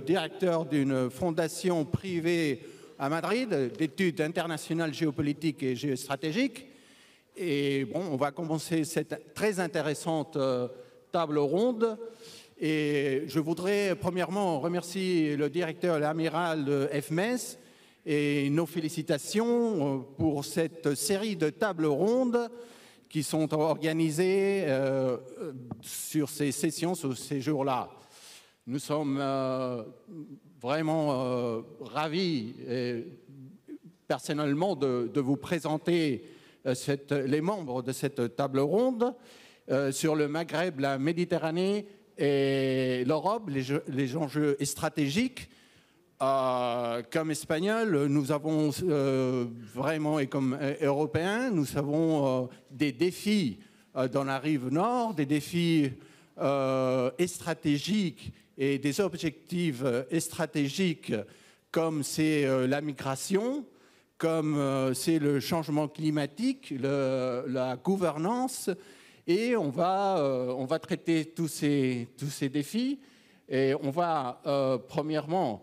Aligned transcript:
directeur 0.00 0.64
d'une 0.64 1.10
fondation 1.10 1.84
privée 1.84 2.62
à 2.98 3.10
Madrid 3.10 3.72
d'études 3.76 4.22
internationales 4.22 4.94
géopolitiques 4.94 5.62
et 5.62 5.76
géostratégiques. 5.76 6.66
Et 7.36 7.84
bon, 7.84 8.00
on 8.10 8.16
va 8.16 8.30
commencer 8.30 8.84
cette 8.84 9.34
très 9.34 9.60
intéressante 9.60 10.36
euh, 10.36 10.68
table 11.12 11.36
ronde. 11.36 11.98
Et 12.58 13.24
je 13.26 13.38
voudrais 13.38 13.94
premièrement 13.94 14.60
remercier 14.60 15.36
le 15.36 15.50
directeur, 15.50 15.98
l'amiral 15.98 16.64
de 16.64 16.88
FMS, 16.90 17.58
et 18.06 18.48
nos 18.48 18.64
félicitations 18.64 19.98
euh, 19.98 19.98
pour 20.16 20.46
cette 20.46 20.94
série 20.94 21.36
de 21.36 21.50
tables 21.50 21.84
rondes 21.84 22.48
qui 23.10 23.22
sont 23.22 23.52
organisées 23.52 24.64
euh, 24.68 25.18
sur 25.82 26.30
ces 26.30 26.50
sessions, 26.50 26.94
sur 26.94 27.14
ces 27.14 27.42
jours-là. 27.42 27.90
Nous 28.68 28.78
sommes 28.78 29.20
vraiment 30.60 31.64
ravis, 31.80 32.54
personnellement, 34.06 34.76
de, 34.76 35.10
vous 35.20 35.36
présenter 35.36 36.24
les 36.64 37.40
membres 37.40 37.82
de 37.82 37.90
cette 37.90 38.36
table 38.36 38.60
ronde 38.60 39.16
sur 39.90 40.14
le 40.14 40.28
Maghreb, 40.28 40.78
la 40.78 40.96
Méditerranée 40.98 41.88
et 42.16 43.04
l'Europe, 43.04 43.50
les, 43.88 44.16
enjeux 44.16 44.56
stratégiques. 44.62 45.50
Euh, 46.22 47.02
comme 47.10 47.32
Espagnols, 47.32 48.06
nous 48.06 48.30
avons 48.30 48.70
euh, 48.84 49.46
vraiment, 49.74 50.20
et 50.20 50.28
comme 50.28 50.56
euh, 50.60 50.74
Européens, 50.80 51.50
nous 51.50 51.76
avons 51.76 52.48
des 52.70 52.92
défis 52.92 53.58
dans 54.12 54.22
la 54.22 54.38
rive 54.38 54.68
nord, 54.68 55.14
des 55.14 55.26
défis 55.26 55.90
stratégiques 57.26 58.32
et 58.58 58.78
des 58.78 59.00
objectifs 59.00 59.82
stratégiques 60.18 61.12
comme 61.70 62.02
c'est 62.02 62.66
la 62.66 62.80
migration, 62.80 63.64
comme 64.18 64.92
c'est 64.94 65.18
le 65.18 65.40
changement 65.40 65.88
climatique, 65.88 66.74
la 66.80 67.76
gouvernance 67.82 68.70
et 69.26 69.56
on 69.56 69.70
va, 69.70 70.18
euh, 70.18 70.48
on 70.48 70.64
va 70.64 70.78
traiter 70.78 71.26
tous 71.26 71.48
ces, 71.48 72.08
tous 72.18 72.26
ces 72.26 72.48
défis. 72.48 72.98
Et 73.48 73.74
on 73.80 73.90
va, 73.90 74.40
euh, 74.46 74.78
premièrement, 74.78 75.62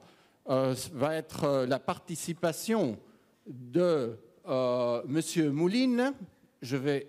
euh, 0.50 0.74
va 0.94 1.16
être 1.16 1.66
la 1.68 1.80
participation 1.80 2.98
de 3.46 4.18
Monsieur 5.08 5.52
Mouline. 5.52 6.14
Je 6.62 6.76
vais 6.76 7.08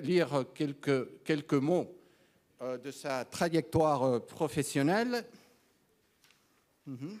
lire 0.00 0.44
quelques, 0.54 1.22
quelques 1.22 1.52
mots 1.54 1.97
de 2.60 2.90
sa 2.90 3.24
trajectoire 3.24 4.20
professionnelle. 4.22 5.24
Mhm. 6.86 7.18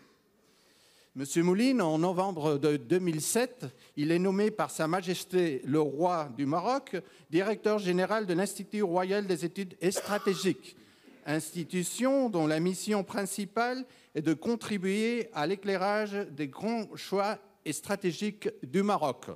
Monsieur 1.14 1.42
Mouline, 1.42 1.80
en 1.80 1.98
novembre 1.98 2.58
de 2.58 2.76
2007, 2.76 3.66
il 3.96 4.10
est 4.10 4.18
nommé 4.18 4.50
par 4.50 4.70
Sa 4.70 4.88
Majesté 4.88 5.62
le 5.64 5.80
Roi 5.80 6.28
du 6.36 6.44
Maroc 6.44 6.96
directeur 7.30 7.78
général 7.78 8.26
de 8.26 8.34
l'Institut 8.34 8.82
royal 8.82 9.26
des 9.26 9.44
études 9.44 9.76
stratégiques, 9.90 10.76
institution 11.24 12.30
dont 12.30 12.46
la 12.46 12.60
mission 12.60 13.04
principale 13.04 13.84
est 14.14 14.22
de 14.22 14.34
contribuer 14.34 15.28
à 15.32 15.46
l'éclairage 15.46 16.14
des 16.30 16.48
grands 16.48 16.86
choix 16.96 17.38
stratégiques 17.70 18.48
du 18.62 18.82
Maroc. 18.82 19.26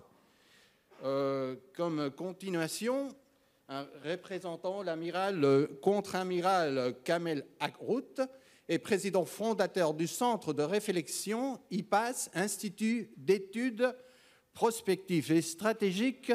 Euh, 1.05 1.57
comme 1.75 2.11
continuation, 2.11 3.09
un 3.73 3.87
représentant 4.05 4.83
l'amiral 4.83 5.69
contre-amiral 5.81 6.95
Kamel 7.05 7.45
Akrout 7.59 8.21
est 8.69 8.79
président 8.79 9.25
fondateur 9.25 9.95
du 9.95 10.07
Centre 10.07 10.53
de 10.53 10.63
réflexion 10.63 11.59
IPAS, 11.71 12.29
Institut 12.35 13.11
d'études 13.17 13.95
prospectives 14.53 15.33
et 15.33 15.41
stratégiques 15.41 16.33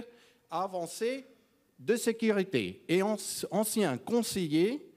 avancées 0.50 1.26
de 1.78 1.96
sécurité 1.96 2.84
et 2.88 3.04
ancien 3.04 3.98
conseiller 4.00 4.92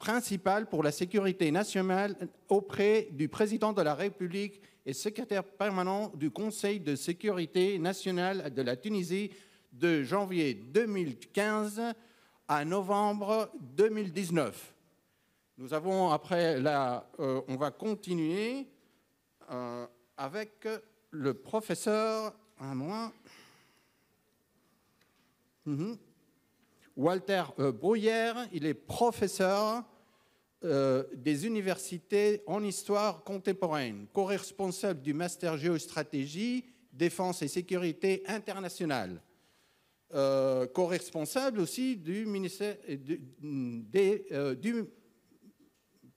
principal 0.00 0.68
pour 0.68 0.82
la 0.82 0.90
sécurité 0.90 1.52
nationale 1.52 2.16
auprès 2.48 3.08
du 3.12 3.28
président 3.28 3.72
de 3.72 3.82
la 3.82 3.94
République 3.94 4.60
et 4.84 4.92
secrétaire 4.92 5.44
permanent 5.44 6.10
du 6.16 6.30
Conseil 6.30 6.80
de 6.80 6.96
sécurité 6.96 7.78
nationale 7.78 8.52
de 8.52 8.62
la 8.62 8.74
Tunisie 8.76 9.30
de 9.78 10.02
janvier 10.02 10.54
2015 10.54 11.80
à 12.48 12.64
novembre 12.64 13.50
2019. 13.60 14.74
Nous 15.58 15.72
avons 15.72 16.10
après 16.10 16.60
là, 16.60 17.08
euh, 17.20 17.40
on 17.46 17.56
va 17.56 17.70
continuer 17.70 18.66
euh, 19.50 19.86
avec 20.16 20.66
le 21.10 21.34
professeur, 21.34 22.34
un 22.58 22.74
mois, 22.74 23.12
mhm. 25.66 25.96
Walter 26.96 27.44
euh, 27.60 27.72
il 28.52 28.66
est 28.66 28.74
professeur 28.74 29.84
des 30.60 31.46
universités 31.46 32.42
en 32.48 32.64
histoire 32.64 33.22
contemporaine, 33.22 34.08
co-responsable 34.12 35.00
du 35.00 35.14
master 35.14 35.56
géostratégie, 35.56 36.64
défense 36.92 37.42
et 37.42 37.48
sécurité 37.48 38.24
internationale. 38.26 39.22
Co-responsable 40.10 41.60
aussi 41.60 41.96
du 41.96 42.24
ministère 42.26 42.76
des, 42.88 44.26
du 44.58 44.84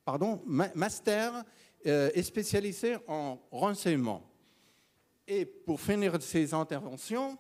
pardon, 0.06 0.42
master 0.46 1.44
euh, 1.86 2.12
est 2.14 2.24
spécialisé 2.24 2.98
en 3.08 3.40
renseignement. 3.52 4.30
Et 5.28 5.46
pour 5.46 5.80
finir 5.80 6.22
ces 6.22 6.54
interventions, 6.54 7.38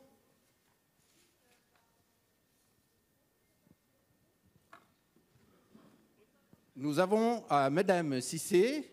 nous 6.76 6.98
avons 6.98 7.44
euh, 7.52 7.70
Madame 7.70 8.22
Cissé, 8.22 8.92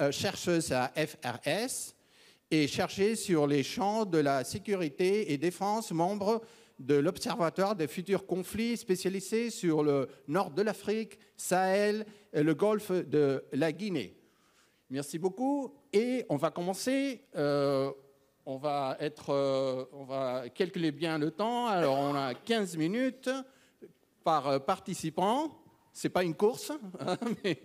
euh, 0.00 0.12
chercheuse 0.12 0.72
à 0.72 0.92
FRS 0.94 1.95
et 2.50 2.68
chercheuse 2.68 3.20
sur 3.20 3.46
les 3.46 3.62
champs 3.62 4.04
de 4.04 4.18
la 4.18 4.44
sécurité 4.44 5.32
et 5.32 5.38
défense, 5.38 5.90
membre 5.92 6.42
de 6.78 6.94
l'Observatoire 6.94 7.74
des 7.74 7.88
futurs 7.88 8.26
conflits 8.26 8.76
spécialisé 8.76 9.50
sur 9.50 9.82
le 9.82 10.08
nord 10.28 10.50
de 10.50 10.62
l'Afrique, 10.62 11.18
Sahel 11.36 12.06
et 12.32 12.42
le 12.42 12.54
golfe 12.54 12.92
de 12.92 13.44
la 13.52 13.72
Guinée. 13.72 14.16
Merci 14.90 15.18
beaucoup. 15.18 15.74
Et 15.92 16.24
on 16.28 16.36
va 16.36 16.50
commencer. 16.50 17.22
Euh, 17.34 17.90
on 18.44 18.58
va 18.58 18.96
être, 19.00 19.30
euh, 19.30 19.84
on 19.92 20.04
va 20.04 20.48
calculer 20.50 20.92
bien 20.92 21.18
le 21.18 21.32
temps. 21.32 21.66
Alors 21.66 21.98
on 21.98 22.14
a 22.14 22.34
15 22.34 22.76
minutes 22.76 23.30
par 24.22 24.64
participant. 24.64 25.62
C'est 25.92 26.10
pas 26.10 26.22
une 26.22 26.34
course, 26.34 26.72
hein, 27.00 27.16
mais 27.44 27.58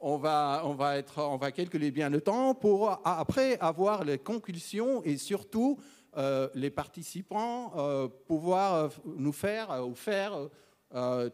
on 0.00 0.16
va, 0.16 0.62
on 0.64 0.74
va 0.74 0.96
être, 0.96 1.22
on 1.22 1.36
va 1.36 1.52
calculer 1.52 1.90
bien 1.90 2.10
le 2.10 2.20
temps 2.20 2.54
pour 2.54 3.00
après 3.04 3.58
avoir 3.58 4.04
les 4.04 4.18
conclusions 4.18 5.02
et 5.04 5.16
surtout 5.16 5.78
euh, 6.16 6.48
les 6.54 6.70
participants 6.70 7.72
euh, 7.76 8.08
pouvoir 8.08 8.74
euh, 8.74 8.88
nous 9.16 9.32
faire 9.32 9.86
ou 9.86 9.94
faire 9.94 10.48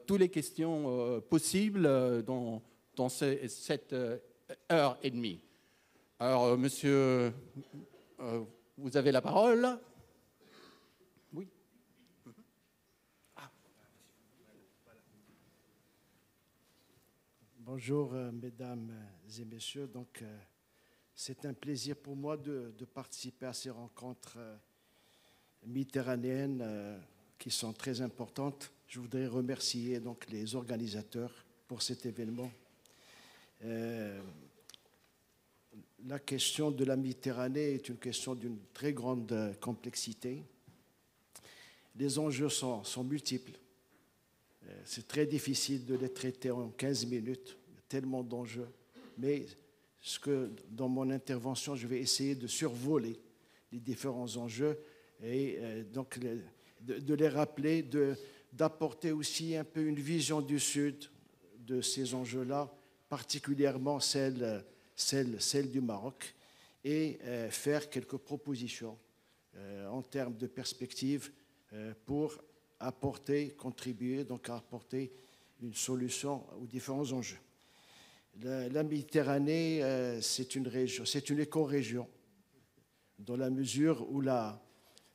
toutes 0.06 0.18
les 0.18 0.30
questions 0.30 1.22
possibles 1.30 2.24
dans, 2.24 2.60
dans 2.96 3.08
cette 3.08 3.94
heure 4.72 4.98
et 5.00 5.10
demie. 5.10 5.40
Alors, 6.18 6.58
monsieur, 6.58 7.32
vous 8.76 8.96
avez 8.96 9.12
la 9.12 9.22
parole. 9.22 9.78
Bonjour, 17.66 18.12
mesdames 18.12 18.92
et 19.40 19.44
messieurs. 19.46 19.86
Donc, 19.86 20.22
c'est 21.14 21.46
un 21.46 21.54
plaisir 21.54 21.96
pour 21.96 22.14
moi 22.14 22.36
de, 22.36 22.74
participer 22.92 23.46
à 23.46 23.54
ces 23.54 23.70
rencontres 23.70 24.34
euh, 24.36 24.54
méditerranéennes 25.64 26.60
euh, 26.62 26.98
qui 27.38 27.50
sont 27.50 27.72
très 27.72 28.02
importantes. 28.02 28.70
Je 28.86 29.00
voudrais 29.00 29.26
remercier 29.28 29.98
donc 29.98 30.28
les 30.28 30.54
organisateurs 30.54 31.32
pour 31.66 31.80
cet 31.80 32.04
événement. 32.04 32.52
Euh, 33.64 34.20
la 36.04 36.18
question 36.18 36.70
de 36.70 36.84
la 36.84 36.96
Méditerranée 36.96 37.76
est 37.76 37.88
une 37.88 37.96
question 37.96 38.34
d'une 38.34 38.58
très 38.74 38.92
grande 38.92 39.56
complexité. 39.62 40.42
Les 41.96 42.18
enjeux 42.18 42.50
sont 42.50 43.04
multiples. 43.04 43.58
C'est 44.84 45.06
très 45.06 45.26
difficile 45.26 45.84
de 45.84 45.94
les 45.94 46.12
traiter 46.12 46.50
en 46.50 46.68
15 46.70 47.06
minutes. 47.06 47.56
Tellement 47.88 48.22
d'enjeux. 48.22 48.68
Mais 49.18 49.46
ce 50.00 50.18
que 50.18 50.50
dans 50.68 50.88
mon 50.88 51.10
intervention, 51.10 51.76
je 51.76 51.86
vais 51.86 52.00
essayer 52.00 52.34
de 52.34 52.46
survoler 52.46 53.18
les 53.72 53.80
différents 53.80 54.36
enjeux 54.36 54.78
et 55.22 55.56
euh, 55.58 55.84
donc 55.84 56.18
de, 56.80 57.14
les 57.14 57.28
rappeler, 57.28 57.88
d'apporter 58.52 59.12
aussi 59.12 59.56
un 59.56 59.64
peu 59.64 59.86
une 59.86 59.98
vision 59.98 60.40
du 60.40 60.58
Sud 60.58 61.10
de 61.58 61.80
ces 61.80 62.14
enjeux-là, 62.14 62.70
particulièrement 63.08 64.00
celle 64.00 64.64
celle, 64.96 65.40
celle 65.40 65.70
du 65.70 65.80
Maroc, 65.80 66.34
et 66.84 67.18
faire 67.48 67.88
quelques 67.88 68.18
propositions 68.18 68.98
en 69.88 70.02
termes 70.02 70.36
de 70.36 70.46
perspective 70.46 71.32
pour 72.04 72.38
apporter, 72.80 73.50
contribuer, 73.50 74.24
donc 74.24 74.48
à 74.48 74.56
apporter 74.56 75.12
une 75.62 75.74
solution 75.74 76.44
aux 76.60 76.66
différents 76.66 77.10
enjeux. 77.12 77.38
La, 78.42 78.82
Méditerranée, 78.82 79.80
c'est 80.20 80.56
une 80.56 80.66
région, 80.66 81.04
c'est 81.04 81.30
une 81.30 81.38
éco-région, 81.38 82.08
dans 83.18 83.36
la 83.36 83.48
mesure 83.48 84.10
où 84.10 84.20
la, 84.20 84.60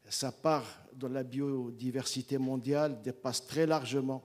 sa 0.10 0.32
part 0.32 0.66
dans 0.94 1.10
la 1.10 1.24
biodiversité 1.24 2.38
mondiale 2.38 3.02
dépasse 3.02 3.46
très 3.46 3.66
largement 3.66 4.24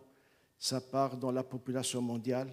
sa 0.58 0.80
part 0.80 1.16
dans 1.16 1.30
la 1.30 1.42
population 1.42 2.00
mondiale. 2.00 2.48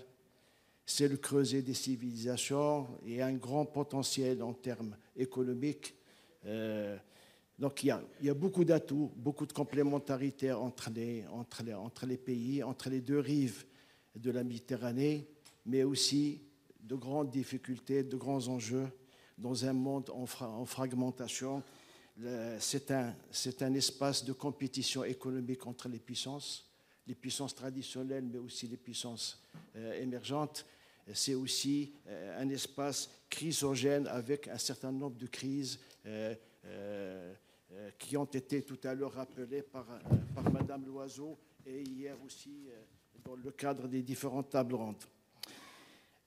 C'est 0.85 1.07
le 1.07 1.17
creuset 1.17 1.61
des 1.61 1.73
civilisations 1.73 2.87
et 3.05 3.21
un 3.21 3.33
grand 3.33 3.65
potentiel 3.65 4.43
en 4.43 4.53
termes 4.53 4.97
économiques. 5.15 5.95
Euh, 6.45 6.97
donc 7.61 7.83
il 7.83 7.95
y, 8.23 8.29
a, 8.29 8.33
beaucoup 8.33 8.65
d'atouts, 8.65 9.11
beaucoup 9.15 9.45
de 9.45 9.53
complémentarité 9.53 10.51
entre 10.51 10.89
les, 10.89 12.17
pays, 12.17 12.63
entre 12.63 12.89
les 12.89 13.01
deux 13.01 13.19
rives 13.19 13.65
de 14.15 14.31
la 14.31 14.43
Méditerranée, 14.43 15.27
mais 15.67 15.83
aussi 15.83 16.41
de 16.81 16.95
grandes 16.95 17.29
difficultés, 17.29 18.03
de 18.03 18.17
grands 18.17 18.47
enjeux 18.47 18.87
dans 19.37 19.63
un 19.63 19.73
monde 19.73 20.09
en, 20.09 20.25
en 20.43 20.65
fragmentation 20.65 21.61
c'est 22.59 22.91
un, 22.91 23.15
un, 23.61 23.73
espace 23.73 24.25
de 24.25 24.33
compétition 24.33 25.03
économique 25.03 25.65
entre 25.65 25.87
les 25.87 25.99
puissances, 25.99 26.69
les 27.07 27.15
puissances 27.15 27.55
traditionnelles, 27.55 28.25
mais 28.25 28.37
aussi 28.37 28.67
les 28.67 28.77
puissances 28.77 29.41
euh, 29.75 30.01
émergentes. 30.01 30.65
C'est 31.13 31.33
aussi 31.33 31.93
euh, 32.07 32.41
un 32.41 32.49
espace 32.49 33.09
chrysogène 33.29 34.07
avec 34.07 34.47
un 34.47 34.57
certain 34.57 34.91
nombre 34.91 35.17
de 35.17 35.27
crises 35.27 35.79
euh, 36.05 36.35
qui 37.97 38.17
ont 38.17 38.25
été 38.25 38.63
tout 38.63 38.79
à 38.83 38.93
l'heure 38.93 39.13
rappelées 39.13 39.61
par, 39.61 39.85
par 40.35 40.51
Madame 40.51 40.85
Loiseau 40.85 41.37
et 41.65 41.81
hier 41.81 42.15
aussi 42.23 42.67
dans 43.23 43.35
le 43.35 43.51
cadre 43.51 43.87
des 43.87 44.01
différentes 44.01 44.49
tables 44.49 44.75
rondes. 44.75 45.03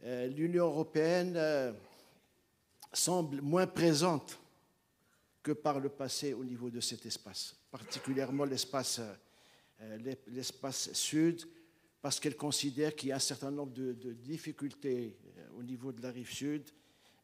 L'Union 0.03 0.67
européenne 0.67 1.39
semble 2.93 3.43
moins 3.43 3.67
présente 3.67 4.39
que 5.43 5.53
par 5.53 5.79
le 5.79 5.91
passé 5.91 6.33
au 6.33 6.45
niveau 6.45 6.71
de 6.71 6.81
cet 6.81 7.05
espace, 7.05 7.55
particulièrement 7.71 8.45
l'espace 8.45 9.01
euh, 9.81 10.93
sud, 10.95 11.43
parce 12.01 12.19
qu'elle 12.19 12.37
considère 12.37 12.97
qu'il 12.97 13.11
y 13.11 13.13
a 13.13 13.17
un 13.17 13.21
certain 13.21 13.51
nombre 13.51 13.73
de, 13.73 14.13
difficultés 14.13 15.19
euh, 15.39 15.59
au 15.59 15.63
niveau 15.63 15.93
de 15.93 16.03
la 16.03 16.11
rive 16.11 16.33
sud, 16.33 16.63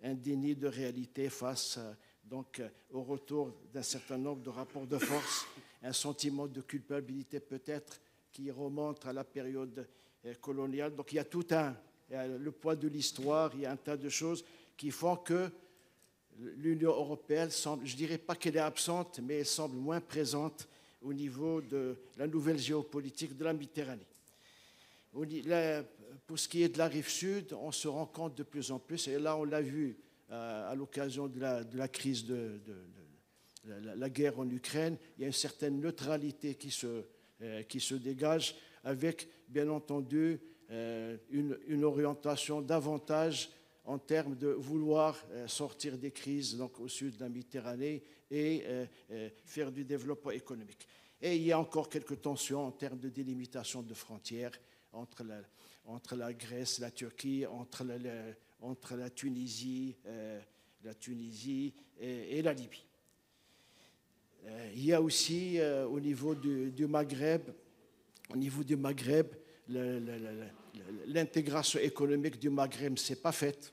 un 0.03 0.15
déni 0.15 0.55
de 0.55 0.69
réalité 0.69 1.31
face 1.31 1.79
euh, 1.79 1.95
donc 2.31 2.63
au 2.93 3.03
retour 3.03 3.53
d'un 3.75 3.83
certain 3.83 4.17
nombre 4.17 4.43
de 4.43 4.51
rapports 4.51 4.87
de 4.87 4.99
force, 4.99 5.47
un 5.83 5.93
sentiment 5.93 6.47
de 6.47 6.61
culpabilité 6.61 7.41
peut-être 7.41 8.01
qui 8.31 8.51
remonte 8.53 9.05
à 9.05 9.13
la 9.13 9.25
période 9.25 9.89
coloniale. 10.41 10.95
Donc 10.95 11.13
il 11.13 11.17
y 11.17 11.19
a 11.19 11.25
tout 11.25 11.47
un, 11.51 11.75
le 12.11 12.51
poids 12.53 12.77
de 12.77 12.87
l'histoire, 12.87 13.51
il 13.55 13.63
y 13.63 13.67
a 13.67 13.73
un 13.73 13.77
tas 13.77 13.97
de 13.97 14.09
choses 14.09 14.45
qui 14.77 14.93
font 14.93 15.17
que 15.17 15.51
l'Union 16.39 16.91
européenne 16.91 17.51
semble, 17.51 17.85
je 17.85 17.93
ne 17.93 17.99
dirais 17.99 18.19
pas 18.19 18.37
qu'elle 18.37 18.57
est 18.57 18.61
absente, 18.61 19.19
mais 19.21 19.39
elle 19.39 19.47
semble 19.47 19.77
moins 19.77 20.01
présente 20.01 20.69
au 21.03 21.13
niveau 21.13 21.61
de 21.61 21.97
la 22.17 22.29
nouvelle 22.29 22.59
géopolitique 22.59 23.37
de 23.37 23.45
la 23.45 23.53
Méditerranée. 23.53 24.07
Pour 26.27 26.39
ce 26.39 26.49
qui 26.49 26.63
est 26.63 26.69
de 26.69 26.79
la 26.79 26.87
rive 26.87 27.09
sud, 27.09 27.53
on 27.55 27.73
se 27.73 27.89
rend 27.89 28.07
compte 28.07 28.37
de 28.37 28.45
plus 28.45 28.71
en 28.71 28.79
plus, 28.79 29.09
et 29.09 29.19
là 29.19 29.37
on 29.37 29.45
l'a 29.45 29.61
vu 29.61 29.89
euh, 29.89 30.10
à 30.31 30.75
l'occasion 30.75 31.27
de 31.29 31.41
la, 31.41 31.89
crise 31.89 32.25
de, 32.25 32.61
la, 33.65 34.11
guerre 34.11 34.39
en 34.39 34.49
Ukraine, 34.49 34.97
il 35.17 35.23
y 35.23 35.25
a 35.25 35.27
une 35.27 35.33
certaine 35.33 35.81
neutralité 35.81 36.55
qui 36.55 36.71
se, 36.71 37.05
euh, 37.43 37.99
dégage 37.99 38.57
avec, 38.85 39.29
bien 39.49 39.69
entendu, 39.69 40.41
euh, 40.71 41.17
une, 41.31 41.85
orientation 41.85 42.63
davantage 42.63 43.51
en 43.85 43.99
termes 43.99 44.37
de 44.37 44.49
vouloir 44.49 45.19
euh, 45.31 45.49
sortir 45.49 45.99
des 45.99 46.13
crises 46.13 46.57
donc 46.57 46.79
au 46.79 46.89
sud 46.89 47.17
de 47.17 47.21
la 47.21 47.29
Méditerranée 47.29 48.03
et 48.31 48.63
euh, 48.65 48.87
euh, 49.11 49.31
faire 49.45 49.73
du 49.73 49.85
développement 49.85 50.31
économique. 50.31 50.87
Et 51.21 51.37
il 51.37 51.43
y 51.43 51.53
a 51.53 51.59
encore 51.59 51.89
quelques 51.89 52.21
tensions 52.21 52.65
en 52.65 52.71
termes 52.71 52.99
de 52.99 53.09
délimitation 53.09 53.83
de 53.83 53.95
frontières 53.95 54.53
entre 54.93 55.25
la, 55.25 55.43
la 56.17 56.33
Grèce, 56.33 56.79
la 56.79 56.91
Turquie, 56.91 57.45
entre 57.47 57.85
la, 57.85 57.97
entre 58.61 58.97
la 58.97 59.11
Tunisie, 59.11 59.97
la 60.85 60.95
Tunisie 60.95 61.73
et, 61.99 62.43
la 62.43 62.53
Libye. 62.53 62.85
il 64.75 64.85
y 64.85 64.93
a 64.93 65.01
aussi 65.01 65.59
au 65.89 65.99
niveau 66.01 66.35
du, 66.35 66.87
Maghreb, 66.87 67.43
au 68.31 68.37
niveau 68.37 68.63
du 68.63 68.77
Maghreb, 68.77 69.29
l'intégration 71.07 71.81
économique 71.81 72.39
du 72.39 72.51
Maghreb, 72.51 72.99
ce 72.99 73.13
n'est 73.13 73.21
pas 73.21 73.33
faite. 73.33 73.73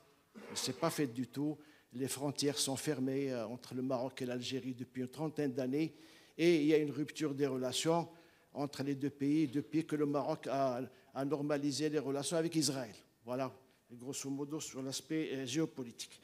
Ce 0.54 0.72
n'est 0.72 0.78
pas 0.78 0.90
fait 0.90 1.08
du 1.08 1.28
tout. 1.28 1.58
Les 1.94 2.08
frontières 2.08 2.58
sont 2.58 2.76
fermées 2.76 3.32
euh, 3.32 3.48
entre 3.48 3.74
le 3.74 3.82
Maroc 3.82 4.22
et 4.22 4.26
l'Algérie 4.26 4.74
depuis 4.74 5.02
une 5.02 5.08
trentaine 5.08 5.54
d'années 5.54 5.96
et 6.38 6.58
il 6.58 6.68
y 6.68 6.74
a 6.74 6.78
une 6.78 6.92
rupture 6.92 7.34
des 7.34 7.48
relations 7.48 8.08
entre 8.54 8.84
les 8.84 8.96
deux 8.96 9.10
pays 9.10 9.48
depuis 9.48 9.86
que 9.86 9.96
le 9.96 10.06
Maroc 10.06 10.48
a, 10.48 10.82
normalisé 11.26 11.90
les 11.90 12.00
relations 12.00 12.38
avec 12.38 12.56
Israël. 12.56 12.94
Voilà, 13.26 13.52
grosso 13.92 14.30
modo, 14.30 14.60
sur 14.60 14.82
l'aspect 14.82 15.30
euh, 15.34 15.46
géopolitique. 15.46 16.20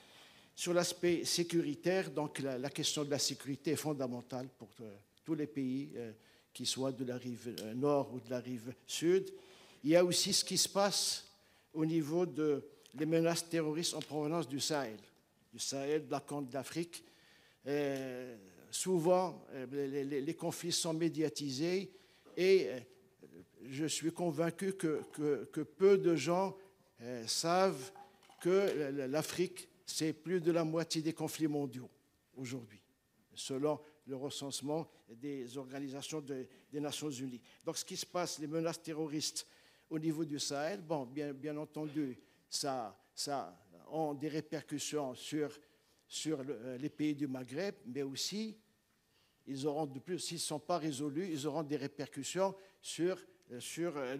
Sur 0.56 0.74
l'aspect 0.74 1.26
sécuritaire, 1.26 2.12
donc 2.12 2.40
la, 2.40 2.70
question 2.70 3.04
de 3.04 3.10
la 3.10 3.20
sécurité 3.20 3.72
est 3.72 3.76
fondamentale 3.76 4.48
pour 4.58 4.70
euh, 4.82 4.96
tous 5.26 5.34
les 5.34 5.48
pays, 5.48 5.92
qu'ils 6.54 6.68
soient 6.68 6.92
de 6.92 7.06
la 7.06 7.18
rive 7.18 7.56
nord 7.76 8.14
ou 8.14 8.20
de 8.20 8.30
la 8.30 8.40
rive 8.40 8.74
sud. 8.86 9.34
Il 9.84 9.90
y 9.90 9.96
a 9.96 10.06
aussi 10.06 10.32
ce 10.34 10.46
qui 10.46 10.58
se 10.58 10.70
passe 10.70 11.26
au 11.74 11.86
niveau 11.86 12.26
de 12.26 12.62
menaces 12.94 13.50
terroristes 13.50 13.96
en 13.96 14.02
provenance 14.02 14.48
du 14.48 14.60
Sahel, 14.60 15.00
du 15.52 15.60
Sahel, 15.60 16.06
de 16.06 16.12
la 16.12 16.20
Côte 16.20 16.50
d'Afrique. 16.50 17.04
Euh, 17.66 18.36
souvent, 18.70 19.46
euh, 19.54 20.04
les, 20.04 20.34
conflits 20.34 20.72
sont 20.72 20.94
médiatisés 20.94 21.92
et 22.36 22.68
euh, 22.68 22.80
je 23.64 23.86
suis 23.86 24.12
convaincu 24.12 24.74
que, 24.74 25.62
peu 25.78 25.98
de 25.98 26.16
gens 26.16 26.58
savent 27.28 27.92
que 28.42 29.08
l'Afrique, 29.08 29.68
c'est 29.86 30.14
plus 30.14 30.42
de 30.42 30.52
la 30.52 30.64
moitié 30.64 31.02
des 31.02 31.14
conflits 31.14 31.48
mondiaux 31.48 31.90
aujourd'hui, 32.36 32.82
selon 33.34 33.80
le 34.08 34.16
recensement 34.16 34.88
des 35.10 35.58
organisations 35.58 36.22
des 36.22 36.80
Nations 36.80 37.10
Unies. 37.10 37.42
Donc, 37.66 37.78
ce 37.78 37.86
qui 37.86 37.96
se 37.98 38.06
passe, 38.06 38.40
les 38.40 38.48
menaces 38.48 38.82
terroristes 38.82 39.48
au 39.90 40.00
niveau 40.00 40.26
du 40.26 40.40
Sahel, 40.40 40.82
bon, 40.82 41.06
bien, 41.06 41.58
entendu, 41.58 42.18
ça, 42.50 42.98
ça 43.14 43.58
a 43.92 44.14
des 44.16 44.28
répercussions 44.28 45.14
sur, 45.14 45.58
sur 46.08 46.40
euh, 46.42 46.78
les 46.78 46.90
pays 46.90 47.14
du 47.14 47.28
Maghreb, 47.28 47.76
mais 47.86 48.02
aussi, 48.02 48.58
ils 49.46 49.68
auront 49.68 49.86
de 49.86 50.00
plus, 50.00 50.20
s'ils 50.20 50.38
ne 50.38 50.42
sont 50.42 50.60
pas 50.60 50.80
résolus, 50.80 51.30
ils 51.30 51.46
auront 51.46 51.64
des 51.64 51.78
répercussions 51.78 52.56
sur, 52.82 53.18
euh, 53.52 53.60
sur 53.60 53.96
euh, 53.98 54.16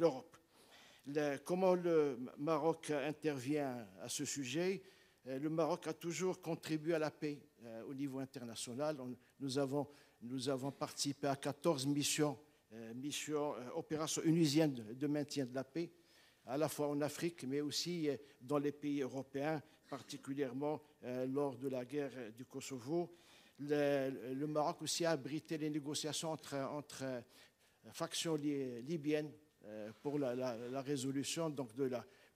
comment 1.44 1.76
le 1.76 2.18
Maroc 2.38 2.92
intervient 2.92 3.88
à 4.02 4.10
ce 4.10 4.26
sujet 4.26 4.82
Le 5.26 5.50
Maroc 5.50 5.88
a 5.88 5.94
toujours 5.94 6.42
contribué 6.42 6.94
à 6.94 7.00
la 7.00 7.12
paix 7.12 7.40
au 7.88 7.94
niveau 7.94 8.20
international. 8.20 8.98
nous, 9.40 9.60
avons, 9.60 10.72
participé 10.72 11.28
à 11.28 11.36
14 11.36 11.86
missions, 11.88 12.38
missions 12.96 13.54
opérations 13.76 14.22
unusiennes 14.24 14.94
de 14.94 15.08
maintien 15.08 15.46
de 15.46 15.54
la 15.54 15.64
paix 15.64 15.92
à 16.46 16.58
la 16.58 16.70
fois 16.70 16.90
en 16.90 17.02
Afrique, 17.02 17.44
mais 17.46 17.62
aussi 17.62 18.10
euh, 18.10 18.18
dans 18.42 18.58
les 18.58 18.72
pays 18.72 19.02
européens, 19.02 19.62
particulièrement 19.88 20.82
euh, 21.04 21.26
lors 21.26 21.56
de 21.58 21.70
la 21.70 21.86
guerre 21.86 22.32
du 22.36 22.46
Kosovo. 22.46 23.16
Le, 23.60 24.46
Maroc 24.46 24.82
aussi 24.82 25.06
a 25.06 25.12
abrité 25.12 25.58
les 25.58 25.70
négociations 25.70 26.32
entre, 26.32 26.56
euh, 27.04 27.22
factions 27.92 28.36
libyennes 28.36 29.32
pour 30.02 30.20
la, 30.20 30.82
résolution 30.82 31.50
donc 31.50 31.70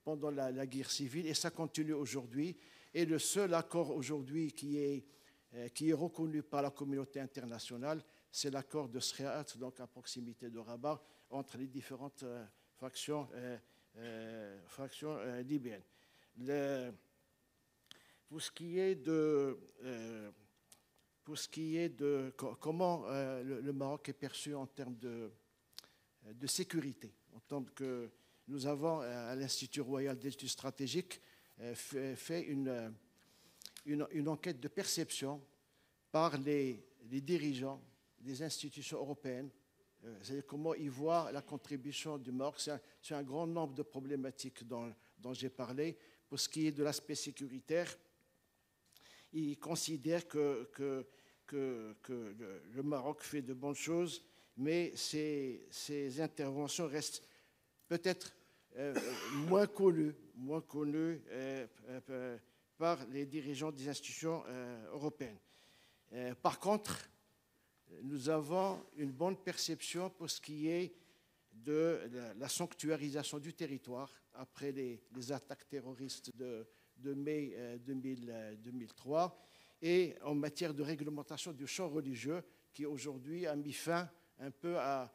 pendant 0.03 0.31
la, 0.31 0.65
guerre 0.65 0.89
civile, 0.89 1.27
et 1.27 1.33
ça 1.33 1.51
continue 1.51 1.93
aujourd'hui. 1.93 2.55
Et 2.93 3.05
le 3.05 3.19
seul 3.19 3.53
accord 3.53 3.91
aujourd'hui 3.91 4.53
qui 4.53 4.77
est, 4.77 5.05
qui 5.73 5.89
est 5.89 5.93
reconnu 5.93 6.41
par 6.41 6.61
la 6.61 6.71
communauté 6.71 7.19
internationale, 7.19 8.01
c'est 8.31 8.49
l'accord 8.49 8.87
de 8.87 8.99
Sreat, 8.99 9.57
donc 9.57 9.79
à 9.79 9.87
proximité 9.87 10.49
de 10.49 10.59
Rabat, 10.59 11.01
entre 11.29 11.57
les 11.57 11.67
différentes 11.67 12.23
factions 12.77 13.27
euh, 13.99 14.59
fraction 14.67 15.17
euh, 15.17 15.41
libyenne. 15.41 15.81
pour 18.29 18.39
ce 18.39 18.51
qui 18.51 18.77
est 18.77 18.93
de, 18.93 19.57
euh, 19.83 20.31
pour 21.23 21.35
ce 21.35 21.49
qui 21.49 21.77
est 21.77 21.89
de 21.89 22.31
comment 22.59 23.07
le, 23.09 23.71
Maroc 23.73 24.09
est 24.09 24.13
perçu 24.13 24.53
en 24.53 24.67
termes 24.67 24.97
de, 24.97 25.31
de 26.33 26.47
sécurité, 26.47 27.13
en 27.33 27.39
tant 27.39 27.63
que 27.63 28.09
nous 28.47 28.65
avons 28.65 28.99
à 29.01 29.35
l'Institut 29.35 29.81
royal 29.81 30.17
d'études 30.17 30.49
stratégiques 30.49 31.21
fait 31.73 32.43
une, 32.43 32.93
une, 33.85 34.27
enquête 34.27 34.59
de 34.59 34.67
perception 34.67 35.41
par 36.11 36.37
les, 36.37 36.85
dirigeants 37.03 37.81
des 38.19 38.41
institutions 38.43 38.99
européennes 38.99 39.49
c'est 40.21 40.45
comment 40.45 40.73
ils 40.73 40.89
voient 40.89 41.31
la 41.31 41.41
contribution 41.41 42.17
du 42.17 42.31
Maroc. 42.31 42.61
C'est 43.01 43.13
un, 43.15 43.23
grand 43.23 43.47
nombre 43.47 43.73
de 43.73 43.83
problématiques 43.83 44.67
dont, 44.67 44.93
dont 45.17 45.33
j'ai 45.33 45.49
parlé. 45.49 45.97
Pour 46.29 46.39
ce 46.39 46.47
qui 46.49 46.67
est 46.67 46.71
de 46.71 46.83
l'aspect 46.83 47.15
sécuritaire, 47.15 47.97
ils 49.33 49.57
considèrent 49.57 50.27
que, 50.27 50.69
que, 50.73 51.07
que 51.45 52.35
le, 52.73 52.83
Maroc 52.83 53.23
fait 53.23 53.41
de 53.41 53.53
bonnes 53.53 53.75
choses, 53.75 54.23
mais 54.57 54.93
ces, 54.95 56.19
interventions 56.19 56.87
restent 56.87 57.23
peut-être 57.87 58.35
euh, 58.77 58.93
moins 59.47 59.67
connues, 59.67 60.15
moins 60.35 60.61
connues 60.61 61.21
euh, 61.29 61.67
euh, 62.09 62.37
par 62.77 63.05
les 63.07 63.25
dirigeants 63.25 63.71
des 63.71 63.87
institutions 63.87 64.43
européennes. 64.91 65.39
par 66.43 66.59
contre, 66.59 67.09
nous 68.03 68.29
avons 68.29 68.85
une 68.97 69.11
bonne 69.11 69.37
perception 69.37 70.09
pour 70.11 70.29
ce 70.29 70.39
qui 70.39 70.67
est 70.67 70.93
de 71.53 71.99
la, 72.37 72.49
sanctuarisation 72.49 73.39
du 73.39 73.53
territoire 73.53 74.11
après 74.33 74.71
les, 74.71 75.01
attaques 75.31 75.67
terroristes 75.67 76.31
de, 76.35 77.13
mai 77.13 77.55
2003 77.85 79.23
euh, 79.23 79.87
et 79.87 80.15
en 80.23 80.35
matière 80.35 80.73
de 80.73 80.83
réglementation 80.83 81.51
du 81.51 81.67
champ 81.67 81.89
religieux 81.89 82.43
qui 82.73 82.85
aujourd'hui 82.85 83.47
a 83.47 83.55
mis 83.55 83.73
fin 83.73 84.09
un 84.39 84.51
peu 84.51 84.77
à, 84.77 85.11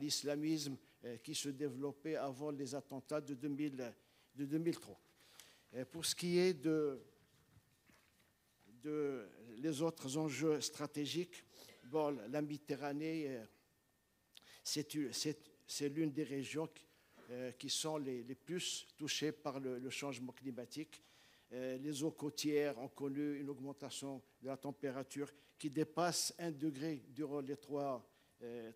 l'islamisme 0.00 0.76
euh, 1.04 1.16
qui 1.18 1.34
se 1.34 1.50
développait 1.50 2.16
avant 2.16 2.50
les 2.50 2.74
attentats 2.74 3.20
de, 3.20 3.34
2003. 3.34 5.00
pour 5.90 6.06
ce 6.06 6.14
qui 6.14 6.38
est 6.38 6.54
de, 6.54 7.00
les 9.58 9.82
autres 9.82 10.16
enjeux 10.16 10.60
stratégiques, 10.60 11.44
bon, 11.84 12.18
la 12.30 12.40
Méditerranée, 12.40 13.28
euh, 13.28 13.44
c'est 15.66 15.88
l'une 15.88 16.12
des 16.12 16.24
régions 16.24 16.68
euh, 17.30 17.52
qui 17.52 17.68
sont 17.68 17.98
les, 17.98 18.22
plus 18.34 18.86
touchées 18.96 19.32
par 19.32 19.60
le, 19.60 19.90
changement 19.90 20.32
climatique. 20.32 21.02
Euh, 21.52 21.78
les 21.78 22.02
eaux 22.02 22.10
côtières 22.10 22.78
ont 22.78 22.88
connu 22.88 23.38
une 23.38 23.48
augmentation 23.48 24.22
de 24.40 24.48
la 24.48 24.56
température 24.56 25.30
qui 25.58 25.70
dépasse 25.70 26.34
1 26.38 26.52
degré 26.52 27.04
durant 27.08 27.40
les 27.40 27.56
trois, 27.56 28.06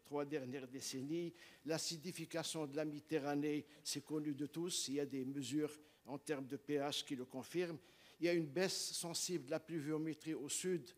trois 0.04 0.24
dernières 0.24 0.66
décennies. 0.66 1.32
L'acidification 1.64 2.66
de 2.66 2.76
la 2.76 2.84
Méditerranée, 2.84 3.66
c'est 3.84 4.04
connu 4.04 4.34
de 4.34 4.46
tous. 4.46 4.88
Il 4.88 4.94
y 4.94 5.00
a 5.00 5.06
des 5.06 5.24
mesures 5.24 5.78
en 6.06 6.18
termes 6.18 6.46
de 6.46 6.56
pH 6.56 7.04
qui 7.04 7.16
le 7.16 7.24
confirment. 7.24 7.78
Il 8.20 8.26
y 8.26 8.28
a 8.28 8.32
une 8.32 8.46
baisse 8.46 8.92
sensible 8.92 9.46
de 9.46 9.50
la 9.50 9.60
pluviométrie 9.60 10.34
au 10.34 10.48
sud 10.48 10.92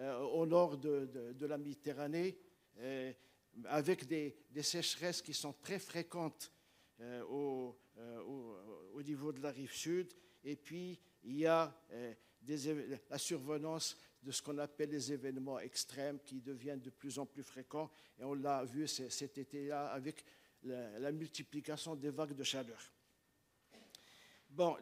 euh, 0.00 0.18
au 0.18 0.44
nord 0.44 0.76
de, 0.76 1.46
la 1.46 1.56
Méditerranée, 1.56 2.36
euh, 2.78 3.12
avec 3.66 4.08
des, 4.08 4.36
sécheresses 4.60 5.22
qui 5.22 5.32
sont 5.32 5.52
très 5.52 5.78
fréquentes 5.78 6.50
euh, 7.00 7.22
au, 7.22 9.02
niveau 9.04 9.32
de 9.32 9.40
la 9.40 9.52
rive 9.52 9.72
sud. 9.72 10.12
Et 10.42 10.56
puis, 10.56 10.98
il 11.22 11.36
y 11.36 11.46
a 11.46 11.72
la 13.08 13.18
survenance 13.18 13.96
de 14.22 14.30
ce 14.30 14.42
qu'on 14.42 14.58
appelle 14.58 14.90
les 14.90 15.12
événements 15.12 15.58
extrêmes 15.60 16.18
qui 16.24 16.40
deviennent 16.40 16.80
de 16.80 16.90
plus 16.90 17.18
en 17.18 17.26
plus 17.26 17.42
fréquents. 17.42 17.90
Et 18.18 18.24
on 18.24 18.34
l'a 18.34 18.64
vu 18.64 18.86
cet 18.86 19.38
été-là 19.38 19.88
avec 19.92 20.24
la, 20.62 21.12
multiplication 21.12 21.94
des 21.94 22.10
vagues 22.10 22.34
de 22.34 22.44
chaleur. 22.44 22.80
Bon, 24.50 24.76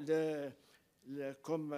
comme 1.43 1.77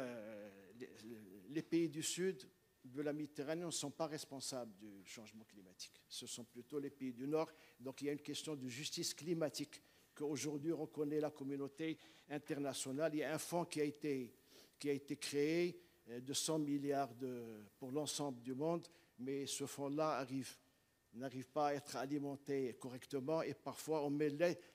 les 1.48 1.62
pays 1.62 1.88
du 1.88 2.02
Sud 2.02 2.46
de 2.84 3.02
la 3.02 3.12
Méditerranée 3.12 3.64
ne 3.64 3.70
sont 3.70 3.90
pas 3.90 4.06
responsables 4.06 4.74
du 4.76 5.04
changement 5.04 5.44
climatique. 5.44 6.02
Ce 6.08 6.26
sont 6.26 6.44
plutôt 6.44 6.78
les 6.78 6.90
pays 6.90 7.12
du 7.12 7.26
Nord. 7.26 7.50
Donc 7.80 8.02
il 8.02 8.06
y 8.06 8.08
a 8.10 8.12
une 8.12 8.20
question 8.20 8.54
de 8.54 8.68
justice 8.68 9.14
climatique 9.14 9.80
qu'aujourd'hui 10.14 10.72
reconnaît 10.72 11.20
la 11.20 11.30
communauté 11.30 11.98
internationale. 12.28 13.14
Il 13.14 13.18
y 13.18 13.24
a 13.24 13.34
un 13.34 13.38
fonds 13.38 13.64
qui 13.64 13.80
a 13.80 13.84
été, 13.84 14.34
qui 14.84 14.90
a 14.90 14.92
été 14.92 15.16
créé 15.16 15.80
euh, 16.10 16.20
de 16.20 16.34
100 16.34 16.58
milliards 16.58 17.08
pour 17.78 17.90
l'ensemble 17.90 18.42
du 18.42 18.52
monde, 18.54 18.86
mais 19.18 19.46
ce 19.46 19.64
fonds-là 19.64 20.18
arrive 20.18 20.58
n'arrive 21.14 21.48
pas 21.48 21.68
à 21.68 21.74
être 21.74 21.96
alimenté 21.96 22.74
correctement 22.74 23.40
et 23.40 23.54
parfois 23.54 24.04
on 24.04 24.10
met 24.10 24.28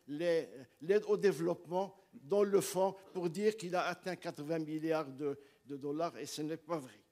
l'aide 0.07 1.03
au 1.05 1.17
développement 1.17 1.93
dans 2.13 2.43
le 2.43 2.61
fonds 2.61 2.95
pour 3.13 3.29
dire 3.29 3.55
qu'il 3.55 3.75
a 3.75 3.83
atteint 3.83 4.15
80 4.15 4.59
milliards 4.59 5.11
de, 5.11 5.37
dollars 5.65 6.17
et 6.17 6.25
ce 6.25 6.41
n'est 6.41 6.57
pas 6.57 6.79
vrai. 6.79 7.03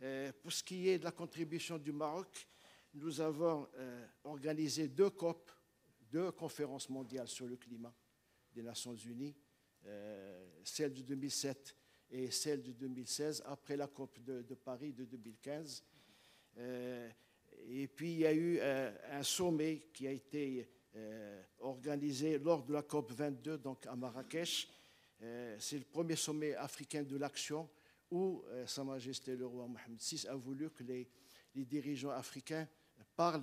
Euh, 0.00 0.32
pour 0.40 0.52
ce 0.52 0.62
qui 0.62 0.88
est 0.88 1.00
de 1.00 1.04
la 1.04 1.12
contribution 1.12 1.76
du 1.76 1.92
Maroc, 1.92 2.48
nous 2.94 3.20
avons 3.20 3.68
euh, 3.76 4.06
organisé 4.24 4.88
deux 4.88 5.10
COP, 5.10 5.50
deux 6.10 6.30
conférences 6.30 6.88
mondiales 6.88 7.28
sur 7.28 7.46
le 7.46 7.56
climat 7.56 7.94
des 8.54 8.62
Nations 8.62 8.94
Unies, 8.94 9.36
celle 10.62 10.94
de 10.94 11.02
2007 11.02 11.76
et 12.12 12.30
celle 12.30 12.62
de 12.62 12.72
2016, 12.72 13.42
après 13.46 13.76
la 13.76 13.88
COP 13.88 14.18
de, 14.22 14.54
Paris 14.54 14.92
de 14.92 15.04
2015. 15.04 15.82
et 17.68 17.88
puis 17.88 18.12
il 18.12 18.18
y 18.18 18.26
a 18.26 18.34
eu 18.34 18.60
un 18.60 19.22
sommet 19.22 19.88
qui 19.92 20.06
a 20.06 20.10
été 20.10 20.68
organisé 21.60 22.38
lors 22.38 22.62
de 22.62 22.74
la 22.74 22.82
COP 22.82 23.12
22, 23.12 23.58
donc 23.58 23.86
à 23.86 23.96
Marrakech. 23.96 24.68
C'est 25.58 25.78
le 25.78 25.84
premier 25.84 26.16
sommet 26.16 26.54
africain 26.54 27.02
de 27.02 27.16
l'action 27.16 27.68
où 28.12 28.44
euh, 28.48 28.66
Sa 28.66 28.84
Majesté 28.84 29.34
le 29.34 29.46
roi 29.46 29.66
Mohamed 29.66 29.98
VI 29.98 30.26
a 30.28 30.34
voulu 30.34 30.70
que 30.70 30.84
les, 30.84 31.08
dirigeants 31.54 32.10
africains 32.10 32.68
parlent 33.16 33.42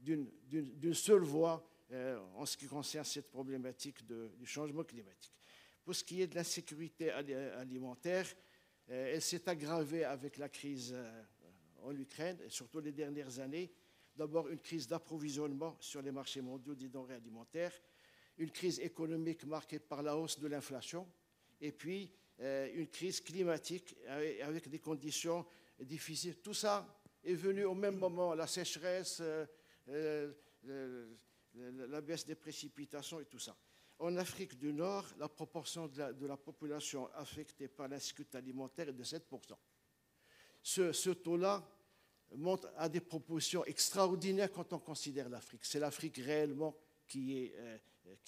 d'une 0.00 0.94
seule 0.94 1.22
voix 1.22 1.64
euh, 1.92 2.18
en 2.34 2.46
ce 2.46 2.56
qui 2.56 2.66
concerne 2.66 3.04
cette 3.04 3.30
problématique 3.30 4.04
du 4.06 4.46
changement 4.46 4.84
climatique. 4.84 5.32
Pour 5.86 5.94
ce 5.94 6.02
qui 6.02 6.20
est 6.20 6.26
de 6.26 6.34
l'insécurité 6.34 7.10
alimentaire, 7.12 8.26
euh, 8.90 9.14
elle 9.14 9.22
s'est 9.22 9.48
aggravée 9.48 10.02
avec 10.02 10.36
la 10.36 10.48
crise 10.48 10.92
en 11.82 11.96
Ukraine, 11.96 12.38
et 12.44 12.50
surtout 12.50 12.80
les 12.80 12.90
dernières 12.90 13.38
années. 13.38 13.72
D'abord, 14.16 14.48
une 14.48 14.58
crise 14.58 14.88
d'approvisionnement 14.88 15.76
sur 15.78 16.02
les 16.02 16.10
marchés 16.10 16.40
mondiaux 16.40 16.74
des 16.74 16.88
denrées 16.88 17.14
alimentaires, 17.14 17.72
une 18.36 18.50
crise 18.50 18.80
économique 18.80 19.44
marquée 19.44 19.78
par 19.78 20.02
la 20.02 20.16
hausse 20.16 20.40
de 20.40 20.48
l'inflation, 20.48 21.06
et 21.60 21.70
puis 21.70 22.12
euh, 22.40 22.68
une 22.74 22.88
crise 22.88 23.20
climatique 23.20 23.94
avec 24.42 24.68
des 24.68 24.80
conditions 24.80 25.46
difficiles. 25.78 26.40
Tout 26.40 26.52
ça 26.52 27.00
est 27.22 27.34
venu 27.34 27.64
au 27.64 27.74
même 27.74 27.96
moment, 27.96 28.34
la 28.34 28.48
sécheresse, 28.48 29.20
euh, 29.20 29.46
euh, 29.88 31.14
la 31.54 32.00
baisse 32.00 32.26
des 32.26 32.34
précipitations 32.34 33.20
et 33.20 33.26
tout 33.26 33.38
ça. 33.38 33.56
En 33.98 34.16
Afrique 34.16 34.58
du 34.58 34.72
Nord, 34.72 35.06
la 35.18 35.28
proportion 35.28 35.88
de 35.88 36.26
la, 36.26 36.36
population 36.36 37.08
affectée 37.14 37.68
par 37.68 37.88
l'insécurité 37.88 38.36
alimentaire 38.36 38.88
est 38.88 38.92
de 38.92 39.04
7%. 39.04 39.20
Ce, 40.62 41.10
taux-là 41.10 41.66
monte 42.34 42.66
à 42.76 42.88
des 42.88 43.00
proportions 43.00 43.64
extraordinaires 43.64 44.52
quand 44.52 44.72
on 44.74 44.80
considère 44.80 45.28
l'Afrique. 45.30 45.64
C'est 45.64 45.78
l'Afrique 45.78 46.18
réellement 46.18 46.76
qui 47.08 47.38
est, 47.38 47.54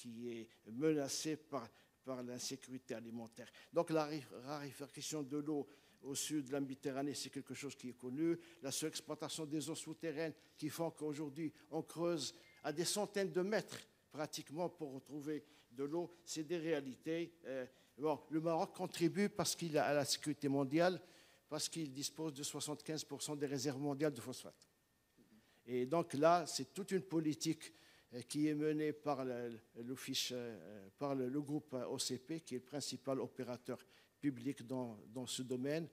est 0.07 0.49
menacée 0.71 1.37
par, 1.37 1.69
par 2.03 2.23
l'insécurité 2.23 2.95
alimentaire. 2.95 3.51
Donc 3.71 3.91
la 3.91 4.09
raréfaction 4.45 5.23
de 5.23 5.37
l'eau 5.37 5.69
au 6.03 6.15
sud 6.15 6.47
de 6.47 6.53
la 6.53 6.61
Méditerranée, 6.61 7.13
c'est 7.13 7.29
quelque 7.29 7.55
chose 7.55 7.75
qui 7.75 7.91
est 7.91 7.99
connu. 7.99 8.39
La 8.63 8.71
surexploitation 8.71 9.45
des 9.45 9.69
eaux 9.69 9.75
souterraines 9.75 10.33
qui 10.57 10.71
font 10.71 10.91
qu'aujourd'hui 10.91 11.53
on 11.71 11.83
creuse 11.83 12.35
à 12.65 12.73
des 12.73 12.87
centaines 12.87 13.33
de 13.33 13.43
mètres 13.43 13.79
pratiquement 14.11 14.69
pour 14.69 14.95
retrouver 14.95 15.45
de 15.71 15.85
l'eau, 15.85 16.13
c'est 16.25 16.45
des 16.45 16.59
réalités. 16.59 17.35
Euh, 17.47 17.67
bon, 17.97 18.21
le 18.31 18.41
Maroc 18.41 18.75
contribue 18.75 19.29
parce 19.29 19.55
qu'il 19.55 19.77
a 19.79 19.87
à 19.87 19.95
la 19.95 20.05
sécurité 20.05 20.49
mondiale, 20.49 21.01
parce 21.49 21.69
qu'il 21.69 21.93
dispose 21.93 22.35
de 22.35 22.43
75% 22.43 23.39
des 23.39 23.47
réserves 23.47 23.81
mondiales 23.81 24.13
de 24.13 24.21
phosphate. 24.21 24.69
Et 25.67 25.87
donc 25.87 26.15
là, 26.15 26.47
c'est 26.47 26.73
toute 26.73 26.93
une 26.93 27.03
politique 27.03 27.73
euh, 28.15 28.23
qui 28.23 28.49
est 28.49 28.55
mené 28.55 28.93
par, 28.93 29.25
le, 29.25 29.59
euh, 29.77 30.89
par 30.99 31.15
le, 31.15 31.41
groupe 31.41 31.75
OCP, 31.75 32.41
qui 32.45 32.55
est 32.55 32.59
le 32.59 32.65
principal 32.65 33.21
opérateur 33.21 33.79
public 34.21 34.67
dans, 34.67 34.99
dans 35.09 35.27
ce 35.27 35.43
domaine. 35.43 35.89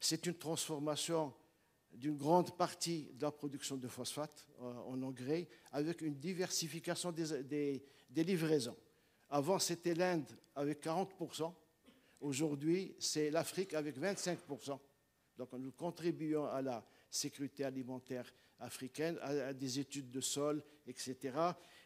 C'est 0.00 0.24
une 0.26 0.38
transformation 0.38 1.34
d'une 1.92 2.16
grande 2.16 2.56
partie 2.56 3.10
de 3.14 3.22
la 3.22 3.30
production 3.30 3.76
de 3.76 3.88
phosphate 3.88 4.46
en 4.60 5.02
engrais, 5.02 5.48
avec 5.72 6.00
une 6.00 6.14
diversification 6.14 7.12
des, 7.12 7.84
des 8.12 8.24
livraisons. 8.24 8.76
Avant, 9.30 9.58
c'était 9.58 9.94
l'Inde 9.94 10.30
avec 10.54 10.84
40%. 10.84 11.52
Aujourd'hui, 12.20 12.94
c'est 12.98 13.30
l'Afrique 13.30 13.74
avec 13.74 13.98
25%. 13.98 14.78
Donc, 15.36 15.52
nous 15.54 15.72
contribuons 15.72 16.44
à 16.44 16.60
la 16.60 16.84
sécurité 17.10 17.64
alimentaire 17.64 18.32
africaine, 18.58 19.18
à, 19.22 19.52
des 19.52 19.80
études 19.80 20.10
de 20.10 20.20
sol, 20.20 20.62
etc. 20.86 21.16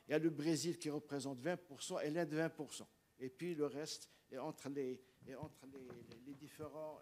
Il 0.09 0.13
y 0.13 0.15
a 0.15 0.19
le 0.19 0.31
Brésil 0.31 0.79
qui 0.79 0.91
représente 0.91 1.41
20% 1.41 2.05
et 2.05 2.11
l'Inde 2.11 2.35
20%. 2.35 2.83
Et 3.21 3.31
puis 3.31 3.55
le 3.55 3.67
reste 3.67 4.11
et 4.31 4.39
entre 4.39 4.69
les, 4.69 5.01
entre 5.39 5.67
les, 5.73 5.89
les 6.27 6.35
différents 6.35 7.01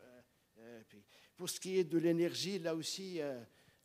pays. 0.89 1.05
Pour 1.37 1.49
ce 1.49 1.59
qui 1.59 1.79
est 1.79 1.85
de 1.85 1.99
l'énergie, 1.99 2.59
là 2.59 2.75
aussi, 2.75 3.21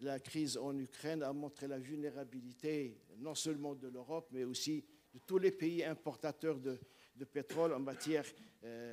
la 0.02 0.20
crise 0.20 0.58
en 0.58 0.78
Ukraine 0.78 1.24
a 1.24 1.34
montré 1.34 1.68
la 1.68 1.80
vulnérabilité 1.80 3.02
non 3.18 3.36
seulement 3.36 3.76
de 3.76 3.88
l'Europe, 3.88 4.30
mais 4.32 4.44
aussi 4.44 4.86
de 5.14 5.20
tous 5.20 5.38
les 5.38 5.52
pays 5.52 5.84
importateurs 5.84 6.60
de, 6.60 6.80
pétrole 7.26 7.74
en 7.74 7.80
matière, 7.80 8.26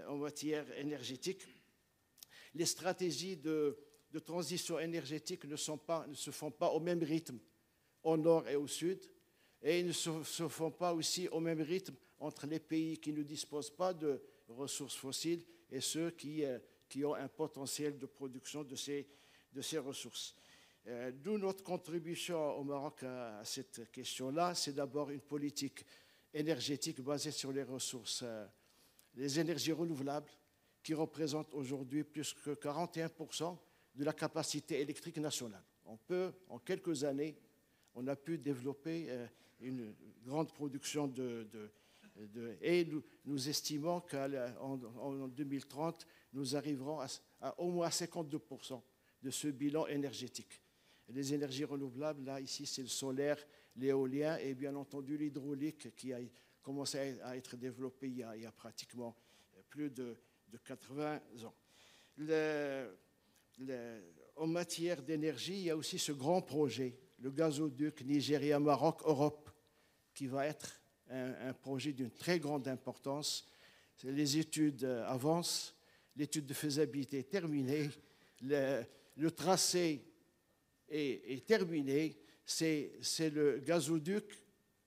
en 0.09 0.17
matière 0.17 0.67
énergétique. 0.79 1.47
Les 2.55 2.67
stratégies 2.67 3.37
de, 3.37 3.79
transition 4.25 4.79
énergétique 4.79 5.45
ne, 5.45 5.57
se 5.57 6.31
font 6.31 6.51
pas 6.51 6.69
au 6.71 6.81
même 6.81 7.03
rythme 7.03 7.39
au 8.07 8.17
nord 8.17 8.49
et 8.49 8.57
au 8.57 8.69
sud, 8.69 9.01
et 9.63 9.83
ne 9.83 9.93
se, 9.93 10.49
font 10.49 10.71
pas 10.71 10.95
aussi 10.95 11.29
au 11.29 11.41
même 11.41 11.61
rythme 11.61 11.95
entre 12.21 12.47
les 12.47 12.61
pays 12.61 12.99
qui 12.99 13.13
ne 13.13 13.23
disposent 13.25 13.75
pas 13.75 13.93
de 13.93 14.23
ressources 14.49 14.95
fossiles 14.95 15.45
et 15.71 15.81
ceux 15.81 16.11
qui, 16.13 16.45
euh, 16.45 16.59
ont 17.03 17.15
un 17.15 17.29
potentiel 17.29 17.99
de 17.99 18.07
production 18.07 18.63
de 18.63 18.77
ces, 18.77 19.09
ressources. 19.79 20.37
Euh, 20.87 21.11
D'où 21.11 21.37
notre 21.37 21.65
contribution 21.65 22.57
au 22.57 22.63
Maroc 22.63 23.03
à 23.03 23.43
cette 23.45 23.91
question-là, 23.91 24.55
c'est 24.55 24.73
d'abord 24.73 25.11
une 25.11 25.21
politique 25.21 25.85
énergétique 26.37 27.01
basée 27.01 27.31
sur 27.31 27.53
les 27.53 27.63
ressources, 27.63 28.21
euh, 28.23 28.47
les 29.15 29.41
énergies 29.41 29.73
renouvelables, 29.73 30.31
qui 30.83 30.95
représentent 30.95 31.53
aujourd'hui 31.55 32.05
plus 32.05 32.33
que 32.33 32.51
41% 32.51 33.59
de 33.95 34.05
la 34.05 34.13
capacité 34.13 34.81
électrique 34.81 35.19
nationale. 35.19 35.65
On 35.85 35.97
peut, 35.97 36.33
en 36.49 36.59
quelques 36.59 37.05
années, 37.05 37.37
on 37.95 38.07
a 38.07 38.15
pu 38.15 38.39
développer 38.39 39.07
euh, 39.09 39.27
une 39.61 39.95
grande 40.25 40.53
production 40.53 41.09
de, 41.09 41.49
et 42.63 42.87
nous, 43.25 43.49
estimons 43.49 44.01
qu'en 44.01 44.31
en 44.61 45.29
2030, 45.29 46.07
nous 46.33 46.57
arriverons 46.57 47.01
à 47.41 47.61
au 47.61 47.71
moins 47.71 47.89
52% 47.89 48.81
de 49.23 49.31
ce 49.31 49.49
bilan 49.49 49.87
énergétique. 49.87 50.63
Les 51.09 51.35
énergies 51.35 51.65
renouvelables, 51.65 52.25
là, 52.25 52.41
ici, 52.41 52.67
c'est 52.67 52.83
le 52.83 52.89
solaire, 52.89 53.39
l'éolien 53.77 54.39
et 54.39 54.55
bien 54.55 54.75
entendu 54.75 55.17
l'hydraulique 55.17 55.95
qui 55.97 56.13
a 56.13 56.19
commencé 56.63 57.19
à 57.23 57.37
être 57.37 57.57
développé 57.57 58.09
il 58.09 58.17
y 58.19 58.23
a, 58.23 58.53
pratiquement 58.53 59.17
plus 59.69 59.91
de, 59.91 60.17
de 60.49 60.59
80 60.59 61.21
ans. 61.45 61.55
En 64.37 64.47
matière 64.47 65.03
d'énergie, 65.03 65.55
il 65.55 65.65
y 65.65 65.71
a 65.71 65.77
aussi 65.77 65.99
ce 65.99 66.13
grand 66.13 66.43
projet, 66.43 66.99
le 67.21 67.31
gazoduc 67.31 68.03
Nigeria-Maroc-Europe, 68.03 69.51
qui 70.15 70.27
va 70.27 70.47
être 70.47 70.81
un, 71.11 71.53
projet 71.53 71.93
d'une 71.93 72.11
très 72.11 72.39
grande 72.39 72.69
importance. 72.69 73.47
Les 74.03 74.39
études 74.39 74.85
avancent, 74.85 75.75
l'étude 76.17 76.47
de 76.47 76.55
faisabilité 76.55 77.21
est 77.21 77.31
terminée, 77.31 77.91
le, 78.43 79.31
tracé 79.31 80.05
est 80.89 81.47
terminé. 81.47 82.19
C'est 82.47 83.31
le 83.31 83.59
gazoduc 83.59 84.25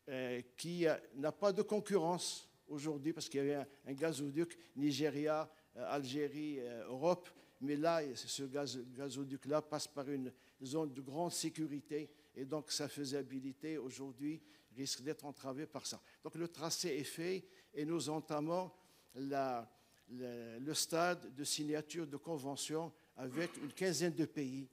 euh, 0.07 0.41
qui 0.57 0.87
n'a 1.17 1.31
pas 1.31 1.51
de 1.51 1.61
concurrence 1.61 2.49
aujourd'hui 2.67 3.13
parce 3.13 3.29
qu'il 3.29 3.41
y 3.41 3.51
avait 3.51 3.67
un, 3.85 3.93
gazoduc 3.93 4.57
Nigeria, 4.75 5.47
euh, 5.75 5.85
Algérie, 5.87 6.59
euh, 6.61 6.87
Europe 6.87 7.29
mais 7.61 7.75
là, 7.75 8.01
ce 8.15 8.43
gaz, 8.43 8.79
gazoduc-là 8.95 9.61
passe 9.61 9.87
par 9.87 10.09
une 10.09 10.31
zone 10.63 10.93
de 10.93 11.01
grande 11.01 11.33
sécurité 11.33 12.09
et 12.33 12.45
donc 12.45 12.71
sa 12.71 12.87
faisabilité 12.87 13.77
aujourd'hui 13.77 14.41
risque 14.75 15.01
d'être 15.01 15.25
entravée 15.25 15.65
par 15.65 15.85
ça. 15.85 16.01
Donc 16.23 16.35
le 16.35 16.47
tracé 16.47 16.87
est 16.87 17.03
fait 17.03 17.45
et 17.73 17.83
nous 17.85 18.09
entamons 18.09 18.71
le 19.15 20.73
stade 20.73 21.35
de 21.35 21.43
signature 21.43 22.07
de 22.07 22.17
convention 22.17 22.91
avec 23.17 23.57
une 23.57 23.73
quinzaine 23.73 24.15
de 24.15 24.25
pays. 24.25 24.69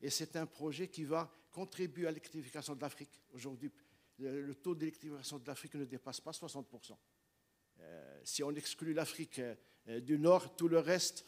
Et 0.00 0.08
c'est 0.08 0.34
un 0.36 0.46
projet 0.46 0.88
qui 0.88 1.04
va 1.04 1.30
contribuer 1.50 2.06
à 2.06 2.10
l'électrification 2.10 2.74
de 2.74 2.80
l'Afrique. 2.80 3.22
Aujourd'hui, 3.32 3.70
le, 4.18 4.54
taux 4.54 4.74
d'électrification 4.74 5.38
de 5.38 5.46
l'Afrique 5.46 5.74
ne 5.74 5.84
dépasse 5.84 6.20
pas 6.20 6.32
60%. 6.32 6.96
Euh, 7.80 8.20
si 8.24 8.42
on 8.42 8.50
exclut 8.52 8.92
l'Afrique 8.92 9.40
euh, 9.40 10.00
du 10.00 10.18
Nord, 10.18 10.54
tout 10.56 10.68
le 10.68 10.78
reste 10.78 11.24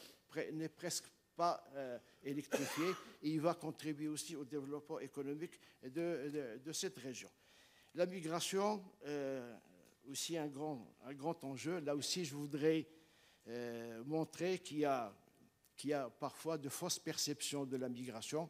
n'est 0.52 0.68
presque 0.68 1.06
pas 1.34 1.64
euh, 1.74 1.98
électrifié 2.22 2.84
et 3.22 3.30
il 3.30 3.40
va 3.40 3.54
contribuer 3.54 4.08
aussi 4.08 4.36
au 4.36 4.44
développement 4.44 5.00
économique 5.00 5.58
de, 5.82 6.72
cette 6.72 6.98
région. 6.98 7.30
La 7.94 8.06
migration, 8.06 8.82
euh, 9.06 9.56
aussi 10.10 10.36
un 10.36 10.48
grand, 10.48 10.94
un 11.04 11.14
grand 11.14 11.42
enjeu. 11.44 11.80
Là 11.80 11.94
aussi, 11.94 12.24
je 12.24 12.34
voudrais 12.34 12.86
euh, 13.48 14.02
montrer 14.04 14.58
qu'il 14.58 14.78
y, 14.78 15.88
y, 15.88 15.92
a 15.92 16.10
parfois 16.10 16.58
de 16.58 16.68
fausses 16.68 16.98
perceptions 16.98 17.64
de 17.64 17.76
la 17.76 17.88
migration. 17.88 18.48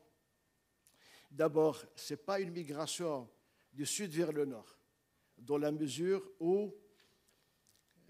D'abord, 1.32 1.82
ce 1.96 2.12
n'est 2.12 2.18
pas 2.18 2.40
une 2.40 2.50
migration 2.50 3.26
du 3.72 3.86
sud 3.86 4.10
vers 4.10 4.32
le 4.32 4.44
nord, 4.44 4.78
dans 5.38 5.56
la 5.56 5.72
mesure 5.72 6.22
où, 6.40 6.74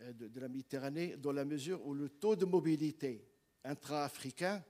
euh, 0.01 0.13
de, 0.13 0.41
la 0.41 0.49
Méditerranée, 0.49 1.17
dans 1.17 1.31
la 1.31 1.45
mesure 1.45 1.87
où 1.87 1.95
le 1.95 2.09
taux 2.09 2.35
de 2.35 2.45
mobilité 2.45 3.25
intra-africain 3.63 4.65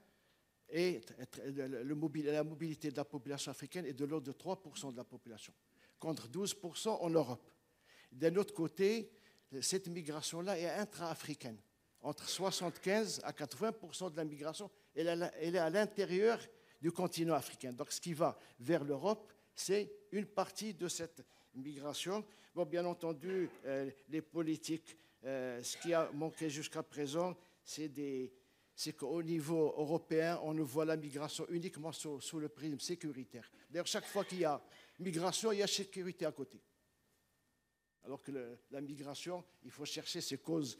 et 0.69 1.01
le, 1.45 1.81
la 2.31 2.43
mobilité 2.43 2.91
de 2.91 2.95
la 2.95 3.05
population 3.05 3.49
africaine 3.49 3.87
est 3.87 3.93
de 3.93 4.05
l'ordre 4.05 4.27
de 4.27 4.37
3% 4.37 4.91
de 4.91 4.97
la 4.97 5.03
population, 5.03 5.53
contre 5.97 6.29
12% 6.29 6.89
en 6.89 7.09
Europe. 7.09 7.49
D'un 8.11 8.35
autre 8.35 8.53
côté, 8.53 9.11
cette 9.61 9.87
migration-là 9.87 10.59
est 10.59 10.69
intra-africaine. 10.69 11.57
Entre 12.01 12.29
75 12.29 13.21
à 13.23 13.31
80% 13.31 14.11
de 14.11 14.17
la 14.17 14.25
migration, 14.25 14.69
elle 14.93 15.07
est 15.41 15.57
à 15.57 15.69
l'intérieur 15.71 16.39
du 16.83 16.91
continent 16.91 17.33
africain. 17.33 17.71
Donc 17.71 17.93
ce 17.93 18.01
qui 18.01 18.13
va 18.13 18.37
vers 18.59 18.83
l'Europe, 18.83 19.31
c'est 19.55 19.89
une 20.11 20.25
partie 20.25 20.73
de 20.73 20.89
cette 20.89 21.23
migration. 21.55 22.25
Bon, 22.53 22.65
bien 22.65 22.83
entendu, 22.83 23.49
euh, 23.65 23.89
les 24.09 24.21
politiques, 24.21 24.97
euh, 25.23 25.63
ce 25.63 25.77
qui 25.77 25.93
a 25.93 26.11
manqué 26.11 26.49
jusqu'à 26.49 26.83
présent, 26.83 27.37
c'est 27.63 27.87
qu'au 28.97 29.23
niveau 29.23 29.73
européen, 29.77 30.41
on 30.43 30.53
ne 30.53 30.61
voit 30.61 30.83
la 30.83 30.97
migration 30.97 31.47
uniquement 31.47 31.93
sous, 31.93 32.19
le 32.37 32.49
prisme 32.49 32.81
sécuritaire. 32.81 33.49
D'ailleurs, 33.69 33.87
chaque 33.87 34.05
fois 34.05 34.25
qu'il 34.25 34.39
y 34.39 34.45
a 34.45 34.61
migration, 34.99 35.53
il 35.53 35.59
y 35.59 35.63
a 35.63 35.67
sécurité 35.67 36.25
à 36.25 36.33
côté. 36.33 36.59
Alors 38.03 38.21
que 38.21 38.57
la 38.71 38.81
migration, 38.81 39.41
il 39.63 39.71
faut 39.71 39.85
chercher 39.85 40.19
ses 40.19 40.37
causes 40.37 40.77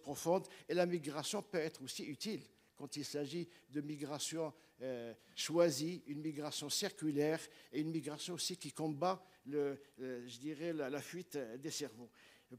profondes. 0.00 0.48
Et 0.66 0.72
la 0.72 0.86
migration 0.86 1.42
peut 1.42 1.58
être 1.58 1.82
aussi 1.82 2.04
utile 2.04 2.40
quand 2.74 2.96
il 2.96 3.04
s'agit 3.04 3.46
de 3.68 3.82
migration 3.82 4.54
euh, 4.80 5.12
choisie, 5.34 6.04
une 6.06 6.20
migration 6.20 6.70
circulaire 6.70 7.40
et 7.72 7.80
une 7.80 7.90
migration 7.90 8.34
aussi 8.34 8.56
qui 8.56 8.70
combat, 8.70 9.20
le, 9.46 9.76
euh, 10.00 10.24
je 10.28 10.38
dirais, 10.38 10.72
la, 10.72 11.00
fuite 11.00 11.36
des 11.36 11.72
cerveaux. 11.72 12.08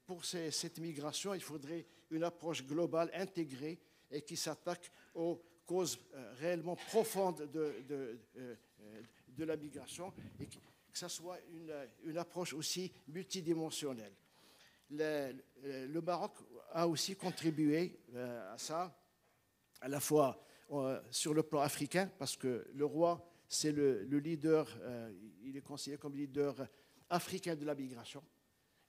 Pour 0.05 0.25
cette 0.25 0.79
migration, 0.79 1.33
il 1.33 1.41
faudrait 1.41 1.85
une 2.11 2.25
approche 2.25 2.65
globale, 2.65 3.09
intégrée, 3.13 3.79
et 4.11 4.21
qui 4.21 4.35
s'attaque 4.35 4.91
aux 5.15 5.41
causes 5.65 5.97
euh, 6.13 6.33
réellement 6.39 6.75
profondes 6.75 7.49
de, 7.53 7.85
de, 7.87 8.19
de, 9.29 9.43
la 9.45 9.55
migration 9.55 10.11
et 10.41 10.45
que 10.45 10.57
ce 10.91 11.07
soit 11.07 11.39
une, 11.53 11.73
une 12.03 12.17
approche 12.17 12.53
aussi 12.53 12.91
multidimensionnelle. 13.07 14.13
Le, 14.91 15.35
le, 15.63 16.01
Maroc 16.01 16.33
a 16.71 16.85
aussi 16.85 17.15
contribué 17.15 17.97
à 18.15 18.57
ça, 18.57 18.93
à 19.79 19.87
la 19.87 20.01
fois 20.01 20.43
sur 21.11 21.33
le 21.33 21.43
plan 21.43 21.61
africain, 21.61 22.11
parce 22.19 22.37
que 22.37 22.67
le 22.73 22.85
roi, 22.85 23.27
c'est 23.47 23.71
le, 23.71 24.03
le, 24.03 24.19
leader, 24.19 24.67
il 25.43 25.57
est 25.57 25.61
considéré 25.61 25.99
comme 25.99 26.15
leader 26.15 26.67
africain 27.09 27.55
de 27.55 27.65
la 27.65 27.73
migration. 27.73 28.23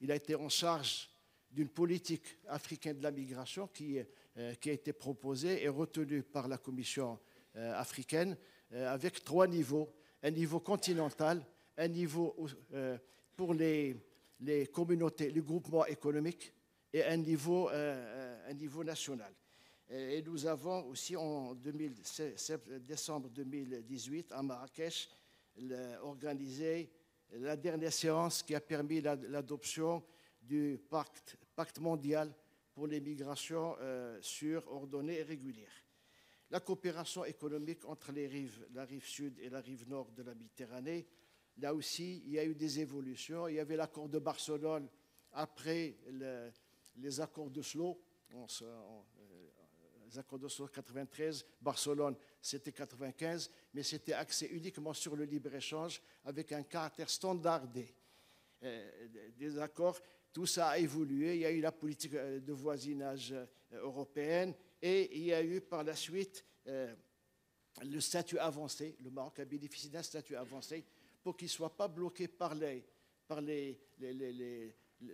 Il 0.00 0.12
a 0.12 0.16
été 0.16 0.34
en 0.34 0.48
charge 0.48 1.08
d'une 1.50 1.68
politique 1.68 2.38
africaine 2.48 2.98
de 2.98 3.02
la 3.02 3.10
migration 3.10 3.66
qui, 3.66 3.98
euh, 3.98 4.04
a 4.36 4.70
été 4.70 4.92
proposée 4.92 5.62
et 5.64 5.68
retenue 5.68 6.22
par 6.22 6.48
la 6.48 6.58
Commission 6.58 7.18
euh, 7.56 7.74
africaine 7.74 8.36
euh, 8.72 8.92
avec 8.92 9.24
trois 9.24 9.48
niveaux. 9.48 9.92
Un 10.22 10.30
niveau 10.30 10.60
continental, 10.60 11.44
un 11.76 11.88
niveau 11.88 12.36
euh, 12.74 12.98
pour 13.36 13.54
les, 13.54 13.96
communautés, 14.72 15.30
les 15.30 15.40
groupements 15.40 15.86
économiques 15.86 16.52
et 16.92 17.02
euh, 17.02 18.48
un 18.48 18.52
niveau 18.52 18.84
national. 18.84 19.32
Et 19.92 20.22
nous 20.22 20.46
avons 20.46 20.86
aussi 20.86 21.16
en 21.16 21.52
2000, 21.52 21.94
décembre 22.86 23.28
2018 23.28 24.30
à 24.30 24.40
Marrakech 24.40 25.08
organisé 26.02 26.92
la 27.32 27.56
dernière 27.56 27.92
séance 27.92 28.44
qui 28.44 28.54
a 28.54 28.60
permis 28.60 29.00
l'adoption 29.00 30.04
du 30.40 30.80
pacte, 30.88 31.80
mondial 31.80 32.32
pour 32.72 32.86
les 32.86 33.00
migrations 33.00 33.74
euh, 33.80 34.16
sûres, 34.22 34.64
ordonnées 34.68 35.18
et 35.18 35.22
régulières. 35.24 35.84
La 36.50 36.60
coopération 36.60 37.24
économique 37.24 37.84
entre 37.84 38.12
les 38.12 38.28
rives, 38.28 38.64
la 38.72 38.84
rive 38.84 39.04
sud 39.04 39.40
et 39.40 39.50
la 39.50 39.60
rive 39.60 39.88
nord 39.88 40.12
de 40.12 40.22
la 40.22 40.36
Méditerranée, 40.36 41.08
là 41.58 41.74
aussi, 41.74 42.22
il 42.26 42.32
y 42.32 42.38
a 42.38 42.44
eu 42.44 42.54
des 42.54 42.78
évolutions. 42.78 43.48
Il 43.48 43.56
y 43.56 43.60
avait 43.60 43.76
l'accord 43.76 44.08
de 44.08 44.20
Barcelone 44.20 44.88
après 45.32 45.96
le, 46.12 46.52
les 46.96 47.20
accords 47.20 47.50
de 47.50 47.60
Slow 47.60 48.00
en, 48.34 48.46
les 48.46 49.60
accords 49.60 49.98
d'Oslo 49.98 49.99
93, 50.10 51.46
Barcelone 51.60 52.16
c'était 52.40 52.72
95, 52.72 53.50
mais 53.74 53.82
c'était 53.82 54.12
axé 54.12 54.46
uniquement 54.46 54.92
sur 54.92 55.16
le 55.16 55.24
libre-échange 55.24 56.02
avec 56.24 56.52
un 56.52 56.62
caractère 56.62 57.08
standardé 57.08 57.94
des 59.36 59.58
accords. 59.58 60.00
Tout 60.32 60.46
ça 60.46 60.68
a 60.68 60.78
évolué, 60.78 61.34
il 61.34 61.40
y 61.40 61.46
a 61.46 61.50
eu 61.50 61.60
la 61.60 61.72
politique 61.72 62.12
de 62.12 62.52
voisinage 62.52 63.34
européenne 63.72 64.54
et 64.80 65.16
il 65.16 65.24
y 65.24 65.32
a 65.32 65.42
eu 65.42 65.60
par 65.60 65.84
la 65.84 65.96
suite 65.96 66.44
le 67.82 68.00
statut 68.00 68.38
avancé. 68.38 68.96
Le 69.00 69.10
Maroc 69.10 69.38
a 69.38 69.44
bénéficié 69.44 69.90
d'un 69.90 70.02
statut 70.02 70.36
avancé 70.36 70.84
pour 71.22 71.36
qu'il 71.36 71.46
ne 71.46 71.50
soit 71.50 71.76
pas 71.76 71.88
bloqué 71.88 72.28
par 72.28 72.54
les, 72.54 72.84
par 73.26 73.40
les, 73.40 73.80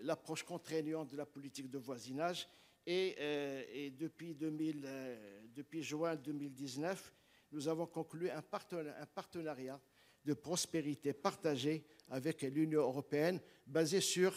l'approche 0.02 0.42
contraignante 0.42 1.10
de 1.10 1.16
la 1.16 1.26
politique 1.26 1.70
de 1.70 1.78
voisinage. 1.78 2.48
Et, 2.86 3.16
euh, 3.18 3.90
depuis, 3.98 4.34
2000, 4.34 4.82
euh, 4.84 5.40
depuis 5.54 5.82
juin 5.82 6.14
2019, 6.14 7.12
nous 7.52 7.66
avons 7.66 7.86
conclu 7.86 8.30
un 8.30 8.42
partenariat, 8.42 9.00
un 9.00 9.06
partenariat 9.06 9.80
de 10.24 10.34
prospérité 10.34 11.12
partagée 11.12 11.84
avec 12.10 12.42
l'Union 12.42 12.82
européenne 12.82 13.40
basé 13.66 14.00
sur 14.00 14.32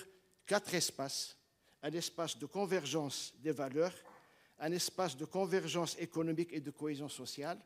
quatre 0.46 0.74
espaces. 0.74 1.38
Un 1.82 1.92
espace 1.92 2.38
de 2.38 2.46
convergence 2.46 3.34
des 3.40 3.52
valeurs, 3.52 3.94
un 4.60 4.72
espace 4.72 5.16
de 5.16 5.26
convergence 5.26 5.98
économique 6.00 6.52
et 6.52 6.60
de 6.60 6.72
cohésion 6.72 7.08
sociale, 7.08 7.60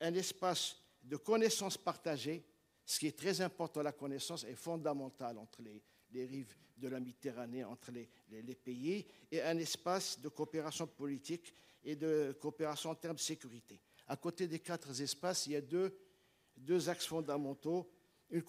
un 0.00 0.14
espace 0.14 0.76
de 1.02 1.16
connaissance 1.16 1.76
partagée, 1.76 2.44
ce 2.84 2.98
qui 2.98 3.06
est 3.06 3.18
très 3.18 3.40
important, 3.40 3.82
la 3.82 3.92
connaissance 3.92 4.44
est 4.44 4.54
fondamentale 4.54 5.38
entre 5.38 5.62
les, 5.62 5.82
rives 6.14 6.54
de 6.76 6.88
la 6.88 6.98
Méditerranée, 6.98 7.64
entre 7.64 7.92
les, 7.92 8.08
les, 8.30 8.54
pays, 8.54 9.06
et 9.30 9.42
un 9.42 9.58
espace 9.58 10.20
de 10.20 10.28
coopération 10.28 10.86
politique 10.86 11.52
et 11.84 11.94
de 11.94 12.36
coopération 12.40 12.90
en 12.90 12.94
termes 12.94 13.16
de 13.16 13.20
sécurité. 13.20 13.78
À 14.08 14.16
côté 14.16 14.48
des 14.48 14.58
quatre 14.58 15.00
espaces, 15.00 15.46
il 15.46 15.52
y 15.52 15.56
a 15.56 15.60
deux, 15.60 16.88
axes 16.88 17.06
fondamentaux, 17.06 17.90
une, 18.30 18.42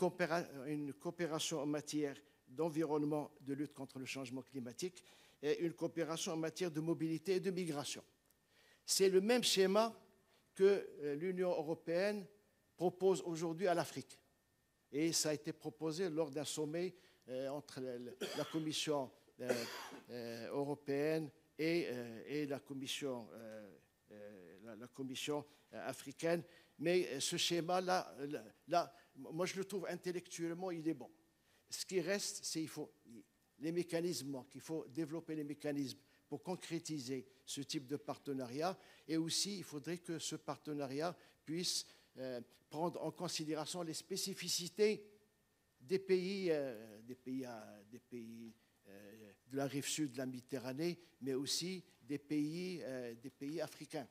coopération 0.93 1.59
en 1.61 1.65
matière 1.65 2.15
d'environnement, 2.47 3.31
de 3.41 3.53
lutte 3.53 3.73
contre 3.73 3.99
le 3.99 4.05
changement 4.05 4.41
climatique, 4.41 5.03
et 5.41 5.59
une 5.59 5.73
coopération 5.73 6.33
en 6.33 6.37
matière 6.37 6.71
de 6.71 6.79
mobilité 6.79 7.35
et 7.35 7.39
de 7.39 7.51
migration. 7.51 8.03
C'est 8.85 9.09
le 9.09 9.21
même 9.21 9.43
schéma 9.43 9.93
que 10.53 10.87
euh, 11.01 11.15
l'Union 11.15 11.49
européenne 11.49 12.25
propose 12.75 13.21
aujourd'hui 13.21 13.67
à 13.67 13.73
l'Afrique. 13.73 14.19
Et 14.91 15.13
ça 15.13 15.29
a 15.29 15.33
été 15.33 15.53
proposé 15.53 16.09
lors 16.09 16.29
d'un 16.29 16.43
sommet 16.43 16.93
entre 17.49 17.81
la, 17.81 18.45
Commission 18.45 19.11
euh, 19.39 20.47
européenne 20.49 21.29
et, 21.57 22.45
la 22.47 22.59
Commission, 22.59 23.27
africaine. 25.71 26.43
Mais 26.79 27.19
ce 27.19 27.37
schéma-là, 27.37 28.15
là, 28.67 28.93
moi 29.15 29.45
je 29.45 29.55
le 29.55 29.65
trouve 29.65 29.85
intellectuellement, 29.87 30.71
il 30.71 30.87
est 30.87 30.93
bon. 30.93 31.09
Ce 31.69 31.85
qui 31.85 32.01
reste, 32.01 32.43
c'est 32.43 32.59
qu'il 32.59 32.69
faut 32.69 32.91
les 33.59 33.71
mécanismes, 33.71 34.43
qu'il 34.49 34.61
faut 34.61 34.85
développer 34.89 35.35
les 35.35 35.43
mécanismes 35.43 35.99
pour 36.27 36.43
concrétiser 36.43 37.27
ce 37.45 37.61
type 37.61 37.87
de 37.87 37.95
partenariat. 37.95 38.77
Et 39.07 39.17
aussi, 39.17 39.57
il 39.57 39.63
faudrait 39.63 39.99
que 39.99 40.19
ce 40.19 40.35
partenariat 40.35 41.15
puisse 41.45 41.85
euh, 42.17 42.41
prendre 42.69 43.01
en 43.03 43.11
considération 43.11 43.81
les 43.83 43.93
spécificités 43.93 45.05
des 45.81 45.99
pays, 45.99 46.49
euh, 46.51 47.01
des 47.01 47.15
pays, 47.15 47.45
euh, 47.45 47.83
des 47.91 47.99
pays 47.99 48.53
de 49.47 49.57
la 49.57 49.67
rive 49.67 49.87
sud 49.87 50.13
de 50.13 50.17
la 50.17 50.25
Méditerranée, 50.25 50.99
mais 51.21 51.33
aussi 51.33 51.83
des 52.01 52.17
pays, 52.17 52.83
des 53.21 53.29
pays 53.29 53.61
africains 53.61 54.07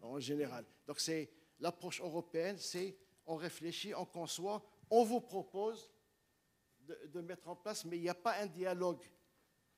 en 0.00 0.20
général. 0.20 0.64
Donc 0.86 1.00
c'est 1.00 1.30
l'approche 1.58 2.00
européenne, 2.00 2.58
c'est 2.58 2.96
on 3.26 3.36
réfléchit, 3.36 3.94
on 3.94 4.04
conçoit, 4.04 4.62
on 4.88 5.04
vous 5.04 5.20
propose 5.20 5.90
de, 6.80 7.20
mettre 7.20 7.48
en 7.48 7.56
place, 7.56 7.84
mais 7.84 7.96
il 7.96 8.02
n'y 8.02 8.08
a 8.08 8.14
pas 8.14 8.40
un 8.40 8.46
dialogue 8.46 9.02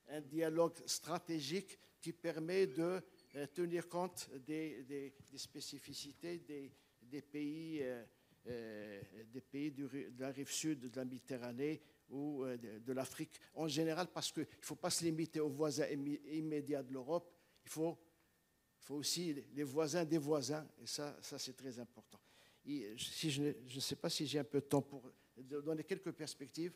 un 0.08 0.20
dialogue 0.20 0.76
stratégique 0.86 1.78
qui 2.00 2.12
permet 2.12 2.66
de 2.66 3.02
euh, 3.36 3.46
tenir 3.46 3.88
compte 3.88 4.28
des, 4.46 5.14
spécificités 5.36 6.38
des, 6.38 7.22
pays, 7.22 7.82
euh, 7.82 8.02
euh, 8.02 8.04
des 8.44 9.40
pays 9.40 9.70
de 9.70 9.88
la 10.18 10.30
rive 10.30 10.50
sud 10.50 10.80
de 10.80 10.96
la 10.96 11.04
Méditerranée 11.04 11.80
ou 12.10 12.44
de, 12.44 12.92
l'Afrique 12.92 13.40
en 13.54 13.68
général, 13.68 14.08
parce 14.12 14.32
qu'il 14.32 14.42
ne 14.42 14.64
faut 14.64 14.76
pas 14.76 14.90
se 14.90 15.04
limiter 15.04 15.40
aux 15.40 15.48
voisins 15.48 15.86
immédiats 15.86 16.82
de 16.82 16.92
l'Europe, 16.92 17.32
il 17.64 17.70
faut, 17.70 17.98
faut 18.80 18.96
aussi 18.96 19.34
les 19.54 19.62
voisins 19.62 20.04
des 20.04 20.18
voisins, 20.18 20.66
et 20.82 20.86
ça, 20.86 21.16
ça 21.20 21.38
c'est 21.38 21.56
très 21.56 21.78
important. 21.78 22.20
si 22.64 23.30
je 23.30 23.42
ne 23.42 23.80
sais 23.80 23.96
pas 23.96 24.10
si 24.10 24.26
j'ai 24.26 24.40
un 24.40 24.44
peu 24.44 24.60
de 24.60 24.66
temps 24.66 24.82
pour 24.82 25.10
donner 25.36 25.84
quelques 25.84 26.12
perspectives. 26.12 26.74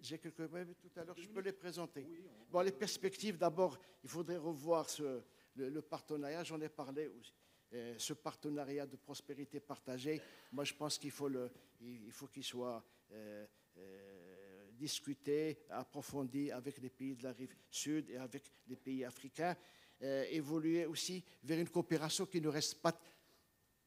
J'ai 0.00 0.18
quelques 0.18 0.48
tout 0.48 0.90
à 0.96 1.04
l'heure, 1.04 1.16
je 1.16 1.28
peux 1.28 1.40
les 1.40 1.52
présenter. 1.52 2.06
Bon, 2.50 2.60
les 2.60 2.72
perspectives, 2.72 3.36
d'abord, 3.36 3.78
il 4.02 4.08
faudrait 4.08 4.36
revoir 4.36 4.88
ce, 4.88 5.22
le, 5.54 5.82
partenariat, 5.82 6.42
j'en 6.44 6.60
ai 6.60 6.68
parlé 6.68 7.06
aussi. 7.08 7.34
Euh, 7.72 7.94
ce 7.98 8.14
partenariat 8.14 8.84
de 8.84 8.96
prospérité 8.96 9.60
partagée, 9.60 10.20
moi 10.50 10.64
je 10.64 10.74
pense 10.74 10.98
qu'il 10.98 11.12
faut 11.12 11.30
il 11.80 12.10
faut 12.10 12.26
qu'il 12.26 12.42
soit 12.42 12.84
euh, 13.12 13.46
euh, 13.78 14.70
discuté, 14.72 15.60
approfondi 15.68 16.50
avec 16.50 16.78
les 16.78 16.90
pays 16.90 17.14
de 17.14 17.22
la 17.22 17.32
rive 17.32 17.54
sud 17.70 18.10
et 18.10 18.16
avec 18.16 18.50
les 18.66 18.76
pays 18.76 19.04
africains, 19.04 19.56
évoluer 20.00 20.86
aussi 20.86 21.22
vers 21.44 21.60
une 21.60 21.68
coopération 21.68 22.24
qui 22.26 22.40
ne 22.40 22.48
reste 22.48 22.80
pas, 22.80 22.98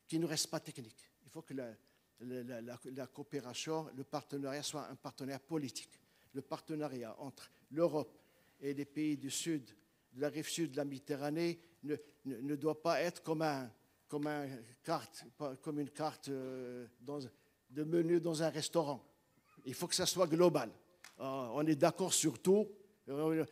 qui 0.07 0.19
ne 0.19 0.27
reste 0.27 0.49
pas 0.49 0.59
technique. 0.59 1.11
Il 1.25 1.29
faut 1.29 1.41
que 1.41 1.55
la, 1.55 1.75
la, 2.21 3.07
coopération, 3.07 3.89
le 3.95 4.03
partenariat 4.03 4.61
soit 4.61 4.87
un 4.87 4.95
partenariat 4.95 5.39
politique. 5.39 5.99
Le 6.33 6.43
partenariat 6.43 7.19
entre 7.19 7.51
l'Europe 7.71 8.21
et 8.61 8.75
les 8.75 8.85
pays 8.85 9.17
du 9.17 9.31
sud, 9.31 9.65
de 10.13 10.21
la 10.21 10.29
rive 10.29 10.47
sud 10.47 10.71
de 10.71 10.77
la 10.77 10.85
Méditerranée, 10.85 11.59
ne, 11.83 11.95
ne, 12.25 12.55
doit 12.55 12.81
pas 12.81 13.01
être 13.01 13.21
comme, 13.23 13.41
un, 13.41 13.71
comme, 14.07 14.27
un 14.27 14.47
carte, 14.83 15.25
comme 15.61 15.79
une 15.79 15.89
carte 15.89 16.29
euh, 16.29 16.87
dans, 17.01 17.19
de 17.69 17.83
menu 17.83 18.19
dans 18.19 18.41
un 18.41 18.49
restaurant. 18.49 19.03
Il 19.65 19.73
faut 19.73 19.87
que 19.87 19.95
ça 19.95 20.05
soit 20.05 20.27
global. 20.27 20.69
Euh, 21.19 21.23
on 21.53 21.65
est 21.65 21.75
d'accord 21.75 22.13
sur 22.13 22.41
tout. 22.41 22.67
Euh, 23.09 23.45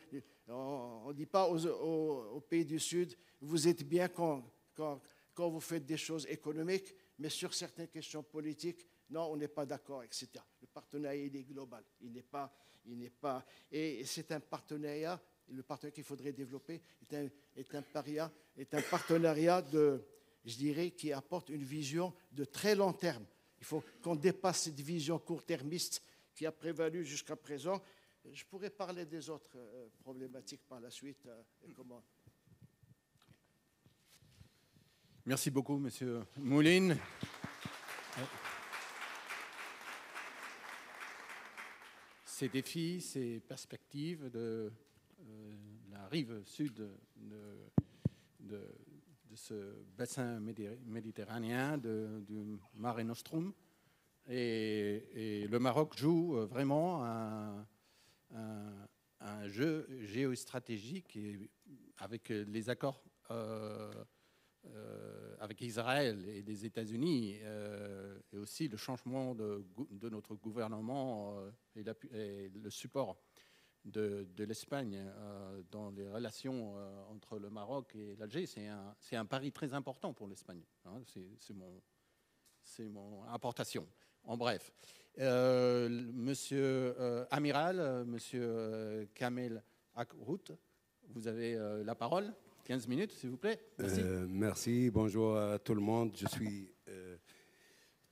on 0.48 1.08
ne 1.08 1.12
dit 1.12 1.26
pas 1.26 1.48
aux, 1.48 1.66
aux, 1.66 2.40
pays 2.40 2.64
du 2.64 2.78
Sud, 2.78 3.16
vous 3.40 3.68
êtes 3.68 3.86
bien 3.86 4.08
quand, 4.08 4.42
quand, 4.74 5.00
quand 5.34 5.48
vous 5.48 5.60
faites 5.60 5.86
des 5.86 5.96
choses 5.96 6.26
économiques, 6.28 6.94
mais 7.18 7.28
sur 7.28 7.54
certaines 7.54 7.88
questions 7.88 8.22
politiques, 8.22 8.86
non, 9.10 9.30
on 9.30 9.36
n'est 9.36 9.48
pas 9.48 9.66
d'accord, 9.66 10.02
etc. 10.02 10.28
Le 10.60 10.66
partenariat, 10.66 11.24
il 11.24 11.36
est 11.36 11.44
global. 11.44 11.84
Il 12.00 12.12
n'est 12.12 12.22
pas, 12.22 12.52
pas, 13.20 13.44
et 13.70 14.04
c'est 14.04 14.32
un 14.32 14.40
partenariat, 14.40 15.20
le 15.48 15.62
partenariat 15.62 15.94
qu'il 15.94 16.04
faudrait 16.04 16.32
développer 16.32 16.80
est 17.10 17.14
un, 17.14 18.82
partenariat 18.90 19.62
je 20.44 20.56
dirais, 20.56 20.90
qui 20.90 21.12
apporte 21.12 21.48
une 21.50 21.62
vision 21.62 22.12
de 22.32 22.44
très 22.44 22.74
long 22.74 22.92
terme. 22.92 23.24
Il 23.60 23.64
faut 23.64 23.84
qu'on 24.02 24.16
dépasse 24.16 24.62
cette 24.62 24.80
vision 24.80 25.18
court-termiste 25.18 26.02
qui 26.34 26.46
a 26.46 26.52
prévalu 26.52 27.04
jusqu'à 27.04 27.36
présent. 27.36 27.80
Je 28.32 28.44
pourrais 28.44 28.70
parler 28.70 29.04
des 29.04 29.30
autres 29.30 29.56
euh, 29.56 29.88
problématiques 30.00 30.62
par 30.68 30.80
la 30.80 30.90
suite. 30.90 31.26
Euh, 31.26 31.42
Merci 35.24 35.50
beaucoup, 35.50 35.76
Monsieur 35.76 36.24
Mouline. 36.36 36.96
Ces 42.24 42.48
défis, 42.48 43.00
ces 43.00 43.38
perspectives 43.38 44.30
de 44.30 44.72
la 45.90 46.06
rive 46.08 46.42
sud 46.44 46.88
de, 48.40 48.60
ce 49.34 49.54
bassin 49.96 50.40
méditerranéen 50.40 51.78
du 51.78 52.58
Mare 52.74 53.04
Nostrum. 53.04 53.52
Et, 54.28 55.46
le 55.48 55.58
Maroc 55.58 55.96
joue 55.96 56.34
vraiment 56.46 57.04
un, 57.04 57.66
jeu 59.46 59.86
géostratégique 60.00 61.18
avec 61.98 62.28
les 62.28 62.70
accords 62.70 63.02
euh, 63.30 63.92
euh, 64.66 65.34
avec 65.40 65.60
Israël 65.62 66.24
et 66.28 66.42
les 66.42 66.64
États-Unis, 66.64 67.38
euh, 67.42 68.16
et 68.32 68.38
aussi 68.38 68.68
le 68.68 68.76
changement 68.76 69.34
de, 69.34 69.64
notre 70.08 70.36
gouvernement 70.36 71.36
euh, 71.76 71.92
et, 72.14 72.48
le 72.48 72.70
support 72.70 73.20
de, 73.84 74.26
l'Espagne 74.38 75.04
dans 75.70 75.90
les 75.90 76.08
relations 76.08 76.74
entre 77.10 77.38
le 77.38 77.50
Maroc 77.50 77.94
et 77.94 78.16
l'Alger, 78.16 78.46
c'est 78.46 78.66
un, 78.68 78.94
un, 79.12 79.24
pari 79.26 79.52
très 79.52 79.74
important 79.74 80.12
pour 80.12 80.28
l'Espagne. 80.28 80.62
Hein. 80.84 81.00
c'est 81.38 81.54
mon, 81.54 81.82
mon 82.90 83.24
importation. 83.24 83.86
En 84.24 84.36
bref, 84.36 84.72
Monsieur 85.18 86.94
Amiral, 87.30 88.04
Monsieur 88.04 89.08
Kamel 89.14 89.62
route. 90.20 90.52
Vous 91.08 91.26
avez 91.26 91.56
la 91.84 91.94
parole. 91.94 92.32
15 92.64 92.86
minutes, 92.86 93.12
s'il 93.12 93.30
vous 93.30 93.36
plaît. 93.36 93.60
Merci. 93.78 94.02
merci. 94.28 94.90
Bonjour 94.90 95.36
à 95.36 95.58
tout 95.58 95.74
le 95.74 95.80
monde. 95.80 96.16
Je 96.16 96.28
suis 96.28 96.70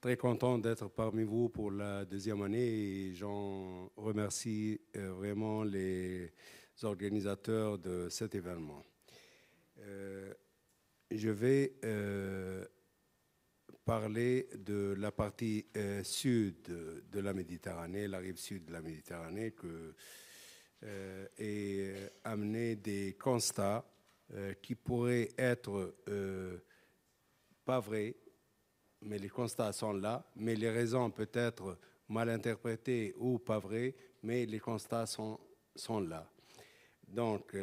très 0.01 0.17
content 0.17 0.59
d'être 0.59 0.89
parmi 0.89 1.25
vous 1.25 1.49
pour 1.49 1.71
la 1.71 2.05
deuxième 2.05 2.43
année 2.43 2.67
et 2.67 3.15
j'en 3.15 3.91
remercie 3.97 4.81
vraiment 4.95 5.63
les 5.63 6.33
organisateurs 6.83 7.79
de 7.79 8.09
cet 8.09 8.35
événement. 8.35 8.83
je 11.11 11.31
vais 11.31 11.75
parler 13.91 14.49
de 14.57 14.95
la 14.99 15.11
partie 15.11 15.67
euh, 15.77 16.05
sud 16.05 16.63
de 17.11 17.21
la 17.21 17.33
Méditerranée, 17.33 18.07
la 18.07 18.19
rive 18.19 18.37
sud 18.37 18.67
de 18.67 18.73
la 18.73 18.83
Méditerranée, 18.83 19.51
que, 19.51 19.95
euh, 20.85 21.27
et 21.39 21.93
amener 22.23 22.77
des 22.77 23.17
constats 23.21 23.85
euh, 24.33 24.55
qui 24.63 24.77
pourraient 24.77 25.31
être 25.37 25.93
pas 27.65 27.81
vrais, 27.81 28.15
mais 29.03 29.19
les 29.19 29.29
constats 29.29 29.73
sont 29.73 29.93
là, 29.93 30.25
mais 30.37 30.55
les 30.55 30.71
raisons 30.71 31.11
peuvent 31.11 31.31
être 31.33 31.79
mal 32.09 32.29
interprétées 32.29 33.15
ou 33.17 33.39
pas 33.39 33.59
vraies, 33.59 33.95
mais 34.23 34.47
les 34.47 34.59
constats 34.59 35.07
sont, 35.07 35.39
sont 35.75 36.01
là. 36.01 36.29
Donc, 37.07 37.57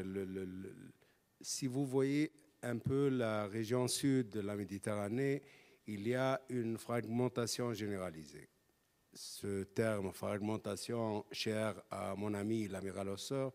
si 1.42 1.68
vous 1.68 1.86
voyez 1.86 2.32
un 2.64 2.78
peu 2.78 3.10
la 3.10 3.48
région 3.48 3.88
sud 3.88 4.30
de 4.30 4.40
la 4.42 4.56
Méditerranée, 4.56 5.42
il 5.86 6.08
y 6.08 6.16
a 6.16 6.42
une 6.50 6.78
fragmentation 6.78 7.74
généralisée. 7.74 8.50
Ce 9.14 9.64
terme 9.64 10.12
fragmentation, 10.12 11.26
cher 11.32 11.82
à 11.90 12.14
mon 12.16 12.34
ami 12.34 12.68
l'amiral 12.68 13.10
Ossor, 13.10 13.54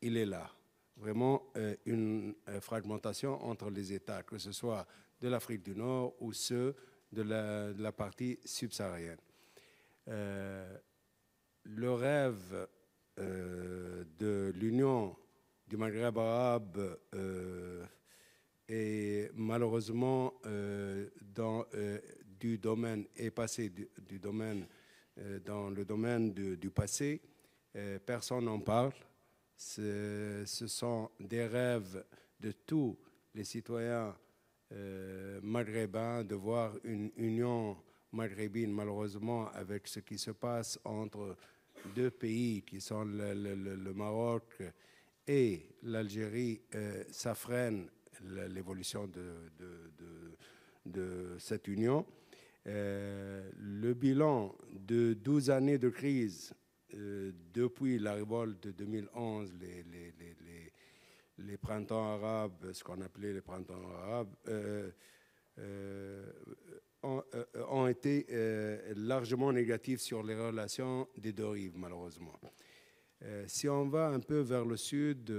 il 0.00 0.16
est 0.16 0.26
là. 0.26 0.50
Vraiment 0.96 1.50
euh, 1.56 1.76
une 1.84 2.34
euh, 2.48 2.60
fragmentation 2.60 3.42
entre 3.44 3.70
les 3.70 3.92
États, 3.92 4.22
que 4.22 4.38
ce 4.38 4.52
soit 4.52 4.86
de 5.20 5.28
l'Afrique 5.28 5.62
du 5.62 5.74
Nord 5.74 6.14
ou 6.20 6.32
ceux 6.32 6.74
de 7.12 7.22
la, 7.22 7.92
partie 7.92 8.38
subsaharienne. 8.44 9.20
Euh, 10.08 10.78
le 11.64 11.92
rêve 11.92 12.68
de 13.16 14.52
l'Union 14.54 15.16
du 15.66 15.76
Maghreb 15.76 16.16
arabe 16.18 16.98
malheureusement, 19.34 20.34
euh, 20.46 21.08
dans, 21.34 21.64
euh, 21.74 21.98
du 22.38 22.58
domaine 22.58 23.06
est 23.16 23.30
passé 23.30 23.70
du, 23.70 24.18
domaine 24.18 24.66
euh, 25.18 25.40
dans 25.40 25.70
le 25.70 25.84
domaine 25.84 26.32
du 26.32 26.70
passé, 26.70 27.20
personne 28.04 28.44
n'en 28.46 28.60
parle. 28.60 28.92
Ce, 29.56 30.44
sont 30.46 31.10
des 31.20 31.46
rêves 31.46 32.04
de 32.40 32.52
tous 32.52 32.98
les 33.34 33.44
citoyens 33.44 34.16
maghrébins 35.42 36.24
de 36.24 36.34
voir 36.34 36.74
une 36.84 37.10
union 37.16 37.76
maghrébine, 38.12 38.72
malheureusement, 38.72 39.48
avec 39.52 39.86
ce 39.88 40.00
qui 40.00 40.18
se 40.18 40.30
passe 40.30 40.78
entre 40.84 41.36
deux 41.94 42.10
pays 42.10 42.62
qui 42.62 42.80
sont 42.80 43.04
le, 43.04 43.92
Maroc 43.92 44.62
et 45.26 45.68
l'Algérie, 45.82 46.60
ça 47.10 47.34
freine 47.34 47.88
l'évolution 48.48 49.08
de, 50.84 51.36
cette 51.38 51.68
union. 51.68 52.04
Euh, 52.66 53.50
le 53.56 53.94
bilan 53.94 54.54
de 54.72 55.14
12 55.14 55.50
années 55.50 55.78
de 55.78 55.88
crise 55.88 56.52
euh, 56.94 57.32
depuis 57.54 57.98
la 57.98 58.14
révolte 58.14 58.62
de 58.66 58.72
2011, 58.72 59.54
les, 59.60 59.84
les, 59.84 60.12
les, 60.18 60.36
les, 60.44 60.67
printemps 61.56 62.14
arabes, 62.14 62.72
ce 62.72 62.82
qu'on 62.82 63.00
appelait 63.00 63.32
les 63.32 63.40
printemps 63.40 63.80
arabes, 64.02 64.34
euh, 64.48 66.32
ont, 67.02 67.22
ont, 67.68 67.86
été 67.86 68.26
largement 68.96 69.52
négatifs 69.52 70.00
sur 70.00 70.22
les 70.22 70.34
relations 70.34 71.08
des 71.16 71.32
deux 71.32 71.48
rives, 71.48 71.76
malheureusement. 71.76 72.38
si 73.46 73.68
on 73.68 73.88
va 73.88 74.08
un 74.08 74.20
peu 74.20 74.40
vers 74.40 74.64
le 74.64 74.76
sud, 74.76 75.32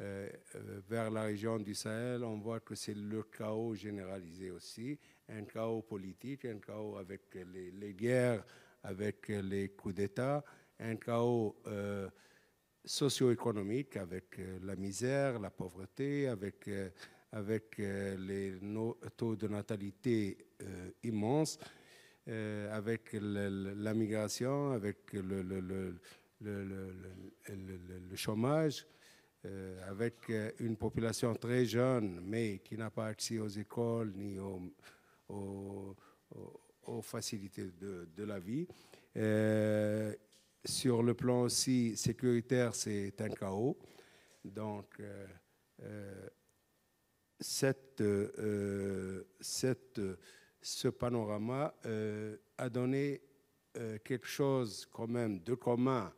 euh, 0.00 0.28
euh, 0.54 0.80
vers 0.88 1.10
la 1.10 1.22
région 1.22 1.58
du 1.58 1.74
Sahel, 1.74 2.22
on 2.22 2.38
voit 2.38 2.60
que 2.60 2.76
c'est 2.76 2.94
le 2.94 3.24
chaos 3.24 3.74
généralisé 3.74 4.52
aussi, 4.52 4.96
un 5.28 5.42
chaos 5.42 5.82
politique, 5.82 6.44
un 6.44 6.60
chaos 6.60 6.96
avec 6.98 7.22
les, 7.52 7.94
guerres, 7.94 8.44
avec 8.84 9.26
les 9.26 9.70
coups 9.70 9.96
d'État, 9.96 10.44
un 10.78 10.94
chaos 10.94 11.56
euh, 11.66 12.08
socio-économique 12.84 13.96
avec 13.96 14.40
la 14.62 14.76
misère, 14.76 15.38
la 15.38 15.50
pauvreté, 15.50 16.28
avec, 16.28 16.68
avec 17.32 17.78
les 17.78 18.58
taux 19.16 19.36
de 19.36 19.48
natalité 19.48 20.38
immenses, 21.02 21.58
avec 22.26 23.12
la 23.12 23.94
migration, 23.94 24.72
avec 24.72 25.12
le, 25.12 25.94
chômage. 28.14 28.86
Euh, 29.46 29.88
avec 29.88 30.30
euh, 30.30 30.50
une 30.58 30.76
population 30.76 31.32
très 31.34 31.64
jeune, 31.64 32.20
mais 32.24 32.58
qui 32.58 32.76
n'a 32.76 32.90
pas 32.90 33.06
accès 33.06 33.38
aux 33.38 33.46
écoles 33.46 34.12
ni 34.16 34.36
aux, 35.28 35.94
facilités 37.02 37.70
de, 37.80 38.24
la 38.24 38.40
vie. 38.40 38.66
Euh, 39.16 40.12
sur 40.68 41.02
le 41.02 41.14
plan 41.14 41.42
aussi 41.42 41.96
sécuritaire, 41.96 42.74
c'est 42.74 43.20
un 43.20 43.30
chaos. 43.30 43.78
Donc, 44.44 45.00
cette, 47.40 48.02
cette, 49.40 50.00
ce 50.60 50.88
panorama 50.88 51.74
a 52.56 52.68
donné 52.68 53.22
quelque 54.04 54.26
chose 54.26 54.86
quand 54.90 55.08
même 55.08 55.40
de 55.40 55.54
commun 55.54 56.12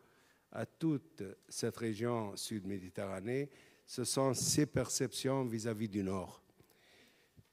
à 0.52 0.66
toute 0.66 1.22
cette 1.48 1.76
région 1.76 2.36
sud-méditerranée, 2.36 3.50
ce 3.86 4.04
sont 4.04 4.34
ses 4.34 4.66
perceptions 4.66 5.44
vis-à-vis 5.44 5.88
du 5.88 6.02
Nord. 6.02 6.42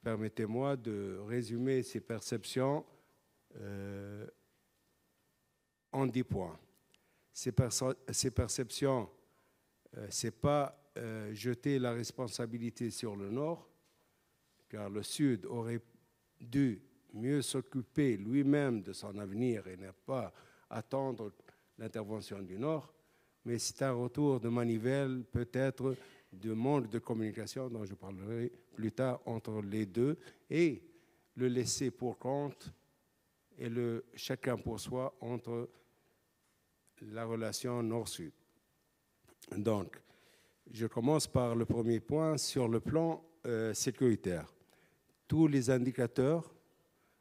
Permettez-moi 0.03 0.77
de 0.77 1.19
résumer 1.25 1.83
ces 1.83 1.99
perceptions 1.99 2.85
euh, 3.55 4.27
en 5.91 6.05
dix 6.05 6.23
points. 6.23 6.57
Ces, 7.37 7.51
perceptions, 8.31 9.07
euh, 9.95 10.07
ce 10.09 10.25
n'est 10.25 10.31
pas 10.31 10.75
euh, 10.97 11.31
jeter 11.35 11.77
la 11.77 11.91
responsabilité 11.91 12.89
sur 12.89 13.15
le 13.15 13.29
Nord, 13.29 13.69
car 14.67 14.89
le 14.89 15.03
Sud 15.03 15.45
aurait 15.45 15.79
dû 16.41 16.81
mieux 17.13 17.43
s'occuper 17.43 18.17
lui-même 18.17 18.81
de 18.81 18.91
son 18.91 19.15
avenir 19.19 19.67
et 19.67 19.77
ne 19.77 19.91
pas 19.91 20.33
attendre 20.67 21.31
l'intervention 21.77 22.41
du 22.41 22.57
Nord, 22.57 22.91
mais 23.45 23.59
c'est 23.59 23.83
un 23.83 23.93
retour 23.93 24.39
de 24.39 24.49
manivelle, 24.49 25.23
peut-être 25.23 25.95
de 26.33 26.53
manque 26.53 26.89
de 26.89 26.97
communication 26.97 27.69
dont 27.69 27.85
je 27.85 27.93
parlerai 27.93 28.51
plus 28.73 28.93
tard 28.93 29.21
entre 29.27 29.61
les 29.61 29.85
deux, 29.85 30.17
et 30.49 30.81
le 31.35 31.49
laisser 31.49 31.91
pour 31.91 32.17
compte 32.17 32.73
et 33.59 33.69
le 33.69 34.05
chacun 34.15 34.57
pour 34.57 34.79
soi 34.79 35.15
entre 35.21 35.69
la 37.01 37.25
relation 37.25 37.81
nord-sud. 37.83 38.31
Donc, 39.55 39.99
je 40.71 40.87
commence 40.87 41.27
par 41.27 41.55
le 41.55 41.65
premier 41.65 41.99
point 41.99 42.37
sur 42.37 42.67
le 42.67 42.79
plan 42.79 43.23
euh, 43.45 43.73
sécuritaire. 43.73 44.53
Tous 45.27 45.47
les 45.47 45.69
indicateurs 45.69 46.53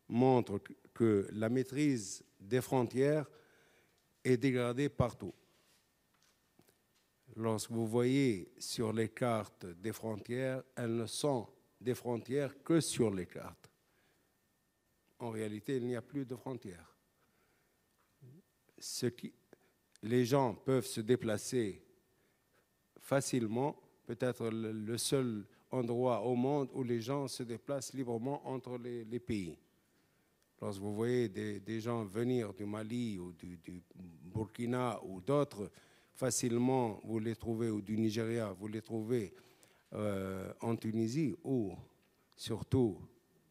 montrent 0.09 0.61
que 0.95 1.29
la 1.33 1.49
maîtrise 1.49 2.25
des 2.41 2.61
frontières 2.61 3.27
est 4.25 4.37
dégradée 4.37 4.89
partout. 4.89 5.35
Lorsque 7.37 7.71
vous 7.71 7.87
voyez 7.87 8.53
sur 8.59 8.93
les 8.93 9.09
cartes 9.09 9.67
des 9.67 9.93
frontières, 9.93 10.63
elles 10.75 10.97
ne 10.97 11.07
sont 11.07 11.49
des 11.81 11.95
frontières 11.95 12.63
que 12.63 12.81
sur 12.81 13.13
les 13.13 13.27
cartes. 13.27 13.71
En 15.19 15.31
réalité, 15.31 15.77
il 15.77 15.87
n'y 15.87 15.97
a 15.97 16.03
plus 16.03 16.25
de 16.25 16.35
frontières. 16.35 16.97
Ce 18.79 19.07
qui, 19.07 19.33
les 20.07 20.25
gens 20.25 20.55
peuvent 20.55 20.87
se 20.87 21.01
déplacer 21.01 21.83
facilement, 22.99 23.77
peut-être 24.07 24.49
le 24.51 24.99
seul 24.99 25.45
endroit 25.71 26.23
au 26.23 26.35
monde 26.35 26.69
où 26.75 26.83
les 26.83 27.01
gens 27.01 27.29
se 27.29 27.43
déplacent 27.43 27.93
librement 27.93 28.47
entre 28.49 28.79
les 28.79 29.21
pays. 29.21 29.59
Lorsque 30.61 30.81
vous 30.81 30.95
voyez 30.95 31.29
des, 31.29 31.81
gens 31.81 32.05
venir 32.05 32.55
du 32.55 32.65
Mali 32.65 33.19
ou 33.19 33.33
du, 33.33 33.59
Burkina 33.95 34.99
ou 35.05 35.21
d'autres, 35.21 35.71
facilement 36.15 37.01
vous 37.05 37.19
les 37.19 37.37
trouvez, 37.37 37.69
ou 37.69 37.83
du 37.83 37.99
Nigeria, 37.99 38.53
vous 38.53 38.69
les 38.69 38.81
trouvez 38.81 39.35
euh, 39.93 40.53
en 40.61 40.75
Tunisie 40.77 41.35
ou 41.45 41.75
surtout 42.35 42.99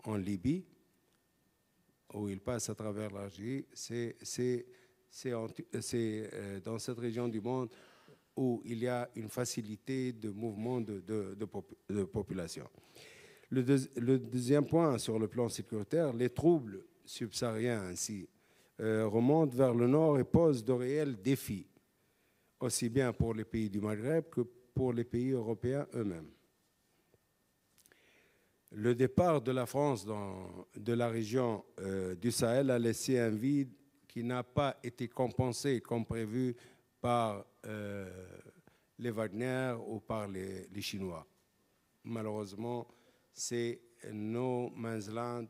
en 0.03 0.15
Libye, 0.15 0.65
où 2.13 2.27
ils 2.27 2.41
passent 2.41 2.69
à 2.69 2.75
travers 2.75 3.11
l'Algérie, 3.11 3.65
c'est 3.73 4.65
euh, 5.25 6.59
dans 6.63 6.77
cette 6.79 6.97
région 6.97 7.27
du 7.27 7.41
monde 7.41 7.69
où 8.35 8.61
il 8.65 8.79
y 8.79 8.87
a 8.87 9.09
une 9.15 9.29
facilité 9.29 10.11
de 10.11 10.29
mouvement 10.29 10.81
de, 10.81 11.45
population. 12.05 12.67
Le, 13.49 13.63
le, 13.95 14.19
deuxième 14.19 14.65
point 14.65 14.97
sur 14.97 15.17
le 15.17 15.27
plan 15.27 15.47
sécuritaire, 15.47 16.11
les 16.11 16.29
troubles 16.29 16.83
subsahariens 17.05 17.81
ainsi 17.83 18.27
euh, 18.81 19.07
remontent 19.07 19.55
vers 19.55 19.73
le 19.73 19.87
nord 19.87 20.19
et 20.19 20.25
posent 20.25 20.65
de 20.65 20.73
réels 20.73 21.21
défis, 21.21 21.67
aussi 22.59 22.89
bien 22.89 23.13
pour 23.13 23.33
les 23.33 23.45
pays 23.45 23.69
du 23.69 23.79
Maghreb 23.79 24.25
que 24.29 24.41
pour 24.41 24.91
les 24.91 25.05
pays 25.05 25.31
européens 25.31 25.87
eux-mêmes. 25.93 26.29
Le 28.71 28.93
départ 28.93 29.41
de 29.41 29.53
la 29.53 29.65
France 29.65 30.05
dans, 30.05 30.67
de 30.75 30.91
la 30.91 31.07
région 31.07 31.63
euh, 31.79 32.15
du 32.15 32.31
Sahel 32.31 32.69
a 32.69 32.77
laissé 32.77 33.17
un 33.17 33.29
vide 33.29 33.71
qui 34.15 34.23
n'a 34.23 34.43
pas 34.43 34.77
été 34.81 35.09
compensé 35.09 35.81
comme 35.81 36.05
prévu 36.05 36.55
par 37.01 37.45
euh, 37.65 38.09
les 38.97 39.11
Wagner 39.11 39.75
ou 39.89 39.99
par 39.99 40.25
les, 40.29 40.69
Chinois. 40.79 41.27
Malheureusement, 42.05 42.87
c'est 43.33 43.81
No 44.13 44.69
Man's 44.73 45.09
Land 45.09 45.47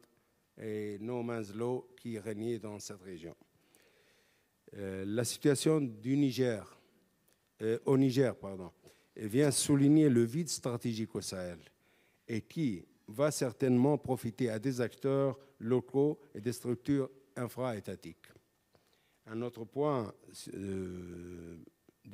et 0.59 0.97
No 0.99 1.21
Man's 1.21 1.53
Law 1.53 1.87
qui 1.95 2.17
régnaient 2.17 2.57
dans 2.57 2.79
cette 2.79 3.03
région. 3.03 3.35
Euh, 4.73 5.05
la 5.05 5.23
situation 5.23 5.79
du 5.79 6.17
Niger, 6.17 6.65
au 7.85 7.95
Niger, 7.99 8.35
pardon, 8.35 8.71
vient 9.15 9.51
souligner 9.51 10.09
le 10.09 10.23
vide 10.23 10.49
stratégique 10.49 11.13
au 11.13 11.21
Sahel 11.21 11.59
et 12.27 12.41
qui 12.41 12.83
va 13.07 13.29
certainement 13.29 13.99
profiter 13.99 14.49
à 14.49 14.57
des 14.57 14.81
acteurs 14.81 15.37
locaux 15.59 16.19
et 16.33 16.41
des 16.41 16.51
structures 16.51 17.11
infra-étatiques. 17.35 18.25
Un 19.27 19.41
autre 19.41 19.65
point 19.65 20.13
euh, 20.53 21.57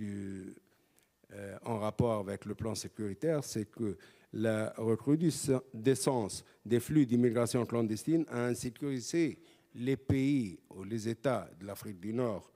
euh, 0.02 1.58
en 1.66 1.80
rapport 1.80 2.20
avec 2.20 2.46
le 2.46 2.56
plan 2.56 2.74
sécuritaire, 2.74 3.44
c'est 3.44 3.70
que 3.70 3.98
la 4.34 4.74
recrudescence 4.78 6.46
des 6.66 6.80
flux 6.80 7.06
d'immigration 7.06 7.66
clandestine 7.66 8.26
a 8.30 8.46
insécurisé 8.46 9.40
les 9.76 9.98
pays 9.98 10.60
ou 10.70 10.84
les 10.84 11.10
États 11.10 11.50
de 11.60 11.66
l'Afrique 11.66 12.00
du 12.00 12.14
Nord 12.14 12.52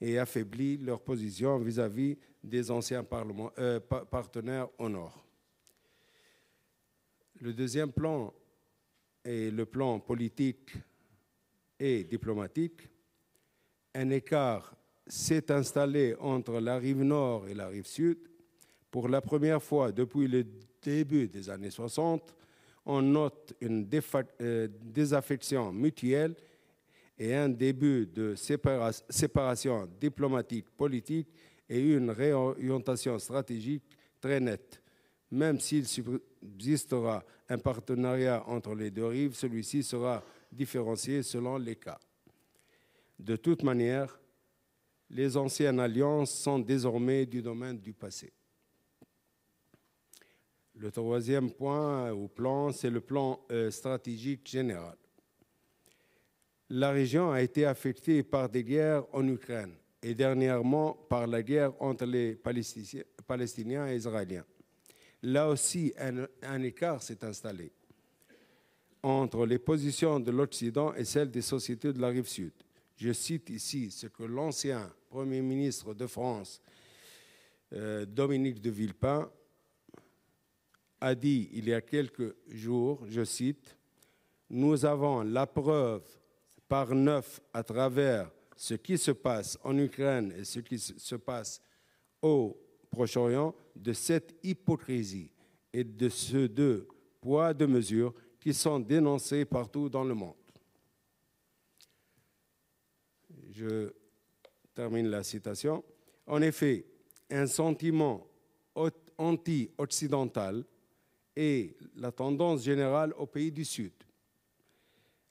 et 0.00 0.18
affaibli 0.18 0.78
leur 0.78 1.00
position 1.00 1.58
vis-à-vis 1.58 2.16
des 2.42 2.70
anciens 2.70 3.04
euh, 3.58 3.80
partenaires 3.80 4.68
au 4.78 4.88
Nord. 4.88 5.24
Le 7.40 7.52
deuxième 7.52 7.92
plan 7.92 8.32
est 9.24 9.50
le 9.50 9.66
plan 9.66 9.98
politique 10.00 10.72
et 11.78 12.04
diplomatique. 12.04 12.88
Un 13.94 14.10
écart 14.10 14.74
s'est 15.06 15.50
installé 15.50 16.14
entre 16.18 16.60
la 16.60 16.78
rive 16.78 17.02
nord 17.02 17.48
et 17.48 17.54
la 17.54 17.68
rive 17.68 17.86
sud. 17.86 18.18
Pour 18.90 19.08
la 19.08 19.20
première 19.20 19.62
fois 19.62 19.92
depuis 19.92 20.28
le 20.28 20.44
début 20.82 21.28
des 21.28 21.50
années 21.50 21.70
60, 21.70 22.34
on 22.86 23.02
note 23.02 23.54
une 23.60 23.88
euh, 24.40 24.68
désaffection 24.80 25.72
mutuelle 25.72 26.34
et 27.18 27.34
un 27.34 27.48
début 27.48 28.06
de 28.06 28.34
séparation 28.34 29.88
diplomatique 30.00 30.70
politique 30.70 31.28
et 31.68 31.80
une 31.80 32.10
réorientation 32.10 33.18
stratégique 33.18 33.84
très 34.20 34.40
nette. 34.40 34.82
Même 35.30 35.60
s'il 35.60 35.86
subsistera 35.86 37.24
un 37.48 37.58
partenariat 37.58 38.42
entre 38.46 38.74
les 38.74 38.90
deux 38.90 39.06
rives, 39.06 39.34
celui-ci 39.34 39.82
sera 39.82 40.22
différencié 40.50 41.22
selon 41.22 41.58
les 41.58 41.76
cas. 41.76 41.98
De 43.18 43.36
toute 43.36 43.62
manière, 43.62 44.20
les 45.10 45.36
anciennes 45.36 45.80
alliances 45.80 46.32
sont 46.32 46.58
désormais 46.58 47.26
du 47.26 47.42
domaine 47.42 47.78
du 47.78 47.92
passé. 47.92 48.32
Le 50.74 50.90
troisième 50.90 51.52
point 51.52 52.10
au 52.12 52.28
plan, 52.28 52.72
c'est 52.72 52.90
le 52.90 53.00
plan 53.00 53.44
euh, 53.50 53.70
stratégique 53.70 54.48
général 54.48 54.96
la 56.72 56.90
région 56.90 57.30
a 57.30 57.42
été 57.42 57.66
affectée 57.66 58.22
par 58.22 58.48
des 58.48 58.64
guerres 58.64 59.04
en 59.12 59.28
Ukraine 59.28 59.74
et 60.02 60.14
dernièrement 60.14 60.94
par 60.94 61.26
la 61.26 61.42
guerre 61.42 61.74
entre 61.80 62.06
les 62.06 62.34
Palestiniens 62.34 63.88
et 63.88 63.96
Israéliens. 63.96 64.44
Là 65.22 65.50
aussi, 65.50 65.92
un, 66.42 66.62
écart 66.62 67.02
s'est 67.02 67.22
installé 67.24 67.72
entre 69.02 69.44
les 69.44 69.58
positions 69.58 70.18
de 70.18 70.30
l'Occident 70.30 70.94
et 70.94 71.04
celles 71.04 71.30
des 71.30 71.42
sociétés 71.42 71.92
de 71.92 72.00
la 72.00 72.08
rive 72.08 72.26
sud. 72.26 72.52
Je 73.02 73.12
cite 73.12 73.50
ici 73.50 73.90
ce 73.90 74.06
que 74.06 74.22
l'ancien 74.22 74.88
Premier 75.08 75.42
ministre 75.42 75.92
de 75.92 76.06
France, 76.06 76.62
euh, 77.72 78.06
Dominique 78.06 78.60
de 78.60 78.70
Villepin, 78.70 79.28
a 81.00 81.12
dit 81.16 81.50
il 81.52 81.68
y 81.68 81.74
a 81.74 81.80
quelques 81.80 82.32
jours, 82.46 83.04
je 83.08 83.24
cite, 83.24 83.76
Nous 84.48 84.84
avons 84.84 85.22
la 85.22 85.48
preuve 85.48 86.04
par 86.68 86.94
neuf 86.94 87.40
à 87.52 87.64
travers 87.64 88.30
ce 88.54 88.74
qui 88.74 88.96
se 88.96 89.10
passe 89.10 89.58
en 89.64 89.76
Ukraine 89.78 90.32
et 90.38 90.44
ce 90.44 90.60
qui 90.60 90.78
se 90.78 91.16
passe 91.16 91.60
au 92.22 92.56
Proche-Orient 92.88 93.52
de 93.74 93.92
cette 93.94 94.36
hypocrisie 94.44 95.32
et 95.72 95.82
de 95.82 96.08
ce 96.08 96.46
deux 96.46 96.86
poids, 97.20 97.52
deux 97.52 97.66
mesures 97.66 98.14
qui 98.38 98.54
sont 98.54 98.78
dénoncés 98.78 99.44
partout 99.44 99.88
dans 99.88 100.04
le 100.04 100.14
monde. 100.14 100.41
Je 103.52 103.92
termine 104.74 105.08
la 105.08 105.22
citation. 105.22 105.84
En 106.26 106.40
effet, 106.42 106.86
un 107.30 107.46
sentiment 107.46 108.26
anti-occidental 109.18 110.64
est 111.36 111.76
la 111.96 112.10
tendance 112.10 112.64
générale 112.64 113.12
aux 113.18 113.26
pays 113.26 113.52
du 113.52 113.64
Sud 113.64 113.92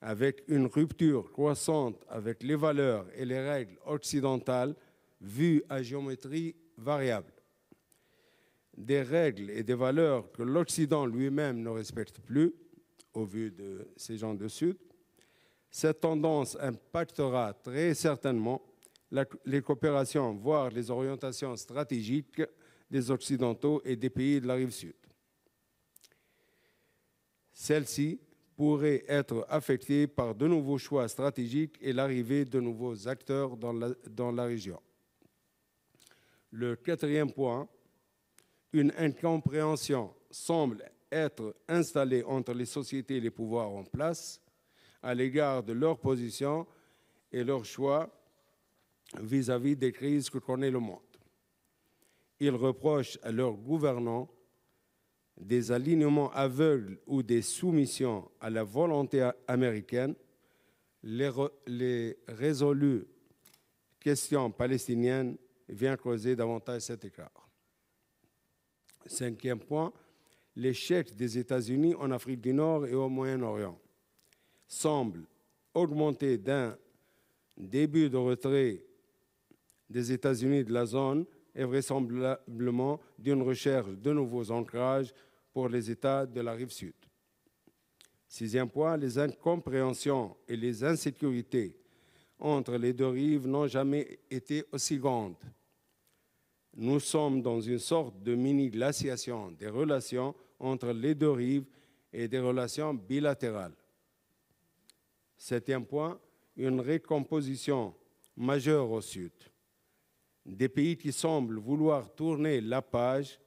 avec 0.02 0.42
une 0.48 0.66
rupture 0.66 1.30
croissante 1.30 2.04
avec 2.08 2.42
les 2.42 2.56
valeurs 2.56 3.06
et 3.14 3.24
les 3.24 3.38
règles 3.38 3.78
occidentales 3.86 4.74
vues 5.20 5.62
à 5.68 5.80
géométrie 5.80 6.56
variable. 6.76 7.32
Des 8.76 9.02
règles 9.02 9.50
et 9.50 9.62
des 9.62 9.74
valeurs 9.74 10.32
que 10.32 10.42
l'Occident 10.42 11.06
lui-même 11.06 11.62
ne 11.62 11.68
respecte 11.68 12.18
plus, 12.20 12.52
au 13.14 13.24
vu 13.24 13.52
de 13.52 13.86
ces 13.96 14.16
gens 14.16 14.34
de 14.34 14.48
Sud. 14.48 14.76
Cette 15.74 16.00
tendance 16.00 16.54
impactera 16.60 17.54
très 17.54 17.94
certainement 17.94 18.60
les 19.46 19.62
coopérations, 19.62 20.34
voire 20.34 20.68
les 20.68 20.90
orientations 20.90 21.56
stratégiques 21.56 22.42
des 22.90 23.10
Occidentaux 23.10 23.80
et 23.82 23.96
des 23.96 24.10
pays 24.10 24.38
de 24.38 24.46
la 24.46 24.54
rive 24.54 24.70
sud. 24.70 24.94
Celle-ci 27.54 28.20
pourrait 28.54 29.02
être 29.08 29.46
affecté 29.48 30.06
par 30.06 30.34
de 30.34 30.46
nouveaux 30.46 30.76
choix 30.76 31.08
stratégiques 31.08 31.78
et 31.80 31.94
l'arrivée 31.94 32.44
de 32.44 32.60
nouveaux 32.60 33.08
acteurs 33.08 33.56
dans 33.56 34.30
la 34.30 34.44
région. 34.44 34.78
Le 36.50 36.76
quatrième 36.76 37.32
point, 37.32 37.66
une 38.74 38.92
incompréhension 38.98 40.14
semble 40.30 40.84
être 41.10 41.56
installée 41.66 42.22
entre 42.24 42.52
les 42.52 42.66
sociétés 42.66 43.16
et 43.16 43.20
les 43.20 43.30
pouvoirs 43.30 43.70
en 43.70 43.84
place 43.84 44.41
à 45.02 45.14
l'égard 45.14 45.62
de 45.62 45.72
leur 45.72 45.98
position 45.98 46.66
et 47.30 47.44
leur 47.44 47.64
choix 47.64 48.08
vis-à-vis 49.20 49.74
-vis 49.74 49.78
des 49.78 49.92
crises 49.92 50.30
que 50.30 50.38
connaît 50.38 50.70
le 50.70 50.78
monde. 50.78 51.00
Ils 52.40 52.54
reprochent 52.54 53.18
à 53.22 53.30
leurs 53.30 53.54
gouvernants 53.54 54.28
des 55.40 55.72
alignements 55.72 56.30
aveugles 56.32 56.98
ou 57.06 57.22
des 57.22 57.42
soumissions 57.42 58.30
à 58.40 58.50
la 58.50 58.64
volonté 58.64 59.28
américaine, 59.48 60.14
les, 61.02 62.16
résolues 62.28 63.04
questions 63.98 64.50
palestiniennes 64.50 65.36
viennent 65.68 65.96
causer 65.96 66.36
davantage 66.36 66.82
cet 66.82 67.04
écart. 67.04 67.48
Cinquième 69.06 69.58
point, 69.58 69.92
l'échec 70.54 71.14
des 71.16 71.38
États-Unis 71.38 71.94
en 71.96 72.10
Afrique 72.10 72.40
du 72.40 72.52
Nord 72.52 72.86
et 72.86 72.94
au 72.94 73.08
Moyen-Orient 73.08 73.78
semble 74.72 75.24
augmenter 75.74 76.38
d'un 76.38 76.76
début 77.56 78.08
de 78.08 78.16
retrait 78.16 78.82
des 79.88 80.12
États-Unis 80.12 80.64
de 80.64 80.72
la 80.72 80.86
zone 80.86 81.26
et 81.54 81.64
vraisemblablement 81.64 82.98
d'une 83.18 83.42
recherche 83.42 83.90
de 83.90 84.12
nouveaux 84.12 84.50
ancrages 84.50 85.12
pour 85.52 85.68
les 85.68 85.90
États 85.90 86.24
de 86.24 86.40
la 86.40 86.52
rive 86.52 86.70
sud. 86.70 86.94
Sixième 88.26 88.70
point, 88.70 88.96
les 88.96 89.18
incompréhensions 89.18 90.34
et 90.48 90.56
les 90.56 90.82
insécurités 90.82 91.76
entre 92.38 92.76
les 92.76 92.94
deux 92.94 93.08
rives 93.08 93.46
n'ont 93.46 93.66
jamais 93.66 94.20
été 94.30 94.64
aussi 94.72 94.96
grandes. 94.96 95.36
Nous 96.74 96.98
sommes 96.98 97.42
dans 97.42 97.60
une 97.60 97.78
sorte 97.78 98.22
de 98.22 98.34
mini-glaciation 98.34 99.50
des 99.50 99.68
relations 99.68 100.34
entre 100.58 100.92
les 100.92 101.14
deux 101.14 101.30
rives 101.30 101.66
et 102.10 102.26
des 102.26 102.40
relations 102.40 102.94
bilatérales. 102.94 103.74
Septième 105.44 105.84
point, 105.84 106.20
une 106.56 106.78
récomposition 106.78 107.92
majeure 108.36 108.88
au 108.88 109.00
sud. 109.00 109.32
des 110.46 110.68
pays 110.68 110.96
qui 110.96 111.10
semblent 111.10 111.58
vouloir 111.58 112.14
tourner 112.14 112.60
la 112.60 112.80
page 112.80 113.40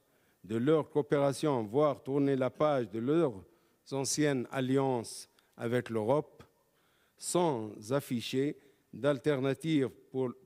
de 0.44 0.56
leur 0.56 0.90
coopération, 0.90 1.62
voire 1.62 2.02
tourner 2.02 2.36
la 2.36 2.50
page 2.50 2.90
de 2.90 2.98
leurs 2.98 3.32
anciennes 3.92 4.46
alliances 4.50 5.26
avec 5.56 5.88
l'Europe, 5.88 6.42
sans 7.16 7.70
afficher 7.90 8.58
d'alternative 8.92 9.88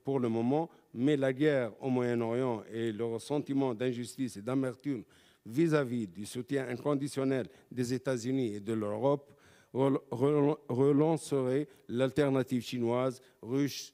pour, 0.05 0.19
le 0.21 0.29
moment, 0.29 0.69
mais 0.93 1.17
la 1.17 1.33
guerre 1.33 1.73
au 1.81 1.89
Moyen-Orient 1.89 2.63
et 2.71 2.93
le 2.93 3.19
sentiment 3.19 3.73
d'injustice 3.73 4.37
et 4.37 4.41
d'amertume 4.41 5.03
vis-à-vis 5.45 6.07
du 6.07 6.25
soutien 6.25 6.69
inconditionnel 6.69 7.49
des 7.69 7.93
États-Unis 7.93 8.55
et 8.55 8.61
de 8.61 8.71
l'Europe 8.71 9.30
relancerait 9.73 11.67
l'alternative 11.87 12.61
chinoise, 12.61 13.21
russe, 13.41 13.93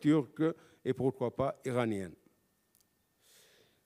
turque 0.00 0.42
et 0.84 0.92
pourquoi 0.92 1.34
pas 1.34 1.60
iranienne. 1.64 2.14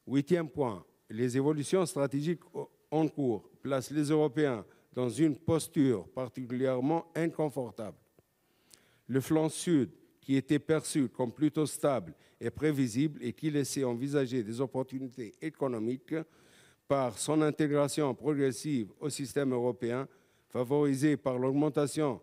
Huitième 0.06 0.48
point, 0.48 0.84
les 1.08 1.36
évolutions 1.36 1.84
stratégiques 1.86 2.42
en 2.90 3.08
cours 3.08 3.48
placent 3.62 3.90
les 3.90 4.10
Européens 4.10 4.64
dans 4.92 5.08
une 5.08 5.36
posture 5.36 6.08
particulièrement 6.08 7.06
inconfortable. 7.14 7.96
Le 9.06 9.20
flanc 9.20 9.48
sud, 9.48 9.90
qui 10.20 10.36
était 10.36 10.58
perçu 10.58 11.08
comme 11.08 11.32
plutôt 11.32 11.66
stable 11.66 12.14
et 12.40 12.50
prévisible 12.50 13.22
et 13.22 13.32
qui 13.32 13.50
laissait 13.50 13.84
envisager 13.84 14.42
des 14.42 14.60
opportunités 14.60 15.34
économiques 15.40 16.14
par 16.86 17.18
son 17.18 17.40
intégration 17.42 18.14
progressive 18.14 18.88
au 19.00 19.08
système 19.08 19.52
européen, 19.52 20.08
favorisée 20.50 21.16
par 21.16 21.38
l'augmentation 21.38 22.20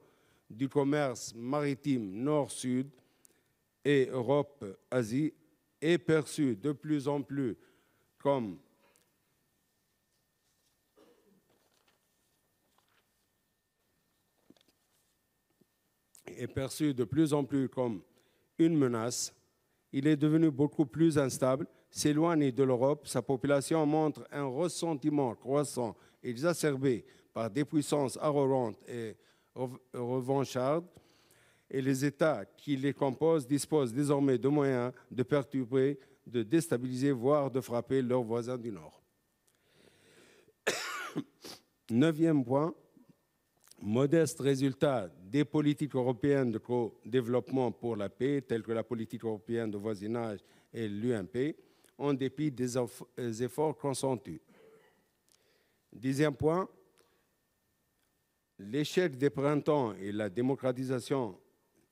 du 0.50 0.70
commerce 0.70 1.34
maritime 1.36 2.12
nord-sud 2.12 2.90
et 3.84 4.08
Europe-Asie, 4.12 5.34
est 5.82 5.98
perçu 5.98 6.56
de 6.56 6.72
plus 6.72 7.08
en 7.08 7.22
plus 7.22 7.56
comme 8.18 8.58
est 16.26 16.48
perçu 16.48 16.94
de 16.94 17.04
plus 17.04 17.34
en 17.34 17.46
plus 17.46 17.70
comme 17.70 18.02
une 18.60 18.76
menace. 18.76 19.34
Il 19.94 20.08
est 20.08 20.18
devenu 20.18 20.52
beaucoup 20.52 20.86
plus 20.86 21.18
instable, 21.18 21.68
s'éloigne 21.90 22.52
de 22.52 22.64
l'Europe, 22.64 23.08
sa 23.08 23.22
population 23.22 23.86
montre 23.86 24.28
un 24.32 24.46
ressentiment 24.46 25.34
croissant 25.36 25.96
exacerbé 26.22 27.06
par 27.38 27.52
des 27.52 27.66
puissances 27.66 28.18
arrogantes 28.20 28.80
et 28.90 29.16
revanchardes, 29.94 30.88
et 31.70 31.84
les 31.84 32.04
États 32.04 32.44
qui 32.46 32.76
les 32.76 32.94
composent 32.94 33.46
disposent 33.46 33.94
désormais 33.94 34.40
de 34.40 34.48
moyens 34.48 34.92
de 35.12 35.22
perturber, 35.22 36.00
de 36.26 36.42
déstabiliser, 36.42 37.12
voire 37.12 37.52
de 37.52 37.62
frapper 37.62 38.02
leurs 38.02 38.24
voisins 38.24 38.58
du 38.58 38.72
Nord. 38.72 39.04
Neuvième 41.92 42.44
point, 42.44 42.74
modeste 43.84 44.40
résultat 44.40 45.08
des 45.22 45.46
politiques 45.46 45.94
européennes 45.94 46.52
de 46.52 46.58
co-développement 46.58 47.72
pour 47.72 47.96
la 47.96 48.10
paix, 48.10 48.42
telles 48.42 48.64
que 48.64 48.72
la 48.72 48.84
politique 48.84 49.24
européenne 49.24 49.70
de 49.70 49.78
voisinage 49.78 50.40
et 50.74 50.88
l'UMP, 50.88 51.56
en 52.00 52.16
dépit 52.16 52.50
des 52.50 53.44
efforts 53.44 53.78
consentus. 53.78 54.40
Dixième 55.94 56.34
point, 56.34 56.68
l'échec 58.60 59.18
des 59.18 59.30
printemps 59.30 59.94
et 59.96 60.12
la 60.12 60.30
démocratisation 60.30 61.38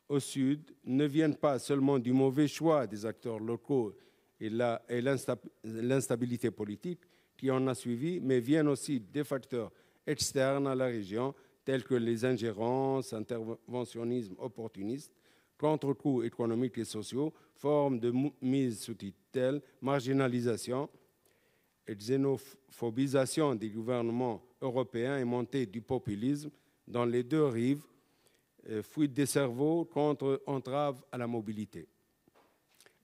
au 0.09 0.19
Sud 0.19 0.75
ne 0.83 1.05
viennent 1.05 1.35
pas 1.35 1.59
seulement 1.59 1.99
du 1.99 2.13
mauvais 2.13 2.47
choix 2.47 2.87
des 2.87 3.05
acteurs 3.05 3.39
locaux 3.39 3.95
et 4.39 4.49
l'instabilité 5.63 6.51
politique 6.51 7.01
qui 7.37 7.49
en 7.51 7.67
a 7.67 7.75
suivi, 7.75 8.19
mais 8.19 8.39
viennent 8.39 8.67
aussi 8.67 8.99
des 8.99 9.23
facteurs 9.23 9.71
externes 10.05 10.67
à 10.67 10.75
la 10.75 10.85
région 10.85 11.33
tels 11.63 11.83
que 11.83 11.95
les 11.95 12.23
ingérences, 12.23 13.13
interventionnisme 13.13 14.35
opportuniste, 14.37 15.11
contre-coups 15.57 16.25
économiques 16.25 16.77
et 16.77 16.85
sociaux, 16.85 17.33
formes 17.55 17.99
de 17.99 18.13
mise 18.41 18.81
sous 18.81 18.93
tutelle, 18.93 19.61
marginalisation 19.81 20.89
et 21.87 21.95
xénophobisation 21.95 23.55
des 23.55 23.69
gouvernements 23.69 24.43
européens 24.65 25.17
et 25.17 25.23
montée 25.23 25.65
du 25.65 25.81
populisme 25.81 26.49
dans 26.87 27.05
les 27.05 27.23
deux 27.23 27.45
rives, 27.45 27.85
euh, 28.69 28.81
fuite 28.81 29.13
des 29.13 29.25
cerveaux 29.25 29.85
contre 29.85 30.41
entrave 30.45 31.03
à 31.11 31.17
la 31.17 31.27
mobilité. 31.27 31.87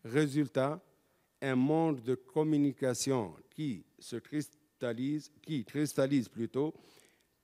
Résultat, 0.03 0.81
un 1.41 1.55
monde 1.55 2.01
de 2.01 2.15
communication 2.15 3.35
qui 3.49 3.83
se 3.99 4.15
cristallise, 4.17 5.31
qui 5.41 5.63
cristallise 5.63 6.29
plutôt 6.29 6.73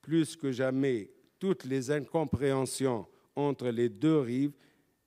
plus 0.01 0.35
que 0.35 0.51
jamais 0.51 1.11
toutes 1.39 1.65
les 1.65 1.91
incompréhensions 1.91 3.05
entre 3.35 3.69
les 3.69 3.89
deux 3.89 4.19
rives 4.19 4.53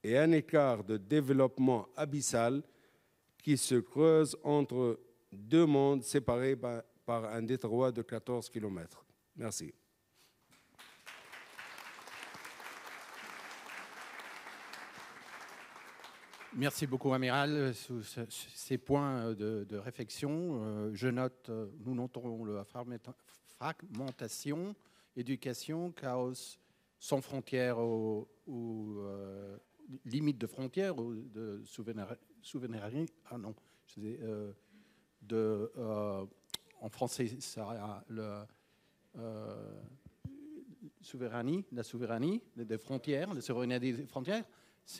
et 0.02 0.16
un 0.16 0.30
écart 0.32 0.84
de 0.84 0.96
développement 0.96 1.88
abyssal 1.96 2.62
qui 3.42 3.56
se 3.56 3.76
creuse 3.76 4.36
entre 4.44 5.00
deux 5.32 5.66
mondes 5.66 6.02
séparés 6.02 6.56
par 6.56 6.82
un 7.10 7.42
détroit 7.42 7.92
de 7.92 8.02
14 8.02 8.48
km. 8.48 9.04
Merci. 9.36 9.74
Merci 16.52 16.86
beaucoup, 16.86 17.12
Amiral, 17.12 17.74
sur 17.74 18.02
ces 18.04 18.78
points 18.78 19.34
de, 19.34 19.76
réflexion. 19.76 20.64
Euh, 20.64 20.90
je 20.94 21.06
note, 21.06 21.48
euh, 21.48 21.70
nous 21.84 21.94
notons 21.94 22.44
la 22.44 22.64
fragmentation 22.64 24.74
éducation, 25.16 25.92
chaos 25.92 26.58
sans 26.98 27.20
frontières 27.20 27.78
ou, 27.78 28.26
euh, 28.48 29.56
limite 30.04 30.38
de 30.38 30.46
frontières 30.46 30.98
ou 30.98 31.14
de 31.14 31.62
souveraineté. 31.64 33.06
Ah 33.30 33.38
non, 33.38 33.54
euh, 33.98 34.52
de, 35.22 35.72
euh, 35.76 36.26
en 36.80 36.88
français, 36.88 37.28
ça 37.40 38.04
le 38.08 38.42
souveraineté, 41.00 41.66
la 41.72 41.82
souveraineté 41.82 42.42
des 42.56 42.78
frontières, 42.78 43.28
souveraineté 43.42 43.92
des 43.92 44.06
frontières. 44.06 44.44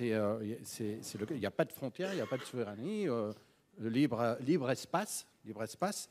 Il 0.01 0.07
n'y 0.07 1.47
a 1.47 1.51
pas 1.51 1.65
de 1.65 1.73
frontières, 1.73 2.13
il 2.13 2.17
n'y 2.17 2.23
a 2.23 2.27
pas 2.27 2.39
de 2.39 2.45
souveraineté. 2.45 3.07
le 3.07 3.89
libre, 3.89 4.71
espace, 4.71 5.27
libre 5.45 5.63
espace. 5.63 6.09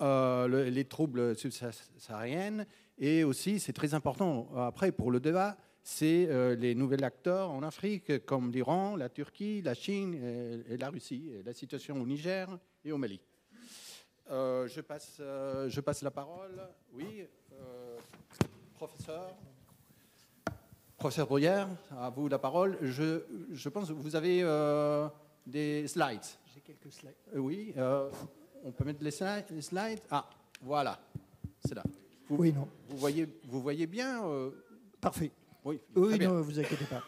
les 0.00 0.84
troubles 0.88 1.36
subsahariennes 1.36 2.66
et 2.98 3.24
aussi, 3.24 3.58
c'est 3.58 3.72
très 3.72 3.94
important 3.94 4.48
après 4.56 4.92
pour 4.92 5.10
le 5.10 5.20
débat, 5.20 5.56
c'est 5.82 6.26
euh, 6.30 6.56
les 6.56 6.74
nouveaux 6.74 7.02
acteurs 7.02 7.50
en 7.50 7.62
Afrique, 7.62 8.24
comme 8.24 8.50
l'Iran, 8.50 8.96
la 8.96 9.10
Turquie, 9.10 9.60
la 9.60 9.74
Chine 9.74 10.14
et, 10.68 10.76
la 10.78 10.88
Russie, 10.88 11.30
la 11.44 11.52
situation 11.52 12.00
au 12.00 12.06
Niger 12.06 12.48
et 12.84 12.92
au 12.92 12.98
Mali. 12.98 13.20
Euh, 14.30 14.66
je, 14.68 14.80
passe, 14.80 15.18
euh, 15.20 15.68
je 15.68 15.80
passe 15.80 16.02
la 16.02 16.10
parole. 16.10 16.68
Oui, 16.92 17.26
professeur. 18.74 19.34
Professeur 20.96 21.26
Bruyère, 21.26 21.68
à 21.90 22.08
vous 22.10 22.28
la 22.28 22.38
parole. 22.38 22.78
Je, 22.80 23.22
je 23.52 23.68
pense 23.68 23.88
que 23.88 23.92
vous 23.92 24.16
avez 24.16 24.40
des 25.46 25.86
slides. 25.86 26.24
J'ai 26.54 26.60
quelques 26.60 26.92
slides. 26.92 27.14
oui, 27.34 27.74
on 28.64 28.72
peut 28.72 28.84
mettre 28.84 29.02
les 29.04 29.10
slides. 29.10 30.00
Ah, 30.10 30.28
voilà, 30.62 30.98
c'est 31.62 31.74
là. 31.74 31.82
Vous, 32.28 32.36
oui, 32.36 32.52
non. 32.52 32.66
Vous 32.88 32.96
voyez, 32.96 33.28
vous 33.44 33.60
voyez 33.60 33.86
bien 33.86 34.26
euh, 34.26 34.50
Parfait. 35.00 35.30
Oui, 35.64 35.80
oui 35.96 36.18
non, 36.18 36.40
vous 36.42 36.58
inquiétez 36.58 36.84
pas. 36.84 37.02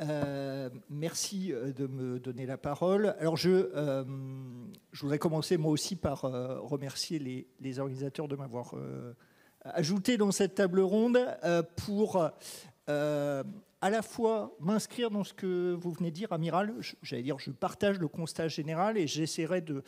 Euh, 0.00 0.70
merci 0.88 1.52
euh, 1.52 1.72
de 1.72 1.86
me 1.86 2.18
donner 2.18 2.46
la 2.46 2.56
parole. 2.56 3.14
Alors, 3.18 3.36
je, 3.36 4.04
je 4.92 5.00
voudrais 5.00 5.18
commencer 5.18 5.56
moi 5.56 5.72
aussi 5.72 5.96
par 5.96 6.22
remercier 6.22 7.18
les, 7.18 7.46
les, 7.60 7.78
organisateurs 7.78 8.28
de 8.28 8.36
m'avoir 8.36 8.74
ajouté 9.64 10.16
dans 10.16 10.32
cette 10.32 10.54
table 10.54 10.80
ronde 10.80 11.18
pour 11.76 12.30
à 12.86 13.90
la 13.90 14.02
fois 14.02 14.56
m'inscrire 14.60 15.10
dans 15.10 15.24
ce 15.24 15.34
que 15.34 15.74
vous 15.74 15.92
venez 15.92 16.10
de 16.10 16.14
dire, 16.14 16.32
Amiral. 16.32 16.74
J'allais 17.02 17.22
dire, 17.22 17.38
je 17.38 17.50
partage 17.50 17.98
le 17.98 18.08
constat 18.08 18.48
général 18.48 18.96
et 18.96 19.06
j'essaierai 19.06 19.60
de 19.60 19.82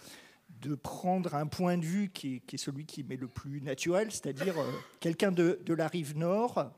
de 0.60 0.74
prendre 0.74 1.34
un 1.34 1.46
point 1.46 1.76
de 1.78 1.84
vue 1.84 2.10
qui 2.10 2.42
est, 2.50 2.56
celui 2.56 2.86
qui 2.86 3.02
m'est 3.02 3.16
le 3.16 3.28
plus 3.28 3.60
naturel, 3.60 4.10
c'est-à-dire 4.10 4.58
euh, 4.58 4.70
quelqu'un 5.00 5.32
de, 5.32 5.58
la 5.68 5.88
rive 5.88 6.16
nord. 6.16 6.70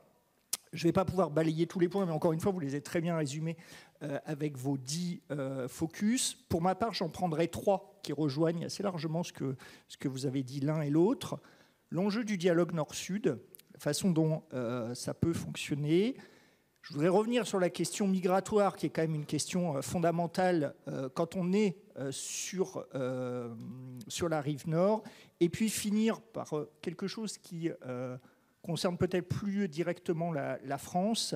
Je 0.77 0.83
ne 0.83 0.89
vais 0.89 0.93
pas 0.93 1.05
pouvoir 1.05 1.31
balayer 1.31 1.65
tous 1.65 1.79
les 1.79 1.89
points, 1.89 2.05
mais 2.05 2.11
encore 2.11 2.33
une 2.33 2.39
fois, 2.39 2.51
vous 2.51 2.59
les 2.59 2.75
avez 2.75 2.83
très 2.83 3.01
bien 3.01 3.17
résumés 3.17 3.57
euh, 4.03 4.19
avec 4.25 4.59
vos 4.59 4.77
dix 4.77 5.23
euh, 5.31 5.67
focus. 5.67 6.35
Pour 6.49 6.61
ma 6.61 6.75
part, 6.75 6.93
j'en 6.93 7.09
prendrai 7.09 7.47
trois 7.47 7.99
qui 8.03 8.13
rejoignent 8.13 8.63
assez 8.63 8.83
largement 8.83 9.23
ce 9.23 9.33
que, 9.33 9.55
ce 9.87 9.97
que 9.97 10.07
vous 10.07 10.27
avez 10.27 10.43
dit 10.43 10.59
l'un 10.59 10.81
et 10.81 10.91
l'autre. 10.91 11.39
L'enjeu 11.89 12.23
du 12.23 12.37
dialogue 12.37 12.73
nord-sud, 12.73 13.39
la 13.73 13.79
façon 13.79 14.11
dont 14.11 14.43
ça 14.93 15.13
peut 15.15 15.33
fonctionner, 15.33 16.15
Je 16.81 16.93
voudrais 16.93 17.09
revenir 17.09 17.47
sur 17.47 17.59
la 17.59 17.69
question 17.69 18.07
migratoire, 18.07 18.75
qui 18.75 18.85
est 18.85 18.89
quand 18.89 19.01
même 19.01 19.15
une 19.15 19.25
question 19.25 19.81
fondamentale 19.81 20.75
quand 21.15 21.35
on 21.35 21.53
est 21.53 21.77
sur, 22.11 22.85
sur 24.07 24.29
la 24.29 24.41
rive 24.41 24.67
nord, 24.67 25.03
et 25.39 25.49
puis 25.49 25.69
finir 25.69 26.21
par 26.21 26.53
quelque 26.81 27.07
chose 27.07 27.37
qui 27.37 27.69
concerne 28.67 28.97
peut-être 28.97 29.29
plus 29.29 29.69
directement 29.69 30.33
la, 30.33 30.77
France. 30.77 31.35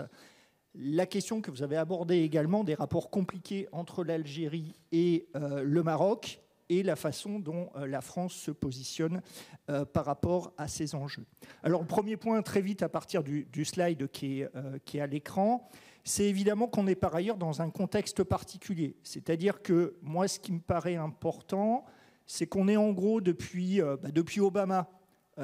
La 0.75 1.05
question 1.05 1.41
que 1.41 1.49
vous 1.49 1.63
avez 1.63 1.77
abordée 1.77 2.19
également 2.19 2.65
des 2.65 2.75
rapports 2.75 3.09
compliqués 3.09 3.69
entre 3.71 4.03
l'Algérie 4.03 4.75
et 4.91 5.27
euh, 5.35 5.63
le 5.63 5.81
Maroc 5.81 6.41
et 6.67 6.83
la 6.83 6.97
façon 6.97 7.39
dont 7.39 7.69
euh, 7.75 7.87
la 7.87 8.01
France 8.01 8.33
se 8.33 8.51
positionne 8.51 9.21
euh, 9.69 9.85
par 9.85 10.05
rapport 10.05 10.53
à 10.57 10.67
ces 10.67 10.93
enjeux. 10.93 11.25
Alors 11.63 11.81
le 11.81 11.87
premier 11.87 12.17
point, 12.17 12.41
très 12.41 12.61
vite 12.61 12.83
à 12.83 12.89
partir 12.89 13.23
du, 13.23 13.65
slide 13.65 14.09
qui 14.11 14.41
est, 14.41 14.49
qui 14.83 14.97
est 14.97 15.01
à 15.01 15.07
l'écran, 15.07 15.69
c'est 16.03 16.25
évidemment 16.25 16.67
qu'on 16.67 16.87
est 16.87 16.95
par 16.95 17.15
ailleurs 17.15 17.37
dans 17.37 17.61
un 17.61 17.69
contexte 17.69 18.23
particulier. 18.23 18.97
C'est-à-dire 19.03 19.61
que 19.61 19.95
moi, 20.01 20.27
ce 20.27 20.37
qui 20.37 20.51
me 20.51 20.59
paraît 20.59 20.97
important, 20.97 21.85
c'est 22.25 22.47
qu'on 22.47 22.67
est 22.67 22.77
en 22.77 22.91
gros 22.91 23.21
depuis, 23.21 23.79
bah, 23.79 24.11
depuis 24.11 24.41
Obama 24.41 24.89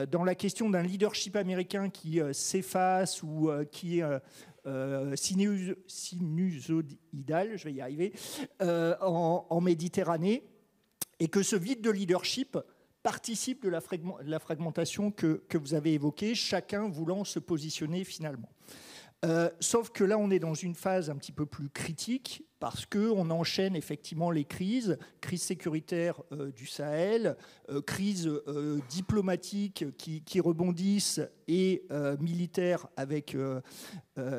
dans 0.06 0.24
la 0.24 0.36
question 0.36 0.70
d'un 0.70 0.84
leadership 0.84 1.36
américain 1.36 1.90
qui 1.90 2.22
euh, 2.22 2.34
s'efface 2.34 3.24
ou 3.24 3.50
euh, 3.50 3.66
qui 3.66 4.00
est 4.00 4.06
sinusodidal, 5.16 7.58
je 7.58 7.64
vais 7.64 7.74
y 7.74 7.82
arriver, 7.82 8.14
en, 8.60 9.62
Méditerranée, 9.62 10.44
et 11.20 11.30
que 11.30 11.42
ce 11.42 11.56
vide 11.56 11.82
de 11.82 11.90
leadership 11.90 12.60
participe 13.02 13.64
de 13.64 13.70
la, 13.70 13.80
fragmentation 14.40 15.10
que, 15.12 15.42
que 15.48 15.58
vous 15.58 15.74
avez 15.74 15.94
évoquée, 15.94 16.36
chacun 16.36 16.90
voulant 16.90 17.24
se 17.24 17.40
positionner 17.40 18.04
finalement. 18.04 18.50
Euh, 19.26 19.50
sauf 19.60 19.90
que 19.90 20.04
là, 20.04 20.18
on 20.18 20.30
est 20.30 20.40
dans 20.40 20.54
une 20.54 20.76
phase 20.76 21.10
un 21.10 21.16
petit 21.16 21.32
peu 21.32 21.46
plus 21.46 21.70
critique 21.70 22.44
parce 22.60 22.86
qu'on 22.86 23.30
enchaîne 23.30 23.76
effectivement 23.76 24.30
les 24.30 24.44
crises, 24.44 24.98
crise 25.22 25.42
sécuritaire 25.42 26.22
euh, 26.32 26.52
du 26.52 26.68
Sahel, 26.68 27.36
euh, 27.70 27.82
crise 27.82 28.30
diplomatique 28.90 29.86
qui, 29.98 30.40
rebondissent 30.40 31.22
et 31.48 31.84
militaire 32.20 32.88
avec 32.96 33.36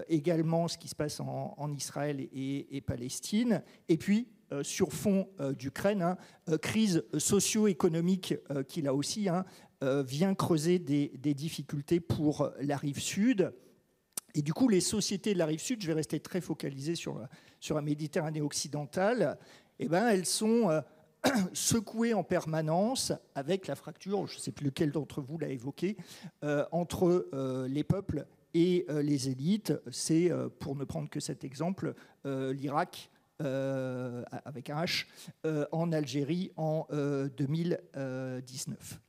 également 0.09 0.69
ce 0.69 0.79
qui 0.79 0.87
se 0.87 0.95
passe 0.95 1.19
en, 1.21 1.73
Israël 1.73 2.21
et, 2.33 2.81
Palestine, 2.87 3.63
et 3.89 3.97
puis 3.97 4.29
sur 4.63 4.93
fond 4.93 5.29
d'Ukraine, 5.59 6.03
hein, 6.03 6.17
crise 6.59 7.05
socio-économique 7.19 8.35
qui 8.69 8.83
là 8.83 8.95
aussi 8.95 9.29
hein, 9.29 9.45
vient 9.83 10.35
creuser 10.35 10.79
des, 10.79 11.11
des 11.19 11.35
difficultés 11.35 11.99
pour 11.99 12.51
la 12.61 12.77
rive 12.77 13.01
sud. 13.01 13.53
Et 14.39 14.43
du 14.43 14.55
coup, 14.55 14.69
les 14.69 14.81
sociétés 14.81 15.35
de 15.35 15.39
la 15.39 15.47
rive 15.47 15.59
sud, 15.59 15.83
je 15.83 15.89
vais 15.89 15.95
rester 15.95 16.21
très 16.21 16.41
focalisé 16.41 16.95
sur, 16.95 17.21
sur 17.59 17.75
la 17.75 17.83
Méditerranée 17.83 18.41
occidentale, 18.41 19.37
eh 19.81 19.89
ben, 19.89 20.07
elles 20.07 20.27
sont 20.27 20.71
euh, 20.71 20.81
secouées 21.53 22.15
en 22.15 22.23
permanence 22.23 23.13
avec 23.35 23.67
la 23.67 23.75
fracture, 23.75 24.29
je 24.29 24.37
ne 24.37 24.41
sais 24.41 24.53
plus 24.53 24.67
lequel 24.67 24.93
d'entre 24.93 25.23
vous 25.23 25.39
l'a 25.39 25.49
évoqué, 25.49 25.97
euh, 26.45 26.65
entre 26.71 27.29
euh, 27.33 27.67
les 27.67 27.83
peuples 27.83 28.27
et 28.55 28.87
les 28.89 29.29
élites. 29.29 29.73
C'est, 29.91 30.31
pour 30.61 30.77
ne 30.77 30.85
prendre 30.85 31.11
que 31.11 31.19
cet 31.19 31.43
exemple, 31.45 31.95
l'Irak. 32.25 33.11
avec 33.41 34.71
un 34.71 34.85
H, 34.85 35.07
en 35.71 35.93
Algérie 35.93 36.53
en 36.57 36.87
2019. 36.91 39.01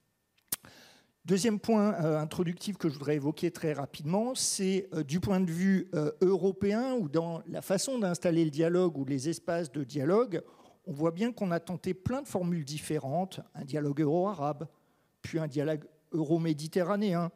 Deuxième 1.30 1.59
point 1.59 1.93
euh, 2.03 2.17
introductif 2.17 2.77
que 2.77 2.89
je 2.89 2.95
voudrais 2.95 3.17
évoquer 3.17 3.51
très 3.51 3.73
rapidement, 3.73 4.34
c'est 4.34 4.89
euh, 4.95 5.03
du 5.03 5.19
point 5.19 5.39
de 5.39 5.51
vue 5.51 5.88
euh, 5.93 6.11
européen 6.21 6.93
ou 6.93 7.07
dans 7.07 7.43
la 7.47 7.61
façon 7.61 7.99
d'installer 7.99 8.43
le 8.43 8.49
dialogue 8.49 8.97
ou 8.97 9.05
les 9.05 9.30
espaces 9.30 9.71
de 9.71 9.84
dialogue, 9.84 10.41
on 10.88 10.91
voit 10.91 11.11
bien 11.11 11.32
qu'on 11.32 11.51
a 11.51 11.59
tenté 11.59 11.93
plein 11.93 12.23
de 12.23 12.27
formules 12.27 12.65
différentes, 12.65 13.41
un 13.53 13.63
dialogue 13.63 14.01
euro-arabe, 14.01 14.67
puis 15.21 15.38
un 15.38 15.45
dialogue 15.45 15.84
euro-méditerranéen, 16.13 17.30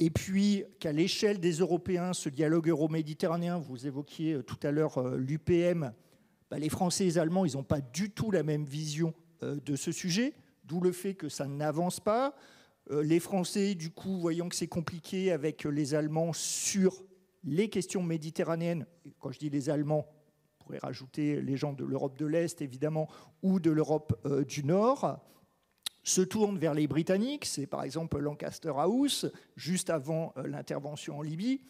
et 0.00 0.10
puis 0.10 0.64
qu'à 0.80 0.90
l'échelle 0.90 1.38
des 1.38 1.58
Européens, 1.58 2.14
ce 2.14 2.28
dialogue 2.28 2.70
euro-méditerranéen, 2.70 3.56
vous 3.56 3.86
évoquiez 3.86 4.42
tout 4.42 4.58
à 4.64 4.72
l'heure 4.72 5.00
l'UPM, 5.14 5.92
bah, 6.50 6.58
les 6.58 6.68
Français 6.68 7.04
et 7.04 7.06
les 7.06 7.18
Allemands, 7.18 7.44
ils 7.44 7.54
n'ont 7.54 7.62
pas 7.62 7.82
du 7.82 8.10
tout 8.10 8.32
la 8.32 8.42
même 8.42 8.64
vision 8.64 9.14
de 9.42 9.76
ce 9.76 9.92
sujet, 9.92 10.34
d'où 10.64 10.80
le 10.80 10.90
fait 10.90 11.14
que 11.14 11.28
ça 11.28 11.46
n'avance 11.46 12.00
pas. 12.00 12.34
Euh, 12.90 13.02
les 13.02 13.20
Français, 13.20 13.74
du 13.74 13.90
coup, 13.90 14.18
voyant 14.18 14.48
que 14.48 14.56
c'est 14.56 14.68
compliqué 14.68 15.32
avec 15.32 15.64
les 15.64 15.94
Allemands 15.94 16.32
sur 16.32 17.02
les 17.44 17.68
questions 17.68 18.02
méditerranéennes, 18.02 18.86
quand 19.18 19.32
je 19.32 19.38
dis 19.38 19.50
les 19.50 19.70
Allemands, 19.70 20.06
on 20.60 20.64
pourrait 20.64 20.78
rajouter 20.78 21.40
les 21.42 21.56
gens 21.56 21.72
de 21.72 21.84
l'Europe 21.84 22.18
de 22.18 22.26
l'Est, 22.26 22.60
évidemment, 22.62 23.08
ou 23.42 23.60
de 23.60 23.70
l'Europe 23.70 24.20
euh, 24.26 24.44
du 24.44 24.64
Nord, 24.64 25.20
se 26.02 26.20
tournent 26.20 26.58
vers 26.58 26.74
les 26.74 26.86
Britanniques. 26.86 27.44
C'est 27.44 27.66
par 27.66 27.82
exemple 27.84 28.18
Lancaster 28.18 28.72
House, 28.76 29.26
juste 29.56 29.90
avant 29.90 30.32
euh, 30.36 30.46
l'intervention 30.46 31.18
en 31.18 31.22
Libye. 31.22 31.60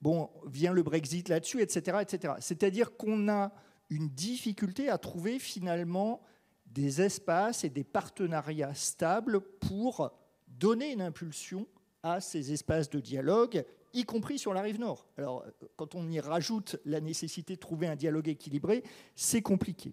Bon, 0.00 0.30
vient 0.46 0.72
le 0.72 0.82
Brexit 0.82 1.28
là-dessus, 1.28 1.62
etc. 1.62 1.98
etc. 2.02 2.34
C'est-à-dire 2.40 2.96
qu'on 2.96 3.28
a 3.28 3.52
une 3.88 4.08
difficulté 4.08 4.88
à 4.88 4.98
trouver 4.98 5.38
finalement 5.38 6.20
des 6.66 7.00
espaces 7.00 7.64
et 7.64 7.68
des 7.68 7.84
partenariats 7.84 8.74
stables 8.74 9.40
pour 9.40 10.12
donner 10.46 10.92
une 10.92 11.02
impulsion 11.02 11.66
à 12.02 12.20
ces 12.20 12.52
espaces 12.52 12.88
de 12.90 13.00
dialogue, 13.00 13.64
y 13.92 14.04
compris 14.04 14.38
sur 14.38 14.54
la 14.54 14.62
rive 14.62 14.78
nord. 14.78 15.06
Alors, 15.16 15.44
quand 15.76 15.94
on 15.94 16.08
y 16.08 16.20
rajoute 16.20 16.76
la 16.84 17.00
nécessité 17.00 17.54
de 17.54 17.60
trouver 17.60 17.86
un 17.86 17.96
dialogue 17.96 18.28
équilibré, 18.28 18.82
c'est 19.14 19.42
compliqué. 19.42 19.92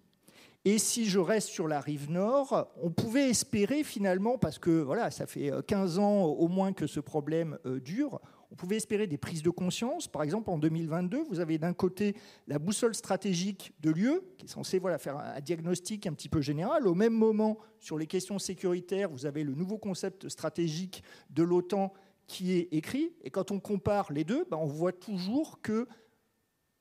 Et 0.66 0.78
si 0.78 1.06
je 1.06 1.18
reste 1.18 1.48
sur 1.48 1.68
la 1.68 1.80
rive 1.80 2.10
nord, 2.10 2.68
on 2.80 2.90
pouvait 2.90 3.28
espérer 3.28 3.84
finalement, 3.84 4.38
parce 4.38 4.58
que 4.58 4.70
voilà, 4.70 5.10
ça 5.10 5.26
fait 5.26 5.50
15 5.66 5.98
ans 5.98 6.24
au 6.24 6.48
moins 6.48 6.72
que 6.72 6.86
ce 6.86 7.00
problème 7.00 7.58
euh, 7.66 7.80
dure, 7.80 8.20
on 8.54 8.56
pouvait 8.56 8.76
espérer 8.76 9.08
des 9.08 9.18
prises 9.18 9.42
de 9.42 9.50
conscience. 9.50 10.06
Par 10.06 10.22
exemple, 10.22 10.48
en 10.48 10.58
2022, 10.58 11.24
vous 11.24 11.40
avez 11.40 11.58
d'un 11.58 11.72
côté 11.72 12.14
la 12.46 12.60
boussole 12.60 12.94
stratégique 12.94 13.72
de 13.80 13.90
l'UE, 13.90 14.20
qui 14.38 14.46
est 14.46 14.48
censée 14.48 14.80
faire 15.00 15.16
un 15.18 15.40
diagnostic 15.40 16.06
un 16.06 16.12
petit 16.12 16.28
peu 16.28 16.40
général. 16.40 16.86
Au 16.86 16.94
même 16.94 17.14
moment, 17.14 17.58
sur 17.80 17.98
les 17.98 18.06
questions 18.06 18.38
sécuritaires, 18.38 19.10
vous 19.10 19.26
avez 19.26 19.42
le 19.42 19.56
nouveau 19.56 19.76
concept 19.76 20.28
stratégique 20.28 21.02
de 21.30 21.42
l'OTAN 21.42 21.92
qui 22.28 22.52
est 22.52 22.68
écrit. 22.70 23.10
Et 23.24 23.30
quand 23.30 23.50
on 23.50 23.58
compare 23.58 24.12
les 24.12 24.22
deux, 24.22 24.44
ben, 24.48 24.56
on 24.56 24.66
voit 24.66 24.92
toujours 24.92 25.60
que 25.60 25.88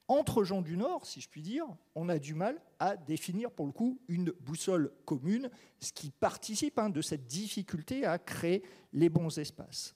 entre 0.08 0.44
gens 0.44 0.62
du 0.62 0.78
Nord, 0.78 1.08
si 1.08 1.22
je 1.22 1.28
puis 1.30 1.42
dire, 1.42 1.66
on 1.96 2.08
a 2.08 2.20
du 2.20 2.36
mal 2.36 2.62
à 2.78 2.96
définir 2.96 3.50
pour 3.50 3.66
le 3.66 3.72
coup 3.72 4.00
une 4.08 4.32
boussole 4.42 4.92
commune, 5.06 5.50
ce 5.80 5.92
qui 5.92 6.12
participe 6.12 6.78
hein, 6.78 6.92
de 6.92 7.02
cette 7.02 7.26
difficulté 7.26 8.06
à 8.06 8.20
créer 8.20 8.62
les 8.92 9.10
bons 9.10 9.40
espaces. 9.40 9.96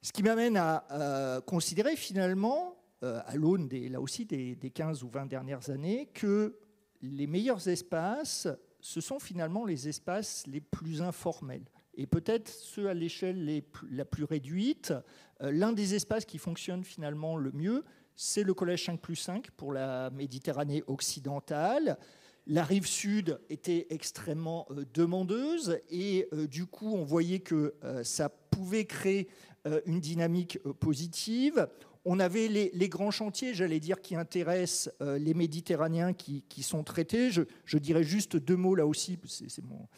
Ce 0.00 0.12
qui 0.12 0.22
m'amène 0.22 0.56
à 0.56 0.84
euh, 0.92 1.40
considérer 1.40 1.96
finalement, 1.96 2.76
euh, 3.02 3.20
à 3.26 3.34
l'aune 3.34 3.68
là 3.68 4.00
aussi 4.00 4.24
des, 4.24 4.56
15 4.56 5.02
ou 5.02 5.08
20 5.08 5.26
dernières 5.26 5.70
années, 5.70 6.08
que 6.14 6.56
les 7.02 7.26
meilleurs 7.26 7.66
espaces, 7.68 8.48
ce 8.80 9.00
sont 9.00 9.18
finalement 9.18 9.64
les 9.64 9.88
espaces 9.88 10.46
les 10.46 10.60
plus 10.60 11.02
informels. 11.02 11.64
Et 11.94 12.06
peut-être 12.06 12.48
ceux 12.48 12.88
à 12.88 12.94
l'échelle 12.94 13.64
la 13.90 14.04
plus 14.04 14.22
réduite. 14.22 14.94
Euh, 15.42 15.50
l'un 15.50 15.72
des 15.72 15.96
espaces 15.96 16.24
qui 16.24 16.38
fonctionne 16.38 16.84
finalement 16.84 17.36
le 17.36 17.50
mieux, 17.50 17.84
c'est 18.14 18.44
le 18.44 18.54
Collège 18.54 18.84
5 18.86 19.00
plus 19.00 19.16
5 19.16 19.50
pour 19.52 19.72
la 19.72 20.10
Méditerranée 20.10 20.84
occidentale. 20.86 21.98
La 22.46 22.62
rive 22.62 22.86
sud 22.86 23.40
était 23.50 23.88
extrêmement 23.90 24.66
demandeuse 24.94 25.80
et 25.90 26.26
du 26.48 26.64
coup 26.64 26.94
on 26.94 27.04
voyait 27.04 27.40
que 27.40 27.74
ça 28.04 28.30
pouvait 28.30 28.86
créer 28.86 29.28
une 29.86 30.00
dynamique 30.00 30.58
euh, 30.66 30.72
positive. 30.72 31.68
On 32.04 32.20
avait 32.20 32.48
les, 32.48 32.88
grands 32.88 33.10
chantiers, 33.10 33.52
j'allais 33.52 33.80
dire, 33.80 34.00
qui 34.00 34.16
intéressent 34.16 34.94
euh, 35.02 35.18
les 35.18 35.34
Méditerranéens 35.34 36.14
qui, 36.14 36.62
sont 36.62 36.82
traités. 36.82 37.30
Je, 37.30 37.78
dirais 37.78 38.04
juste 38.04 38.36
deux 38.36 38.56
mots 38.56 38.74
là 38.74 38.86
aussi, 38.86 39.18
c'est 39.26 39.62
mon, 39.64 39.88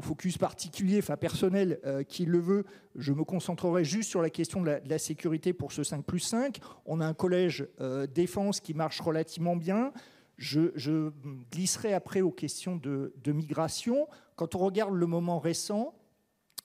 focus 0.00 0.38
particulier, 0.38 0.98
enfin 0.98 1.16
personnel, 1.16 1.80
qui 2.08 2.24
le 2.24 2.38
veut. 2.38 2.64
Je 2.94 3.12
me 3.12 3.24
concentrerai 3.24 3.84
juste 3.84 4.10
sur 4.10 4.22
la 4.22 4.30
question 4.30 4.62
de 4.62 4.78
la, 4.84 4.98
sécurité 4.98 5.52
pour 5.52 5.72
ce 5.72 5.82
5 5.82 6.04
plus 6.04 6.20
5. 6.20 6.58
On 6.84 7.00
a 7.00 7.06
un 7.06 7.14
collège 7.14 7.66
défense 8.14 8.60
qui 8.60 8.74
marche 8.74 9.00
relativement 9.00 9.56
bien. 9.56 9.92
Je, 10.36 11.10
glisserai 11.50 11.94
après 11.94 12.20
aux 12.20 12.32
questions 12.32 12.76
de 12.76 13.32
migration. 13.32 14.06
Quand 14.36 14.54
on 14.54 14.58
regarde 14.58 14.94
le 14.94 15.06
moment 15.06 15.38
récent, 15.38 15.94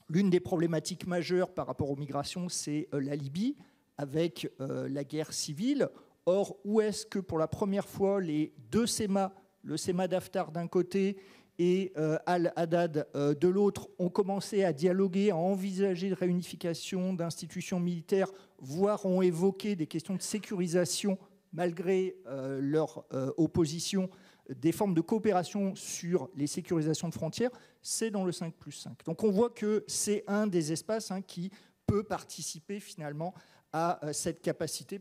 L'une 0.10 0.32
des 0.32 0.40
problématiques 0.40 1.06
majeures 1.06 1.54
par 1.54 1.68
rapport 1.68 1.92
aux 1.92 1.96
migrations, 1.96 2.50
c'est 2.50 2.88
euh, 2.94 3.00
la 3.00 3.16
Libye, 3.16 3.56
avec 3.98 4.52
euh, 4.60 4.90
la 4.90 5.04
guerre 5.04 5.32
civile. 5.34 5.88
Or, 6.26 6.58
où 6.66 6.82
est-ce 6.82 7.06
que 7.06 7.20
pour 7.20 7.38
la 7.38 7.48
première 7.48 7.88
fois 7.88 8.20
les 8.20 8.54
deux 8.72 8.88
SEMA, 8.88 9.34
le 9.62 9.78
SEMA 9.78 10.08
d'Aftar 10.08 10.52
d'un 10.52 10.68
côté 10.68 11.18
et 11.62 11.92
Al-Haddad 12.26 13.08
de 13.14 13.48
l'autre 13.50 13.90
ont 14.00 14.08
commencé 14.08 14.64
à 14.64 14.72
dialoguer, 14.72 15.32
à 15.32 15.36
envisager 15.36 16.10
de 16.10 16.16
réunification 16.16 17.14
d'institutions 17.14 17.82
militaires, 17.82 18.32
voire 18.60 19.06
ont 19.06 19.22
évoqué 19.22 19.76
des 19.76 19.86
questions 19.86 20.16
de 20.16 20.22
sécurisation 20.22 21.18
malgré 21.52 22.16
leur 22.62 23.04
opposition 23.36 24.10
des 24.56 24.72
formes 24.72 24.94
de 24.94 25.02
coopération 25.02 25.76
sur 25.76 26.30
les 26.36 26.48
sécurisations 26.48 27.10
de 27.10 27.14
frontières, 27.14 27.52
c'est 27.82 28.12
dans 28.12 28.24
le 28.24 28.32
5 28.32 28.54
plus 28.56 28.72
5. 28.72 29.04
Donc 29.06 29.24
on 29.24 29.32
voit 29.32 29.50
que 29.50 29.84
c'est 29.88 30.24
un 30.28 30.48
des 30.48 30.72
espaces 30.72 31.12
hein, 31.12 31.22
qui 31.22 31.52
peut 31.86 32.04
participer 32.04 32.80
finalement 32.80 33.34
à 33.72 34.06
euh, 34.06 34.14
cette 34.14 34.42
capacité, 34.42 35.00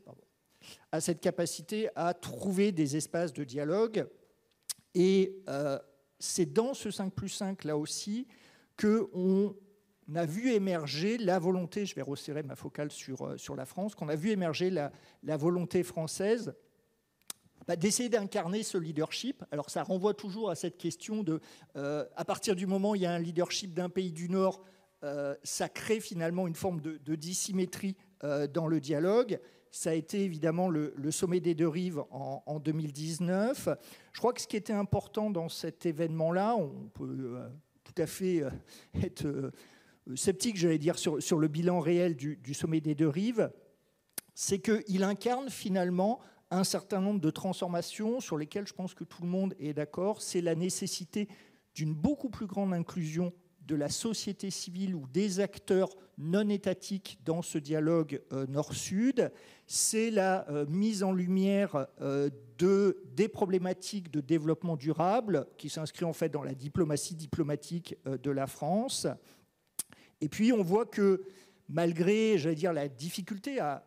à 0.93 1.01
cette 1.01 1.21
capacité 1.21 1.89
à 1.97 2.15
trouver 2.15 2.73
des 2.73 2.97
espaces 2.97 3.33
de 3.33 3.45
dialogue. 3.45 4.07
Et 4.95 5.37
euh, 5.49 5.79
c'est 6.19 6.53
dans 6.53 6.75
ce 6.75 6.91
5 6.91 7.13
plus 7.13 7.29
5 7.29 7.65
là 7.65 7.77
aussi 7.77 8.27
qu'on 8.79 9.55
a 10.15 10.27
vu 10.27 10.53
émerger 10.53 11.19
la 11.19 11.39
volonté, 11.39 11.87
je 11.87 11.95
vais 11.95 12.03
resserrer 12.03 12.43
ma 12.43 12.55
focale 12.55 12.91
sur, 12.91 13.23
euh, 13.23 13.37
sur 13.37 13.57
la 13.57 13.65
France, 13.65 13.95
qu'on 13.95 14.09
a 14.09 14.17
vu 14.17 14.31
émerger 14.31 14.71
la, 14.71 14.93
la 15.23 15.37
volonté 15.37 15.83
française 15.83 16.55
bah, 17.69 17.77
d'essayer 17.77 18.09
d'incarner 18.09 18.63
ce 18.63 18.79
leadership. 18.79 19.45
Alors 19.53 19.69
ça 19.69 19.83
renvoie 19.83 20.15
toujours 20.15 20.49
à 20.49 20.55
cette 20.55 20.79
question 20.79 21.23
de, 21.23 21.39
euh, 21.77 22.07
à 22.17 22.25
partir 22.25 22.57
du 22.57 22.67
moment 22.67 22.93
où 22.93 22.95
il 22.95 23.03
y 23.03 23.07
a 23.07 23.13
un 23.13 23.19
leadership 23.19 23.75
d'un 23.75 23.91
pays 23.91 24.11
du 24.11 24.31
Nord, 24.31 24.65
euh, 25.05 25.35
ça 25.43 25.69
crée 25.69 26.01
finalement 26.01 26.47
une 26.47 26.55
forme 26.55 26.81
de, 26.81 27.15
dissymétrie 27.15 27.95
euh, 28.25 28.47
dans 28.47 28.69
le 28.69 28.81
dialogue. 28.81 29.39
Ça 29.71 29.91
a 29.91 29.93
été 29.93 30.25
évidemment 30.25 30.71
le, 30.71 31.11
sommet 31.11 31.41
des 31.41 31.55
deux 31.55 31.69
rives 31.69 32.03
en, 32.11 32.59
2019. 32.59 33.69
Je 34.13 34.19
crois 34.19 34.33
que 34.33 34.41
ce 34.41 34.49
qui 34.49 34.57
était 34.57 34.73
important 34.73 35.29
dans 35.29 35.51
cet 35.51 35.85
événement-là, 35.85 36.57
on 36.57 36.89
peut 36.95 37.39
tout 37.85 38.03
à 38.03 38.07
fait 38.07 38.45
être 39.03 39.53
sceptique, 40.15 40.57
j'allais 40.57 40.79
dire, 40.79 40.99
sur, 40.99 41.39
le 41.39 41.49
bilan 41.49 41.81
réel 41.81 42.17
du, 42.17 42.37
du 42.37 42.55
sommet 42.55 42.81
des 42.81 42.95
deux 42.95 43.11
rives, 43.11 43.51
c'est 44.35 44.59
qu'il 44.59 45.03
incarne 45.05 45.51
finalement 45.51 46.21
un 46.51 46.65
certain 46.65 47.01
nombre 47.01 47.21
de 47.21 47.31
transformations 47.31 48.21
sur 48.21 48.37
lesquelles 48.39 48.67
je 48.67 48.73
pense 48.73 48.95
que 48.95 49.05
tout 49.05 49.23
le 49.23 49.29
monde 49.29 49.55
est 49.59 49.75
d'accord. 49.75 50.23
C'est 50.23 50.41
la 50.41 50.55
nécessité 50.55 51.29
d'une 51.75 51.95
beaucoup 51.95 52.31
plus 52.31 52.47
grande 52.47 52.73
inclusion 52.73 53.33
de 53.69 53.77
la 53.77 53.91
société 53.91 54.51
civile 54.51 54.95
ou 54.95 55.07
des 55.13 55.41
acteurs 55.41 55.91
non 56.17 56.49
étatiques 56.49 57.19
dans 57.25 57.43
ce 57.43 57.59
dialogue 57.59 58.23
euh, 58.33 58.47
nord-sud. 58.47 59.31
C'est 59.67 60.11
la 60.11 60.49
euh, 60.49 60.65
mise 60.67 61.03
en 61.03 61.13
lumière 61.13 61.87
euh, 62.01 62.31
de, 62.57 63.03
des 63.15 63.29
problématiques 63.29 64.11
de 64.11 64.23
développement 64.23 64.77
durable 64.77 65.47
qui 65.59 65.69
s'inscrit 65.69 66.07
en 66.07 66.15
fait 66.15 66.31
dans 66.31 66.43
la 66.43 66.55
diplomatie 66.55 67.15
diplomatique 67.15 67.97
de 68.07 68.31
la 68.31 68.47
France. 68.47 69.07
Et 70.23 70.29
puis 70.29 70.53
on 70.53 70.63
voit 70.63 70.87
que 70.87 71.23
malgré, 71.69 72.39
j'allais 72.39 72.55
dire, 72.55 72.73
la 72.73 72.89
difficulté 72.89 73.61
à, 73.61 73.85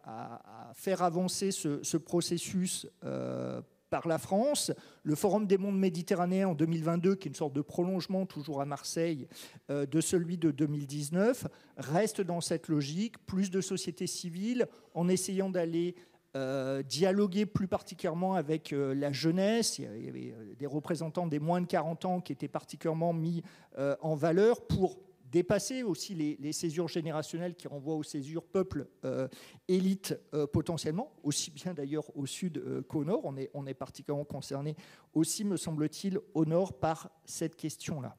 faire 0.73 1.01
avancer 1.01 1.51
ce, 1.51 1.97
processus 1.97 2.87
euh, 3.03 3.61
par 3.89 4.07
la 4.07 4.17
France, 4.17 4.71
le 5.03 5.15
Forum 5.15 5.47
des 5.47 5.57
mondes 5.57 5.77
méditerranéens 5.77 6.49
en 6.49 6.55
2022, 6.55 7.15
qui 7.15 7.27
est 7.27 7.31
une 7.31 7.35
sorte 7.35 7.53
de 7.53 7.61
prolongement 7.61 8.25
toujours 8.25 8.61
à 8.61 8.65
Marseille 8.65 9.27
euh, 9.69 9.85
de 9.85 9.99
celui 9.99 10.37
de 10.37 10.51
2019, 10.51 11.47
reste 11.77 12.21
dans 12.21 12.41
cette 12.41 12.67
logique, 12.67 13.23
plus 13.25 13.51
de 13.51 13.61
sociétés 13.61 14.07
civiles, 14.07 14.67
en 14.93 15.09
essayant 15.09 15.49
d'aller 15.49 15.95
euh, 16.37 16.81
dialoguer 16.83 17.45
plus 17.45 17.67
particulièrement 17.67 18.35
avec 18.35 18.71
la 18.71 19.11
jeunesse. 19.11 19.79
Il 19.79 20.05
y 20.05 20.07
avait 20.07 20.33
des 20.57 20.67
représentants 20.67 21.27
des 21.27 21.39
moins 21.39 21.59
de 21.59 21.67
40 21.67 22.05
ans 22.05 22.21
qui 22.21 22.31
étaient 22.31 22.47
particulièrement 22.47 23.11
mis 23.11 23.43
en 23.77 24.15
valeur 24.15 24.65
pour 24.65 24.97
dépasser 25.31 25.83
aussi 25.83 26.13
les, 26.13 26.51
césures 26.51 26.87
générationnelles 26.87 27.55
qui 27.55 27.67
renvoient 27.67 27.95
aux 27.95 28.03
césures 28.03 28.45
peuple, 28.45 28.87
euh, 29.05 29.27
élite 29.67 30.19
euh, 30.33 30.45
potentiellement, 30.45 31.13
aussi 31.23 31.51
bien 31.51 31.73
d'ailleurs 31.73 32.15
au 32.15 32.25
sud 32.25 32.57
euh, 32.57 32.81
qu'au 32.81 33.05
nord. 33.05 33.21
On 33.23 33.37
est, 33.37 33.49
on 33.53 33.65
est 33.65 33.73
particulièrement 33.73 34.25
concerné 34.25 34.75
aussi, 35.13 35.43
me 35.45 35.57
semble-t-il, 35.57 36.19
au 36.33 36.45
nord 36.45 36.73
par 36.73 37.09
cette 37.25 37.55
question-là. 37.55 38.17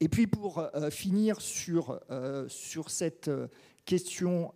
Et 0.00 0.08
puis 0.08 0.28
pour 0.28 0.64
finir 0.92 1.40
sur, 1.40 2.00
sur 2.46 2.88
cette 2.88 3.28
question 3.84 4.52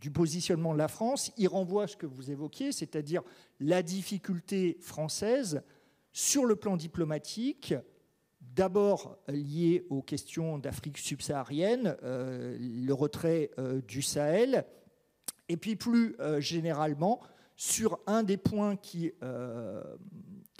du 0.00 0.10
positionnement 0.10 0.72
de 0.72 0.78
la 0.78 0.88
France, 0.88 1.30
il 1.36 1.46
renvoie 1.46 1.84
à 1.84 1.86
ce 1.86 1.96
que 1.96 2.06
vous 2.06 2.32
évoquiez, 2.32 2.72
c'est-à-dire 2.72 3.22
la 3.60 3.84
difficulté 3.84 4.76
française 4.80 5.62
sur 6.12 6.46
le 6.46 6.56
plan 6.56 6.76
diplomatique 6.76 7.74
D'abord 8.54 9.16
lié 9.28 9.86
aux 9.90 10.02
questions 10.02 10.58
d'Afrique 10.58 10.98
subsaharienne, 10.98 11.96
euh, 12.02 12.56
le 12.58 12.92
retrait 12.92 13.52
euh, 13.58 13.80
du 13.82 14.02
Sahel, 14.02 14.66
et 15.48 15.56
puis 15.56 15.76
plus 15.76 16.16
euh, 16.18 16.40
généralement 16.40 17.20
sur 17.54 18.00
un 18.08 18.24
des 18.24 18.36
points 18.36 18.74
qui, 18.74 19.12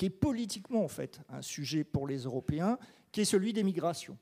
est 0.02 0.10
politiquement 0.10 0.84
en 0.84 0.88
fait 0.88 1.20
un 1.30 1.42
sujet 1.42 1.82
pour 1.82 2.06
les 2.06 2.18
Européens, 2.18 2.78
qui 3.10 3.22
est 3.22 3.24
celui 3.24 3.52
des 3.52 3.64
migrations. 3.64 4.18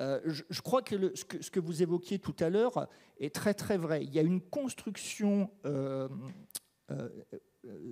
Je, 0.00 0.60
crois 0.60 0.82
que, 0.82 1.14
ce 1.16 1.24
que, 1.24 1.42
ce 1.42 1.50
que 1.50 1.60
vous 1.60 1.82
évoquiez 1.82 2.18
tout 2.18 2.34
à 2.40 2.50
l'heure 2.50 2.88
est 3.20 3.34
très 3.34 3.54
très 3.54 3.76
vrai. 3.76 4.04
Il 4.04 4.12
y 4.12 4.18
a 4.18 4.22
une 4.22 4.40
construction 4.40 5.50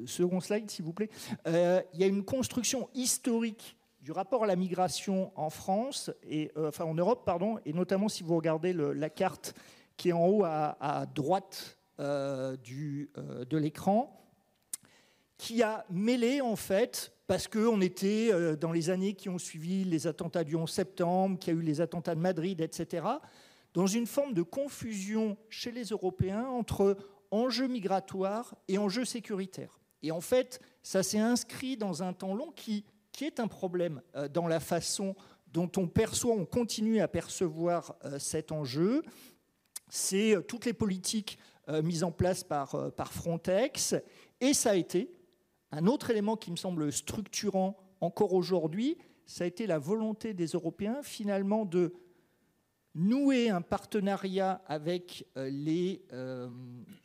second 0.07 0.41
slide, 0.41 0.71
s'il 0.71 0.85
vous 0.85 0.93
plaît. 0.93 1.11
il 1.47 2.01
y 2.01 2.05
a 2.05 2.09
une 2.09 2.25
construction 2.25 2.89
historique 2.95 3.77
du 4.07 4.13
rapport 4.13 4.45
à 4.45 4.47
la 4.47 4.55
migration 4.55 5.33
en 5.35 5.51
France, 5.51 6.13
et, 6.23 6.53
euh, 6.57 6.69
enfin 6.69 6.85
en 6.85 6.95
Europe, 6.95 7.25
pardon, 7.27 7.59
et 7.67 7.73
notamment 7.73 8.09
si 8.09 8.23
vous 8.23 8.37
regardez 8.37 8.73
la 8.73 9.11
carte 9.11 9.53
qui 9.97 10.11
est 10.11 10.13
en 10.13 10.25
haut 10.29 10.45
à, 10.45 11.07
droite 11.13 11.77
euh, 11.99 12.57
du, 12.57 13.11
euh, 13.19 13.45
de 13.45 13.57
l'écran, 13.57 14.25
qui 15.39 15.61
a 15.65 15.85
mêlé 15.91 16.41
en 16.41 16.55
fait, 16.55 17.15
parce 17.27 17.49
qu'on 17.49 17.81
était 17.81 18.31
dans 18.57 18.71
les 18.71 18.91
années 18.91 19.15
qui 19.15 19.29
ont 19.29 19.39
suivi 19.39 19.83
les 19.83 20.07
attentats 20.07 20.45
du 20.45 20.55
11 20.55 20.71
septembre, 20.71 21.37
qu'il 21.41 21.55
y 21.55 21.57
a 21.57 21.61
eu 21.61 21.65
les 21.65 21.81
attentats 21.81 22.15
de 22.15 22.21
Madrid, 22.21 22.61
etc., 22.61 23.05
dans 23.75 23.89
une 23.89 24.07
forme 24.07 24.35
de 24.35 24.43
confusion 24.43 25.37
chez 25.49 25.73
les 25.73 25.87
Européens 25.87 26.47
entre 26.47 26.97
enjeux 27.33 27.67
migratoires 27.67 28.55
et 28.69 28.79
enjeux 28.79 29.05
sécuritaires. 29.05 29.81
Et 30.05 30.13
en 30.13 30.21
fait, 30.21 30.61
ça 30.85 31.03
s'est 31.03 31.19
inscrit 31.19 31.77
dans 31.77 32.05
un 32.05 32.13
temps 32.13 32.37
long 32.37 32.53
qui 32.53 32.85
qui 33.17 33.25
est 33.25 33.41
un 33.41 33.49
problème 33.49 34.03
euh, 34.15 34.29
dans 34.29 34.47
la 34.47 34.61
façon 34.61 35.17
dont 35.49 35.71
on 35.79 35.89
perçoit, 35.89 36.35
on 36.35 36.45
continue 36.45 37.01
à 37.01 37.09
percevoir 37.09 37.97
euh, 38.05 38.19
cet 38.19 38.53
enjeu. 38.53 39.03
C'est 39.89 40.37
euh, 40.37 40.43
toutes 40.43 40.67
les 40.67 40.75
politiques 40.75 41.39
mises 41.83 42.05
en 42.05 42.13
place 42.13 42.45
par, 42.45 42.93
par 42.93 43.13
Frontex. 43.13 43.97
Et 44.41 44.55
ça 44.55 44.71
a 44.71 44.75
été 44.77 45.13
un 45.73 45.89
autre 45.89 46.11
élément 46.11 46.37
qui 46.37 46.53
me 46.53 46.57
semble 46.57 46.93
structurant 46.93 47.77
encore 48.01 48.35
aujourd'hui, 48.35 48.99
ça 49.25 49.43
a 49.43 49.47
été 49.49 49.67
la 49.67 49.81
volonté 49.81 50.33
des 50.33 50.47
Européens 50.47 51.01
finalement 51.03 51.65
de 51.65 51.93
nouer 52.97 53.51
un 53.51 53.61
partenariat 53.61 54.63
avec 54.67 55.27
euh, 55.37 55.51
les, 55.51 56.03
euh, 56.15 56.49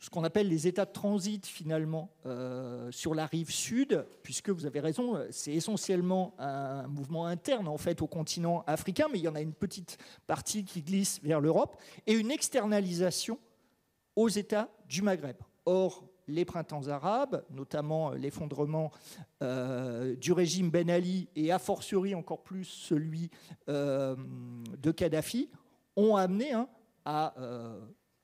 ce 0.00 0.08
qu'on 0.08 0.24
appelle 0.24 0.48
les 0.48 0.66
États 0.66 0.86
de 0.86 0.90
transit 0.90 1.46
finalement 1.46 2.10
euh, 2.24 2.90
sur 2.90 3.14
la 3.14 3.26
rive 3.26 3.50
sud, 3.50 4.04
puisque 4.22 4.48
vous 4.48 4.64
avez 4.64 4.80
raison, 4.80 5.22
c'est 5.30 5.52
essentiellement 5.52 6.34
un 6.38 6.88
mouvement 6.88 7.26
interne 7.26 7.68
en 7.68 7.76
fait 7.76 8.00
au 8.00 8.06
continent 8.06 8.64
africain, 8.66 9.06
mais 9.12 9.18
il 9.18 9.24
y 9.24 9.28
en 9.28 9.34
a 9.34 9.42
une 9.42 9.52
petite 9.52 9.98
partie 10.26 10.64
qui 10.64 10.80
glisse 10.80 11.20
vers 11.22 11.40
l'Europe, 11.40 11.76
et 12.06 12.14
une 12.14 12.30
externalisation 12.30 13.38
aux 14.16 14.30
États 14.30 14.70
du 14.88 15.02
Maghreb. 15.02 15.36
Or, 15.66 16.04
les 16.26 16.44
printemps 16.46 16.88
arabes, 16.88 17.44
notamment 17.50 18.12
l'effondrement 18.12 18.90
du 19.40 20.32
régime 20.32 20.70
Ben 20.70 20.88
Ali 20.88 21.28
et 21.34 21.50
a 21.50 21.58
fortiori 21.58 22.14
encore 22.14 22.42
plus 22.42 22.64
celui 22.64 23.30
de 23.66 24.90
Kadhafi, 24.90 25.50
ont 25.96 26.16
amené 26.16 26.52
hein, 26.52 26.68
à 27.04 27.34
euh, 27.40 27.80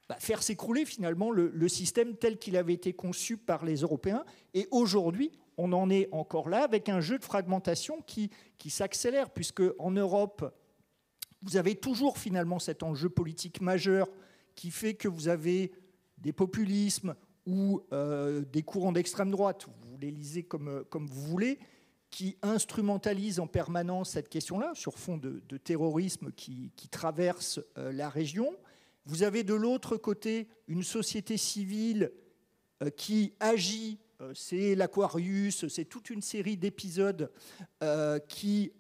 bah, 0.09 0.17
faire 0.19 0.43
s'écrouler 0.43 0.85
finalement 0.85 1.31
le, 1.31 1.69
système 1.69 2.17
tel 2.17 2.39
qu'il 2.39 2.57
avait 2.57 2.73
été 2.73 2.93
conçu 2.93 3.37
par 3.37 3.65
les 3.65 3.77
Européens. 3.77 4.25
Et 4.55 4.67
aujourd'hui, 4.71 5.33
on 5.57 5.73
en 5.73 5.91
est 5.91 6.09
encore 6.13 6.49
là 6.49 6.63
avec 6.63 6.89
un 6.89 7.01
jeu 7.01 7.19
de 7.19 7.25
fragmentation 7.25 8.01
qui, 8.07 8.31
qui 8.59 8.71
s'accélère, 8.71 9.31
puisque 9.31 9.63
en 9.79 9.91
Europe, 9.91 10.55
vous 11.43 11.57
avez 11.57 11.75
toujours 11.75 12.19
finalement 12.19 12.59
cet 12.59 12.83
enjeu 12.83 13.09
politique 13.09 13.61
majeur 13.61 14.09
qui 14.55 14.71
fait 14.71 14.95
que 14.95 15.09
vous 15.09 15.29
avez 15.29 15.73
des 16.17 16.33
populismes 16.33 17.15
ou 17.47 17.83
euh, 17.93 18.45
des 18.45 18.63
courants 18.63 18.93
d'extrême 18.93 19.31
droite, 19.31 19.67
vous 19.67 19.97
les 19.99 20.11
lisez 20.11 20.43
comme, 20.43 20.85
comme 20.91 21.07
vous 21.07 21.23
voulez, 21.23 21.59
qui 22.11 22.37
instrumentalise 22.43 23.41
en 23.41 23.47
permanence 23.47 24.11
cette 24.11 24.29
question-là, 24.29 24.73
sur 24.75 24.99
fond 24.99 25.17
de, 25.17 25.41
terrorisme 25.59 26.33
qui, 26.33 26.73
traverse 26.91 27.61
euh, 27.77 27.93
la 27.93 28.09
région. 28.09 28.57
Vous 29.05 29.23
avez 29.23 29.45
de 29.45 29.55
l'autre 29.55 29.97
côté 29.97 30.49
une 30.67 30.83
société 30.83 31.37
civile 31.37 32.13
euh, 32.83 32.91
qui 32.91 33.35
agit 33.41 33.99
c'est 34.35 34.75
l'Aquarius, 34.75 35.69
c'est 35.69 35.85
toute 35.85 36.11
une 36.11 36.23
série 36.23 36.57
d'épisodes 36.57 37.31
qui, 38.27 38.73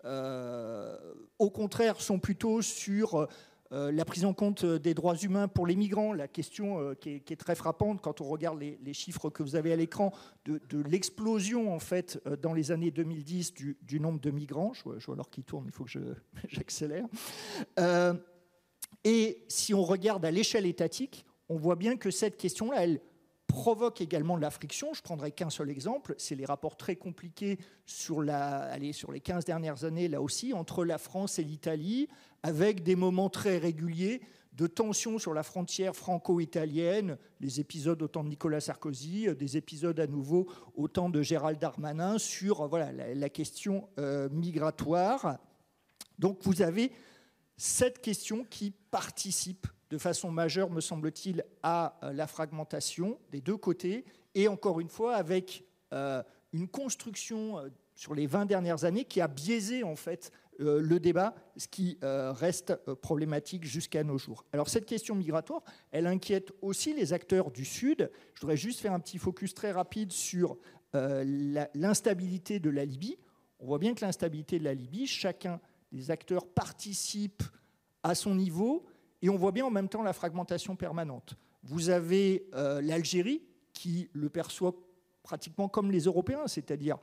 au 1.39 1.51
contraire, 1.51 2.01
sont 2.01 2.19
plutôt 2.19 2.61
sur 2.61 3.29
euh, 3.73 3.93
la 3.93 4.05
prise 4.05 4.25
en 4.25 4.33
compte 4.33 4.65
des 4.65 4.95
droits 4.95 5.17
humains 5.17 5.47
pour 5.47 5.67
les 5.67 5.77
migrants, 5.77 6.15
la 6.15 6.27
question 6.27 6.81
euh, 6.81 6.95
qui, 6.95 7.11
est, 7.11 7.37
très 7.37 7.55
frappante 7.55 8.01
quand 8.01 8.21
on 8.23 8.25
regarde 8.25 8.59
les, 8.59 8.95
chiffres 8.95 9.29
que 9.29 9.43
vous 9.43 9.57
avez 9.57 9.73
à 9.73 9.77
l'écran 9.77 10.13
de, 10.47 10.61
l'explosion 10.89 11.75
en 11.75 11.79
fait 11.79 12.19
euh, 12.27 12.37
dans 12.37 12.55
les 12.55 12.73
années 12.73 12.91
2010 12.91 13.53
du, 13.55 14.01
nombre 14.01 14.21
de 14.21 14.31
migrants. 14.31 14.73
Je 14.73 14.83
vois, 14.85 14.97
alors 15.13 15.29
qui 15.29 15.43
tourne, 15.43 15.67
il 15.67 15.73
faut 15.73 15.85
que 15.85 16.17
j'accélère. 16.49 17.07
et 19.05 19.45
si 19.49 19.75
on 19.75 19.83
regarde 19.83 20.25
à 20.25 20.31
l'échelle 20.31 20.67
étatique, 20.67 21.27
on 21.51 21.57
voit 21.57 21.77
bien 21.77 21.97
que 21.97 22.11
cette 22.11 22.37
question-là, 22.37 22.85
elle 22.85 23.01
provoque 23.59 24.01
également 24.01 24.37
de 24.37 24.43
la 24.43 24.51
friction. 24.51 24.95
Je 24.95 25.03
prendrai 25.03 25.33
qu'un 25.33 25.51
seul 25.51 25.69
exemple, 25.69 26.15
c'est 26.17 26.37
les 26.37 26.45
rapports 26.45 26.77
très 26.77 26.95
compliqués 26.95 27.59
sur, 27.87 28.23
les 28.23 29.21
15 29.21 29.45
dernières 29.45 29.83
années, 29.83 30.07
là 30.07 30.23
aussi, 30.23 30.53
entre 30.53 30.85
la 30.85 30.97
France 30.97 31.41
et 31.41 31.43
l'Italie, 31.43 32.09
avec 32.45 32.85
des 32.85 32.95
moments 32.95 33.29
très 33.29 33.59
réguliers 33.59 34.21
de 34.53 34.69
tensions 34.69 35.19
sur 35.19 35.35
la 35.35 35.43
frontière 35.43 35.97
franco-italienne, 35.97 37.19
les 37.41 37.59
épisodes 37.59 38.01
au 38.01 38.07
temps 38.07 38.23
de 38.23 38.29
Nicolas 38.29 38.61
Sarkozy, 38.61 39.27
des 39.35 39.57
épisodes 39.57 39.99
à 39.99 40.07
nouveau 40.07 40.47
au 40.77 40.87
temps 40.87 41.11
de 41.11 41.21
Gérald 41.21 41.59
Darmanin 41.59 42.17
sur 42.19 42.69
voilà, 42.69 42.93
la, 42.93 43.29
question 43.29 43.89
euh, 43.99 44.29
migratoire. 44.29 45.39
Donc 46.21 46.39
vous 46.43 46.63
avez 46.63 46.93
cette 47.57 48.01
question 48.01 48.47
qui 48.49 48.71
participe 48.71 49.67
de 49.91 49.99
façon 49.99 50.31
majeure, 50.31 50.71
me 50.71 50.81
semble-t-il, 50.81 51.45
à 51.63 51.99
euh, 52.03 52.13
la 52.13 52.27
fragmentation 52.27 53.19
des 53.31 53.41
deux 53.41 53.57
côtés, 53.57 54.05
et 54.35 54.49
encore 54.49 54.81
une 54.81 54.89
fois 54.89 55.15
avec 55.17 55.65
euh, 55.93 56.23
une 56.53 56.69
construction 56.69 57.57
sur 57.95 58.15
les 58.15 58.27
20 58.27 58.47
dernières 58.47 58.85
années 58.85 59.05
qui 59.05 59.21
a 59.21 59.29
biaisé 59.29 59.83
en 59.83 59.97
fait 59.97 60.31
euh, 60.61 60.81
le 60.81 60.99
débat, 60.99 61.37
ce 61.57 61.69
qui 61.69 61.99
euh, 62.03 62.33
reste 62.33 62.73
euh, 62.89 62.97
problématique 62.97 63.65
jusqu'à 63.65 64.03
nos 64.03 64.19
jours. 64.19 64.45
Alors 64.53 64.69
cette 64.69 64.87
question 64.87 65.15
migratoire, 65.15 65.63
elle 65.93 66.09
inquiète 66.09 66.51
aussi 66.63 66.93
les 66.95 67.13
acteurs 67.13 67.53
du 67.53 67.65
Sud. 67.65 68.11
Je 68.35 68.41
voudrais 68.41 68.57
juste 68.57 68.81
faire 68.81 68.93
un 68.93 68.99
petit 68.99 69.19
focus 69.19 69.55
très 69.55 69.71
rapide 69.71 70.13
sur 70.13 70.57
l'instabilité 70.95 72.59
de 72.61 72.71
la 72.71 72.85
Libye. 72.85 73.19
On 73.61 73.67
voit 73.67 73.79
bien 73.79 73.95
que 73.95 74.05
l'instabilité 74.05 74.59
de 74.59 74.65
la 74.65 74.75
Libye, 74.75 75.07
chacun 75.07 75.61
des 75.93 76.11
acteurs 76.11 76.47
participe 76.47 77.43
à 78.03 78.15
son 78.15 78.35
niveau, 78.35 78.87
et 79.23 79.29
on 79.29 79.37
voit 79.37 79.53
bien 79.53 79.67
en 79.67 79.71
même 79.71 79.89
temps 79.89 80.03
la 80.03 80.13
fragmentation 80.13 80.77
permanente. 80.77 81.37
Vous 81.63 81.91
avez 81.91 82.49
l'Algérie 82.53 83.43
qui 83.73 84.09
le 84.13 84.29
perçoit 84.29 84.75
pratiquement 85.23 85.69
comme 85.69 85.91
les 85.91 86.05
Européens, 86.05 86.47
c'est-à-dire 86.47 86.99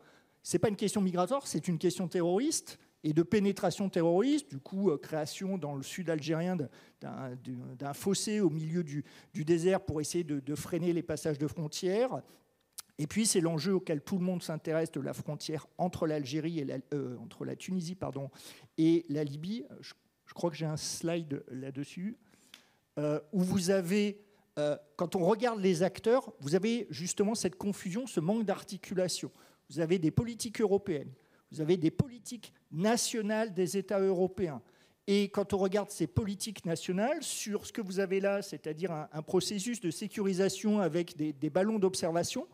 ce 0.45 0.55
n'est 0.55 0.59
pas 0.59 0.69
une 0.69 0.75
question 0.75 1.01
migratoire, 1.01 1.47
c'est 1.47 1.67
une 1.67 1.79
question 1.79 2.07
terroriste 2.07 2.77
et 3.03 3.13
de 3.13 3.23
pénétration 3.23 3.89
terroriste, 3.89 4.49
du 4.49 4.59
coup 4.59 4.89
euh, 4.89 4.97
création 4.97 5.57
dans 5.57 5.75
le 5.75 5.83
sud 5.83 6.09
algérien 6.09 6.57
d'un 7.01 7.93
fossé 7.93 8.39
au 8.39 8.49
milieu 8.49 8.83
du, 8.83 9.03
désert 9.33 9.81
pour 9.81 10.01
essayer 10.01 10.23
de, 10.23 10.55
freiner 10.55 10.91
les 10.91 11.03
passages 11.03 11.37
de 11.37 11.47
frontières. 11.47 12.21
Et 12.97 13.07
puis 13.07 13.25
c'est 13.25 13.41
l'enjeu 13.41 13.73
auquel 13.73 14.01
tout 14.01 14.17
le 14.17 14.23
monde 14.23 14.41
s'intéresse 14.41 14.91
de 14.91 15.01
la 15.01 15.13
frontière 15.13 15.67
entre 15.77 16.07
l'Algérie 16.07 16.59
et 16.59 16.65
la, 16.65 16.77
euh, 16.93 17.17
entre 17.17 17.45
la 17.45 17.55
Tunisie 17.55 17.95
pardon, 17.95 18.29
et 18.77 19.05
la 19.09 19.23
Libye. 19.23 19.65
Crois 20.33 20.49
que 20.49 20.55
j'ai 20.55 20.65
un 20.65 20.77
slide 20.77 21.43
là-dessus 21.49 22.17
euh, 22.97 23.19
où 23.31 23.41
vous 23.41 23.69
avez 23.69 24.21
quand 24.95 25.17
on 25.17 25.25
regarde 25.25 25.59
les 25.59 25.83
acteurs, 25.83 26.31
vous 26.39 26.55
avez 26.55 26.87
justement 26.89 27.35
cette 27.35 27.57
confusion, 27.57 28.07
ce 28.07 28.21
manque 28.21 28.45
d'articulation. 28.45 29.29
Vous 29.69 29.81
avez 29.81 29.99
des 29.99 30.11
politiques 30.11 30.61
européennes, 30.61 31.11
vous 31.51 31.59
avez 31.59 31.75
des 31.75 31.91
politiques 31.91 32.53
nationales 32.71 33.53
des 33.53 33.75
États 33.75 33.99
européens. 33.99 34.61
Et 35.07 35.29
quand 35.29 35.53
on 35.53 35.57
regarde 35.57 35.91
ces 35.91 36.07
politiques 36.07 36.65
nationales, 36.65 37.21
sur 37.21 37.65
ce 37.65 37.71
que 37.71 37.81
vous 37.81 37.99
avez 37.99 38.19
là, 38.19 38.41
c'est-à-dire 38.41 38.91
un, 38.91 39.21
processus 39.21 39.79
de 39.79 39.91
sécurisation 39.91 40.79
avec 40.79 41.15
des, 41.15 41.49
ballons 41.49 41.77
d'observation, 41.77 42.47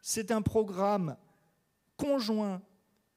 c'est 0.00 0.30
un 0.30 0.40
programme 0.40 1.16
conjoint 1.98 2.62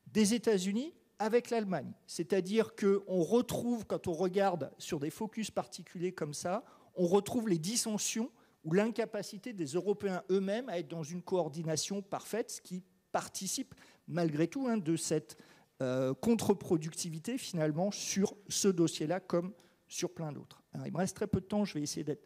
des 0.08 0.34
États-Unis 0.34 0.94
avec 1.24 1.50
l'Allemagne. 1.50 1.94
C'est-à-dire 2.06 2.76
qu'on 2.76 3.22
retrouve, 3.22 3.86
quand 3.86 4.08
on 4.08 4.14
regarde 4.14 4.72
sur 4.78 5.00
des 5.00 5.10
focus 5.10 5.52
particuliers 5.52 6.12
comme 6.12 6.34
ça, 6.34 6.66
on 6.96 7.08
retrouve 7.08 7.48
les 7.48 7.60
dissensions 7.60 8.30
ou 8.66 8.74
l'incapacité 8.74 9.54
des 9.54 9.68
Européens 9.68 10.22
eux-mêmes 10.30 10.68
à 10.68 10.80
être 10.80 10.90
dans 10.90 11.02
une 11.04 11.22
coordination 11.22 12.02
parfaite, 12.02 12.52
ce 12.52 12.62
qui 12.62 12.84
participe 13.14 13.74
malgré 14.08 14.48
tout 14.48 14.68
hein, 14.68 14.78
de 14.78 14.98
cette 14.98 15.38
euh, 15.82 16.14
contre-productivité 16.14 17.38
finalement 17.38 17.90
sur 17.90 18.36
ce 18.50 18.68
dossier-là 18.68 19.22
comme 19.22 19.54
sur 19.88 20.14
plein 20.14 20.34
d'autres. 20.34 20.62
Il 20.86 20.92
me 20.92 20.98
reste 20.98 21.16
très 21.16 21.28
peu 21.28 21.40
de 21.40 21.46
temps, 21.46 21.64
je 21.64 21.76
vais 21.76 21.82
essayer 21.82 22.04
d'être 22.04 22.26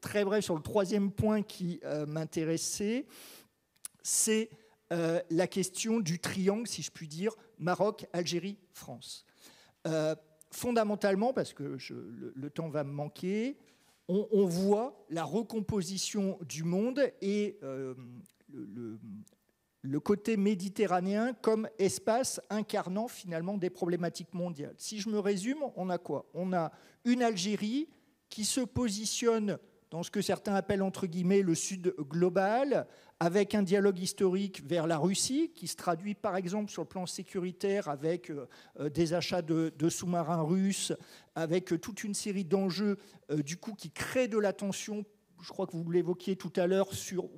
très 0.00 0.24
bref 0.24 0.44
sur 0.44 0.54
le 0.54 0.62
troisième 0.62 1.10
point 1.10 1.42
qui 1.42 1.80
euh, 1.84 2.06
m'intéressait, 2.06 3.06
c'est 4.02 4.50
euh, 4.92 5.20
la 5.30 5.46
question 5.46 6.00
du 6.00 6.18
triangle, 6.18 6.66
si 6.66 6.82
je 6.82 6.90
puis 6.90 7.08
dire, 7.08 7.32
Maroc, 7.58 8.06
Algérie, 8.12 8.58
France. 8.72 9.24
fondamentalement, 10.50 11.32
parce 11.32 11.52
que 11.52 11.76
le, 12.34 12.50
temps 12.50 12.68
va 12.68 12.84
me 12.84 12.92
manquer, 12.92 13.56
on, 14.08 14.44
voit 14.46 15.04
la 15.10 15.24
recomposition 15.24 16.38
du 16.42 16.62
monde 16.62 17.00
et 17.20 17.58
le, 17.60 18.98
le 19.86 20.00
côté 20.00 20.36
méditerranéen 20.36 21.32
comme 21.34 21.68
espace 21.78 22.40
incarnant 22.50 23.08
finalement 23.08 23.56
des 23.56 23.70
problématiques 23.70 24.34
mondiales. 24.34 24.74
Si 24.78 25.00
je 25.00 25.08
me 25.08 25.18
résume, 25.18 25.58
on 25.76 25.90
a 25.90 25.98
quoi? 25.98 26.26
On 26.34 26.52
a 26.52 26.72
une 27.04 27.22
Algérie 27.22 27.88
qui 28.28 28.44
se 28.44 28.60
positionne 28.60 29.58
dans 29.90 30.02
ce 30.02 30.10
que 30.10 30.20
certains 30.20 30.54
appellent 30.54 30.82
entre 30.82 31.06
guillemets 31.06 31.42
le 31.42 31.54
sud 31.54 31.94
global, 31.98 32.86
avec 33.20 33.54
un 33.54 33.62
dialogue 33.62 33.98
historique 33.98 34.62
vers 34.66 34.86
la 34.86 34.98
Russie, 34.98 35.52
qui 35.54 35.68
se 35.68 35.76
traduit 35.76 36.14
par 36.14 36.36
exemple 36.36 36.70
sur 36.70 36.82
le 36.82 36.88
plan 36.88 37.06
sécuritaire 37.06 37.88
avec 37.88 38.30
euh, 38.30 38.46
euh, 38.80 38.90
des 38.90 39.14
achats 39.14 39.42
de, 39.42 39.88
sous-marins 39.88 40.42
russes, 40.42 40.92
avec 41.34 41.72
euh, 41.72 41.78
toute 41.78 42.04
une 42.04 42.14
série 42.14 42.44
d'enjeux 42.44 42.98
du 43.44 43.56
coup 43.56 43.74
qui 43.74 43.90
créent 43.90 44.28
de 44.28 44.38
la 44.38 44.52
tension 44.52 45.04
je 45.42 45.50
crois 45.50 45.66
que 45.66 45.76
vous 45.76 45.90
l'évoquiez 45.90 46.34
tout 46.34 46.52
à 46.56 46.66
l'heure 46.66 46.92
sur, 46.94 47.28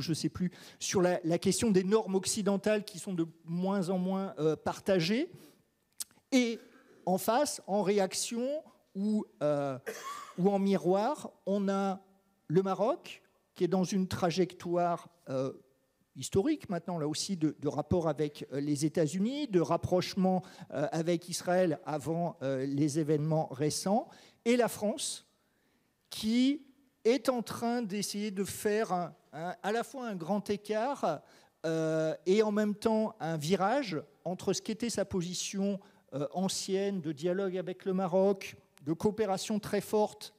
je 0.00 0.12
sais 0.12 0.28
plus, 0.28 0.50
sur 0.80 1.00
la, 1.00 1.38
question 1.38 1.70
des 1.70 1.84
normes 1.84 2.16
occidentales 2.16 2.84
qui 2.84 2.98
sont 2.98 3.12
de 3.12 3.26
moins 3.44 3.90
en 3.90 3.98
moins 3.98 4.34
partagées. 4.64 5.30
Et 6.32 6.58
en 7.06 7.16
face, 7.16 7.62
en 7.68 7.82
réaction 7.82 8.44
euh, 9.42 9.78
ou 10.38 10.50
en 10.50 10.58
miroir, 10.58 11.30
on 11.46 11.68
a 11.68 12.00
le 12.46 12.62
Maroc 12.62 13.22
qui 13.54 13.64
est 13.64 13.68
dans 13.68 13.84
une 13.84 14.06
trajectoire 14.06 15.08
euh, 15.28 15.52
historique 16.14 16.68
maintenant, 16.68 16.98
là 16.98 17.08
aussi, 17.08 17.36
de, 17.36 17.54
rapport 17.66 18.08
avec 18.08 18.46
les 18.52 18.84
États-Unis, 18.84 19.48
de 19.48 19.60
rapprochement 19.60 20.42
avec 20.70 21.28
Israël 21.28 21.80
avant 21.84 22.36
les 22.40 22.98
événements 22.98 23.46
récents, 23.52 24.08
et 24.44 24.56
la 24.56 24.68
France 24.68 25.26
qui 26.10 26.66
est 27.04 27.28
en 27.28 27.42
train 27.42 27.82
d'essayer 27.82 28.32
de 28.32 28.42
faire 28.42 29.12
à 29.32 29.72
la 29.72 29.84
fois 29.84 30.08
un 30.08 30.16
grand 30.16 30.50
écart 30.50 31.22
euh, 31.66 32.14
et 32.24 32.42
en 32.42 32.52
même 32.52 32.74
temps 32.74 33.16
un 33.18 33.36
virage 33.36 34.00
entre 34.24 34.52
ce 34.52 34.62
qu'était 34.62 34.90
sa 34.90 35.04
position 35.04 35.80
euh, 36.14 36.28
ancienne 36.32 37.00
de 37.00 37.10
dialogue 37.10 37.56
avec 37.56 37.84
le 37.84 37.94
Maroc, 37.94 38.56
de 38.82 38.92
coopération 38.92 39.58
très 39.58 39.80
forte, 39.80 40.34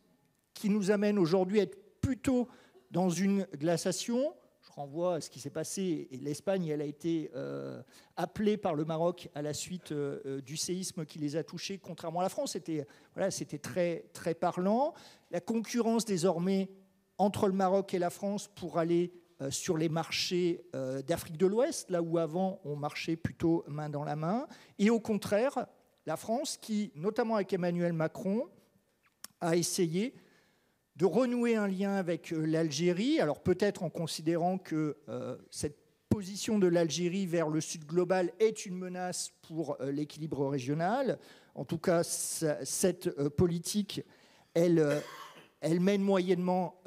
qui 0.53 0.69
nous 0.69 0.91
amène 0.91 1.17
aujourd'hui 1.19 1.59
à 1.59 1.63
être 1.63 1.99
plutôt 2.01 2.47
dans 2.91 3.09
une 3.09 3.45
glaciation, 3.55 4.33
renvoie 4.79 5.15
à 5.15 5.21
ce 5.21 5.29
qui 5.29 5.39
s'est 5.39 5.49
passé. 5.49 6.07
L'Espagne, 6.21 6.67
elle 6.67 6.81
a 6.81 6.85
été 6.85 7.31
euh, 7.35 7.81
appelée 8.15 8.55
par 8.55 8.75
le 8.75 8.85
Maroc 8.85 9.29
à 9.35 9.41
la 9.41 9.53
suite 9.53 9.91
euh, 9.91 10.21
euh, 10.25 10.41
du 10.41 10.55
séisme 10.55 11.05
qui 11.05 11.19
les 11.19 11.35
a 11.35 11.43
touchés, 11.43 11.77
contrairement 11.77 12.21
à 12.21 12.23
la 12.23 12.29
France. 12.29 12.53
C'était 12.53 13.57
très, 13.57 14.05
très 14.13 14.33
parlant. 14.33 14.93
La 15.31 15.41
concurrence 15.41 16.05
désormais 16.05 16.69
entre 17.17 17.47
le 17.47 17.53
Maroc 17.53 17.93
et 17.93 17.99
la 17.99 18.09
France 18.09 18.47
pour 18.47 18.77
aller 18.77 19.11
sur 19.49 19.77
les 19.77 19.87
marchés 19.87 20.65
d'Afrique 21.07 21.37
de 21.37 21.45
l'Ouest, 21.45 21.89
là 21.89 22.01
où 22.01 22.17
avant 22.17 22.59
on 22.65 22.75
marchait 22.75 23.15
plutôt 23.15 23.63
main 23.67 23.89
dans 23.89 24.03
la 24.03 24.17
main. 24.17 24.47
Et 24.79 24.89
au 24.89 24.99
contraire, 24.99 25.65
la 26.09 26.17
France 26.17 26.57
qui, 26.57 26.91
notamment 26.95 27.35
avec 27.35 27.53
Emmanuel 27.53 27.93
Macron, 27.93 28.47
a 29.41 29.55
essayé 29.55 30.15
de 30.95 31.05
renouer 31.05 31.55
un 31.55 31.67
lien 31.67 31.93
avec 31.93 32.33
euh, 32.33 32.47
l'Algérie, 32.47 33.19
alors 33.19 33.43
peut-être 33.43 33.83
en 33.83 33.91
considérant 33.91 34.57
que 34.57 34.97
euh, 35.07 35.37
cette 35.51 35.77
position 36.09 36.57
de 36.57 36.65
l'Algérie 36.65 37.27
vers 37.27 37.47
le 37.47 37.61
sud 37.61 37.85
global 37.85 38.33
est 38.39 38.65
une 38.65 38.75
menace 38.75 39.33
pour 39.43 39.79
euh, 39.81 39.91
l'équilibre 39.91 40.47
régional. 40.47 41.19
En 41.53 41.63
tout 41.63 41.77
cas, 41.77 42.01
cette 42.03 43.11
politique, 43.29 44.01
elle, 44.55 45.03
elle 45.61 45.79
mène 45.79 46.01
moyennement 46.01 46.81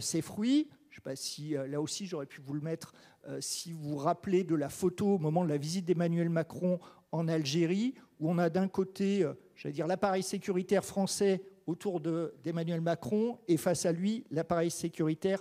ses 0.00 0.20
fruits. 0.20 0.68
Je 0.90 0.92
ne 0.92 0.94
sais 0.96 1.00
pas 1.00 1.16
si 1.16 1.54
là 1.68 1.80
aussi 1.80 2.04
j'aurais 2.04 2.26
pu 2.26 2.42
vous 2.42 2.52
le 2.52 2.60
mettre, 2.60 2.92
si 3.40 3.72
vous 3.72 3.92
vous 3.92 3.96
rappelez 3.96 4.44
de 4.44 4.54
la 4.54 4.68
photo 4.68 5.14
au 5.14 5.18
moment 5.18 5.42
de 5.42 5.48
la 5.48 5.56
visite 5.56 5.86
d'Emmanuel 5.86 6.28
Macron 6.28 6.80
en 7.14 7.28
Algérie, 7.28 7.94
où 8.18 8.30
on 8.30 8.38
a 8.38 8.50
d'un 8.50 8.68
côté, 8.68 9.26
dire, 9.64 9.86
l'appareil 9.86 10.22
sécuritaire 10.22 10.84
français 10.84 11.42
autour 11.66 12.00
d'Emmanuel 12.00 12.80
Macron 12.80 13.38
et 13.48 13.56
face 13.56 13.86
à 13.86 13.92
lui, 13.92 14.24
l'appareil 14.30 14.70
sécuritaire 14.70 15.40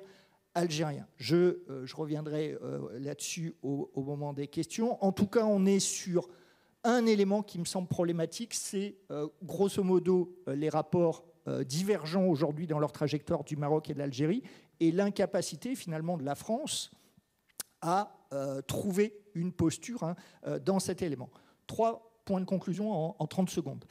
algérien. 0.56 1.08
Je, 1.18 1.58
je 1.84 1.96
reviendrai 1.96 2.58
là-dessus 3.00 3.56
au, 3.64 3.90
moment 3.96 4.34
des 4.34 4.48
questions. 4.48 5.04
En 5.04 5.12
tout 5.12 5.28
cas, 5.28 5.46
on 5.46 5.66
est 5.66 5.80
sur 5.80 6.30
un 6.84 7.06
élément 7.06 7.42
qui 7.42 7.60
me 7.60 7.66
semble 7.66 7.88
problématique, 7.88 8.54
c'est 8.54 8.96
grosso 9.44 9.84
modo 9.84 10.36
les 10.48 10.70
rapports 10.70 11.26
euh, 11.50 11.66
divergents 11.66 12.24
aujourd'hui 12.24 12.68
dans 12.68 12.80
leur 12.80 12.94
trajectoire 12.94 13.44
du 13.44 13.58
Maroc 13.58 13.90
et 13.90 13.94
de 13.94 14.00
l'Algérie, 14.00 14.44
et 14.80 14.94
l'incapacité 14.94 15.76
finalement 15.76 16.16
de 16.16 16.24
la 16.24 16.36
France 16.36 16.90
à 17.82 18.16
euh, 18.32 18.62
trouver 18.62 19.14
une 19.34 19.52
posture 19.52 20.04
hein, 20.04 20.16
euh, 20.48 20.58
dans 20.58 20.80
cet 20.80 21.02
élément. 21.02 21.30
Trois 21.74 22.22
points 22.24 22.40
de 22.40 22.46
conclusion 22.46 22.92
en, 22.92 23.16
en 23.18 23.26
30 23.26 23.50
secondes. 23.50 23.84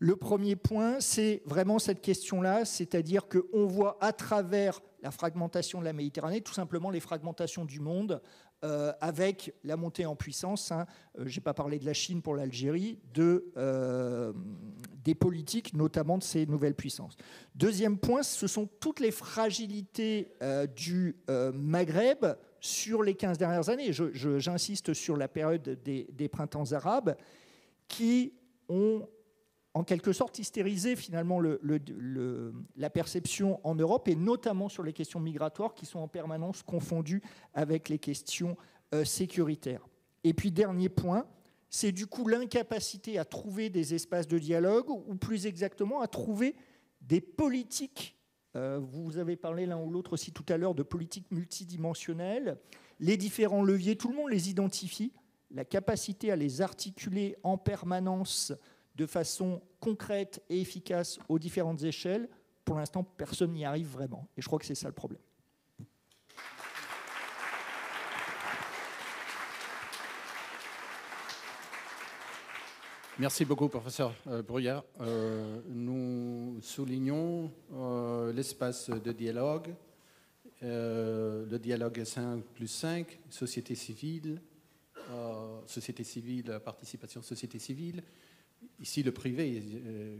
Le 0.00 0.16
premier 0.16 0.56
point, 0.56 0.98
c'est 0.98 1.40
vraiment 1.46 1.78
cette 1.78 2.00
question-là, 2.00 2.64
c'est-à-dire 2.64 3.28
qu'on 3.28 3.66
voit 3.66 3.96
à 4.00 4.12
travers 4.12 4.80
la 5.04 5.12
fragmentation 5.12 5.78
de 5.78 5.84
la 5.84 5.92
Méditerranée, 5.92 6.40
tout 6.40 6.52
simplement 6.52 6.90
les 6.90 6.98
fragmentations 6.98 7.64
du 7.64 7.78
monde, 7.78 8.20
euh, 8.64 8.92
avec 9.00 9.54
la 9.62 9.76
montée 9.76 10.04
en 10.04 10.16
puissance, 10.16 10.72
hein, 10.72 10.86
euh, 11.16 11.22
je 11.26 11.38
n'ai 11.38 11.40
pas 11.40 11.54
parlé 11.54 11.78
de 11.78 11.86
la 11.86 11.92
Chine 11.92 12.22
pour 12.22 12.34
l'Algérie, 12.34 12.98
de, 13.14 13.52
euh, 13.56 14.32
des 15.04 15.14
politiques, 15.14 15.74
notamment 15.74 16.18
de 16.18 16.24
ces 16.24 16.44
nouvelles 16.44 16.74
puissances. 16.74 17.16
Deuxième 17.54 17.98
point, 17.98 18.24
ce 18.24 18.48
sont 18.48 18.68
toutes 18.80 18.98
les 18.98 19.12
fragilités 19.12 20.32
du 20.74 21.16
Maghreb 21.54 22.26
sur 22.60 23.02
les 23.02 23.14
15 23.14 23.38
dernières 23.38 23.68
années. 23.68 23.92
J'insiste 23.92 24.94
sur 24.94 25.16
la 25.16 25.28
période 25.28 25.78
des, 25.82 26.28
printemps 26.28 26.72
arabes 26.72 27.16
qui 27.86 28.32
ont 28.68 29.08
en 29.74 29.84
quelque 29.84 30.12
sorte 30.12 30.38
hystériser 30.38 30.96
finalement 30.96 31.38
le, 31.40 31.60
la 32.76 32.90
perception 32.90 33.60
en 33.64 33.74
Europe 33.74 34.08
et 34.08 34.16
notamment 34.16 34.68
sur 34.68 34.82
les 34.82 34.92
questions 34.92 35.20
migratoires 35.20 35.74
qui 35.74 35.86
sont 35.86 36.00
en 36.00 36.08
permanence 36.08 36.62
confondues 36.62 37.22
avec 37.54 37.88
les 37.88 37.98
questions 37.98 38.56
euh, 38.94 39.04
sécuritaires. 39.04 39.86
Et 40.24 40.34
puis 40.34 40.50
dernier 40.50 40.88
point, 40.88 41.26
c'est 41.70 41.92
du 41.92 42.06
coup 42.06 42.26
l'incapacité 42.26 43.18
à 43.18 43.24
trouver 43.24 43.70
des 43.70 43.94
espaces 43.94 44.26
de 44.26 44.38
dialogue 44.38 44.90
ou 44.90 45.14
plus 45.14 45.46
exactement 45.46 46.00
à 46.00 46.08
trouver 46.08 46.56
des 47.00 47.20
politiques. 47.20 48.17
Euh, 48.58 48.80
vous 48.82 49.18
avez 49.18 49.36
parlé 49.36 49.66
l'un 49.66 49.78
ou 49.78 49.90
l'autre 49.90 50.14
aussi 50.14 50.32
tout 50.32 50.44
à 50.48 50.56
l'heure 50.56 50.74
de 50.74 50.82
politiques 50.82 51.30
multidimensionnelles. 51.30 52.58
Les 52.98 53.16
différents 53.16 53.62
leviers, 53.62 53.96
tout 53.96 54.08
le 54.08 54.16
monde 54.16 54.30
les 54.30 54.50
identifie. 54.50 55.12
La 55.50 55.64
capacité 55.64 56.32
à 56.32 56.36
les 56.36 56.60
articuler 56.60 57.36
en 57.42 57.56
permanence 57.56 58.52
de 58.96 59.06
façon 59.06 59.62
concrète 59.80 60.42
et 60.50 60.60
efficace 60.60 61.18
aux 61.28 61.38
différentes 61.38 61.84
échelles, 61.84 62.28
pour 62.64 62.76
l'instant, 62.76 63.04
personne 63.04 63.52
n'y 63.52 63.64
arrive 63.64 63.86
vraiment. 63.86 64.28
Et 64.36 64.42
je 64.42 64.46
crois 64.46 64.58
que 64.58 64.66
c'est 64.66 64.74
ça 64.74 64.88
le 64.88 64.94
problème. 64.94 65.22
Merci 73.20 73.44
beaucoup, 73.44 73.68
professeur 73.68 74.14
euh, 74.28 74.42
Bruyère. 74.42 74.84
Euh, 75.00 75.60
nous 75.66 76.60
soulignons 76.62 77.50
euh, 77.74 78.32
l'espace 78.32 78.90
de 78.90 79.10
dialogue, 79.10 79.74
le 80.62 81.56
dialogue 81.56 82.04
5 82.04 82.44
plus 82.54 82.68
5, 82.68 83.18
société 83.28 83.74
civile, 83.74 84.40
société 85.66 86.04
civile, 86.04 86.60
participation 86.64 87.22
société 87.22 87.58
civile, 87.58 88.02
Ici, 88.80 89.04
le 89.04 89.12
privé 89.12 89.62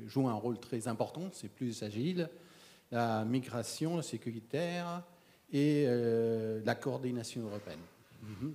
joue 0.06 0.28
un 0.28 0.34
rôle 0.34 0.60
très 0.60 0.86
important, 0.86 1.28
c'est 1.32 1.48
plus 1.48 1.82
agile. 1.82 2.28
La 2.92 3.24
migration 3.24 4.00
sécuritaire 4.00 5.02
et 5.52 5.86
la 6.64 6.74
coordination 6.76 7.42
européenne. 7.42 7.80
Mhm. 8.22 8.54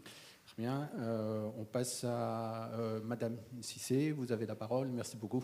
Bien. 0.57 0.89
Euh, 0.99 1.49
on 1.57 1.65
passe 1.65 2.03
à 2.03 2.71
Madame 3.03 3.37
Cissé. 3.61 4.11
Vous 4.11 4.31
avez 4.31 4.45
la 4.45 4.55
parole. 4.55 4.89
Merci 4.89 5.17
beaucoup. 5.17 5.43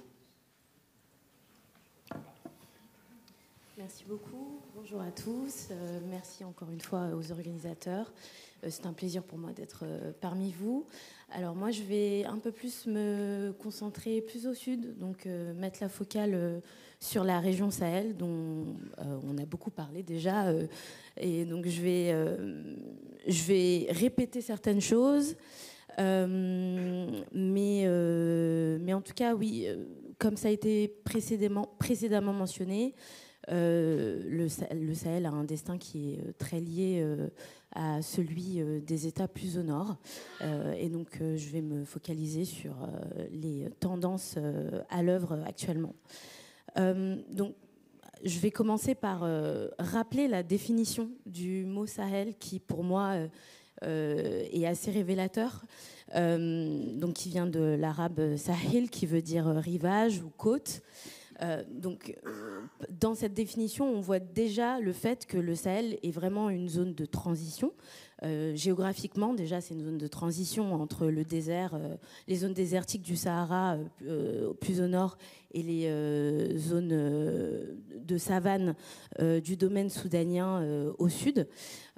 Merci 3.79 4.03
beaucoup. 4.03 4.59
Bonjour 4.75 4.99
à 4.99 5.09
tous. 5.09 5.69
merci 6.09 6.43
encore 6.43 6.69
une 6.69 6.81
fois 6.81 7.11
aux 7.15 7.31
organisateurs. 7.31 8.11
C'est 8.67 8.85
un 8.85 8.91
plaisir 8.91 9.23
pour 9.23 9.37
moi 9.37 9.53
d'être 9.53 9.85
parmi 10.19 10.51
vous. 10.51 10.85
Alors 11.31 11.55
moi, 11.55 11.71
je 11.71 11.83
vais 11.83 12.25
un 12.25 12.39
peu 12.39 12.51
plus 12.51 12.87
me 12.87 13.53
concentrer 13.57 14.19
plus 14.19 14.47
au 14.47 14.53
sud, 14.53 14.97
donc 14.97 15.25
euh, 15.25 15.53
mettre 15.53 15.77
la 15.79 15.87
focale 15.87 16.31
euh, 16.33 16.59
sur 16.99 17.23
la 17.23 17.39
région 17.39 17.71
Sahel, 17.71 18.17
dont 18.17 18.65
euh, 18.97 19.17
on 19.23 19.37
a 19.37 19.45
beaucoup 19.45 19.71
parlé 19.71 20.03
déjà. 20.03 20.53
et 21.15 21.45
donc 21.45 21.65
je 21.65 21.81
vais, 21.81 22.13
répéter 23.91 24.41
certaines 24.41 24.81
choses. 24.81 25.37
mais, 25.97 27.87
en 28.93 29.01
tout 29.01 29.13
cas, 29.13 29.35
oui, 29.35 29.67
comme 30.17 30.35
ça 30.35 30.49
a 30.49 30.51
été 30.51 30.89
précédemment 31.05 32.33
mentionné, 32.33 32.93
le, 33.47 34.47
le, 34.73 34.93
Sahel 34.93 35.25
a 35.25 35.31
un 35.31 35.43
destin 35.43 35.77
qui 35.77 36.13
est 36.13 36.37
très 36.37 36.59
lié 36.59 37.03
à 37.73 38.01
celui 38.01 38.61
euh, 38.61 38.79
des 38.79 39.07
États 39.07 39.27
plus 39.27 39.57
au 39.57 39.63
nord. 39.63 39.97
Euh, 40.41 40.73
et 40.73 40.89
donc, 40.89 41.07
euh, 41.21 41.37
je 41.37 41.49
vais 41.49 41.61
me 41.61 41.85
focaliser 41.85 42.45
sur 42.45 42.75
les 43.31 43.69
tendances 43.79 44.37
à 44.89 45.03
l'œuvre 45.03 45.39
actuellement. 45.45 45.93
donc, 46.75 47.55
je 48.25 48.39
vais 48.39 48.51
commencer 48.51 48.95
par 48.95 49.25
rappeler 49.79 50.27
la 50.27 50.43
définition 50.43 51.09
du 51.25 51.65
mot 51.65 51.85
Sahel 51.85 52.35
qui, 52.37 52.59
pour 52.59 52.83
moi, 52.83 53.15
est 53.81 54.65
assez 54.65 54.91
révélateur. 54.91 55.63
donc, 56.13 57.13
qui 57.13 57.29
vient 57.29 57.47
de 57.47 57.77
l'arabe 57.79 58.35
Sahel, 58.35 58.89
qui 58.89 59.05
veut 59.05 59.21
dire 59.21 59.45
rivage 59.45 60.21
ou 60.21 60.29
côte. 60.29 60.81
Euh, 61.41 61.63
donc, 61.69 62.15
euh, 62.25 62.61
dans 62.89 63.15
cette 63.15 63.33
définition, 63.33 63.85
on 63.85 64.01
voit 64.01 64.19
déjà 64.19 64.79
le 64.79 64.93
fait 64.93 65.25
que 65.25 65.37
le 65.37 65.55
Sahel 65.55 65.97
est 66.03 66.11
vraiment 66.11 66.49
une 66.49 66.67
zone 66.67 66.93
de 66.93 67.05
transition. 67.05 67.73
Euh, 68.23 68.53
géographiquement, 68.55 69.33
déjà, 69.33 69.61
c'est 69.61 69.73
une 69.73 69.83
zone 69.83 69.97
de 69.97 70.07
transition 70.07 70.73
entre 70.73 71.07
le 71.07 71.23
désert, 71.23 71.79
les 72.27 72.35
zones 72.35 72.53
désertiques 72.53 73.01
du 73.01 73.15
Sahara 73.15 73.77
plus 74.59 74.81
au 74.81 74.87
nord 74.87 75.17
et 75.51 75.63
les 75.63 76.57
zones 76.57 76.89
de 76.89 78.17
savane 78.17 78.75
du 79.43 79.57
domaine 79.57 79.89
soudanien 79.89 80.63
au 80.97 81.09
sud. 81.09 81.47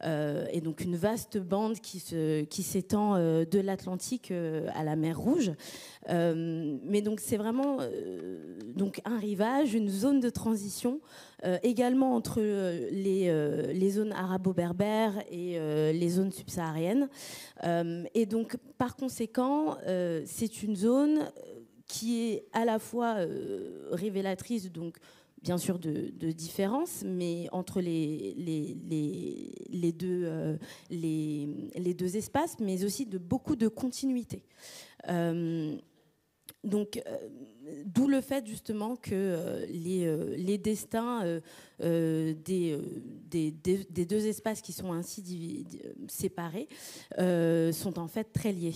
et 0.04 0.62
donc 0.62 0.82
une 0.82 0.96
vaste 0.96 1.38
bande 1.38 1.80
qui 1.80 2.00
s'étend 2.00 3.16
qui 3.16 3.50
de 3.50 3.60
l'Atlantique 3.60 4.32
à 4.32 4.84
la 4.84 4.96
mer 4.96 5.20
Rouge. 5.20 5.52
Euh, 6.10 6.78
mais 6.84 7.02
donc 7.02 7.20
c'est 7.20 7.38
vraiment 7.38 7.78
euh, 7.80 8.58
donc 8.76 9.02
un 9.06 9.18
rivage, 9.18 9.74
une 9.74 9.90
zone 9.90 10.20
de 10.20 10.30
transition, 10.30 11.00
euh, 11.46 11.58
également 11.64 12.16
entre 12.16 12.42
les, 12.42 13.74
les 13.74 13.90
zones 13.92 14.12
arabo-berbères 14.12 15.24
et 15.30 15.60
les 15.94 16.10
zones 16.10 16.32
subsahariennes. 16.32 17.10
et 18.14 18.26
donc 18.26 18.58
par 18.78 18.96
conséquent, 18.96 19.78
c'est 20.26 20.64
une 20.64 20.76
zone 20.76 21.32
qui 21.92 22.22
est 22.22 22.46
à 22.54 22.64
la 22.64 22.80
fois 22.80 23.18
révélatrice 23.92 24.72
donc 24.72 24.98
bien 25.44 25.58
sûr 25.58 25.80
de, 25.80 26.32
différences, 26.32 27.04
mais 27.04 27.48
entre 27.52 27.82
les, 27.82 28.36
les, 28.38 29.92
deux, 29.92 30.58
les, 30.90 31.50
les, 31.76 31.94
deux 31.94 32.16
espaces, 32.16 32.58
mais 32.60 32.86
aussi 32.86 33.08
de 33.08 33.18
beaucoup 33.18 33.56
de 33.56 33.68
continuité. 33.68 34.44
Donc, 36.64 37.02
euh, 37.08 37.18
d'où 37.86 38.08
le 38.08 38.22
fait 38.22 38.46
justement 38.46 38.96
que 38.96 39.10
euh, 39.14 39.66
les, 39.68 40.06
euh, 40.06 40.36
les, 40.38 40.60
destins 40.60 41.42
des, 41.80 42.78
deux 44.06 44.28
espaces 44.28 44.62
qui 44.62 44.72
sont 44.72 44.94
ainsi 44.94 45.66
séparés 46.08 46.68
sont 47.18 47.98
en 47.98 48.08
fait 48.08 48.26
très 48.32 48.52
liés. 48.52 48.76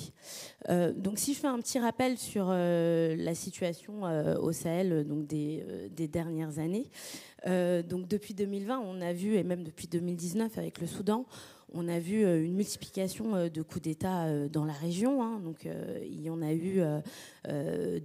donc, 0.96 1.20
si 1.20 1.36
je 1.36 1.40
fais 1.40 1.48
un 1.48 1.60
petit 1.60 1.78
rappel 1.78 2.18
sur 2.18 2.48
la 2.48 3.36
situation 3.36 4.02
au 4.42 4.52
Sahel 4.52 5.06
des 5.28 6.08
dernières 6.08 6.58
années, 6.58 6.90
donc 7.46 8.08
depuis 8.08 8.34
2020, 8.34 8.80
on 8.80 9.02
a 9.02 9.14
vu, 9.14 9.36
et 9.36 9.44
même 9.44 9.64
depuis 9.64 9.88
2019 9.88 10.58
avec 10.58 10.82
le 10.82 10.88
Soudan, 10.88 11.26
on 11.74 11.88
a 11.88 12.00
vu 12.00 12.24
une 12.24 12.56
multiplication 12.56 13.50
de 13.50 13.62
coups 13.62 13.82
d'État 13.82 14.48
dans 14.48 14.66
la 14.66 14.74
région. 14.74 15.22
Hein. 15.22 15.40
donc, 15.40 15.68
il 16.02 16.22
y 16.22 16.30
en 16.30 16.42
a 16.42 16.54
eu 16.54 16.82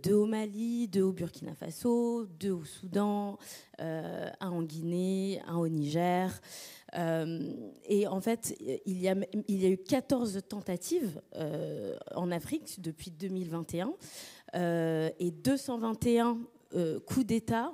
deux 0.02 0.14
au 0.14 0.26
Mali, 0.26 0.88
deux 0.88 1.02
au 1.02 1.12
Burkina 1.12 1.54
Faso, 1.54 2.26
deux 2.26 2.50
au 2.50 2.64
Soudan, 2.64 3.38
un 3.78 4.32
en 4.40 4.62
Guinée, 4.62 5.40
un 5.46 5.56
au 5.56 5.68
Niger. 5.68 6.40
et 6.94 8.06
en 8.08 8.20
fait, 8.20 8.56
il 8.86 8.98
y 8.98 9.08
a 9.08 9.68
eu 9.68 9.78
14 9.78 10.40
tentatives 10.48 11.20
en 12.14 12.30
Afrique 12.32 12.80
depuis 12.80 13.10
2021 13.12 13.92
et 15.18 15.30
221 15.30 16.38
coups 17.06 17.26
d'État 17.26 17.72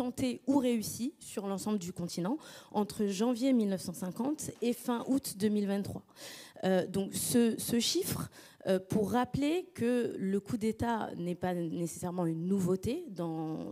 tenté 0.00 0.40
ou 0.46 0.56
réussi 0.56 1.12
sur 1.18 1.46
l'ensemble 1.46 1.78
du 1.78 1.92
continent 1.92 2.38
entre 2.72 3.04
janvier 3.08 3.52
1950 3.52 4.50
et 4.62 4.72
fin 4.72 5.04
août 5.08 5.34
2023. 5.36 6.02
Euh, 6.64 6.86
donc 6.86 7.12
ce, 7.12 7.54
chiffre, 7.80 8.30
euh, 8.66 8.78
pour 8.78 9.10
rappeler 9.10 9.68
que 9.74 10.16
le 10.18 10.40
coup 10.40 10.56
d'État 10.56 11.10
n'est 11.18 11.34
pas 11.34 11.52
nécessairement 11.52 12.24
une 12.24 12.46
nouveauté 12.46 13.04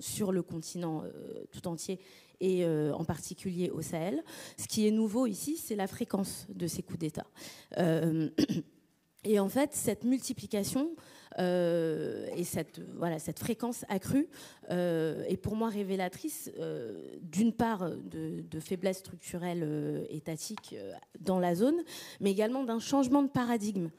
sur 0.01 0.31
le 0.31 0.43
continent 0.43 1.03
euh, 1.03 1.45
tout 1.51 1.67
entier 1.67 1.99
et 2.41 2.67
en 2.67 3.05
particulier 3.05 3.71
au 3.71 3.81
Sahel. 3.81 4.23
Ce 4.59 4.69
qui 4.69 4.87
est 4.87 4.91
nouveau 4.91 5.27
ici, 5.27 5.57
c'est 5.57 5.75
la 5.77 5.87
fréquence 5.87 6.47
de 6.55 6.67
ces 6.67 6.83
coups 6.83 7.01
d'État. 7.01 7.27
et 9.25 9.41
en 9.41 9.49
fait, 9.49 9.71
cette 9.73 10.05
multiplication 10.05 10.91
et 11.37 12.45
cette, 12.45 12.81
voilà, 12.97 13.19
cette 13.19 13.39
fréquence 13.39 13.85
accrue 13.89 14.29
euh, 14.71 15.25
est 15.25 15.37
pour 15.37 15.57
moi 15.57 15.69
révélatrice 15.69 16.51
euh, 16.59 17.17
d'une 17.23 17.53
part 17.53 17.91
de, 17.91 18.43
de 18.43 18.61
faiblesse 18.61 18.99
structurelle 18.99 20.07
étatique 20.11 20.75
dans 21.21 21.39
la 21.39 21.55
zone, 21.55 21.77
mais 22.21 22.31
également 22.31 22.65
d'un 22.65 22.79
changement 22.79 23.23
de 23.23 23.29
paradigme 23.29 23.91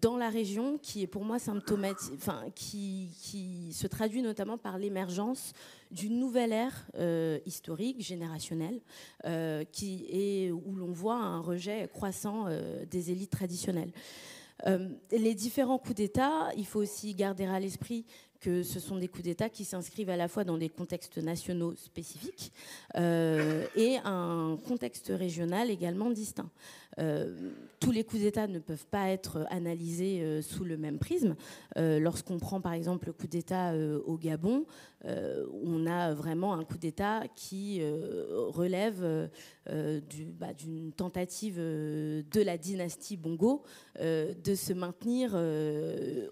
dans 0.00 0.16
la 0.16 0.30
région 0.30 0.78
qui 0.78 1.02
est 1.02 1.06
pour 1.06 1.24
moi 1.24 1.38
symptomatique, 1.38 2.14
enfin, 2.16 2.44
qui, 2.54 3.10
qui 3.20 3.72
se 3.72 3.86
traduit 3.86 4.22
notamment 4.22 4.58
par 4.58 4.78
l'émergence 4.78 5.52
d'une 5.90 6.18
nouvelle 6.18 6.52
ère 6.52 6.86
historique, 7.44 8.00
générationnelle, 8.00 8.80
qui 9.72 10.06
est, 10.10 10.50
où 10.50 10.74
l'on 10.74 10.92
voit 10.92 11.16
un 11.16 11.40
rejet 11.40 11.88
croissant 11.92 12.46
des 12.90 13.10
élites 13.10 13.30
traditionnelles. 13.30 13.92
Euh, 14.66 14.88
les 15.10 15.34
différents 15.34 15.78
coups 15.78 15.96
d'État, 15.96 16.50
il 16.56 16.66
faut 16.66 16.80
aussi 16.80 17.14
garder 17.14 17.44
à 17.44 17.60
l'esprit 17.60 18.06
que 18.40 18.62
ce 18.62 18.80
sont 18.80 18.96
des 18.96 19.08
coups 19.08 19.24
d'État 19.24 19.48
qui 19.48 19.64
s'inscrivent 19.64 20.10
à 20.10 20.16
la 20.16 20.28
fois 20.28 20.44
dans 20.44 20.58
des 20.58 20.68
contextes 20.68 21.18
nationaux 21.18 21.74
spécifiques 21.74 22.52
euh, 22.96 23.66
et 23.74 23.96
un 24.04 24.58
contexte 24.66 25.12
régional 25.14 25.70
également 25.70 26.10
distinct. 26.10 26.50
Euh, 26.98 27.50
tous 27.78 27.90
les 27.92 28.04
coups 28.04 28.22
d'État 28.22 28.46
ne 28.46 28.58
peuvent 28.58 28.86
pas 28.86 29.10
être 29.10 29.46
analysés 29.50 30.22
euh, 30.22 30.40
sous 30.40 30.64
le 30.64 30.78
même 30.78 30.98
prisme. 30.98 31.36
Lorsqu'on 31.76 32.38
prend 32.38 32.60
par 32.60 32.72
exemple 32.72 33.08
le 33.08 33.12
coup 33.12 33.26
d'État 33.26 33.74
au 34.06 34.16
Gabon, 34.16 34.64
on 35.04 35.86
a 35.86 36.14
vraiment 36.14 36.54
un 36.54 36.64
coup 36.64 36.78
d'État 36.78 37.24
qui 37.34 37.82
relève 37.84 39.28
bah, 39.66 40.54
d'une 40.54 40.92
tentative 40.92 41.58
de 41.58 42.40
la 42.42 42.56
dynastie 42.56 43.16
Bongo 43.18 43.62
de 44.00 44.54
se 44.54 44.72
maintenir 44.72 45.34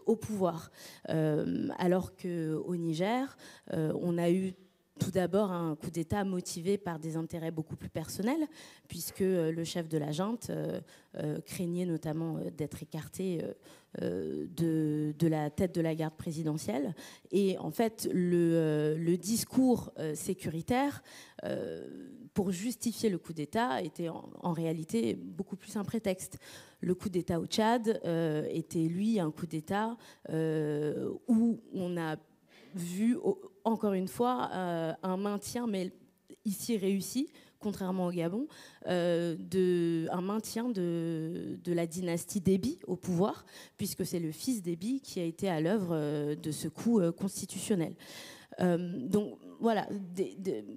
au 0.07 0.17
pouvoir. 0.17 0.71
alors 1.07 2.17
qu'au 2.17 2.77
Niger, 2.77 3.37
on 3.71 4.17
a 4.17 4.31
eu 4.31 4.55
tout 4.99 5.11
d'abord 5.11 5.51
un 5.51 5.75
coup 5.75 5.91
d'État 5.91 6.25
motivé 6.25 6.79
par 6.79 6.99
des 6.99 7.17
intérêts 7.17 7.51
beaucoup 7.51 7.77
plus 7.77 7.89
personnels, 7.89 8.47
puisque 8.89 9.23
euh, 9.23 9.51
le 9.51 9.65
chef 9.65 9.89
de 9.89 9.99
la 9.99 10.13
junte 10.13 10.51
euh, 10.51 10.81
euh, 11.17 11.41
craignait 11.41 11.87
notamment 11.87 12.39
d'être 12.57 12.83
écarté 12.83 13.43
de, 14.01 15.15
la 15.23 15.51
tête 15.51 15.75
de 15.75 15.81
la 15.81 15.95
garde 15.95 16.15
présidentielle. 16.15 16.95
Et 17.31 17.57
en 17.59 17.71
fait, 17.71 18.09
le, 18.13 19.17
discours 19.17 19.93
sécuritaire, 20.15 21.03
pour 22.33 22.51
justifier 22.51 23.11
le 23.11 23.19
coup 23.19 23.33
d'État, 23.33 23.81
était 23.83 24.09
en, 24.09 24.53
réalité 24.53 25.15
beaucoup 25.15 25.55
plus 25.55 25.77
un 25.77 25.85
prétexte. 25.85 26.39
Le 26.81 26.97
coup 26.97 27.09
d'État 27.09 27.39
au 27.39 27.47
Tchad 27.47 28.01
était, 28.51 28.89
lui, 28.89 29.21
un 29.21 29.31
coup 29.31 29.47
d'État 29.47 29.97
où 30.29 31.61
on 31.73 31.97
a 31.97 32.17
vu, 32.75 33.17
encore 33.65 33.95
une 33.95 34.09
fois, 34.09 34.51
euh, 34.53 34.93
un 35.03 35.17
maintien, 35.17 35.67
mais 35.67 35.93
ici 36.45 36.77
réussi, 36.77 37.29
contrairement 37.59 38.07
au 38.07 38.11
Gabon, 38.11 38.47
euh, 38.87 39.37
un 40.13 40.21
maintien 40.21 40.69
de, 40.69 41.59
de, 41.65 41.73
la 41.73 41.87
dynastie 41.87 42.41
Déby 42.41 42.79
au 42.87 42.97
pouvoir, 42.97 43.47
puisque 43.79 44.05
c'est 44.05 44.21
le 44.21 44.33
fils 44.33 44.63
Déby 44.63 45.01
qui 45.01 45.19
a 45.19 45.25
été 45.25 45.49
à 45.49 45.61
l'œuvre 45.61 45.93
euh, 45.93 46.35
de 46.35 46.51
ce 46.51 46.69
coup 46.69 47.01
constitutionnel. 47.13 47.95
donc 48.61 49.39
voilà, 49.65 49.89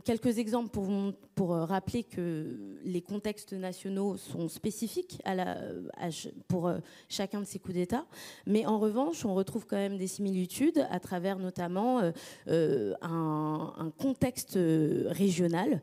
quelques 0.06 0.38
exemples 0.38 0.70
pour, 0.70 1.54
euh, 1.54 1.66
rappeler 1.66 2.04
que 2.04 2.58
les 2.86 3.02
contextes 3.02 3.52
nationaux 3.52 4.16
sont 4.16 4.48
spécifiques 4.48 5.22
pour 6.48 6.70
euh, 6.70 6.78
chacun 7.10 7.42
de 7.42 7.46
ces 7.46 7.60
coups 7.60 7.74
d'État. 7.74 8.06
Mais 8.46 8.66
en 8.66 8.80
revanche, 8.80 9.26
on 9.26 9.36
retrouve 9.36 9.66
quand 9.68 9.76
même 9.76 9.98
des 9.98 10.08
similitudes 10.08 10.88
à 10.90 11.02
travers 11.02 11.38
notamment 11.38 12.00
euh, 12.48 12.94
un, 13.02 13.92
contexte 13.98 14.58
régional 15.08 15.82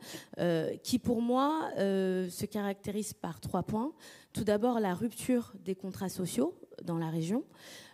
qui, 0.83 0.99
pour 0.99 1.21
moi, 1.21 1.71
se 1.77 2.47
caractérise 2.47 3.13
par 3.13 3.39
trois 3.39 3.65
points. 3.65 3.93
Tout 4.33 4.45
d'abord, 4.45 4.81
la 4.81 4.95
rupture 4.95 5.53
des 5.63 5.75
contrats 5.75 6.09
sociaux 6.09 6.55
dans 6.83 6.99
la 6.99 7.11
région. 7.11 7.45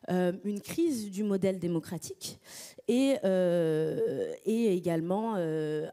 Euh, 0.08 0.32
une 0.44 0.60
crise 0.60 1.10
du 1.10 1.22
modèle 1.22 1.58
démocratique 1.58 2.40
et, 2.88 3.16
euh, 3.22 4.32
et 4.46 4.74
également 4.74 5.34
euh, 5.36 5.88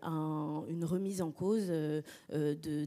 une 0.69 0.85
remise 0.85 1.21
en 1.21 1.31
cause 1.31 1.71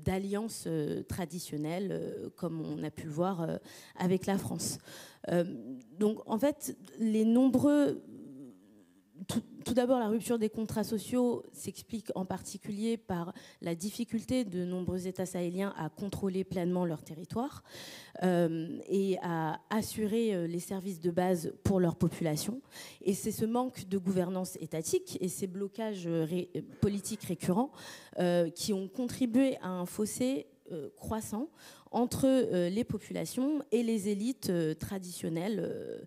d'alliances 0.02 0.66
traditionnelles 1.08 2.30
comme 2.36 2.62
on 2.62 2.82
a 2.82 2.90
pu 2.90 3.04
le 3.04 3.12
voir 3.12 3.46
avec 3.96 4.26
la 4.26 4.38
France. 4.38 4.78
donc 5.98 6.18
en 6.26 6.38
fait, 6.38 6.76
les 6.98 7.24
nombreux 7.24 8.02
tout, 9.64 9.74
d'abord, 9.74 9.98
la 9.98 10.08
rupture 10.08 10.38
des 10.38 10.48
contrats 10.48 10.84
sociaux 10.84 11.44
s'explique 11.52 12.10
en 12.14 12.24
particulier 12.24 12.96
par 12.96 13.32
la 13.60 13.74
difficulté 13.74 14.44
de 14.44 14.64
nombreux 14.64 15.06
États 15.06 15.26
sahéliens 15.26 15.72
à 15.76 15.88
contrôler 15.88 16.44
pleinement 16.44 16.84
leur 16.84 17.02
territoire 17.02 17.62
euh, 18.22 18.78
et 18.88 19.18
à 19.22 19.60
assurer 19.70 20.34
euh, 20.34 20.46
les 20.46 20.60
services 20.60 21.00
de 21.00 21.10
base 21.10 21.52
pour 21.64 21.80
leur 21.80 21.96
population. 21.96 22.60
Et 23.02 23.14
c'est 23.14 23.32
ce 23.32 23.44
manque 23.44 23.88
de 23.88 23.98
gouvernance 23.98 24.56
étatique 24.60 25.18
et 25.20 25.28
ces 25.28 25.46
blocages 25.46 26.08
politiques 26.80 27.24
récurrents 27.24 27.70
euh, 28.18 28.50
qui 28.50 28.72
ont 28.72 28.88
contribué 28.88 29.56
à 29.62 29.68
un 29.68 29.86
fossé 29.86 30.46
croissant 30.96 31.48
entre 31.90 32.68
les 32.68 32.84
populations 32.84 33.60
et 33.72 33.82
les 33.82 34.08
élites 34.08 34.52
traditionnelles 34.78 35.58
euh, 35.58 35.98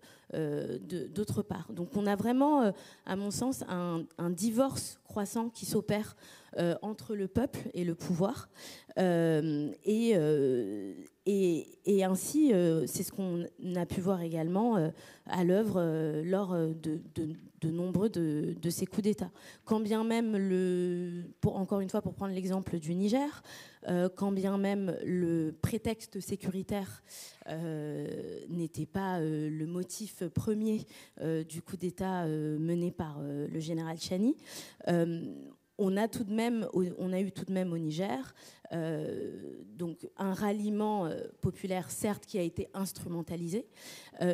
d'autre 1.14 1.42
part. 1.42 1.72
Donc 1.72 1.96
on 1.96 2.06
a 2.06 2.16
vraiment, 2.16 2.62
euh, 2.62 2.72
à 3.06 3.16
mon 3.16 3.30
sens, 3.30 3.64
un, 3.68 4.04
divorce 4.30 4.98
croissant 5.04 5.48
qui 5.48 5.66
s'opère 5.66 6.16
euh, 6.58 6.74
entre 6.82 7.14
le 7.14 7.28
peuple 7.28 7.60
et 7.74 7.84
le 7.84 7.94
pouvoir. 7.94 8.48
Et, 8.96 10.14
ainsi, 12.04 12.52
c'est 12.86 13.02
ce 13.02 13.12
qu'on 13.12 13.44
a 13.76 13.86
pu 13.86 14.00
voir 14.00 14.22
également 14.22 14.90
à 15.26 15.44
l'œuvre 15.44 16.22
lors 16.22 16.56
de, 16.56 17.00
nombreux 17.70 18.08
de, 18.08 18.54
ces 18.70 18.86
coups 18.86 19.02
d'État. 19.04 19.30
Quand 19.64 19.80
bien 19.80 20.04
même, 20.04 20.36
le, 20.36 21.24
pour, 21.40 21.56
encore 21.56 21.80
une 21.80 21.90
fois, 21.90 22.02
pour 22.02 22.14
prendre 22.14 22.34
l'exemple 22.34 22.78
du 22.78 22.94
Niger, 22.94 23.42
quand 24.16 24.32
bien 24.32 24.56
même 24.56 24.96
le 25.04 25.54
prétexte 25.60 26.18
sécuritaire 26.20 27.02
n'était 28.48 28.86
pas 28.86 29.20
le 29.20 29.66
motif 29.66 30.24
premier 30.28 30.86
euh, 31.20 31.44
du 31.44 31.62
coup 31.62 31.76
d'État 31.76 32.24
euh, 32.24 32.58
mené 32.58 32.90
par 32.90 33.18
euh, 33.20 33.46
le 33.48 33.60
général 33.60 33.98
Chani. 33.98 34.36
on 35.76 35.96
a 35.96 36.06
tout 36.06 36.24
de 36.24 36.32
même, 36.32 36.68
on 36.74 37.12
a 37.12 37.20
eu 37.20 37.32
tout 37.32 37.44
de 37.44 37.52
même 37.52 37.72
au 37.72 37.78
Niger, 37.78 38.32
donc 39.76 40.08
un 40.16 40.32
ralliement 40.32 41.10
populaire 41.40 41.90
certes 41.90 42.26
qui 42.26 42.38
a 42.38 42.42
été 42.42 42.68
instrumentalisé, 42.74 43.66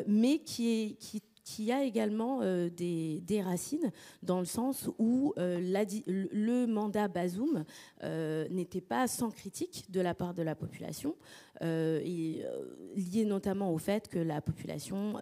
mais 0.06 0.40
qui, 0.40 0.68
est, 0.68 0.94
qui, 0.98 1.22
qui 1.50 1.72
a 1.72 1.82
également 1.82 2.40
des, 2.40 3.42
racines 3.42 3.90
dans 4.22 4.38
le 4.38 4.44
sens 4.44 4.88
où 4.98 5.34
le 5.36 6.66
mandat 6.66 7.08
Bazoum 7.08 7.64
n'était 8.50 8.80
pas 8.80 9.08
sans 9.08 9.30
critique 9.30 9.86
de 9.90 10.00
la 10.00 10.14
part 10.14 10.34
de 10.34 10.42
la 10.42 10.54
population, 10.54 11.16
lié 11.60 13.24
notamment 13.24 13.72
au 13.72 13.78
fait 13.78 14.08
que 14.08 14.18
la 14.18 14.40
population, 14.40 15.14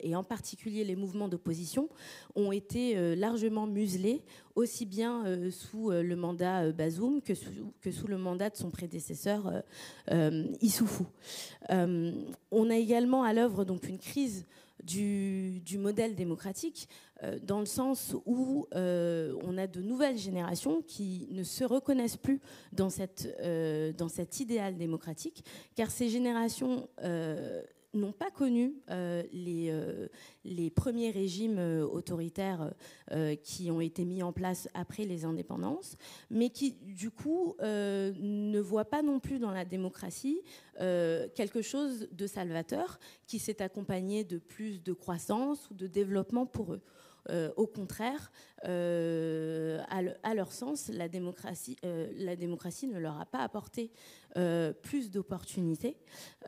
et 0.00 0.16
en 0.16 0.24
particulier 0.24 0.84
les 0.84 0.96
mouvements 0.96 1.28
d'opposition, 1.28 1.88
ont 2.34 2.50
été 2.50 3.14
largement 3.14 3.66
muselés 3.66 4.22
aussi 4.60 4.86
bien 4.86 5.24
euh, 5.26 5.50
sous 5.50 5.90
euh, 5.90 6.02
le 6.02 6.16
mandat 6.16 6.64
euh, 6.64 6.72
Bazoum 6.72 7.20
que 7.22 7.34
sous, 7.34 8.06
le 8.06 8.18
mandat 8.18 8.50
de 8.50 8.56
son 8.56 8.70
prédécesseur 8.70 9.62
Issoufou. 10.60 11.06
on 11.70 12.70
a 12.70 12.76
également 12.76 13.22
à 13.22 13.32
l'œuvre 13.32 13.64
une 13.88 13.98
crise 13.98 14.46
du, 14.82 15.62
modèle 15.78 16.14
démocratique, 16.14 16.88
dans 17.42 17.60
le 17.60 17.66
sens 17.66 18.14
où 18.26 18.66
on 18.72 19.58
a 19.58 19.66
de 19.66 19.80
nouvelles 19.82 20.18
générations 20.18 20.82
qui 20.82 21.28
ne 21.30 21.42
se 21.42 21.64
reconnaissent 21.64 22.16
plus 22.16 22.40
dans, 22.72 22.90
cette, 22.90 23.28
dans 23.96 24.08
cet 24.08 24.40
idéal 24.40 24.76
démocratique, 24.76 25.44
car 25.74 25.90
ces 25.90 26.08
générations 26.08 26.88
n'ont 27.94 28.12
pas 28.12 28.30
connu 28.30 28.74
euh, 28.90 29.22
les, 29.32 29.70
euh, 29.70 30.06
les, 30.44 30.70
premiers 30.70 31.10
régimes 31.10 31.58
euh, 31.58 31.84
autoritaires 31.84 32.72
qui 33.42 33.70
ont 33.70 33.80
été 33.80 34.04
mis 34.04 34.22
en 34.22 34.32
place 34.32 34.68
après 34.74 35.04
les 35.04 35.24
indépendances, 35.24 35.96
mais 36.30 36.50
qui, 36.50 36.72
du 36.72 37.10
coup, 37.10 37.56
ne 37.60 38.60
voient 38.60 38.84
pas 38.84 39.02
non 39.02 39.18
plus 39.18 39.38
dans 39.38 39.50
la 39.50 39.64
démocratie 39.64 40.40
quelque 40.78 41.60
chose 41.60 42.08
de 42.12 42.26
salvateur 42.26 43.00
qui 43.26 43.38
s'est 43.38 43.62
accompagné 43.62 44.22
de 44.24 44.38
plus 44.38 44.82
de 44.82 44.92
croissance 44.92 45.68
ou 45.70 45.74
de 45.74 45.86
développement 45.86 46.46
pour 46.46 46.74
eux. 46.74 46.82
au 47.56 47.66
contraire, 47.66 48.30
à, 48.62 50.34
leur 50.34 50.52
sens, 50.52 50.88
la 50.88 51.08
démocratie, 51.08 51.76
ne 51.82 52.98
leur 52.98 53.20
a 53.20 53.26
pas 53.26 53.40
apporté 53.40 53.90
plus 54.82 55.10
d'opportunités. 55.10 55.96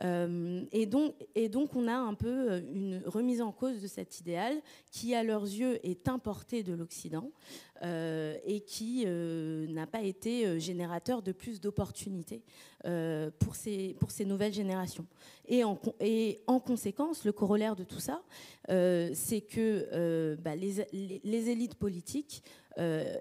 Euh, 0.03 0.63
et, 0.71 0.85
donc, 0.85 1.13
et 1.35 1.49
donc, 1.49 1.75
on 1.75 1.87
a 1.87 1.95
un 1.95 2.13
peu 2.13 2.51
euh, 2.51 2.61
une 2.73 3.01
remise 3.05 3.41
en 3.41 3.51
cause 3.51 3.81
de 3.81 3.87
cet 3.87 4.19
idéal 4.19 4.61
qui, 4.91 5.13
à 5.15 5.23
leurs 5.23 5.43
yeux, 5.43 5.79
est 5.85 6.07
importé 6.07 6.63
de 6.63 6.73
l'Occident 6.73 7.31
et 8.45 8.61
qui 8.61 9.05
n'a 9.05 9.85
pas 9.87 10.03
été 10.03 10.57
générateur 10.57 11.21
de 11.21 11.33
plus 11.33 11.59
d'opportunités 11.59 12.41
pour, 13.39 13.55
ces, 13.55 13.97
pour 13.99 14.09
ces 14.09 14.23
nouvelles 14.23 14.53
générations. 14.53 15.05
Et 15.49 15.65
en, 15.65 15.77
et 15.99 16.39
en 16.47 16.61
conséquence, 16.61 17.25
le 17.25 17.33
corollaire 17.33 17.75
de 17.75 17.83
tout 17.83 17.99
ça, 17.99 18.23
c'est 18.69 19.41
que 19.41 20.37
bah, 20.39 20.55
les, 20.55 20.87
les, 20.93 21.49
élites 21.49 21.75
politiques 21.75 22.41
euh, 22.45 22.62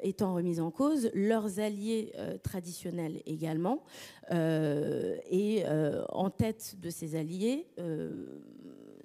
étant 0.03 0.35
remises 0.35 0.61
en 0.61 0.71
cause, 0.71 1.11
leurs 1.15 1.59
alliés 1.59 2.13
euh, 2.17 2.39
traditionnels 2.39 3.23
également, 3.27 3.83
euh, 4.31 5.17
et 5.31 5.65
en 6.09 6.31
tête 6.31 6.77
de 6.81 6.91
ces 6.91 7.17
alliés 7.17 7.67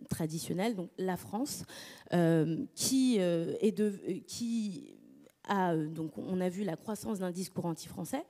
traditionnels, 0.10 0.76
donc 0.76 0.90
la 0.98 1.18
France, 1.18 1.66
qui 2.76 3.20
a, 5.50 5.76
donc 5.76 6.18
on 6.18 6.42
a 6.42 6.50
vu 6.50 6.64
la 6.64 6.76
croissance 6.76 7.20
d'un 7.20 7.32
discours 7.32 7.66
anti-français, 7.66 8.26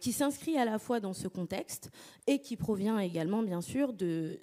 qui 0.00 0.12
s'inscrit 0.12 0.56
à 0.56 0.64
la 0.64 0.78
fois 0.78 1.00
dans 1.00 1.12
ce 1.12 1.28
contexte 1.28 1.90
et 2.26 2.40
qui 2.40 2.56
provient 2.56 2.98
également, 2.98 3.42
bien 3.42 3.60
sûr, 3.60 3.92
de, 3.92 4.40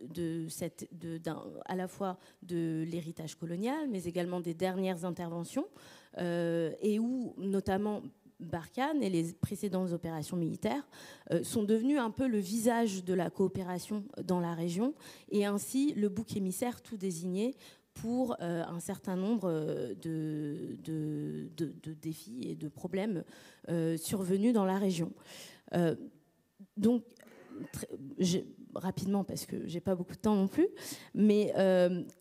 à 1.66 1.76
la 1.76 1.88
fois 1.88 2.18
de 2.44 2.86
l'héritage 2.88 3.36
colonial, 3.36 3.88
mais 3.90 4.04
également 4.04 4.40
des 4.42 4.54
dernières 4.54 5.06
interventions 5.06 5.66
euh, 5.66 6.03
et 6.18 7.00
où 7.00 7.34
notamment 7.38 8.02
Barkhane 8.44 9.02
et 9.04 9.10
les 9.10 9.34
précédentes 9.34 9.92
opérations 9.92 10.38
militaires 10.38 10.88
euh, 11.32 11.44
sont 11.44 11.64
devenus 11.64 12.00
un 12.00 12.12
peu 12.12 12.28
le 12.28 12.38
visage 12.38 13.04
de 13.04 13.14
la 13.14 13.30
coopération 13.30 14.04
dans 14.24 14.40
la 14.40 14.54
région 14.54 14.94
et 15.30 15.46
ainsi 15.46 15.94
le 15.96 16.10
bouc 16.10 16.36
émissaire 16.36 16.82
tout 16.82 16.98
désigné 16.98 17.56
pour 17.94 18.36
euh, 18.42 18.64
un 18.66 18.80
certain 18.80 19.16
nombre 19.16 19.50
de, 20.02 21.50
défis 22.02 22.42
et 22.50 22.56
de 22.56 22.68
problèmes 22.68 23.24
survenus 23.98 24.54
dans 24.54 24.66
la 24.66 24.78
région. 24.78 25.12
donc, 26.76 27.04
rapidement, 28.74 29.24
parce 29.24 29.46
que 29.46 29.68
j'ai 29.68 29.80
pas 29.80 29.94
beaucoup 29.94 30.16
de 30.16 30.20
temps 30.20 30.36
non 30.36 30.48
plus, 30.48 30.68
mais 31.14 31.54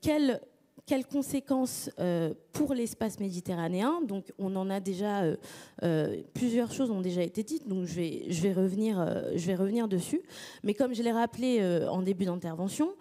quel 0.03 0.43
quelles 0.87 1.07
conséquences 1.07 1.91
euh, 2.01 2.35
pour 2.53 2.75
l'espace 2.75 3.21
méditerranéen 3.21 4.01
Donc, 4.03 4.33
on 4.39 4.55
en 4.57 4.69
a 4.69 4.81
déjà 4.81 5.23
euh, 5.23 5.37
euh, 5.85 6.23
plusieurs 6.35 6.73
choses 6.73 6.91
ont 6.91 7.01
déjà 7.01 7.23
été 7.23 7.43
dites, 7.43 7.69
donc 7.69 7.87
je 7.87 7.95
vais 7.95 8.25
je 8.29 8.43
vais 8.43 8.53
revenir 8.53 8.99
je 9.35 9.47
vais 9.47 9.55
revenir 9.55 9.89
dessus. 9.89 10.23
Mais 10.63 10.75
comme 10.75 10.95
je 10.95 11.03
l'ai 11.03 11.13
rappelé 11.13 11.63
en 11.89 12.03
début 12.03 12.25
d'intervention, 12.25 12.95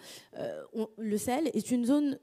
le 0.97 1.17
Sahel 1.17 1.49
est 1.53 1.71
une 1.71 1.85
zone 1.85 2.19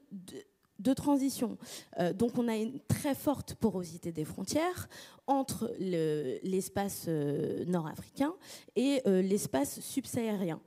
de, 0.79 0.93
transition. 0.93 1.57
Euh, 1.99 2.13
donc 2.13 2.37
on 2.37 2.47
a 2.47 2.55
une 2.55 2.79
très 2.87 3.15
forte 3.15 3.55
porosité 3.55 4.11
des 4.11 4.25
frontières 4.25 4.89
entre 5.27 5.71
l'espace 5.79 7.05
euh, 7.07 7.63
nord-africain 7.65 8.33
et 8.75 9.01
euh, 9.05 9.21
l'espace 9.21 9.79
subsahárien. 9.81 10.59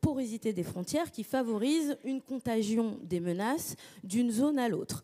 Porosité 0.00 0.52
des 0.52 0.64
frontières 0.64 1.10
qui 1.10 1.24
favorise 1.24 1.96
une 2.04 2.20
contagion 2.20 2.98
des 3.02 3.20
menaces 3.20 3.76
d'une 4.04 4.30
zone 4.30 4.58
à 4.58 4.68
l'autre 4.68 5.02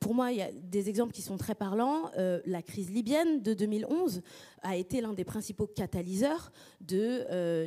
pour 0.00 0.14
moi, 0.14 0.32
il 0.32 0.38
y 0.38 0.42
a 0.42 0.50
des 0.52 0.88
exemples 0.88 1.12
qui 1.12 1.22
sont 1.22 1.36
très 1.36 1.54
parlants. 1.54 2.10
Euh, 2.16 2.40
la 2.46 2.62
crise 2.62 2.90
libyenne 2.90 3.42
de 3.42 3.54
2011 3.54 4.22
a 4.62 4.76
été 4.76 5.00
l'un 5.00 5.12
des 5.12 5.24
principaux 5.24 5.66
catalyseurs 5.66 6.52
de, 6.80 7.24
euh, 7.30 7.66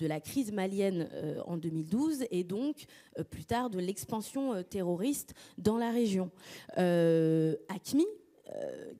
la 0.00 0.20
crise 0.20 0.52
malienne 0.52 1.08
euh, 1.12 1.40
en 1.46 1.56
2012 1.56 2.24
et 2.30 2.44
donc 2.44 2.84
plus 3.30 3.44
tard 3.44 3.70
de 3.70 3.78
l'expansion 3.78 4.62
terroriste 4.62 5.34
dans 5.58 5.78
la 5.78 5.90
région. 5.90 6.30
ACMI, 6.76 8.06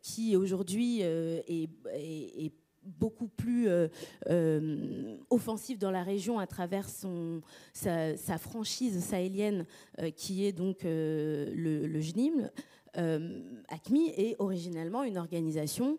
qui 0.03 0.36
aujourd'hui 0.36 1.01
est 1.01 2.53
beaucoup 2.85 3.28
plus 3.28 3.68
euh, 3.68 3.89
euh, 4.28 5.16
offensif 5.30 5.78
dans 5.78 5.91
la 5.91 6.03
région 6.03 6.39
à 6.39 6.47
travers 6.47 6.87
sa, 6.89 8.39
franchise 8.39 9.03
sahélienne 9.03 9.64
euh, 10.01 10.11
qui 10.11 10.45
est 10.45 10.53
donc 10.53 10.80
le, 10.85 11.55
le 11.55 12.01
JNIM. 12.01 12.51
ACMI 12.95 14.12
est 14.16 14.37
originellement 14.39 15.03
une 15.03 15.16
organisation 15.16 15.97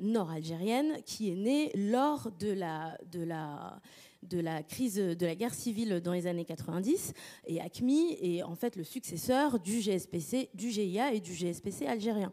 nord-algérienne 0.00 1.02
qui 1.04 1.30
est 1.30 1.34
née 1.34 1.70
lors 1.74 2.30
de 2.40 2.52
la 2.52 2.96
crise 4.62 4.96
de 4.96 5.26
la 5.26 5.34
guerre 5.34 5.52
civile 5.52 6.00
dans 6.00 6.12
les 6.12 6.26
années 6.26 6.46
90 6.46 7.12
et 7.48 7.60
ACMI 7.60 8.16
est 8.22 8.42
en 8.42 8.54
fait 8.54 8.76
le 8.76 8.84
successeur 8.84 9.60
du 9.60 9.80
GSPC, 9.80 10.48
du 10.54 10.70
GIA 10.70 11.12
et 11.12 11.20
du 11.20 11.34
GSPC 11.34 11.86
algérien. 11.86 12.32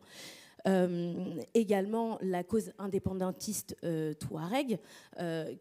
Euh, 0.68 1.42
également 1.54 2.18
la 2.22 2.44
cause 2.44 2.72
indépendantiste 2.78 3.78
euh, 3.84 4.14
touareg, 4.14 4.80
euh, 5.20 5.54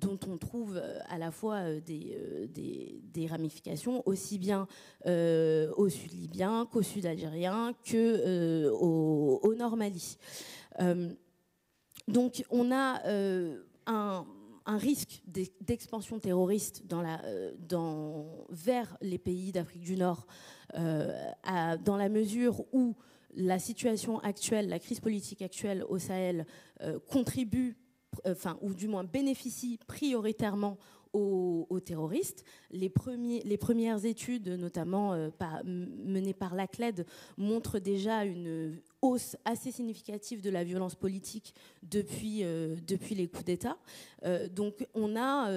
dont 0.00 0.18
on 0.28 0.36
trouve 0.36 0.80
à 1.08 1.18
la 1.18 1.30
fois 1.30 1.80
des, 1.80 3.26
ramifications 3.28 4.02
aussi 4.06 4.38
bien 4.38 4.66
au 5.06 5.88
sud 5.88 6.12
libyen 6.12 6.66
qu'au 6.70 6.82
sud 6.82 7.06
algérien 7.06 7.72
que 7.84 8.68
au, 8.70 9.54
nord 9.54 9.76
Mali. 9.76 10.18
donc 12.08 12.44
on 12.50 12.72
a 12.72 13.00
un 13.86 14.78
risque 14.78 15.22
d'expansion 15.60 16.18
terroriste 16.18 16.82
vers 18.50 18.96
les 19.00 19.18
pays 19.18 19.52
d'Afrique 19.52 19.82
du 19.82 19.96
Nord, 19.96 20.26
dans 20.74 21.96
la 21.96 22.08
mesure 22.08 22.64
où 22.72 22.96
la 23.34 23.58
situation 23.58 24.18
actuelle, 24.20 24.68
la 24.68 24.78
crise 24.78 25.00
politique 25.00 25.42
actuelle 25.42 25.84
au 25.88 25.98
Sahel 25.98 26.46
euh, 26.82 26.98
contribue, 27.08 27.76
euh, 28.26 28.32
enfin, 28.32 28.58
ou 28.60 28.74
du 28.74 28.88
moins 28.88 29.04
bénéficie 29.04 29.78
prioritairement 29.86 30.78
aux, 31.14 31.78
terroristes. 31.84 32.42
Les, 32.70 32.88
premiers, 32.88 33.42
les, 33.44 33.58
premières 33.58 34.06
études, 34.06 34.48
notamment 34.48 35.12
euh, 35.12 35.28
menées 35.66 36.32
par 36.32 36.54
l'ACLED, 36.54 37.04
montrent 37.36 37.78
déjà 37.78 38.24
une 38.24 38.80
hausse 39.02 39.36
assez 39.44 39.70
significative 39.70 40.40
de 40.40 40.48
la 40.48 40.64
violence 40.64 40.94
politique 40.94 41.54
depuis, 41.82 42.44
depuis 42.86 43.14
les 43.14 43.28
coups 43.28 43.44
d'État. 43.44 43.76
donc 44.54 44.86
on 44.94 45.14
a 45.14 45.50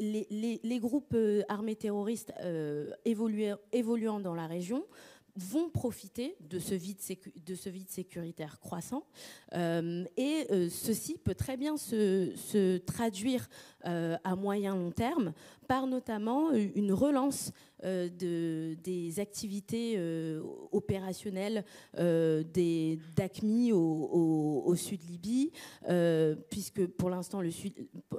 les, 0.00 0.78
groupes 0.80 1.14
armés 1.50 1.76
terroristes 1.76 2.32
évoluant 3.04 4.20
dans 4.20 4.34
la 4.34 4.46
région 4.46 4.86
vont 5.36 5.68
profiter 5.68 6.36
de 6.40 6.58
ce 6.58 6.74
vide, 6.74 7.88
sécuritaire 7.88 8.60
croissant. 8.60 9.04
Euh, 9.54 10.04
et 10.16 10.46
euh, 10.50 10.68
ceci 10.70 11.18
peut 11.18 11.34
très 11.34 11.56
bien 11.56 11.76
se, 11.76 12.78
traduire 12.78 13.48
euh, 13.86 14.16
à 14.24 14.36
moyen 14.36 14.76
long 14.76 14.90
terme 14.90 15.32
par 15.66 15.86
notamment 15.86 16.52
une 16.52 16.92
relance 16.92 17.52
de, 17.84 18.76
des 18.82 19.20
activités 19.20 19.98
opérationnelles 20.72 21.64
des 21.96 22.98
d'ACMI 23.16 23.72
au, 23.72 24.74
sud 24.76 25.00
Libye, 25.08 25.52
puisque 26.50 26.86
pour 26.86 27.10
l'instant, 27.10 27.42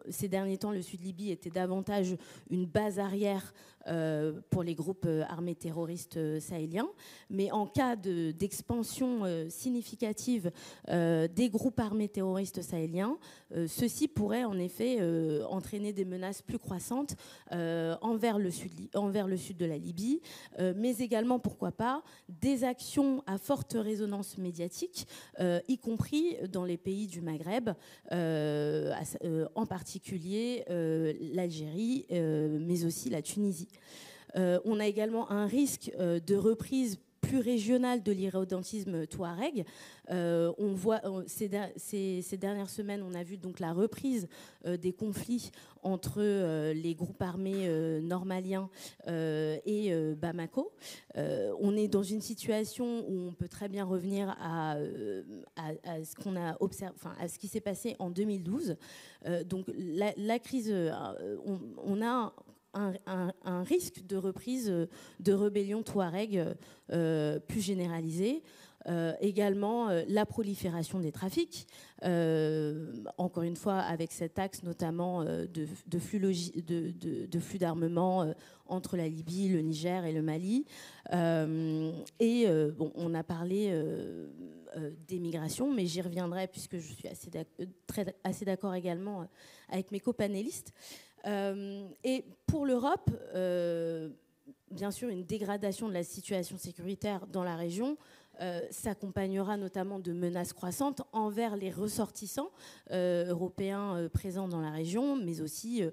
ces 0.09 0.27
derniers 0.27 0.57
temps, 0.57 0.71
le 0.71 0.81
sud 0.81 1.03
Libye 1.03 1.31
était 1.31 1.49
davantage 1.49 2.15
une 2.49 2.65
base 2.65 2.99
arrière 2.99 3.53
euh, 3.87 4.33
pour 4.49 4.63
les 4.63 4.73
groupes 4.73 5.05
euh, 5.05 5.23
armés 5.29 5.53
terroristes 5.53 6.17
euh, 6.17 6.39
sahéliens. 6.39 6.87
Mais 7.29 7.51
en 7.51 7.67
cas 7.67 7.95
d'expansion 7.95 9.21
significative 9.49 10.51
des 10.87 11.49
groupes 11.49 11.79
armés 11.79 12.07
terroristes 12.07 12.61
sahéliens, 12.61 13.17
ceci 13.67 14.07
pourrait 14.07 14.43
en 14.43 14.57
effet 14.57 14.99
entraîner 15.49 15.93
des 15.93 16.05
menaces 16.05 16.41
plus 16.41 16.59
croissantes 16.59 17.15
envers, 17.51 18.37
le 18.37 18.51
sud, 18.51 18.71
envers 18.93 19.27
le 19.27 19.37
sud 19.37 19.54
de 19.57 19.65
la 19.65 19.77
Libye, 19.77 20.21
mais 20.75 20.97
également, 20.97 21.39
pourquoi 21.39 21.71
pas, 21.71 22.03
des 22.29 22.63
actions 22.63 23.23
à 23.27 23.37
forte 23.37 23.75
résonance 23.77 24.37
médiatique, 24.37 25.07
y 25.67 25.77
compris 25.77 26.37
dans 26.51 26.63
les 26.63 26.77
pays 26.77 27.07
du 27.07 27.21
Maghreb, 27.21 27.69
en 28.11 29.65
particulier 29.65 30.63
l'Algérie, 31.33 32.05
mais 32.11 32.85
aussi 32.85 33.09
la 33.09 33.21
Tunisie. 33.21 33.69
Euh, 34.35 34.59
on 34.65 34.79
a 34.79 34.85
également 34.85 35.31
un 35.31 35.47
risque 35.47 35.91
euh, 35.99 36.19
de 36.19 36.35
reprise 36.35 36.99
plus 37.27 37.39
régionale 37.39 38.03
de 38.03 38.11
l'irrédentisme 38.11 39.07
touareg. 39.07 39.65
Euh, 40.11 40.51
on 40.57 40.73
voit 40.73 41.01
ces, 41.27 41.47
dernières 42.37 42.69
semaines, 42.69 43.03
on 43.03 43.13
a 43.13 43.23
vu 43.23 43.37
donc 43.37 43.59
la 43.59 43.73
reprise 43.73 44.27
des 44.65 44.93
conflits 44.93 45.51
entre 45.81 46.21
les 46.71 46.95
groupes 46.95 47.21
armés 47.21 47.67
normaliens 48.01 48.69
et 49.07 50.15
Bamako. 50.15 50.71
on 51.15 51.75
est 51.75 51.87
dans 51.87 52.03
une 52.03 52.21
situation 52.21 53.05
où 53.07 53.27
on 53.27 53.33
peut 53.33 53.47
très 53.47 53.69
bien 53.69 53.85
revenir 53.85 54.35
à, 54.39 54.77
ce 56.03 56.15
qu'on 56.15 56.35
a 56.35 56.57
observé, 56.59 56.95
enfin, 56.95 57.15
à 57.19 57.27
ce 57.27 57.39
qui 57.39 57.47
s'est 57.47 57.61
passé 57.61 57.95
en 57.99 58.09
2012. 58.09 58.75
donc 59.47 59.65
la, 59.75 60.39
crise, 60.39 60.73
on 61.83 62.01
a 62.01 62.33
un, 62.75 63.63
risque 63.63 64.05
de 64.05 64.17
reprise 64.17 64.71
de 65.19 65.33
rébellion 65.33 65.83
touareg 65.83 66.55
euh, 66.91 67.39
plus 67.39 67.61
généralisée. 67.61 68.43
Euh, 68.87 69.13
également 69.19 69.89
euh, 69.89 70.03
la 70.07 70.27
prolifération 70.27 70.99
des 70.99 71.11
trafics, 71.11 71.65
encore 73.17 73.41
une 73.41 73.55
fois 73.55 73.79
avec 73.79 74.11
cet 74.11 74.37
axe 74.37 74.61
notamment 74.61 75.23
de, 75.23 75.99
flux, 75.99 77.57
d'armement 77.57 78.31
entre 78.67 78.95
la 78.95 79.07
Libye, 79.07 79.49
le 79.49 79.61
Niger 79.61 80.05
et 80.05 80.13
le 80.13 80.21
Mali. 80.21 80.65
et 81.11 82.47
bon, 82.77 82.91
on 82.93 83.15
a 83.15 83.23
parlé 83.23 83.73
des 85.07 85.19
migrations, 85.19 85.73
mais 85.73 85.87
j'y 85.87 86.01
reviendrai 86.03 86.47
puisque 86.47 86.77
je 86.77 86.93
suis 86.93 87.07
assez 88.23 88.45
d'accord 88.45 88.75
également 88.75 89.27
avec 89.69 89.91
mes 89.91 89.99
copanélistes. 89.99 90.73
Euh, 91.25 91.87
et 92.03 92.23
pour 92.47 92.65
l'Europe, 92.65 93.09
euh, 93.33 94.09
bien 94.71 94.91
sûr, 94.91 95.09
une 95.09 95.25
dégradation 95.25 95.87
de 95.87 95.93
la 95.93 96.03
situation 96.03 96.57
sécuritaire 96.57 97.25
dans 97.27 97.43
la 97.43 97.55
région 97.55 97.97
euh, 98.41 98.59
s'accompagnera 98.69 99.55
notamment 99.55 99.97
de 99.97 100.11
menaces 100.11 100.51
croissantes 100.51 101.01
envers 101.13 101.55
les 101.55 101.71
ressortissants 101.71 102.51
européens 102.91 104.09
présents 104.13 104.49
dans 104.49 104.59
la 104.59 104.71
région, 104.71 105.15
mais 105.15 105.39
aussi 105.39 105.83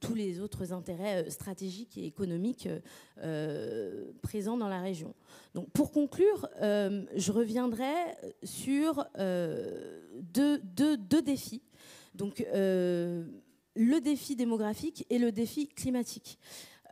tous 0.00 0.14
les 0.14 0.40
autres 0.40 0.74
intérêts 0.74 1.30
stratégiques 1.30 1.96
et 1.96 2.04
économiques 2.04 2.68
présents 4.20 4.58
dans 4.58 4.68
la 4.68 4.82
région. 4.82 5.14
Donc, 5.54 5.70
pour 5.70 5.92
conclure, 5.92 6.46
je 6.60 7.32
reviendrai 7.32 7.94
sur 8.42 9.06
deux, 9.16 10.58
deux, 10.58 10.98
deux, 10.98 11.22
défis. 11.22 11.62
Donc, 12.14 12.44
le 13.74 14.00
défi 14.00 14.36
démographique 14.36 15.06
et 15.10 15.18
le 15.18 15.32
défi 15.32 15.68
climatique. 15.68 16.38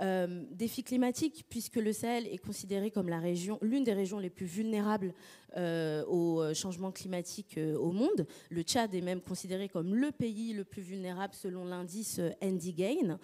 Euh, 0.01 0.45
défi 0.53 0.85
climatique, 0.85 1.45
puisque 1.49 1.77
le 1.77 1.93
Sahel 1.93 2.29
est 2.29 2.39
considéré 2.39 2.93
comme 2.93 3.11
l'une 3.63 3.83
des 3.83 3.93
régions 3.93 4.19
les 4.21 4.31
plus 4.31 4.47
vulnérables 4.47 5.13
euh, 5.57 6.05
au 6.07 6.55
changement 6.55 6.93
climatique 6.93 7.59
euh, 7.59 7.77
au 7.77 7.91
monde. 7.91 8.27
Le 8.51 8.63
Tchad 8.63 8.95
est 8.95 9.01
même 9.01 9.21
considéré 9.21 9.69
comme 9.69 9.97
le 9.97 10.13
pays 10.13 10.53
le 10.53 10.65
plus 10.65 10.83
vulnérable 10.83 11.35
selon 11.35 11.65
l'indice 11.65 12.21
Andy 12.41 12.75
Gain. 12.75 13.19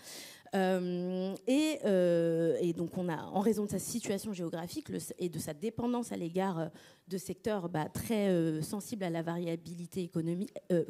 Et, 1.47 2.73
donc, 2.77 2.97
on 2.97 3.09
a, 3.09 3.23
en 3.23 3.41
raison 3.41 3.65
de 3.67 3.71
sa 3.71 3.79
situation 3.79 4.33
géographique 4.33 4.89
et 5.19 5.29
de 5.29 5.39
sa 5.39 5.55
dépendance 5.55 6.11
à 6.13 6.17
l'égard 6.17 6.71
de 7.09 7.19
secteurs 7.19 7.69
bah, 7.69 7.89
très 7.89 8.63
sensibles 8.63 9.03
à 9.03 9.11
la 9.11 9.23
variabilité 9.23 10.11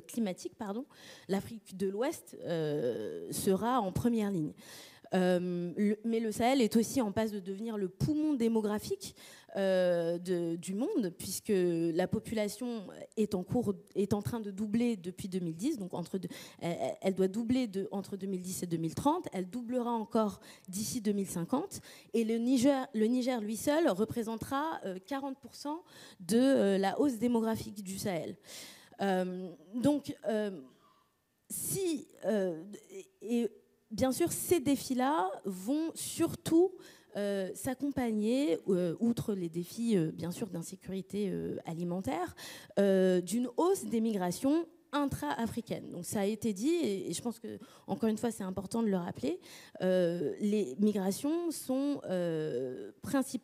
climatique, 0.07 0.53
l'Afrique 1.29 1.77
de 1.77 1.89
l'Ouest 1.89 2.37
sera 3.31 3.81
en 3.81 3.91
première 3.91 4.31
ligne. 4.31 4.53
Euh, 5.15 5.95
mais 6.05 6.21
le 6.21 6.33
Sahel 6.33 6.61
est 6.61 6.77
aussi 6.77 7.01
en 7.01 7.13
passe 7.13 7.31
de 7.31 7.41
devenir 7.41 7.77
le 7.77 7.89
poumon 7.89 8.35
démographique 8.35 9.15
euh, 9.57 10.19
du 10.57 10.75
monde, 10.75 11.13
puisque 11.17 11.53
la 11.55 12.09
population 12.09 12.87
est 13.17 13.35
en, 13.35 13.45
cours, 13.45 13.75
est 13.95 14.13
en 14.13 14.23
train 14.23 14.41
de 14.41 14.51
doubler 14.51 14.97
depuis 14.97 15.29
2010. 15.29 15.79
Donc 15.79 15.95
entre 15.95 16.19
elle, 16.61 17.15
doit 17.15 17.29
doubler 17.29 17.71
entre 17.93 18.17
2010 18.17 18.65
et 18.65 18.67
2030. 18.67 19.29
Elle 19.33 19.49
doublera 19.49 19.93
encore 19.93 20.41
d'ici 20.69 21.01
2050. 21.01 21.81
Et 22.15 22.25
le 22.25 22.37
Niger, 22.39 22.87
le 22.95 23.07
Niger, 23.07 23.41
lui 23.41 23.57
seul, 23.57 23.89
représentera 23.89 24.81
40% 25.09 25.35
euh, 25.69 25.73
de 26.21 26.81
la 26.81 26.99
hausse 26.99 27.19
démographique 27.19 27.85
du 27.85 27.99
Sahel. 27.99 28.37
donc, 29.75 30.17
si. 31.49 32.09
Bien 33.95 34.13
sûr, 34.13 34.33
ces 34.33 34.61
défis-là 34.61 35.31
vont 35.45 35.91
surtout 35.95 36.73
euh, 37.17 37.51
s'accompagner, 37.55 38.59
euh, 38.69 38.97
outre 38.99 39.35
les 39.35 39.49
défis 39.49 39.97
euh, 39.97 40.11
bien 40.11 40.33
sûr 40.33 40.49
d'insécurité 40.49 41.33
alimentaire, 41.65 42.35
d'une 42.77 43.49
hausse 43.57 43.85
des 43.85 44.01
migrations 44.01 44.67
intra-africaine. 44.95 45.91
Donc 45.91 46.05
ça 46.05 46.21
a 46.21 46.25
été 46.25 46.53
dit, 46.53 46.75
et, 46.83 47.13
je 47.13 47.21
pense 47.21 47.39
que 47.39 47.59
encore 47.87 48.09
une 48.09 48.17
fois 48.17 48.31
c'est 48.31 48.45
important 48.45 48.83
de 48.83 48.89
le 48.89 48.97
rappeler, 48.97 49.41
euh, 49.83 50.35
les 50.41 50.75
migrations 50.79 51.51
sont, 51.51 52.01
euh, 52.09 52.93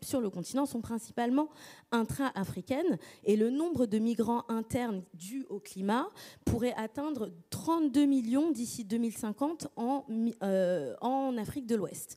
sur 0.03 0.21
le 0.21 0.31
continent 0.31 0.65
sont 0.65 0.81
principalement 0.81 1.49
intra-africaines, 1.93 2.99
et 3.25 3.37
le 3.37 3.51
nombre 3.51 3.87
de 3.87 3.99
migrants 3.99 4.45
internes 4.49 5.03
dus 5.15 5.45
au 5.51 5.59
climat 5.59 6.09
pourrait 6.45 6.75
atteindre 6.77 7.31
32 7.51 8.07
millions 8.07 8.51
d'ici 8.51 8.85
2050 8.85 9.69
en, 9.77 10.07
euh, 10.43 10.95
en 11.01 11.37
Afrique 11.37 11.67
de 11.67 11.75
l'Ouest. 11.77 12.17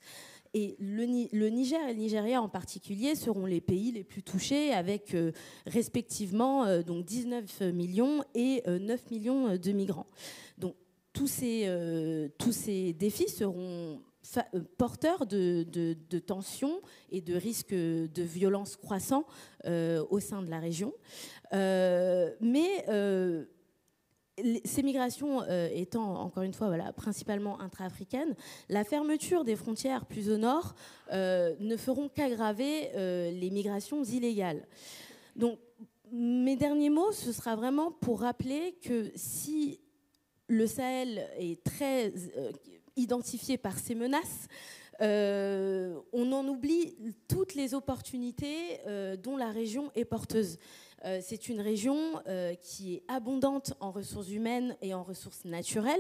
Et 0.56 0.76
le, 0.80 1.06
Niger 1.06 1.80
et 1.90 1.94
le 1.94 2.00
Nigeria 2.00 2.42
en 2.42 2.50
particulier 2.50 3.16
seront 3.16 3.48
les 3.48 3.62
pays 3.62 3.92
les 3.92 4.04
plus 4.04 4.22
touchés 4.22 4.72
avec 4.72 5.16
euh, 5.16 5.32
respectivement 5.66 6.66
euh, 6.66 6.84
donc 6.84 7.06
19 7.06 7.62
millions 7.74 8.24
et 8.36 8.62
9 8.68 8.68
euh, 8.68 8.98
millions 9.10 9.58
de 9.58 9.72
migrants. 9.72 10.06
Donc 10.60 10.76
tous 11.12 11.28
ces, 11.28 11.70
tous 12.40 12.52
ces 12.52 12.94
défis 12.94 13.30
seront 13.30 14.02
porteurs 14.78 15.28
de, 15.28 15.64
de, 15.64 16.20
tensions 16.20 16.82
et 17.12 17.22
de 17.22 17.36
risques 17.36 17.74
de 17.74 18.24
violence 18.24 18.76
croissants 18.78 19.26
au 19.64 20.20
sein 20.20 20.42
de 20.42 20.50
la 20.50 20.60
région. 20.60 20.92
mais 21.52 22.84
ces 24.66 24.84
migrations 24.84 25.44
euh, 25.44 25.70
étant, 25.72 26.20
encore 26.20 26.44
une 26.44 26.54
fois, 26.54 26.70
principalement 26.94 27.60
intra-africaines, 27.62 28.36
la 28.70 28.84
fermeture 28.84 29.44
des 29.44 29.56
frontières 29.56 30.06
plus 30.06 30.30
au 30.30 30.38
nord 30.38 30.76
euh, 31.12 31.56
ne 31.60 31.78
feront 31.78 32.10
qu'aggraver 32.10 32.90
euh, 32.96 33.32
les 33.32 33.50
migrations 33.50 34.04
illégales. 34.04 34.66
Donc, 35.36 35.60
mes 36.12 36.56
derniers 36.56 36.90
mots, 36.90 37.12
ce 37.12 37.32
sera 37.32 37.56
vraiment 37.56 37.92
pour 37.92 38.22
rappeler 38.22 38.76
que 38.84 39.12
si 39.16 39.80
le 40.48 40.68
Sahel 40.68 41.28
est 41.38 41.64
très 41.64 42.14
identifié 42.96 43.58
par 43.58 43.80
ces 43.80 43.96
menaces, 43.96 44.48
on 45.00 46.32
en 46.32 46.48
oublie 46.48 46.96
toutes 47.28 47.56
les 47.56 47.74
opportunités 47.74 48.80
dont 49.24 49.38
la 49.38 49.50
région 49.50 49.92
est 49.96 50.06
porteuse. 50.06 50.60
Euh, 51.06 51.20
c'est 51.22 51.50
une 51.50 51.60
région 51.62 51.98
euh, 52.28 52.54
qui 52.56 52.96
est 52.96 53.04
abondante 53.08 53.74
en 53.80 53.92
ressources 53.92 54.30
humaines 54.30 54.76
et 54.82 54.94
en 54.94 55.04
ressources 55.04 55.46
naturelles. 55.46 56.00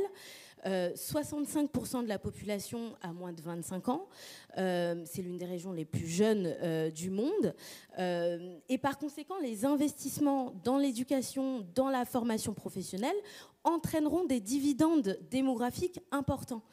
65% 0.65 2.03
de 2.03 2.07
la 2.07 2.17
population 2.17 2.95
a 3.01 3.11
moins 3.11 3.33
de 3.33 3.41
25 3.41 3.89
ans. 3.89 4.07
C'est 4.55 5.21
l'une 5.21 5.37
des 5.37 5.45
régions 5.45 5.73
les 5.73 5.83
plus 5.83 6.07
jeunes 6.07 6.55
du 6.91 7.09
monde. 7.09 7.53
et 7.97 8.77
par 8.77 8.97
conséquent, 8.97 9.37
les 9.41 9.65
investissements 9.65 10.53
dans 10.63 10.77
l'éducation, 10.77 11.67
dans 11.75 11.89
la 11.89 12.05
formation 12.05 12.53
professionnelle 12.53 13.17
entraîneront 13.65 14.23
des 14.23 14.39
dividendes 14.39 15.19
démographiques 15.29 15.99
importants. 16.11 16.63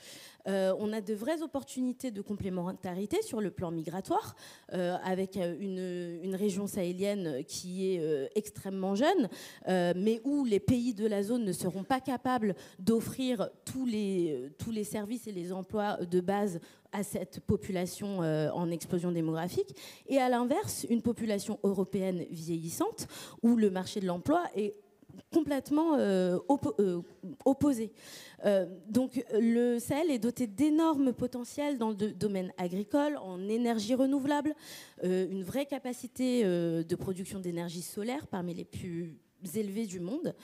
Euh, 0.48 0.74
on 0.78 0.92
a 0.92 1.00
de 1.00 1.14
vraies 1.14 1.42
opportunités 1.42 2.10
de 2.10 2.20
complémentarité 2.20 3.22
sur 3.22 3.40
le 3.40 3.50
plan 3.50 3.70
migratoire, 3.70 4.34
euh, 4.72 4.96
avec 5.04 5.36
euh, 5.36 5.56
une, 5.60 6.34
région 6.34 6.66
sahélienne 6.66 7.44
qui 7.44 7.86
est 7.88 8.30
extrêmement 8.34 8.94
jeune, 8.94 9.28
mais 9.66 10.20
où 10.24 10.44
les 10.44 10.60
pays 10.60 10.94
de 10.94 11.06
la 11.06 11.22
zone 11.22 11.44
ne 11.44 11.52
seront 11.52 11.82
pas 11.82 12.00
capables 12.00 12.54
d'offrir 12.78 13.50
tous 13.64 13.84
les, 13.84 14.50
tous 14.58 14.70
les 14.70 14.84
services 14.84 15.26
et 15.26 15.32
les 15.32 15.52
emplois 15.52 15.96
de 15.96 16.20
base 16.20 16.60
à 16.92 17.02
cette 17.02 17.40
population 17.40 18.18
en 18.20 18.70
explosion 18.70 19.10
démographique, 19.10 19.76
et 20.06 20.18
à 20.18 20.28
l'inverse, 20.28 20.86
une 20.88 21.02
population 21.02 21.58
européenne 21.64 22.24
vieillissante, 22.30 23.08
où 23.42 23.56
le 23.56 23.70
marché 23.70 24.00
de 24.00 24.06
l'emploi 24.06 24.44
est 24.54 24.74
complètement 25.32 25.94
euh, 25.94 26.38
euh, 26.78 27.02
opposés. 27.44 27.92
Euh, 28.44 28.66
donc 28.88 29.24
le 29.32 29.78
Sahel 29.78 30.10
est 30.10 30.18
doté 30.18 30.46
d'énormes 30.46 31.12
potentiels 31.12 31.78
dans 31.78 31.90
le 31.90 32.12
domaine 32.12 32.52
agricole, 32.58 33.16
en 33.18 33.48
énergie 33.48 33.94
renouvelable, 33.94 34.54
une 35.02 35.42
vraie 35.42 35.66
capacité 35.66 36.44
de 36.44 36.94
production 36.96 37.40
d'énergie 37.40 37.82
solaire 37.82 38.26
parmi 38.26 38.54
les 38.54 38.64
plus 38.64 39.18
élevées 39.54 39.86
du 39.86 40.00
monde. 40.00 40.34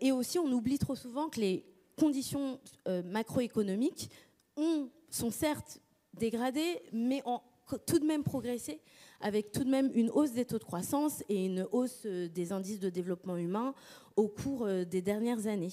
et 0.00 0.12
aussi, 0.12 0.38
on 0.38 0.50
oublie 0.52 0.78
trop 0.78 0.94
souvent 0.94 1.28
que 1.28 1.40
les 1.40 1.64
conditions 1.96 2.60
macroéconomiques 3.04 4.10
ont, 4.56 4.88
sont 5.10 5.30
certes 5.30 5.80
dégradées, 6.14 6.82
mais 6.92 7.22
ont 7.24 7.40
tout 7.86 7.98
de 7.98 8.04
même 8.06 8.22
progressé 8.22 8.80
avec 9.20 9.52
tout 9.52 9.64
de 9.64 9.70
même 9.70 9.90
une 9.94 10.10
hausse 10.10 10.32
des 10.32 10.44
taux 10.44 10.58
de 10.58 10.64
croissance 10.64 11.22
et 11.28 11.46
une 11.46 11.66
hausse 11.72 12.02
euh, 12.06 12.28
des 12.28 12.52
indices 12.52 12.80
de 12.80 12.90
développement 12.90 13.36
humain 13.36 13.74
au 14.16 14.28
cours 14.28 14.64
euh, 14.66 14.84
des 14.84 15.02
dernières 15.02 15.46
années. 15.46 15.72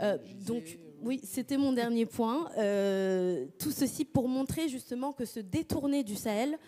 Euh, 0.00 0.18
donc 0.46 0.78
oui, 1.02 1.20
c'était 1.22 1.58
mon 1.58 1.72
dernier 1.72 2.06
point. 2.06 2.48
tout 3.58 3.70
ceci 3.70 4.04
pour 4.04 4.28
montrer 4.28 4.68
justement 4.68 5.12
que 5.12 5.26
se 5.26 5.40
détourner 5.40 6.02
du 6.02 6.16
Sahel, 6.16 6.58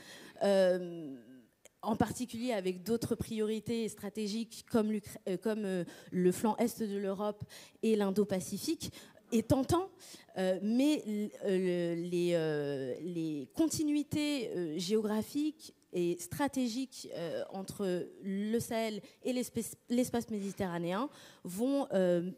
en 1.81 1.97
particulier 1.97 2.53
avec 2.53 2.83
d'autres 2.83 3.15
priorités 3.15 3.89
stratégiques 3.89 4.67
comme, 4.71 5.01
comme 5.43 5.85
le 6.11 6.33
flanc 6.33 6.57
est 6.59 6.83
de 6.83 6.99
l'Europe 6.99 7.43
et 7.83 7.97
l'Indo-Pacifique, 7.97 8.93
est 9.33 9.49
tentant, 9.49 9.89
mais 10.37 11.03
les, 11.47 12.99
les, 13.03 13.49
continuités 13.55 14.79
géographiques 14.79 15.73
et 15.93 16.17
stratégiques 16.19 17.09
euh, 17.15 17.43
entre 17.51 18.09
le 18.23 18.59
Sahel 18.61 19.01
et 19.23 19.33
l'espace 19.33 20.31
méditerranéen 20.31 21.09
vont 21.45 21.89
euh, 21.93 22.31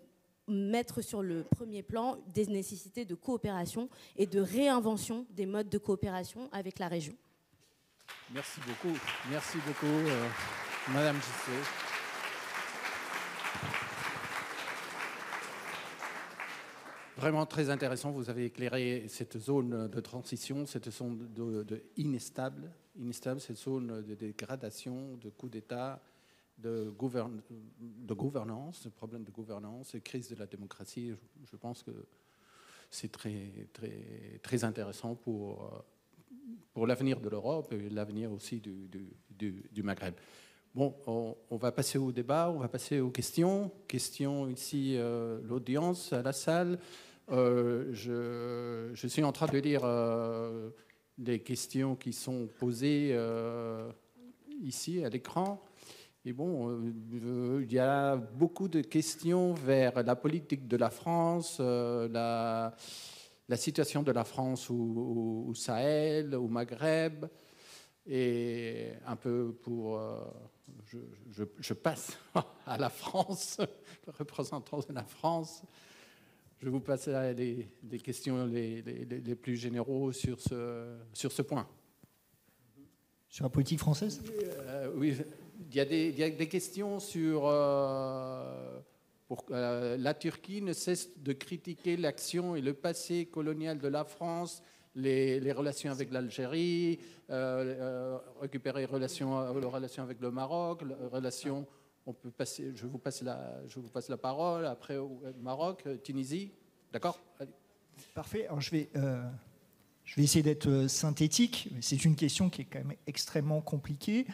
mettre 0.48 1.01
sur 1.02 1.22
le 1.22 1.44
premier 1.44 1.82
plan 1.82 2.18
des 2.32 2.47
nécessités 2.47 3.05
de 3.05 3.14
coopération 3.14 3.89
et 4.16 4.27
de 4.27 4.40
réinvention 4.40 5.27
des 5.31 5.47
modes 5.47 5.68
de 5.68 5.78
coopération 5.78 6.48
avec 6.52 6.78
la 6.78 6.89
région. 6.89 7.14
Merci 8.32 8.60
beaucoup. 8.66 8.97
Merci 9.31 9.59
beaucoup, 9.66 9.86
euh, 9.86 10.28
Madame 10.93 11.16
Gissé. 11.16 11.59
Vraiment 17.16 17.44
très 17.44 17.68
intéressant. 17.68 18.12
Vous 18.12 18.31
avez 18.31 18.47
éclairé 18.47 19.05
cette 19.09 19.39
zone 19.39 19.89
de 19.89 20.01
transition, 20.01 20.64
cette 20.64 20.90
zone 20.90 21.28
de, 21.35 21.64
de 21.64 21.85
inestable 21.97 22.72
inestable, 22.97 23.41
cette 23.41 23.57
zone 23.57 24.03
de 24.03 24.15
dégradation, 24.15 25.17
de 25.17 25.31
coup 25.31 25.49
d'État, 25.49 26.03
de, 26.59 26.93
gouvernance, 26.97 28.83
de 28.85 28.89
problème 28.91 29.25
de 29.25 29.31
gouvernance, 29.31 29.93
de 29.95 29.99
crise 29.99 30.29
de 30.29 30.37
la 30.37 30.47
démocratie. 30.47 31.15
Je, 31.51 31.57
pense 31.57 31.83
que 31.83 31.91
c'est 32.91 33.11
très, 33.11 33.69
très, 33.73 34.41
très 34.43 34.65
intéressant 34.65 35.15
pour, 35.15 35.85
pour 36.73 36.87
l'avenir 36.87 37.21
de 37.21 37.29
l'Europe 37.29 37.73
et 37.73 37.89
l'avenir 37.89 38.33
aussi 38.33 38.61
du, 38.61 38.89
du, 39.31 39.83
Maghreb. 39.83 40.15
Bon, 40.75 40.95
on, 41.07 41.57
va 41.57 41.73
passer 41.73 41.99
au 41.99 42.12
débat, 42.12 42.51
on 42.55 42.59
va 42.59 42.69
passer 42.69 43.01
aux 43.01 43.11
questions. 43.11 43.73
Questions 43.89 44.49
ici, 44.49 44.95
euh, 44.97 45.41
l'audience 45.43 46.12
à 46.12 46.23
la 46.23 46.33
salle. 46.33 46.79
Euh, 47.31 47.89
je, 47.93 48.91
je, 48.95 49.07
suis 49.07 49.23
en 49.25 49.33
train 49.33 49.47
de 49.47 49.59
lire 49.59 49.83
euh, 49.85 50.71
les 51.24 51.40
questions 51.40 51.97
qui 51.97 52.12
sont 52.12 52.48
posées 52.59 53.10
euh, 53.12 53.90
ici 54.62 55.05
à 55.05 55.09
l'écran. 55.09 55.62
Et 56.24 56.32
bon, 56.32 56.68
euh, 56.70 57.62
il 57.62 57.72
y 57.72 57.78
a 57.78 58.16
beaucoup 58.16 58.68
de 58.68 58.80
questions 58.80 59.55
vers 59.55 60.02
la 60.02 60.16
politique 60.16 60.68
de 60.68 60.76
la 60.76 60.90
France, 60.90 61.59
euh, 61.60 62.09
la, 62.09 62.74
la, 63.48 63.56
situation 63.56 64.02
de 64.02 64.12
la 64.12 64.24
France 64.24 64.68
au, 64.70 65.52
Sahel, 65.55 66.34
au 66.34 66.48
Maghreb, 66.48 67.26
et 68.06 68.90
un 69.06 69.16
peu 69.16 69.55
pour... 69.62 70.01
Je, 70.86 71.44
je, 71.59 71.74
passe 71.74 72.18
à 72.66 72.76
la 72.78 72.90
France, 72.90 73.59
le 74.06 74.12
représentant 74.18 74.78
de 74.78 74.92
la 74.92 75.05
France. 75.05 75.62
Je 76.61 76.69
vous 76.69 76.81
passe 76.81 77.09
les, 77.09 77.69
les 77.91 77.99
questions 77.99 78.45
les, 78.45 78.82
les, 78.82 79.35
plus 79.35 79.57
généraux 79.57 80.12
sur 80.12 80.39
ce, 80.39 80.95
sur 81.15 81.32
ce 81.32 81.41
point. 81.41 81.66
Sur 83.31 83.45
la 83.45 83.49
politique 83.49 83.78
française? 83.78 84.23
Euh, 84.69 84.91
Oui, 84.95 85.16
il 85.70 85.74
y, 85.74 85.81
a 85.81 85.87
des, 85.87 86.09
il 86.09 86.19
y, 86.19 86.23
a 86.23 86.28
des, 86.28 86.49
questions 86.49 87.01
sur... 87.01 87.47
Euh, 87.47 88.78
pour, 89.27 89.47
euh, 89.53 89.97
la 89.97 90.12
Turquie 90.12 90.61
ne 90.61 90.74
cesse 90.74 91.19
de 91.19 91.32
critiquer 91.32 91.97
l'action 91.97 92.55
et 92.55 92.61
le 92.61 92.74
passé 92.74 93.24
colonial 93.27 93.78
de 93.78 93.89
la 93.89 94.05
France, 94.05 94.62
les, 94.95 95.41
les 95.41 95.53
relations 95.53 95.91
avec 95.91 96.12
l'Algérie, 96.12 96.99
récupérer 98.41 98.81
les 98.81 98.87
relations, 98.87 99.59
les 99.59 99.66
relations 99.66 100.03
avec 100.03 100.20
le 100.20 100.31
Maroc, 100.31 100.82
les 100.82 101.07
relations 101.07 101.66
on 102.06 102.12
peut 102.12 102.31
passer, 102.31 102.72
je 102.74 102.86
vous 102.86 102.98
passe 102.98 103.22
la, 103.22 103.60
je 103.68 103.78
vous 103.78 103.89
passe 103.89 104.09
la 104.09 104.16
parole. 104.16 104.66
Après, 104.66 104.97
Maroc, 105.40 105.82
euh, 105.86 105.97
Tunisie. 105.98 106.52
D'accord? 106.93 107.20
Parfait. 108.14 108.47
Alors, 108.47 108.60
je 108.60 108.70
vais, 108.70 108.90
euh, 108.97 109.22
je 110.05 110.16
vais 110.16 110.22
essayer 110.22 110.43
d'être 110.43 110.68
euh, 110.68 110.89
synthétique. 110.89 111.68
C'est 111.81 112.05
une 112.05 112.16
question 112.16 112.51
qui 112.51 112.62
est 112.62 112.64
quand 112.64 112.78
même 112.78 112.97
extrêmement 113.06 113.60
compliquée. 113.60 114.27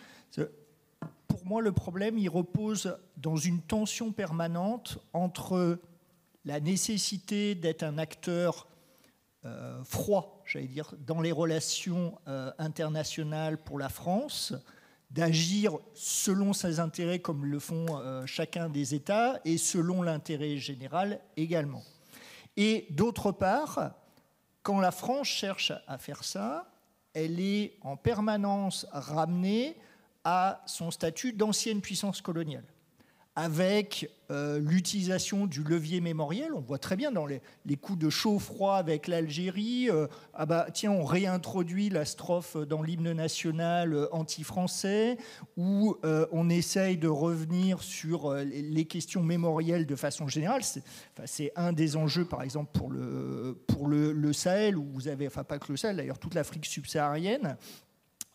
Pour 1.29 1.45
moi, 1.45 1.61
le 1.61 1.73
problème, 1.73 2.19
il 2.19 2.29
repose 2.29 2.97
dans 3.17 3.37
une 3.37 3.61
tension 3.61 4.13
permanente 4.13 4.99
entre 5.13 5.79
la 6.45 6.61
nécessité 6.61 7.55
d'être 7.55 7.83
un 7.83 7.99
acteur 7.99 8.69
froid, 9.85 10.43
j'allais 10.45 10.67
dire, 10.67 10.93
dans 11.07 11.21
les 11.21 11.31
relations 11.31 12.19
internationales 12.59 13.59
pour 13.59 13.79
la 13.79 13.89
France, 13.89 14.55
d'agir 15.11 15.79
selon 15.95 16.53
ses 16.53 16.81
intérêts 16.81 17.21
comme 17.21 17.45
le 17.47 17.59
font 17.59 17.87
euh, 17.91 18.27
chacun 18.27 18.69
des 18.69 18.95
États 18.95 19.41
et 19.45 19.59
selon 19.59 20.03
l'intérêt 20.03 20.57
général 20.57 21.21
également. 21.37 21.83
Et 22.57 22.87
d'autre 22.91 23.33
part, 23.33 23.93
quand 24.63 24.81
la 24.81 24.91
France 24.91 25.29
cherche 25.29 25.73
à 25.87 25.99
faire 25.99 26.25
ça, 26.25 26.71
elle 27.15 27.41
est 27.41 27.79
en 27.83 27.97
permanence 27.97 28.87
ramenée 28.93 29.77
à 30.25 30.63
son 30.67 30.91
statut 30.91 31.33
d'ancienne 31.33 31.81
puissance 31.81 32.21
coloniale 32.21 32.65
avec 33.37 34.11
euh, 34.31 34.59
l'utilisation 34.59 35.47
du 35.47 35.63
levier 35.63 36.01
mémoriel. 36.01 36.55
On 36.55 36.61
voit 36.61 36.79
très 36.79 36.97
bien 36.97 37.13
dans 37.13 37.27
les, 37.27 37.41
coups 37.77 37.99
de 37.99 38.09
chaud-froid 38.09 38.77
avec 38.77 39.09
l'Algérie. 39.09 39.91
Euh, 39.91 40.07
ah 40.33 40.47
bah 40.47 40.67
tiens, 40.73 40.91
on 40.91 41.05
réintroduit 41.05 41.91
la 41.91 42.07
strophe 42.07 42.57
dans 42.57 42.83
l'hymne 42.83 43.13
national 43.13 43.93
euh, 43.93 44.09
anti-français, 44.11 45.19
où 45.59 45.97
on 46.33 46.49
essaye 46.49 46.97
de 46.97 47.09
revenir 47.09 47.83
sur 47.83 48.33
les 48.35 48.85
questions 48.87 49.23
mémorielles 49.23 49.87
de 49.87 49.97
façon 49.97 50.29
générale. 50.29 50.63
C'est 51.27 51.53
un 51.57 51.73
des 51.73 51.97
enjeux, 51.97 52.25
par 52.25 52.43
exemple, 52.43 52.71
pour 52.73 53.87
le, 53.87 54.33
Sahel, 54.33 54.79
où 54.79 54.85
vous 54.85 55.09
avez, 55.09 55.27
enfin 55.27 55.45
pas 55.45 55.59
que 55.59 55.71
le 55.71 55.77
Sahel, 55.77 55.97
d'ailleurs 55.97 56.19
toute 56.19 56.35
l'Afrique 56.35 56.65
subsaharienne. 56.65 57.57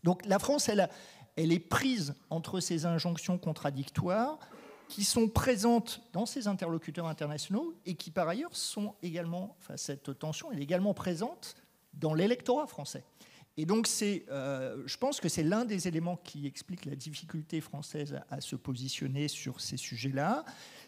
Donc 0.04 0.26
la 0.26 0.38
France, 0.38 0.70
elle 0.70 1.52
est 1.52 1.60
prise 1.60 2.14
entre 2.30 2.60
ces 2.60 2.86
injonctions 2.86 3.38
contradictoires 3.38 4.38
qui 4.92 5.06
sont 5.06 5.30
présentes 5.30 6.02
dans 6.12 6.26
ces 6.26 6.50
interlocuteurs 6.50 7.08
internationaux 7.08 7.74
et 7.86 7.96
qui 7.96 8.12
par 8.12 8.28
ailleurs 8.28 8.54
sont 8.54 8.94
également, 9.02 9.56
enfin 9.58 9.78
cette 9.78 10.20
tension 10.20 10.52
est 10.52 10.60
également 10.60 10.94
présente 10.94 11.56
dans 11.94 12.14
l'électorat 12.14 12.68
français. 12.68 13.06
Et 13.56 13.66
donc 13.66 13.88
euh, 14.02 14.84
je 14.86 14.98
pense 14.98 15.22
que 15.22 15.30
c'est 15.30 15.44
l'un 15.44 15.64
des 15.64 15.88
éléments 15.88 16.18
qui 16.18 16.46
explique 16.46 16.84
la 16.84 16.98
difficulté 16.98 17.62
française 17.62 18.20
à 18.30 18.42
se 18.42 18.58
positionner 18.58 19.30
sur 19.30 19.62
ces 19.62 19.78
sujets-là. 19.78 20.44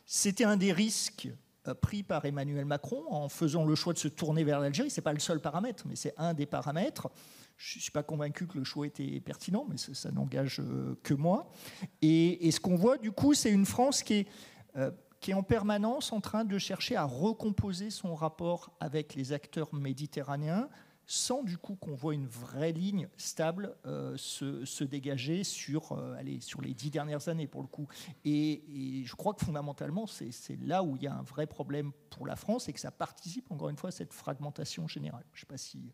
C'était 0.06 0.44
un 0.44 0.58
des 0.58 0.74
risques 0.74 1.30
euh, 1.70 1.74
pris 1.74 2.04
par 2.04 2.26
Emmanuel 2.26 2.66
Macron 2.66 3.06
en 3.10 3.30
faisant 3.30 3.64
le 3.64 3.74
choix 3.74 3.94
de 3.94 4.00
se 4.00 4.10
tourner 4.10 4.44
vers 4.44 4.60
l'Algérie. 4.60 4.90
Ce 4.90 5.00
n'est 5.00 5.04
pas 5.04 5.14
le 5.14 5.20
seul 5.20 5.40
paramètre, 5.40 5.86
mais 5.88 5.96
c'est 5.96 6.14
un 6.18 6.34
des 6.34 6.46
paramètres. 6.46 7.08
Je 7.64 7.78
ne 7.78 7.82
suis 7.82 7.92
pas 7.92 8.04
convaincu 8.04 8.46
que 8.46 8.58
le 8.58 8.66
choix 8.66 8.86
était 8.86 9.22
pertinent, 9.22 9.66
mais 9.70 9.78
ça, 9.78 10.12
n'engage 10.12 10.60
euh, 10.60 11.00
que 11.02 11.14
moi. 11.14 11.50
Et, 12.02 12.52
ce 12.52 12.60
qu'on 12.60 12.76
voit, 12.76 12.98
du 12.98 13.14
coup, 13.14 13.34
c'est 13.34 13.52
une 13.52 13.66
France 13.66 14.04
qui 14.04 14.16
est, 14.16 14.28
euh, 14.76 14.92
qui 15.22 15.32
est 15.32 15.34
en 15.34 15.44
permanence 15.44 16.12
en 16.12 16.20
train 16.20 16.44
de 16.44 16.58
chercher 16.58 16.98
à 16.98 17.06
recomposer 17.06 17.90
son 17.90 18.16
rapport 18.16 18.76
avec 18.82 19.16
les 19.16 19.32
acteurs 19.32 19.74
méditerranéens, 19.74 20.68
sans 21.06 21.42
du 21.42 21.58
coup 21.58 21.76
qu'on 21.76 21.96
voit 21.96 22.14
une 22.14 22.28
vraie 22.28 22.74
ligne 22.74 23.08
stable 23.16 23.74
euh, 23.86 24.18
se, 24.18 24.84
dégager 24.84 25.46
sur, 25.46 25.98
allez, 26.18 26.42
sur 26.42 26.60
les 26.60 26.74
dix 26.74 26.92
dernières 26.92 27.30
années 27.30 27.48
pour 27.48 27.62
le 27.62 27.68
coup. 27.68 27.88
Et, 28.26 29.04
je 29.06 29.16
crois 29.16 29.34
que 29.34 29.46
fondamentalement, 29.46 30.06
c'est 30.06 30.60
là 30.62 30.84
où 30.84 30.98
il 30.98 31.04
y 31.04 31.08
a 31.08 31.16
un 31.16 31.24
vrai 31.24 31.48
problème 31.48 31.94
pour 32.10 32.28
la 32.28 32.36
France 32.36 32.68
et 32.68 32.74
que 32.74 32.80
ça 32.82 32.92
participe 32.92 33.50
encore 33.52 33.70
une 33.70 33.78
fois 33.78 33.88
à 33.88 33.94
cette 33.94 34.12
fragmentation 34.12 34.86
générale. 34.86 35.24
Je 35.32 35.38
ne 35.38 35.40
sais 35.40 35.46
pas 35.46 35.58
si, 35.58 35.94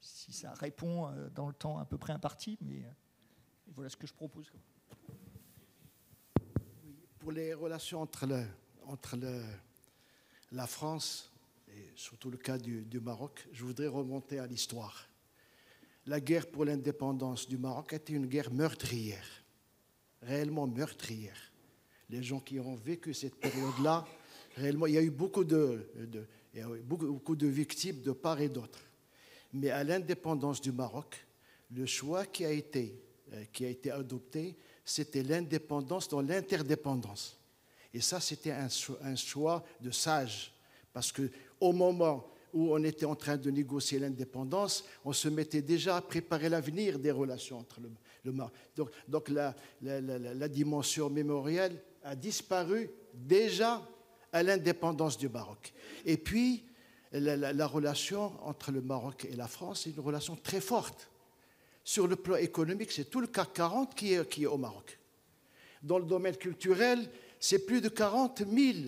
si 0.00 0.32
ça 0.32 0.52
répond 0.54 1.06
euh, 1.06 1.28
dans 1.30 1.48
le 1.48 1.54
temps 1.54 1.78
à 1.78 1.84
peu 1.84 1.98
près 1.98 2.12
imparti, 2.12 2.58
mais 2.60 2.82
voilà 3.74 3.90
ce 3.90 3.96
que 3.96 4.06
je 4.06 4.14
propose. 4.14 4.52
Pour 7.18 7.32
les 7.32 7.54
relations 7.54 8.02
entre, 8.02 8.26
le, 8.26 8.44
entre 8.86 9.16
le, 9.16 9.42
la 10.52 10.66
France 10.66 11.32
surtout 11.94 12.30
le 12.30 12.36
cas 12.36 12.58
du, 12.58 13.00
Maroc, 13.00 13.46
je 13.52 13.64
voudrais 13.64 13.86
remonter 13.86 14.38
à 14.38 14.46
l'histoire. 14.46 15.08
La 16.06 16.20
guerre 16.20 16.46
pour 16.50 16.64
l'indépendance 16.64 17.48
du 17.48 17.58
Maroc 17.58 17.92
était 17.92 18.12
une 18.12 18.26
guerre 18.26 18.52
meurtrière, 18.52 19.26
réellement 20.22 20.66
meurtrière. 20.66 21.52
Les 22.08 22.22
gens 22.22 22.40
qui 22.40 22.60
ont 22.60 22.76
vécu 22.76 23.12
cette 23.12 23.34
période-là, 23.34 24.06
réellement, 24.56 24.86
il 24.86 24.94
y 24.94 24.98
a 24.98 25.02
eu 25.02 25.10
beaucoup 25.10 25.44
de, 25.44 25.90
beaucoup, 26.84 27.34
de 27.34 27.46
victimes 27.48 28.02
de 28.02 28.12
part 28.12 28.40
et 28.40 28.48
d'autre. 28.48 28.78
Mais 29.56 29.70
à 29.70 29.84
l'indépendance 29.84 30.60
du 30.60 30.70
Maroc, 30.70 31.26
le 31.74 31.86
choix 31.86 32.26
qui 32.26 32.44
a 32.44 32.50
été, 32.50 33.00
euh, 33.32 33.44
qui 33.52 33.64
a 33.64 33.68
été 33.68 33.90
adopté, 33.90 34.54
c'était 34.84 35.22
l'indépendance 35.22 36.08
dans 36.08 36.20
l'interdépendance. 36.20 37.38
Et 37.94 38.02
ça, 38.02 38.20
c'était 38.20 38.52
un, 38.52 38.68
choix 39.16 39.64
de 39.80 39.90
sage, 39.90 40.52
parce 40.92 41.10
que 41.10 41.30
au 41.58 41.72
moment 41.72 42.30
où 42.52 42.74
on 42.74 42.84
était 42.84 43.06
en 43.06 43.14
train 43.14 43.38
de 43.38 43.50
négocier 43.50 43.98
l'indépendance, 43.98 44.84
on 45.04 45.14
se 45.14 45.28
mettait 45.28 45.62
déjà 45.62 45.96
à 45.96 46.02
préparer 46.02 46.50
l'avenir 46.50 46.98
des 46.98 47.10
relations 47.10 47.58
entre 47.58 47.80
le, 47.80 48.32
Maroc. 48.32 48.52
Donc, 48.76 48.90
donc 49.08 49.28
la, 49.30 49.54
la, 49.80 50.48
dimension 50.48 51.08
mémorielle 51.08 51.80
a 52.02 52.14
disparu 52.14 52.90
déjà 53.14 53.88
à 54.32 54.42
l'indépendance 54.42 55.16
du 55.16 55.28
Maroc. 55.28 55.72
Et 56.04 56.18
puis, 56.18 56.64
la, 57.12 57.66
relation 57.66 58.32
entre 58.44 58.72
le 58.72 58.80
Maroc 58.80 59.26
et 59.30 59.36
la 59.36 59.48
France 59.48 59.86
est 59.86 59.90
une 59.90 60.00
relation 60.00 60.36
très 60.36 60.60
forte. 60.60 61.08
Sur 61.84 62.06
le 62.06 62.16
plan 62.16 62.36
économique, 62.36 62.90
c'est 62.90 63.10
tout 63.10 63.20
le 63.20 63.28
CAC 63.28 63.52
40 63.52 63.94
qui 63.94 64.14
est, 64.14 64.28
qui 64.28 64.42
est 64.42 64.46
au 64.46 64.58
Maroc. 64.58 64.98
Dans 65.82 65.98
le 65.98 66.04
domaine 66.04 66.36
culturel, 66.36 67.08
c'est 67.38 67.64
plus 67.64 67.80
de 67.80 67.88
40 67.88 68.42
000 68.48 68.78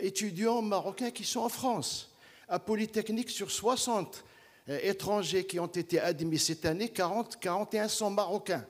étudiants 0.00 0.62
marocains 0.62 1.10
qui 1.10 1.24
sont 1.24 1.40
en 1.40 1.48
France. 1.48 2.14
À 2.48 2.58
Polytechnique, 2.58 3.28
sur 3.28 3.50
60 3.50 4.24
euh, 4.70 4.78
étrangers 4.82 5.44
qui 5.44 5.60
ont 5.60 5.66
été 5.66 6.00
admis 6.00 6.38
cette 6.38 6.64
année, 6.64 6.88
40, 6.88 7.38
41 7.38 7.88
sont 7.88 8.10
marocains. 8.10 8.64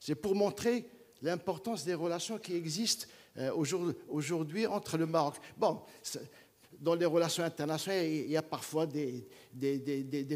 C'est 0.00 0.16
pour 0.16 0.34
montrer 0.34 0.88
l'importance 1.22 1.84
des 1.84 1.94
relations 1.94 2.38
qui 2.38 2.54
existent 2.54 3.06
euh, 3.38 3.52
aujourd'hui 4.08 4.66
entre 4.66 4.96
le 4.96 5.06
Maroc. 5.06 5.36
Bon, 5.56 5.82
dans 6.80 6.94
les 6.94 7.06
relations 7.06 7.44
internationales, 7.44 8.06
il 8.06 8.30
y 8.30 8.36
a 8.36 8.42
parfois 8.42 8.86
des, 8.86 9.26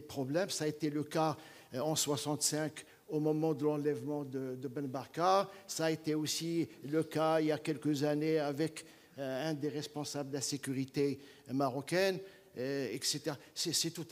problèmes. 0.06 0.50
Ça 0.50 0.64
a 0.64 0.68
été 0.68 0.90
le 0.90 1.04
cas 1.04 1.36
euh, 1.74 1.80
en 1.80 1.94
65 1.94 2.84
au 3.08 3.20
moment 3.20 3.54
de 3.54 3.64
l'enlèvement 3.64 4.24
de, 4.24 4.68
Ben 4.68 4.86
Barka. 4.86 5.50
Ça 5.66 5.86
a 5.86 5.90
été 5.90 6.14
aussi 6.14 6.68
le 6.84 7.02
cas 7.02 7.40
il 7.40 7.46
y 7.46 7.52
a 7.52 7.58
quelques 7.58 8.04
années 8.04 8.38
avec 8.38 8.84
euh, 9.18 9.50
un 9.50 9.54
des 9.54 9.68
responsables 9.68 10.30
de 10.30 10.36
la 10.36 10.40
sécurité 10.40 11.18
marocaine, 11.52 12.18
euh, 12.56 12.88
etc. 12.92 13.32
C'est 13.54 13.90
tout, 13.90 14.06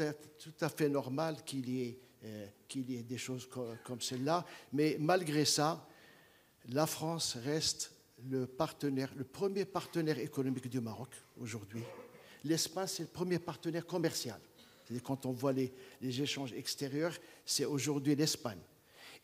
à, 0.61 0.69
fait 0.69 0.89
normal 0.89 1.37
qu'il 1.45 1.69
y, 1.69 1.97
ait 2.23 3.03
des 3.03 3.19
choses 3.19 3.49
comme, 3.85 4.01
celle-là. 4.01 4.45
Mais 4.73 4.97
malgré 4.99 5.45
ça, 5.45 5.87
la 6.71 6.87
France 6.87 7.37
reste 7.45 7.93
le 8.29 8.47
premier 8.47 9.65
partenaire 9.65 10.19
économique 10.19 10.69
du 10.69 10.81
Maroc 10.81 11.11
aujourd'hui. 11.41 11.85
L'Espagne, 12.45 12.87
c'est 12.87 13.03
le 13.03 13.09
premier 13.09 13.39
partenaire 13.39 13.87
commercial. 13.87 14.41
Quand 15.03 15.27
on 15.27 15.33
voit 15.33 15.53
les, 15.53 15.73
les 16.01 16.23
échanges 16.23 16.53
extérieurs, 16.55 17.15
c'est 17.45 17.65
aujourd'hui 17.65 18.15
l'Espagne. 18.15 18.59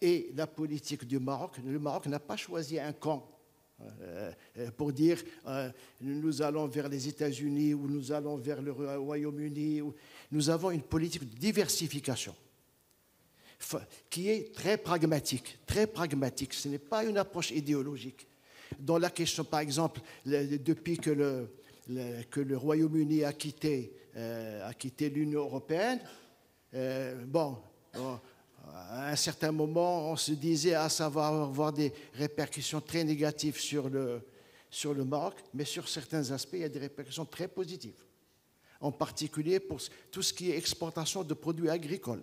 Et 0.01 0.31
la 0.35 0.47
politique 0.47 1.07
du 1.07 1.19
Maroc, 1.19 1.59
le 1.65 1.79
Maroc 1.79 2.07
n'a 2.07 2.21
pas 2.21 2.37
choisi 2.37 2.79
un 2.79 2.93
camp 2.93 3.35
euh, 3.83 4.33
euh, 4.59 4.71
pour 4.71 4.93
dire 4.93 5.21
euh, 5.47 5.69
nous 6.01 6.43
allons 6.43 6.69
vers 6.69 6.89
les 6.89 7.09
États-Unis 7.09 7.75
ou 7.75 7.89
nous 7.89 8.13
allons 8.13 8.37
vers 8.37 8.63
le 8.63 8.71
Royaume-Uni. 8.71 9.83
Nous 10.31 10.51
avons 10.51 10.71
une 10.71 10.83
politique 10.83 11.29
de 11.29 11.39
diversification 11.39 12.35
qui 14.11 14.29
est 14.29 14.55
très 14.55 14.77
pragmatique, 14.77 15.59
très 15.67 15.87
pragmatique. 15.87 16.53
Ce 16.55 16.69
n'est 16.69 16.79
pas 16.79 17.05
une 17.05 17.17
approche 17.17 17.51
idéologique. 17.51 18.27
Dans 18.79 18.99
la 18.99 19.11
question, 19.11 19.43
par 19.43 19.61
exemple, 19.61 20.01
depuis 20.25 20.99
que 20.99 21.11
le, 21.11 21.49
que 22.31 22.41
le 22.41 22.57
Royaume-Uni 22.57 23.25
a 23.25 23.33
quitté, 23.33 23.95
quitté 24.79 25.11
l'Union 25.11 25.41
européenne, 25.41 26.01
bon, 27.27 27.59
à 28.73 29.11
un 29.11 29.17
certain 29.17 29.53
moment, 29.53 30.11
on 30.11 30.17
se 30.17 30.33
disait 30.33 30.75
à 30.75 30.89
savoir 30.89 31.35
avoir 31.43 31.73
des 31.73 31.93
répercussions 32.15 32.81
très 32.81 33.05
négatives 33.05 33.59
sur 33.59 33.89
le, 33.89 34.23
sur 34.71 34.95
le 34.95 35.05
Maroc, 35.05 35.35
mais 35.53 35.65
sur 35.65 35.89
certains 35.89 36.31
aspects, 36.31 36.55
il 36.55 36.61
y 36.61 36.65
a 36.65 36.69
des 36.69 36.79
répercussions 36.79 37.25
très 37.25 37.49
positives. 37.49 38.05
En 38.81 38.93
particulier 38.93 39.61
pour 39.61 39.81
tout 40.11 40.23
ce 40.23 40.33
qui 40.33 40.51
est 40.51 40.59
exportation 40.59 41.23
de 41.23 41.35
produits 41.35 41.71
agricoles, 41.71 42.23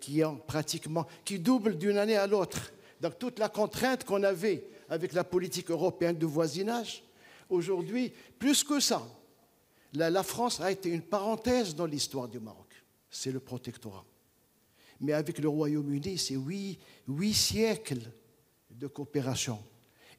qui, 0.00 0.22
pratiquement, 0.46 1.06
qui 1.24 1.38
double 1.38 1.76
d'une 1.76 1.98
année 1.98 2.16
à 2.16 2.26
l'autre. 2.26 2.72
Donc 3.00 3.18
toute 3.18 3.38
la 3.38 3.48
contrainte 3.48 4.04
qu'on 4.04 4.22
avait 4.22 4.64
avec 4.88 5.12
la 5.12 5.22
politique 5.22 5.70
européenne 5.70 6.18
de 6.18 6.26
voisinage, 6.26 7.04
aujourd'hui, 7.50 8.12
plus 8.38 8.64
que 8.64 8.80
ça, 8.80 9.06
la 9.92 10.22
France 10.22 10.60
a 10.60 10.70
été 10.70 10.88
une 10.88 11.02
parenthèse 11.02 11.74
dans 11.74 11.86
l'histoire 11.86 12.28
du 12.28 12.38
Maroc. 12.38 12.68
C'est 13.10 13.32
le 13.32 13.40
protectorat. 13.40 14.04
Mais 15.00 15.12
avec 15.12 15.38
le 15.38 15.48
Royaume-Uni, 15.48 16.18
c'est 16.18 16.36
huit, 16.36 16.78
siècles 17.32 18.02
de 18.70 18.86
coopération. 18.86 19.58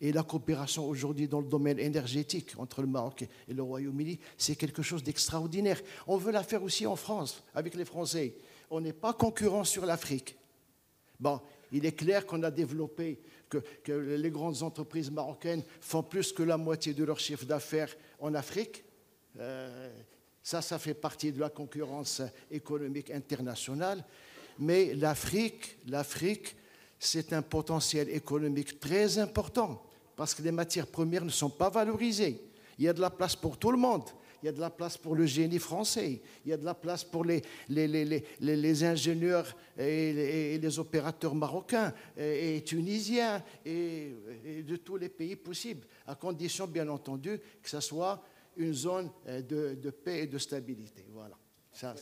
Et 0.01 0.11
la 0.11 0.23
coopération 0.23 0.87
aujourd'hui 0.87 1.27
dans 1.27 1.41
le 1.41 1.47
domaine 1.47 1.77
énergétique 1.77 2.53
entre 2.57 2.81
le 2.81 2.87
Maroc 2.87 3.27
et 3.47 3.53
le 3.53 3.61
Royaume-Uni, 3.61 4.19
c'est 4.35 4.55
quelque 4.55 4.81
chose 4.81 5.03
d'extraordinaire. 5.03 5.79
On 6.07 6.17
veut 6.17 6.31
la 6.31 6.43
faire 6.43 6.63
aussi 6.63 6.87
en 6.87 6.95
France, 6.95 7.43
avec 7.53 7.75
les 7.75 7.85
Français. 7.85 8.35
On 8.71 8.81
n'est 8.81 8.93
pas 8.93 9.13
concurrent 9.13 9.63
sur 9.63 9.85
l'Afrique. 9.85 10.35
Bon, 11.19 11.39
il 11.71 11.85
est 11.85 11.91
clair 11.91 12.25
qu'on 12.25 12.41
a 12.41 12.49
développé, 12.49 13.21
que, 13.83 13.91
les 13.91 14.31
grandes 14.31 14.63
entreprises 14.63 15.11
marocaines 15.11 15.63
font 15.79 16.03
plus 16.03 16.31
que 16.31 16.43
la 16.43 16.57
moitié 16.57 16.93
de 16.93 17.03
leur 17.03 17.19
chiffre 17.19 17.45
d'affaires 17.45 17.95
en 18.19 18.33
Afrique. 18.33 18.83
Euh, 19.39 19.89
ça, 20.41 20.61
ça 20.61 20.79
fait 20.79 20.93
partie 20.93 21.31
de 21.31 21.39
la 21.39 21.49
concurrence 21.49 22.21
économique 22.49 23.11
internationale. 23.11 24.03
Mais 24.59 24.93
l'Afrique, 24.93 25.77
l'Afrique, 25.87 26.55
c'est 26.99 27.33
un 27.33 27.41
potentiel 27.41 28.09
économique 28.09 28.79
très 28.79 29.17
important 29.17 29.83
parce 30.15 30.35
que 30.35 30.43
les 30.43 30.51
matières 30.51 30.87
premières 30.87 31.25
ne 31.25 31.31
sont 31.31 31.49
pas 31.49 31.69
valorisées. 31.69 32.41
Il 32.77 32.85
y 32.85 32.87
a 32.87 32.93
de 32.93 33.01
la 33.01 33.09
place 33.09 33.35
pour 33.35 33.57
tout 33.57 33.71
le 33.71 33.77
monde. 33.77 34.03
Il 34.41 34.47
y 34.47 34.49
a 34.49 34.51
de 34.51 34.59
la 34.59 34.69
place 34.69 34.97
pour 34.97 35.15
le 35.15 35.25
génie 35.25 35.59
français. 35.59 36.21
Il 36.45 36.49
y 36.49 36.53
a 36.53 36.57
de 36.57 36.65
la 36.65 36.73
place 36.73 37.03
pour 37.03 37.23
les, 37.23 37.43
ingénieurs 38.83 39.55
et, 39.77 40.57
les 40.57 40.79
opérateurs 40.79 41.35
marocains 41.35 41.93
et, 42.17 42.63
tunisiens 42.65 43.43
et, 43.65 44.13
de 44.67 44.75
tous 44.77 44.97
les 44.97 45.09
pays 45.09 45.35
possibles, 45.35 45.85
à 46.07 46.15
condition, 46.15 46.67
bien 46.67 46.87
entendu, 46.89 47.39
que 47.61 47.69
ce 47.69 47.79
soit 47.79 48.23
une 48.57 48.73
zone 48.73 49.11
de, 49.25 49.75
de 49.75 49.89
paix 49.89 50.23
et 50.23 50.27
de 50.27 50.37
stabilité. 50.37 51.05
Voilà. 51.13 51.37
Ça, 51.71 51.95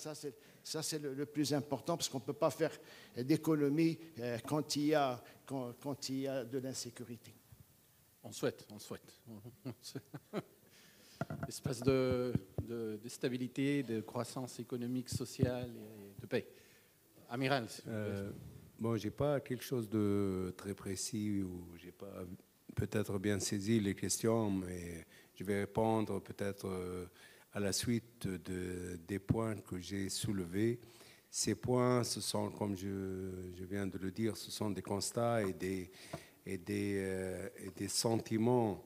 ça 0.64 0.84
c'est 0.84 1.00
le, 1.00 1.26
plus 1.26 1.54
important 1.54 1.98
parce 1.98 2.10
qu'on 2.10 2.20
ne 2.20 2.24
peut 2.24 2.34
pas 2.34 2.52
faire 2.52 2.72
d'économie 3.18 3.98
euh, 4.20 4.38
quand, 4.46 4.76
il 4.76 4.88
y 4.88 4.96
a 4.96 5.24
de 5.48 6.58
l'insécurité. 6.60 7.34
On 8.24 8.32
souhaite, 8.32 8.68
on 8.72 8.80
souhaite. 8.80 9.14
Espace 11.48 11.82
de, 11.82 12.34
stabilité, 13.08 13.84
de 13.84 14.02
croissance 14.02 14.60
économique, 14.60 15.10
sociale 15.10 15.70
et 15.70 16.22
de 16.22 16.26
paix. 16.26 16.48
Amiral. 17.30 17.68
Euh, 17.88 18.32
bon, 18.80 18.98
j'ai 18.98 19.12
pas 19.12 19.40
quelque 19.40 19.64
chose 19.64 19.90
de 19.90 20.54
très 20.58 20.74
précis 20.74 21.42
ou 21.42 21.78
j'ai 21.78 21.92
pas 21.92 22.26
peut-être 22.76 23.20
bien 23.20 23.40
saisi 23.40 23.80
les 23.80 23.96
questions, 23.96 24.50
mais 24.50 25.06
Je 25.36 25.44
vais 25.44 25.62
répondre 25.62 26.22
peut-être 26.22 26.68
à 27.54 27.60
la 27.60 27.72
suite 27.72 28.28
des 28.28 29.20
points 29.20 29.56
que 29.56 29.80
j'ai 29.80 30.10
soulevés. 30.10 30.80
Ces 31.30 31.56
points, 31.56 32.04
ce 32.04 32.22
sont, 32.22 32.50
comme 32.50 32.76
je, 32.76 33.64
viens 33.70 33.86
de 33.86 33.98
le 33.98 34.12
dire, 34.12 34.36
ce 34.36 34.50
sont 34.50 34.72
des 34.72 34.82
constats 34.82 35.44
et 35.44 35.54
des, 35.54 35.92
des 36.46 37.88
sentiments. 37.88 38.84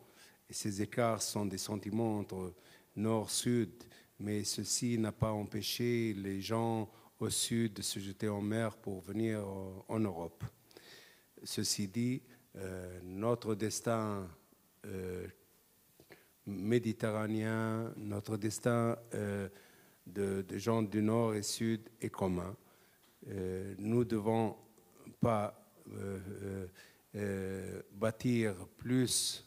Ces 0.53 0.83
écarts 0.83 1.23
sont 1.23 1.47
des 1.47 1.57
sentiments 1.57 2.19
entre 2.19 2.53
nord-sud, 2.95 3.71
mais 4.19 4.43
ceci 4.43 4.99
n'a 4.99 5.11
pas 5.11 5.31
empêché 5.31 6.13
les 6.13 6.41
gens 6.41 6.91
au 7.19 7.31
sud 7.31 7.73
de 7.73 7.81
se 7.81 7.99
jeter 7.99 8.29
en 8.29 8.39
mer 8.39 8.77
pour 8.77 9.01
venir 9.01 9.43
en 9.87 9.99
Europe. 9.99 10.43
Ceci 11.43 11.87
dit, 11.87 12.21
euh, 12.55 12.99
notre 13.03 13.55
destin 13.55 14.29
euh, 14.85 15.27
méditerranéen, 16.45 17.91
notre 17.97 18.37
destin 18.37 18.95
euh, 19.15 19.49
de, 20.05 20.45
gens 20.51 20.83
du 20.83 21.01
nord 21.01 21.33
et 21.33 21.41
sud 21.41 21.89
est 21.99 22.11
commun. 22.11 22.55
nous 23.79 23.99
ne 23.99 24.03
devons 24.03 24.55
pas 25.19 25.59
bâtir 27.95 28.53
plus 28.77 29.43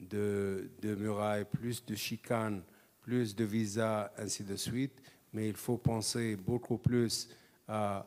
de, 0.00 0.70
murailles, 0.82 1.44
plus 1.44 1.84
de 1.84 1.94
chicanes, 1.94 2.62
plus 3.00 3.34
de 3.34 3.44
visas, 3.44 4.10
ainsi 4.16 4.44
de 4.44 4.56
suite, 4.56 5.02
mais 5.32 5.48
il 5.48 5.56
faut 5.56 5.76
penser 5.76 6.36
beaucoup 6.36 6.78
plus 6.78 7.28
à 7.68 8.06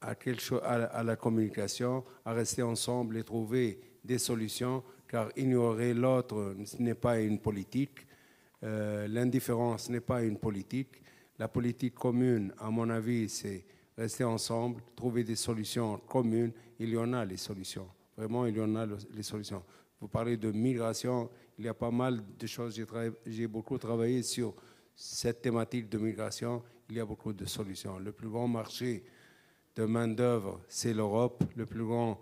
à, 0.00 0.14
quelque 0.14 0.40
chose, 0.40 0.60
à, 0.64 1.02
la 1.02 1.16
communication, 1.16 2.04
à 2.24 2.32
rester 2.32 2.62
ensemble 2.62 3.16
et 3.16 3.24
trouver 3.24 3.80
des 4.04 4.18
solutions, 4.18 4.82
car 5.08 5.30
ignorer 5.36 5.94
l'autre 5.94 6.54
n'est 6.78 6.94
pas 6.94 7.20
une 7.20 7.38
politique, 7.38 8.06
euh, 8.64 9.06
l'indifférence 9.08 9.88
n'est 9.88 10.00
pas 10.00 10.22
une 10.22 10.38
politique. 10.38 11.02
La 11.38 11.48
politique 11.48 11.94
commune, 11.94 12.52
à 12.58 12.70
mon 12.70 12.90
avis, 12.90 13.28
c'est 13.28 13.64
rester 13.96 14.24
ensemble, 14.24 14.82
trouver 14.96 15.22
des 15.24 15.36
solutions 15.36 15.98
communes. 15.98 16.52
Il 16.80 16.90
y 16.90 16.96
en 16.96 17.12
a 17.12 17.24
les 17.24 17.36
solutions. 17.36 17.88
Vraiment, 18.16 18.46
il 18.46 18.56
y 18.56 18.60
en 18.60 18.74
a 18.74 18.86
les 18.86 19.22
solutions. 19.22 19.62
Vous 20.00 20.08
parlez 20.08 20.36
de 20.36 20.52
migration, 20.52 21.28
il 21.58 21.64
y 21.64 21.68
a 21.68 21.74
pas 21.74 21.90
mal 21.90 22.22
de 22.38 22.46
choses. 22.46 22.80
J'ai 23.26 23.46
beaucoup 23.48 23.78
travaillé 23.78 24.22
sur 24.22 24.54
cette 24.94 25.42
thématique 25.42 25.88
de 25.88 25.98
migration. 25.98 26.62
Il 26.88 26.96
y 26.96 27.00
a 27.00 27.04
beaucoup 27.04 27.32
de 27.32 27.44
solutions. 27.44 27.98
Le 27.98 28.12
plus 28.12 28.28
grand 28.28 28.48
marché 28.48 29.04
de 29.74 29.84
main-d'œuvre, 29.84 30.60
c'est 30.68 30.94
l'Europe. 30.94 31.42
Le 31.56 31.66
plus 31.66 31.84
grand 31.84 32.20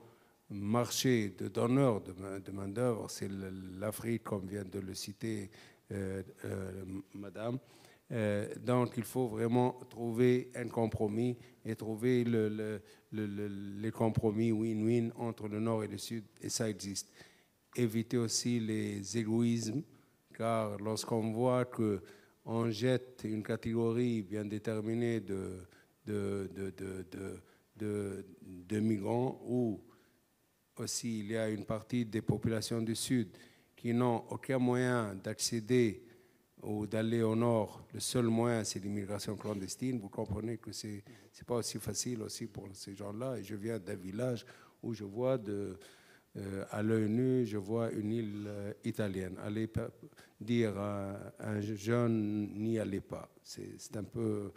marché 0.51 1.35
de 1.39 1.49
donneurs 1.49 2.01
de 2.03 2.53
main-d'œuvre, 2.53 3.11
c'est 3.11 3.31
l'Afrique, 3.79 4.25
comme 4.25 4.47
vient 4.47 4.65
de 4.65 4.81
le 4.81 4.95
citer 4.95 5.51
euh, 5.93 6.23
euh, 6.45 6.85
Madame. 7.15 7.59
Euh, 8.13 8.55
donc, 8.65 8.95
il 8.97 9.03
faut 9.03 9.27
vraiment 9.27 9.79
trouver 9.91 10.51
un 10.55 10.69
compromis 10.69 11.37
et 11.65 11.75
trouver 11.75 12.25
le, 12.25 12.81
les 13.13 13.91
compromis 13.91 14.53
win-win 14.53 15.11
entre 15.17 15.49
le 15.49 15.61
Nord 15.61 15.85
et 15.85 15.89
le 15.89 15.99
Sud, 15.99 16.25
et 16.41 16.49
ça 16.49 16.69
existe. 16.69 17.13
Éviter 17.79 18.17
aussi 18.17 18.59
les 18.59 19.19
égoïsmes, 19.19 19.83
car 20.35 20.79
lorsqu'on 20.79 21.31
voit 21.31 21.67
qu'on 21.67 22.71
jette 22.71 23.23
une 23.25 23.43
catégorie 23.43 24.23
bien 24.23 24.45
déterminée 24.47 25.21
de, 25.21 25.59
de, 26.07 26.51
de, 27.77 28.25
de, 28.67 28.81
migrants 28.81 29.41
ou 29.47 29.81
aussi 30.79 31.21
il 31.21 31.33
y 31.33 31.37
a 31.37 31.49
une 31.51 31.65
partie 31.65 32.07
des 32.07 32.23
populations 32.23 32.81
du 32.81 32.95
Sud 32.95 33.29
qui 33.75 33.93
n'ont 33.93 34.25
aucun 34.31 34.59
moyen 34.59 35.15
d'accéder 35.15 36.03
ou 36.63 36.87
d'aller 36.87 37.23
au 37.23 37.37
nord. 37.37 37.87
Le 37.93 38.01
seul 38.01 38.27
moyen, 38.27 38.65
c'est 38.65 38.79
l'immigration 38.83 39.37
clandestine. 39.37 39.99
Vous 39.99 40.09
comprenez 40.09 40.57
que 40.57 40.73
ce 40.73 40.87
n'est 40.87 41.03
pas 41.47 41.57
aussi 41.57 41.79
facile 41.79 42.23
aussi 42.23 42.47
pour 42.47 42.69
ces 42.73 42.95
gens-là. 42.95 43.37
Et 43.39 43.45
je 43.45 43.55
viens 43.55 43.79
d'un 43.79 43.95
village 43.95 44.47
où 44.83 44.95
je 44.95 45.05
vois 45.05 45.37
de, 45.37 45.79
euh, 46.37 46.65
à 46.71 46.83
l'œil 46.83 47.09
nu, 47.09 47.47
je 47.47 47.57
vois 47.57 47.91
une 47.93 48.13
île 48.13 48.45
euh, 48.47 48.73
italienne. 48.85 49.37
Allez 49.43 49.71
dire 50.41 50.77
à 50.79 51.17
un 51.41 51.61
jeune, 51.61 52.53
n'y 52.55 52.79
allez 52.79 53.01
pas. 53.01 53.29
C'est 53.43 53.97
un 53.97 54.05
peu... 54.05 54.53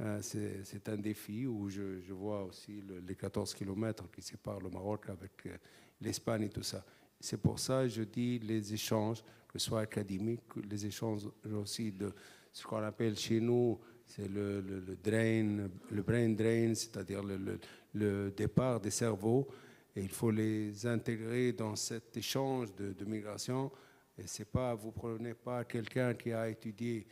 Euh, 0.00 0.20
c'est 0.20 0.88
un 0.88 0.96
défi 0.96 1.46
où 1.46 1.68
je, 1.68 2.12
vois 2.12 2.42
aussi 2.44 2.82
les 3.06 3.14
14 3.14 3.54
kilomètres 3.54 4.10
qui 4.10 4.22
séparent 4.22 4.60
le 4.60 4.68
Maroc 4.68 5.08
avec 5.08 5.46
euh, 5.46 5.56
l'Espagne 6.00 6.42
et 6.44 6.48
tout 6.48 6.64
ça. 6.64 6.84
C'est 7.20 7.40
pour 7.40 7.60
ça 7.60 7.82
que 7.82 7.88
je 7.88 8.02
dis 8.02 8.40
les 8.40 8.74
échanges, 8.74 9.22
que 9.46 9.58
ce 9.58 9.66
soit 9.66 9.82
académiques, 9.82 10.40
les 10.68 10.84
échanges 10.84 11.28
aussi 11.54 11.92
de 11.92 12.12
ce 12.52 12.64
qu'on 12.66 12.82
appelle 12.82 13.16
chez 13.16 13.40
nous, 13.40 13.78
c'est 14.06 14.28
le, 14.28 14.62
drain, 15.02 15.68
le 15.90 16.02
brain 16.02 16.28
drain, 16.30 16.74
c'est-à-dire 16.74 17.22
le, 17.22 17.58
le, 17.94 18.30
départ 18.32 18.80
des 18.80 18.90
cerveaux. 18.90 19.48
Et 19.96 20.02
il 20.02 20.10
faut 20.10 20.30
les 20.30 20.86
intégrer 20.86 21.52
dans 21.52 21.76
cet 21.76 22.16
échange 22.16 22.74
de, 22.74 23.04
migration. 23.04 23.70
Et 24.18 24.26
c'est 24.26 24.44
pas, 24.44 24.74
vous 24.74 24.92
prenez 24.92 25.34
pas 25.34 25.64
quelqu'un 25.64 26.14
qui 26.14 26.32
a 26.32 26.48
étudié 26.48 27.06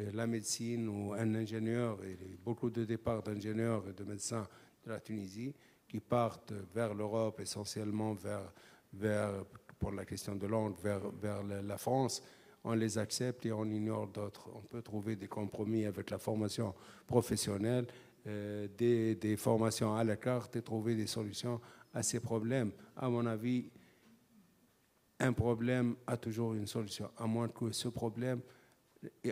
euh, 0.00 0.10
la 0.14 0.26
médecine 0.26 0.88
ou 0.88 1.12
un 1.12 1.34
ingénieur, 1.34 2.02
et 2.04 2.16
beaucoup 2.44 2.70
de 2.70 2.84
départs 2.84 3.22
d'ingénieurs 3.22 3.84
et 3.88 3.92
de 3.92 4.04
médecins 4.04 4.46
de 4.84 4.90
la 4.90 5.00
Tunisie 5.00 5.54
qui 5.88 6.00
partent 6.00 6.54
vers 6.74 6.94
l'Europe, 6.94 7.40
essentiellement 7.40 8.14
vers, 8.14 9.44
pour 9.78 9.92
la 9.92 10.04
question 10.06 10.34
de 10.34 10.46
langue, 10.46 10.74
vers, 10.82 11.10
vers 11.10 11.42
la 11.42 11.76
France, 11.76 12.22
on 12.64 12.74
les 12.74 12.98
accepte 12.98 13.44
et 13.46 13.52
on 13.52 13.64
ignore 13.64 14.06
d'autres. 14.06 14.48
On 14.54 14.60
peut 14.60 14.82
trouver 14.82 15.16
des 15.16 15.28
compromis 15.28 15.84
avec 15.84 16.10
la 16.10 16.18
formation 16.18 16.74
professionnelle, 17.06 17.86
euh, 18.26 18.68
des, 18.78 19.16
des, 19.16 19.36
formations 19.36 19.96
à 19.96 20.04
la 20.04 20.16
carte 20.16 20.56
et 20.56 20.62
trouver 20.62 20.94
des 20.94 21.08
solutions 21.08 21.60
à 21.92 22.02
ces 22.02 22.20
problèmes. 22.20 22.72
À 22.96 23.08
mon 23.08 23.26
avis, 23.26 23.66
un 25.18 25.32
problème 25.32 25.96
a 26.06 26.16
toujours 26.16 26.54
une 26.54 26.66
solution, 26.66 27.10
à 27.16 27.26
moins 27.26 27.48
que 27.48 27.70
ce 27.72 27.88
problème 27.88 28.40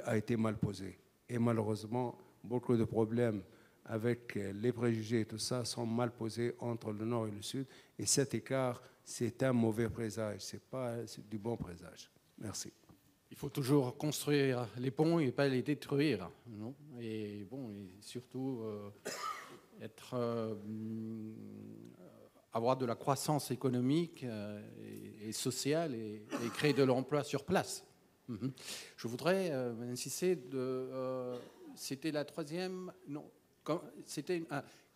a 0.05 0.17
été 0.17 0.37
mal 0.37 0.57
posé. 0.57 0.99
Et 1.29 1.39
malheureusement, 1.39 2.17
beaucoup 2.45 2.77
de 2.77 2.85
problèmes 2.85 3.43
avec 3.85 4.35
les 4.35 4.73
préjugés 4.73 5.21
et 5.21 5.25
tout 5.25 5.39
ça 5.39 5.65
sont 5.65 5.87
mal 5.87 6.13
posés 6.13 6.55
entre 6.61 6.93
le 6.93 7.05
nord 7.05 7.27
et 7.27 7.33
le 7.33 7.43
sud. 7.43 7.67
Et 7.99 8.07
cet 8.07 8.35
écart, 8.35 8.83
c'est 9.03 9.43
un 9.43 9.53
mauvais 9.53 9.89
présage, 9.89 10.43
ce 10.43 10.57
n'est 10.57 10.63
pas 10.71 10.97
du 11.29 11.39
bon 11.39 11.57
présage. 11.57 12.11
Merci. 12.39 12.73
Il 13.31 13.37
faut 13.37 13.49
toujours 13.49 13.97
construire 13.97 14.69
les 14.79 14.91
ponts 14.91 15.19
et 15.21 15.31
pas 15.31 15.49
les 15.49 15.63
détruire. 15.63 16.31
Non? 16.49 16.75
Et 17.01 17.47
bon, 17.49 17.71
et 17.71 17.89
surtout 18.01 18.61
euh, 18.63 18.91
être, 19.81 20.15
euh, 20.15 20.55
avoir 22.53 22.77
de 22.77 22.87
la 22.87 22.97
croissance 22.97 23.51
économique 23.51 24.25
euh, 24.25 24.61
et, 25.23 25.33
sociale 25.33 25.95
et 25.95 26.25
créer 26.55 26.73
de 26.73 26.83
l'emploi 26.83 27.23
sur 27.23 27.45
place. 27.45 27.85
Mhm. 28.29 28.53
Je 28.97 29.09
voudrais 29.09 29.51
euh, 29.51 29.93
insister 29.93 30.37
de. 30.37 30.59
Euh, 30.59 31.39
c'était 31.75 32.13
la 32.13 32.25
troisième. 32.25 32.93
Non. 33.09 33.25
C'était. 34.05 34.43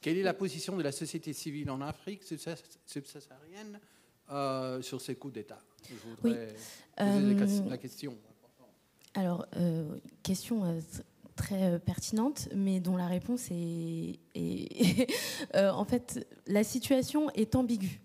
quelle 0.00 0.18
est 0.18 0.22
la 0.22 0.34
position 0.34 0.76
de 0.76 0.82
la 0.82 0.92
société 0.92 1.32
civile 1.32 1.70
en 1.70 1.80
Afrique 1.80 2.24
subsaharienne 2.24 3.78
sur 4.82 5.00
ces 5.00 5.14
coups 5.14 5.34
d'État? 5.34 5.60
Je 5.88 5.94
voudrais 6.08 6.54
poser 6.96 7.68
la 7.68 7.78
question. 7.78 8.16
Alors, 9.14 9.46
question 10.22 10.64
très 11.36 11.78
pertinente, 11.80 12.48
mais 12.54 12.80
dont 12.80 12.96
la 12.96 13.06
réponse 13.06 13.48
est, 13.50 14.20
est 14.34 15.08
en 15.54 15.84
fait, 15.84 16.26
la 16.46 16.64
situation 16.64 17.30
est 17.34 17.54
ambiguë, 17.54 18.00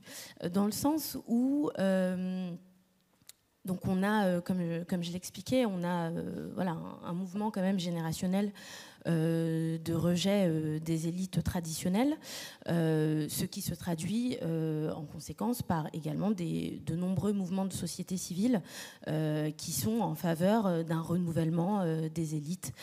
dans 0.51 0.65
le 0.65 0.71
sens 0.71 1.17
où 1.27 1.69
donc 3.69 3.85
on 3.87 4.03
a, 4.03 4.25
euh, 4.25 4.41
comme, 4.41 4.83
comme 4.85 5.03
je 5.03 5.11
l'expliquais, 5.11 5.65
on 5.65 5.83
a 5.83 6.09
euh, 6.09 6.49
voilà, 6.55 6.75
un, 7.03 7.13
mouvement 7.13 7.51
quand 7.51 7.61
même 7.61 7.79
générationnel 7.79 8.47
euh, 8.47 8.51
de 9.05 9.93
rejet 9.93 10.79
des 10.79 11.07
élites 11.07 11.43
traditionnelles, 11.43 12.17
ce 12.67 13.45
qui 13.45 13.61
se 13.61 13.73
traduit 13.73 14.37
en 14.41 15.05
conséquence 15.05 15.61
par 15.61 15.87
également 15.93 16.31
des, 16.31 16.81
de 16.85 16.95
nombreux 16.95 17.33
mouvements 17.33 17.65
de 17.65 17.73
société 17.73 18.17
civile 18.17 18.61
qui 19.57 19.71
sont 19.71 19.99
en 20.01 20.15
faveur 20.15 20.83
d'un 20.83 21.01
renouvellement 21.01 21.83
des 22.13 22.35
élites 22.35 22.73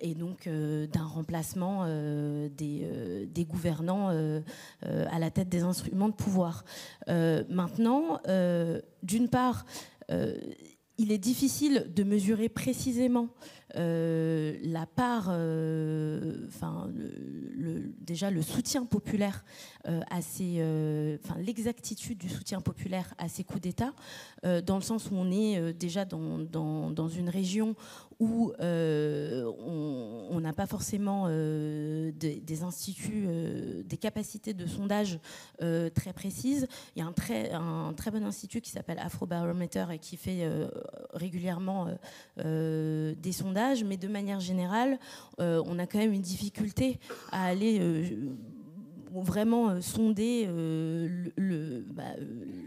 et 0.00 0.14
donc 0.14 0.48
d'un 0.48 1.04
remplacement 1.04 1.86
des, 1.86 3.26
des, 3.26 3.44
gouvernants 3.44 4.08
à 4.08 5.18
la 5.18 5.30
tête 5.30 5.48
des 5.48 5.62
instruments 5.62 6.08
de 6.08 6.14
pouvoir. 6.14 6.64
maintenant, 7.08 8.20
d'une 9.02 9.28
part, 9.28 9.64
euh, 10.10 10.36
il 10.96 11.10
est 11.10 11.18
difficile 11.18 11.90
de 11.94 12.04
mesurer 12.04 12.48
précisément 12.48 13.28
euh, 13.76 14.56
la 14.62 14.86
part, 14.86 15.26
euh, 15.30 16.46
déjà 18.00 18.30
le 18.30 18.42
soutien 18.42 18.84
populaire 18.84 19.44
euh, 19.88 20.00
à 20.10 20.22
ces, 20.22 20.60
enfin, 21.24 21.38
l'exactitude 21.40 22.18
du 22.18 22.28
soutien 22.28 22.60
populaire 22.60 23.14
à 23.18 23.28
ces 23.28 23.44
coups 23.44 23.62
d'État, 23.62 23.92
dans 24.42 24.76
le 24.76 24.82
sens 24.82 25.10
où 25.10 25.14
on 25.14 25.30
est 25.30 25.72
déjà 25.72 26.04
dans, 26.04 26.38
dans, 26.38 26.90
dans 26.90 27.08
une 27.08 27.28
région 27.28 27.74
où 28.20 28.52
on 28.60 30.40
n'a 30.40 30.52
pas 30.52 30.66
forcément 30.66 31.28
des, 31.28 32.12
des, 32.12 32.62
instituts, 32.62 33.26
des 33.84 33.96
capacités 33.96 34.54
de 34.54 34.66
sondage 34.66 35.18
très 35.58 36.12
précises. 36.14 36.66
Il 36.94 37.00
y 37.00 37.02
a 37.02 37.06
un 37.06 37.12
très, 37.12 37.52
un 37.52 37.92
très 37.96 38.10
bon 38.10 38.24
institut 38.24 38.60
qui 38.60 38.70
s'appelle 38.70 38.98
Afrobarometer 38.98 39.86
et 39.92 39.98
qui 39.98 40.16
fait 40.16 40.48
régulièrement 41.12 41.88
des 42.36 43.32
sondages 43.32 43.63
mais 43.84 43.96
de 43.96 44.08
manière 44.08 44.40
générale, 44.40 44.98
euh, 45.40 45.62
on 45.66 45.78
a 45.78 45.86
quand 45.86 45.98
même 45.98 46.12
une 46.12 46.22
difficulté 46.22 46.98
à 47.32 47.46
aller 47.46 47.78
euh, 47.80 48.02
vraiment 49.12 49.70
euh, 49.70 49.80
sonder 49.80 50.48
bah, 51.94 52.02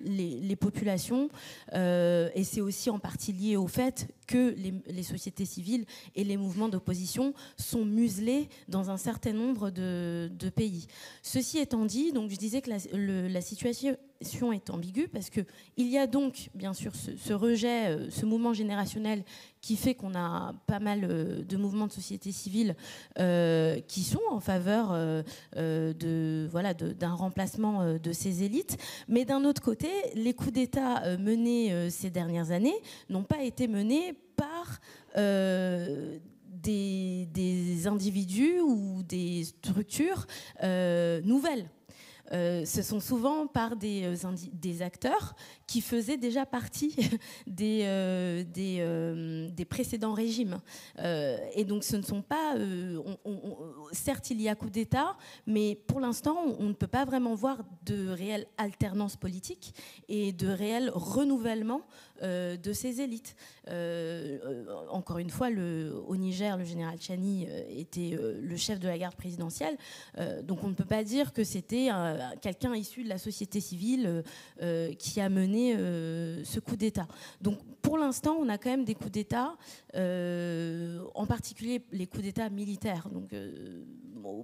les, 0.06 0.56
populations. 0.56 1.30
et 1.74 2.44
c'est 2.44 2.62
aussi 2.62 2.90
en 2.90 3.00
partie 3.00 3.34
lié 3.34 3.58
au 3.58 3.68
fait 3.68 4.08
que 4.26 4.56
les, 4.88 5.04
sociétés 5.04 5.46
civiles 5.46 5.86
et 6.16 6.24
les 6.24 6.38
mouvements 6.38 6.70
d'opposition 6.70 7.34
sont 7.58 7.86
muselés 7.86 8.50
dans 8.68 8.90
un 8.90 8.98
certain 8.98 9.34
nombre 9.34 9.70
de, 9.70 10.50
pays. 10.56 10.88
Ceci 11.22 11.60
étant 11.60 11.86
dit, 11.86 12.12
donc 12.12 12.32
je 12.32 12.38
disais 12.38 12.62
que 12.62 12.72
la, 12.72 13.42
situation 13.42 13.98
est 14.54 14.70
ambiguë 14.70 15.08
parce 15.08 15.30
qu'il 15.30 15.46
y 15.78 15.98
a 15.98 16.08
donc 16.08 16.50
bien 16.56 16.74
sûr 16.74 16.94
ce, 16.96 17.34
rejet, 17.34 18.10
ce 18.10 18.26
mouvement 18.26 18.54
générationnel 18.54 19.24
qui 19.62 19.76
fait 19.76 19.96
qu'on 19.96 20.16
a 20.16 20.54
pas 20.66 20.80
mal 20.80 21.02
euh, 21.04 21.44
de 21.44 21.58
mouvements 21.58 21.88
de 21.88 21.92
société 21.92 22.32
civile 22.32 22.76
euh, 23.20 23.82
qui 23.88 24.04
sont 24.04 24.22
en 24.30 24.40
faveur 24.40 24.92
euh, 24.92 25.24
de 25.54 26.48
voilà 26.50 26.74
d'un 26.74 27.14
remplacement 27.14 27.98
de 27.98 28.12
ces 28.14 28.44
élites. 28.44 28.78
Mais 29.08 29.26
d'un 29.26 29.44
autre 29.44 29.62
côté, 29.62 29.90
les 30.16 30.34
coups 30.34 30.54
d'État 30.54 31.18
menés 31.18 31.90
ces 31.90 32.10
dernières 32.10 32.52
années 32.52 32.76
n'ont 33.10 33.24
pas 33.24 33.44
été 33.44 33.68
menés 33.68 34.14
par 34.36 34.80
des, 36.64 37.88
individus 37.88 38.62
ou 38.62 39.04
des 39.04 39.44
structures 39.44 40.26
nouvelles. 40.62 41.70
Ce 42.32 42.82
sont 42.82 43.00
souvent 43.00 43.48
par 43.48 43.76
des, 43.76 44.14
des 44.54 44.82
acteurs 44.82 45.36
qui 45.66 45.82
faisaient 45.82 46.18
déjà 46.18 46.46
partie 46.46 46.96
des, 47.48 47.82
euh, 47.84 48.44
des, 48.44 48.78
euh, 48.80 49.50
précédents 49.70 50.14
régimes. 50.14 50.60
Euh, 51.00 51.38
et 51.54 51.66
donc 51.66 51.84
ce 51.84 51.98
ne 51.98 52.02
sont 52.02 52.22
pas... 52.22 52.56
certes, 53.92 54.30
il 54.30 54.42
y 54.42 54.50
a 54.50 54.56
coup 54.56 54.70
d'État, 54.70 55.18
mais 55.46 55.76
pour 55.76 56.00
l'instant, 56.00 56.38
on 56.60 56.68
ne 56.68 56.74
peut 56.74 56.88
pas 56.88 57.06
vraiment 57.06 57.36
voir 57.36 57.64
de 57.86 58.10
réelle 58.10 58.48
alternance 58.58 59.18
politique 59.18 59.74
et 60.08 60.32
de 60.32 60.48
réel 60.48 60.90
renouvellement 60.94 61.82
de 62.22 62.74
ces 62.74 63.02
élites. 63.02 63.36
encore 64.90 65.18
une 65.20 65.30
fois, 65.30 65.50
au 66.08 66.16
Niger, 66.16 66.58
le 66.58 66.64
général 66.64 67.00
Chani 67.00 67.48
était 67.70 68.18
le 68.20 68.58
chef 68.58 68.80
de 68.80 68.88
la 68.88 68.98
garde 68.98 69.16
présidentielle, 69.16 69.78
donc 70.44 70.64
on 70.64 70.70
ne 70.70 70.74
peut 70.74 70.86
pas 70.86 71.04
dire 71.04 71.34
que 71.34 71.44
c'était 71.44 71.90
quelqu'un 72.42 72.76
issu 72.76 73.04
de 73.04 73.10
la 73.10 73.18
société 73.18 73.60
civile 73.60 74.24
qui 74.98 75.22
a 75.22 75.30
mené 75.30 75.76
euh, 75.76 76.44
ce 76.44 76.60
coup 76.60 76.76
d'État. 76.76 77.08
Donc 77.42 77.60
pour 77.82 77.98
l'instant, 77.98 78.38
on 78.40 78.50
a 78.50 78.58
quand 78.58 78.70
même 78.70 78.84
des 78.86 78.96
coups 78.96 79.12
d'État, 79.12 79.56
euh, 79.96 81.00
en 81.16 81.26
particulier 81.26 81.82
les 81.92 82.08
coups 82.08 82.24
d'État 82.24 82.50
militaires, 82.50 83.10
donc 83.10 83.34
euh, 83.34 83.84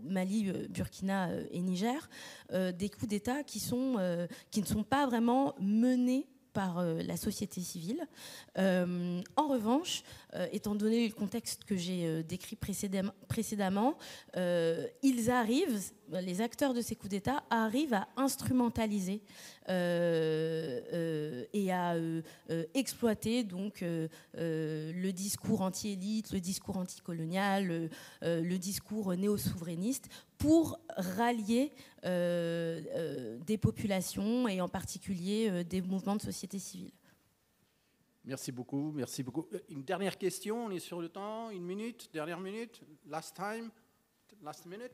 Mali, 0.04 0.52
Burkina 0.70 1.30
et 1.52 1.62
Niger, 1.62 2.10
des 2.52 2.90
coups 2.90 3.08
d'État 3.08 3.44
qui 3.44 3.60
ne 3.60 4.66
sont 4.66 4.84
pas 4.84 5.06
vraiment 5.06 5.56
menés 5.60 6.26
par 6.54 6.80
euh, 6.80 7.02
la 7.04 7.18
société 7.18 7.62
civile. 7.62 8.08
Euh, 8.58 9.22
en 9.36 9.48
revanche, 9.48 10.04
étant 10.52 10.76
donné 10.76 11.08
le 11.08 11.14
contexte 11.14 11.64
que 11.64 11.76
j'ai 11.76 12.24
décrit 12.24 12.56
précédemment, 12.56 13.98
ils 14.36 15.30
arrivent, 15.30 15.80
les 16.12 16.42
acteurs 16.42 16.74
de 16.74 16.82
ces 16.82 16.96
coups 16.96 17.12
d'État 17.12 17.44
arrivent 17.50 17.94
à 17.94 18.08
instrumentaliser 18.18 19.22
et 19.70 21.72
à 21.72 21.96
exploiter 22.74 23.44
donc 23.44 23.84
le 24.34 25.12
discours 25.12 25.62
anti-élite, 25.62 26.34
le 26.34 26.40
discours 26.40 26.78
anticolonial, 26.78 27.90
le 28.22 28.58
discours 28.58 29.16
néo-souverainiste 29.16 30.10
pour 30.44 30.78
rallier 30.98 31.72
euh, 32.04 32.82
euh, 32.96 33.38
des 33.48 33.58
populations 33.58 34.46
et 34.50 34.60
en 34.60 34.68
particulier 34.68 35.48
euh, 35.50 35.64
des 35.64 35.82
mouvements 35.82 36.18
de 36.18 36.22
société 36.22 36.60
civile. 36.60 36.92
Merci 38.26 38.54
beaucoup, 38.54 38.94
merci 38.94 39.22
beaucoup. 39.22 39.48
Une 39.68 39.84
dernière 39.84 40.18
question, 40.18 40.66
on 40.66 40.72
est 40.72 40.80
sur 40.80 41.02
le 41.02 41.10
temps, 41.10 41.50
une 41.50 41.66
minute, 41.66 42.10
dernière 42.14 42.40
minute, 42.40 42.82
last 43.06 43.36
time, 43.36 43.70
last 44.42 44.66
minute. 44.66 44.94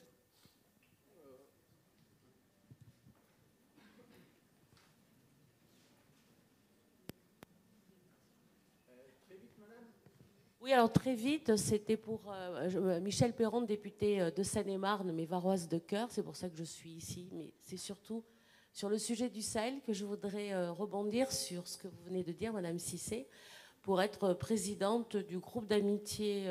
Oui, 10.60 10.74
alors 10.74 10.92
très 10.92 11.14
vite, 11.14 11.56
c'était 11.56 11.98
pour 11.98 12.34
euh, 12.34 13.00
Michel 13.00 13.34
Perron, 13.34 13.62
député 13.62 14.22
euh, 14.22 14.32
de 14.32 14.42
Seine-et-Marne, 14.44 15.12
mais 15.12 15.26
varoise 15.26 15.68
de 15.68 15.78
cœur, 15.78 16.12
c'est 16.12 16.24
pour 16.24 16.36
ça 16.36 16.50
que 16.50 16.56
je 16.56 16.64
suis 16.64 16.90
ici, 16.90 17.30
mais 17.32 17.54
c'est 17.62 17.78
surtout 17.78 18.24
sur 18.72 18.90
le 18.90 18.98
sujet 18.98 19.30
du 19.30 19.42
Sahel 19.42 19.82
que 19.82 19.94
je 19.94 20.06
voudrais 20.06 20.54
euh, 20.54 20.72
rebondir 20.72 21.32
sur 21.32 21.68
ce 21.68 21.78
que 21.78 21.88
vous 21.88 22.02
venez 22.06 22.24
de 22.24 22.32
dire, 22.32 22.54
Madame 22.54 22.80
Cissé, 22.80 23.28
pour 23.82 24.02
être 24.02 24.34
présidente 24.34 25.18
du 25.18 25.40
groupe 25.40 25.68
d'amitié 25.68 26.48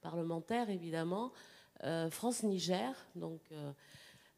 parlementaire, 0.00 0.70
évidemment, 0.70 1.32
France-Niger. 2.10 2.94
Donc, 3.14 3.42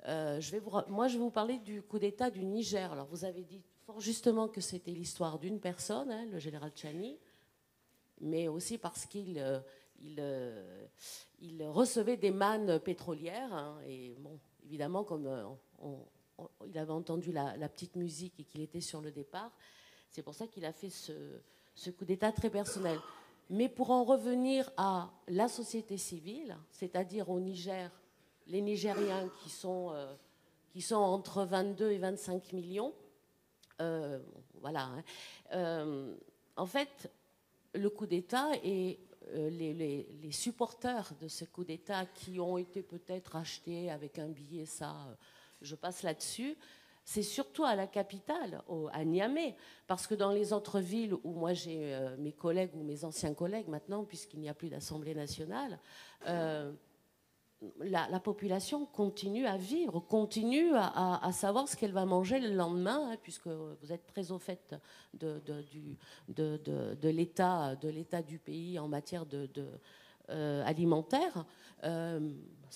moi, 0.05 0.41
je 0.41 0.51
vais 0.51 1.19
vous 1.19 1.31
parler 1.31 1.59
du 1.59 1.81
coup 1.81 2.01
d'État 2.01 2.31
du 2.31 2.45
Niger. 2.45 2.93
Alors, 2.93 3.07
vous 3.07 3.25
avez 3.25 3.45
dit 3.45 3.63
fort 3.87 4.01
justement 4.01 4.49
que 4.49 4.61
c'était 4.61 4.91
l'histoire 4.91 5.39
d'une 5.39 5.61
personne, 5.61 6.11
hein, 6.11 6.27
le 6.27 6.41
général 6.41 6.73
Chani 6.75 7.19
mais 8.21 8.49
aussi 8.49 8.79
parce 8.79 9.07
qu'il 9.07 9.39
euh, 9.39 9.61
euh, 10.19 10.87
il, 11.41 11.63
recevait 11.65 12.17
des 12.17 12.31
mannes 12.31 12.79
pétrolières. 12.81 13.53
Hein, 13.53 13.79
et 13.87 14.17
bon, 14.19 14.39
évidemment, 14.65 15.05
comme 15.05 15.27
euh, 15.27 15.45
il 16.67 16.79
avait 16.79 16.93
entendu 16.93 17.33
la, 17.33 17.69
petite 17.69 17.97
musique 17.97 18.39
et 18.41 18.45
qu'il 18.45 18.61
était 18.61 18.81
sur 18.81 19.01
le 19.01 19.11
départ, 19.11 19.51
c'est 20.11 20.23
pour 20.23 20.35
ça 20.35 20.47
qu'il 20.47 20.65
a 20.65 20.73
fait 20.73 20.91
ce, 20.91 21.91
coup 21.91 22.05
d'État 22.05 22.33
très 22.33 22.51
personnel. 22.51 22.99
Mais 23.51 23.69
pour 23.69 23.91
en 23.91 24.05
revenir 24.05 24.71
à 24.77 25.11
la 25.29 25.49
société 25.49 25.97
civile, 25.99 26.57
c'est-à-dire 26.71 27.29
au 27.29 27.41
Niger, 27.41 27.91
les 28.47 28.63
Nigériens 28.63 29.29
qui 29.43 29.51
sont, 29.51 29.93
qui 30.73 30.81
sont 30.81 30.97
entre 30.97 31.45
22 31.45 31.91
et 31.91 31.99
25 31.99 32.53
millions, 32.53 32.95
voilà. 34.61 34.91
Hein, 35.51 36.15
en 36.57 36.67
fait, 36.67 37.11
le 37.75 37.91
coup 37.91 38.07
d'État 38.07 38.51
et 38.63 38.99
euh, 39.33 39.51
les, 39.51 40.31
supporters 40.31 41.13
de 41.21 41.29
ce 41.29 41.45
coup 41.45 41.65
d'État 41.65 42.07
qui 42.07 42.39
ont 42.41 42.59
été 42.59 42.83
peut-être 42.83 43.37
achetés 43.37 43.91
avec 43.91 44.19
un 44.19 44.29
billet, 44.29 44.67
ça, 44.67 44.91
euh, 44.91 45.15
je 45.65 45.75
passe 45.75 46.03
là-dessus. 46.03 46.57
C'est 47.07 47.23
surtout 47.23 47.65
à 47.65 47.75
la 47.75 47.87
capitale, 47.87 48.63
à 48.93 49.05
Niamey, 49.05 49.55
parce 49.87 50.07
que 50.07 50.15
dans 50.15 50.31
les 50.31 50.55
autres 50.55 50.81
villes 50.81 51.15
où 51.23 51.33
moi 51.33 51.53
j'ai 51.53 51.95
euh, 51.95 52.17
mes 52.17 52.33
collègues 52.33 52.71
ou 52.75 52.83
mes 52.83 53.05
anciens 53.05 53.35
collègues 53.35 53.69
maintenant, 53.69 54.05
puisqu'il 54.05 54.41
n'y 54.41 54.49
a 54.49 54.55
plus 54.55 54.71
d'Assemblée 54.71 55.15
nationale, 55.15 55.79
la, 57.81 58.21
population 58.21 58.87
continue 58.87 59.47
à 59.47 59.57
vivre, 59.57 60.01
continue 60.01 60.73
à, 60.75 61.31
savoir 61.33 61.69
ce 61.69 61.77
qu'elle 61.77 61.93
va 61.93 62.05
manger 62.05 62.41
le 62.41 62.55
lendemain, 62.55 63.11
hein, 63.11 63.17
puisque 63.23 63.47
vous 63.47 63.93
êtes 63.93 64.07
très 64.07 64.31
au 64.33 64.39
fait 64.39 64.75
de, 65.15 65.41
l'état, 67.09 67.77
du 68.27 68.39
pays 68.39 68.79
en 68.79 68.89
matière 68.89 69.25
euh, 70.31 70.65
alimentaire. 70.65 71.45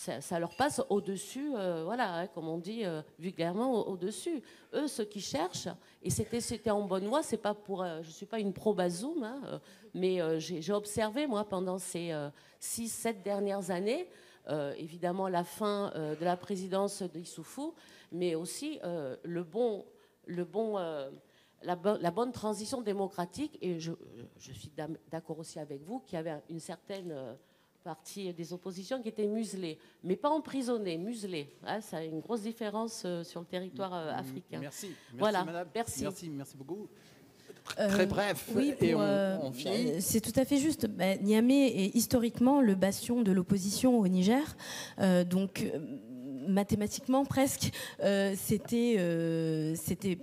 Euh, 0.09 0.21
ça, 0.21 0.39
leur 0.39 0.55
passe 0.57 0.81
au-dessus, 0.89 1.53
euh, 1.55 1.83
voilà, 1.85 2.15
hein, 2.15 2.27
comme 2.29 2.49
on 2.49 2.59
dit 2.59 2.85
vulgairement, 3.19 3.89
au-dessus. 3.89 4.43
Eux, 4.75 4.87
ceux 4.87 5.05
qui 5.05 5.21
cherchent, 5.21 5.69
et 6.03 6.11
c'était, 6.11 6.71
en 6.71 6.83
bonne 6.83 7.07
voie, 7.07 7.23
c'est 7.23 7.37
pas 7.37 7.55
pour, 7.55 7.85
je 7.85 8.07
ne 8.07 8.13
suis 8.13 8.27
pas 8.27 8.39
une 8.39 8.53
pro-Bazoum, 8.53 9.23
hein, 9.23 9.61
mais 9.95 10.21
j'ai, 10.41 10.73
observé, 10.73 11.27
moi, 11.27 11.49
pendant 11.49 11.79
ces 11.79 12.13
6-7 12.61 13.23
dernières 13.23 13.71
années, 13.71 14.09
euh, 14.51 14.73
évidemment 14.79 15.29
la 15.29 15.45
fin 15.45 15.93
euh, 15.95 16.17
de 16.17 16.25
la 16.25 16.35
présidence 16.35 17.03
d'Issoufou, 17.03 17.75
mais 18.13 18.35
aussi 18.35 18.81
euh, 18.83 19.15
le 19.23 19.45
bon, 19.45 19.85
le 20.25 20.45
bon 20.45 20.79
la, 21.63 21.77
bonne 21.77 22.33
transition 22.33 22.81
démocratique. 22.81 23.59
Et 23.61 23.79
je, 23.79 23.93
suis 24.39 24.73
d'accord 25.11 25.39
aussi 25.39 25.59
avec 25.59 25.83
vous 25.83 26.01
qu'il 26.01 26.17
y 26.17 26.19
avait 26.19 26.41
une 26.49 26.61
certaine 26.61 27.13
euh, 27.13 27.35
partie 27.83 28.33
des 28.33 28.53
oppositions 28.53 29.01
qui 29.03 29.09
étaient 29.09 29.27
muselées, 29.27 29.79
mais 30.05 30.17
pas 30.17 30.31
emprisonnées, 30.31 30.99
muselées. 30.99 31.49
Hein, 31.67 31.81
ça 31.81 31.99
a 31.99 32.03
une 32.03 32.21
grosse 32.21 32.43
différence 32.43 33.03
euh, 33.05 33.25
sur 33.25 33.41
le 33.41 33.47
territoire 33.47 33.95
euh, 33.95 34.13
africain. 34.13 34.59
Merci. 34.61 34.91
voilà. 35.17 35.45
Merci. 35.75 36.03
merci. 36.03 36.31
Merci 36.31 36.57
beaucoup. 36.57 36.89
Très 37.77 38.07
bref. 38.07 38.49
oui, 38.55 38.75
et 38.81 38.95
on, 38.95 39.53
C'est 40.01 40.21
tout 40.21 40.39
à 40.41 40.47
fait 40.47 40.57
juste. 40.57 40.87
Bah, 40.87 41.17
Niamey 41.17 41.67
est 41.67 41.95
historiquement 41.95 42.63
le 42.63 42.75
bastion 42.75 43.23
de 43.23 43.31
l'opposition 43.31 43.99
au 43.99 44.09
Niger. 44.09 44.57
donc, 45.29 45.71
mathématiquement, 46.47 47.27
presque, 47.27 47.71
c'était 48.37 49.75
c'était 49.77 50.19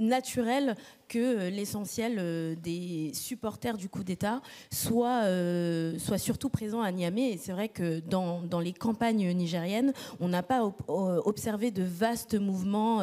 naturel 0.00 0.74
que 1.08 1.18
euh, 1.18 1.50
l'essentiel 1.50 2.16
euh, 2.18 2.54
des 2.56 3.12
supporters 3.14 3.76
du 3.76 3.88
coup 3.88 4.04
d'État 4.04 4.40
soit, 4.70 5.24
euh, 5.24 5.98
soit 5.98 6.18
surtout 6.18 6.48
présent 6.48 6.80
à 6.80 6.90
Niamey. 6.90 7.32
Et 7.32 7.38
c'est 7.38 7.52
vrai 7.52 7.68
que 7.68 8.00
dans, 8.00 8.42
dans, 8.42 8.60
les 8.60 8.72
campagnes 8.72 9.30
nigériennes, 9.32 9.92
on 10.20 10.28
n'a 10.28 10.42
pas 10.42 10.62
observé 10.88 11.70
de 11.70 11.82
vastes 11.82 12.34
mouvements 12.34 13.02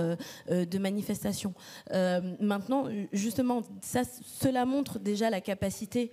de 0.49 0.77
manifestation. 0.79 1.53
maintenant, 2.39 2.85
justement, 3.11 3.61
cela 3.81 4.65
montre 4.65 4.97
déjà 4.97 5.29
la 5.29 5.41
capacité 5.41 6.11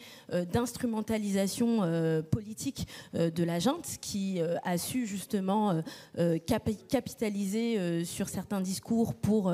d'instrumentalisation 0.52 2.22
politique 2.30 2.86
de 3.14 3.44
la 3.44 3.58
junte 3.58 3.96
qui 4.00 4.40
a 4.64 4.76
su 4.76 5.06
justement 5.06 5.82
capitaliser 6.46 8.04
sur 8.04 8.28
certains 8.28 8.60
discours 8.60 9.14
pour 9.14 9.52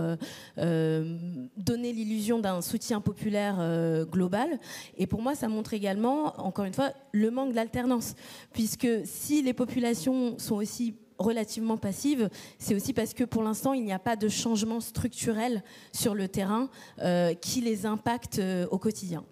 donner 0.56 1.92
l'illusion 1.92 2.23
d'un 2.32 2.60
soutien 2.62 3.00
populaire 3.00 3.56
euh, 3.58 4.04
global. 4.04 4.58
Et 4.96 5.06
pour 5.06 5.22
moi, 5.22 5.34
ça 5.34 5.48
montre 5.48 5.74
également, 5.74 6.40
encore 6.40 6.64
une 6.64 6.74
fois, 6.74 6.92
le 7.12 7.30
manque 7.30 7.52
d'alternance. 7.52 8.14
Puisque 8.52 8.88
si 9.04 9.42
les 9.42 9.52
populations 9.52 10.38
sont 10.38 10.56
aussi 10.56 10.94
relativement 11.18 11.76
passives, 11.76 12.28
c'est 12.58 12.74
aussi 12.74 12.92
parce 12.92 13.14
que 13.14 13.24
pour 13.24 13.42
l'instant, 13.42 13.72
il 13.72 13.84
n'y 13.84 13.92
a 13.92 13.98
pas 13.98 14.16
de 14.16 14.28
changement 14.28 14.80
structurel 14.80 15.62
sur 15.92 16.14
le 16.14 16.28
terrain 16.28 16.68
euh, 17.00 17.34
qui 17.34 17.60
les 17.60 17.86
impacte 17.86 18.38
euh, 18.38 18.66
au 18.70 18.78
quotidien. 18.78 19.24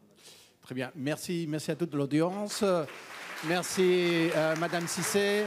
Très 0.63 0.75
bien. 0.75 0.93
Merci, 0.95 1.47
merci 1.49 1.71
à 1.73 1.77
toute 1.77 1.95
l'audience. 1.95 2.63
Merci 3.49 4.29
Madame 4.61 4.87
Cissé, 4.87 5.43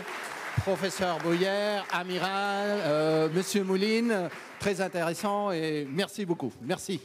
professeur 0.58 1.18
Boyer, 1.20 1.80
amiral, 1.94 3.32
Monsieur 3.34 3.64
Mouline. 3.64 4.30
Très 4.60 4.82
intéressant 4.82 5.52
et 5.52 5.88
merci 5.90 6.26
beaucoup. 6.26 6.52
Merci. 6.62 7.00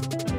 thank 0.00 0.30
you 0.30 0.37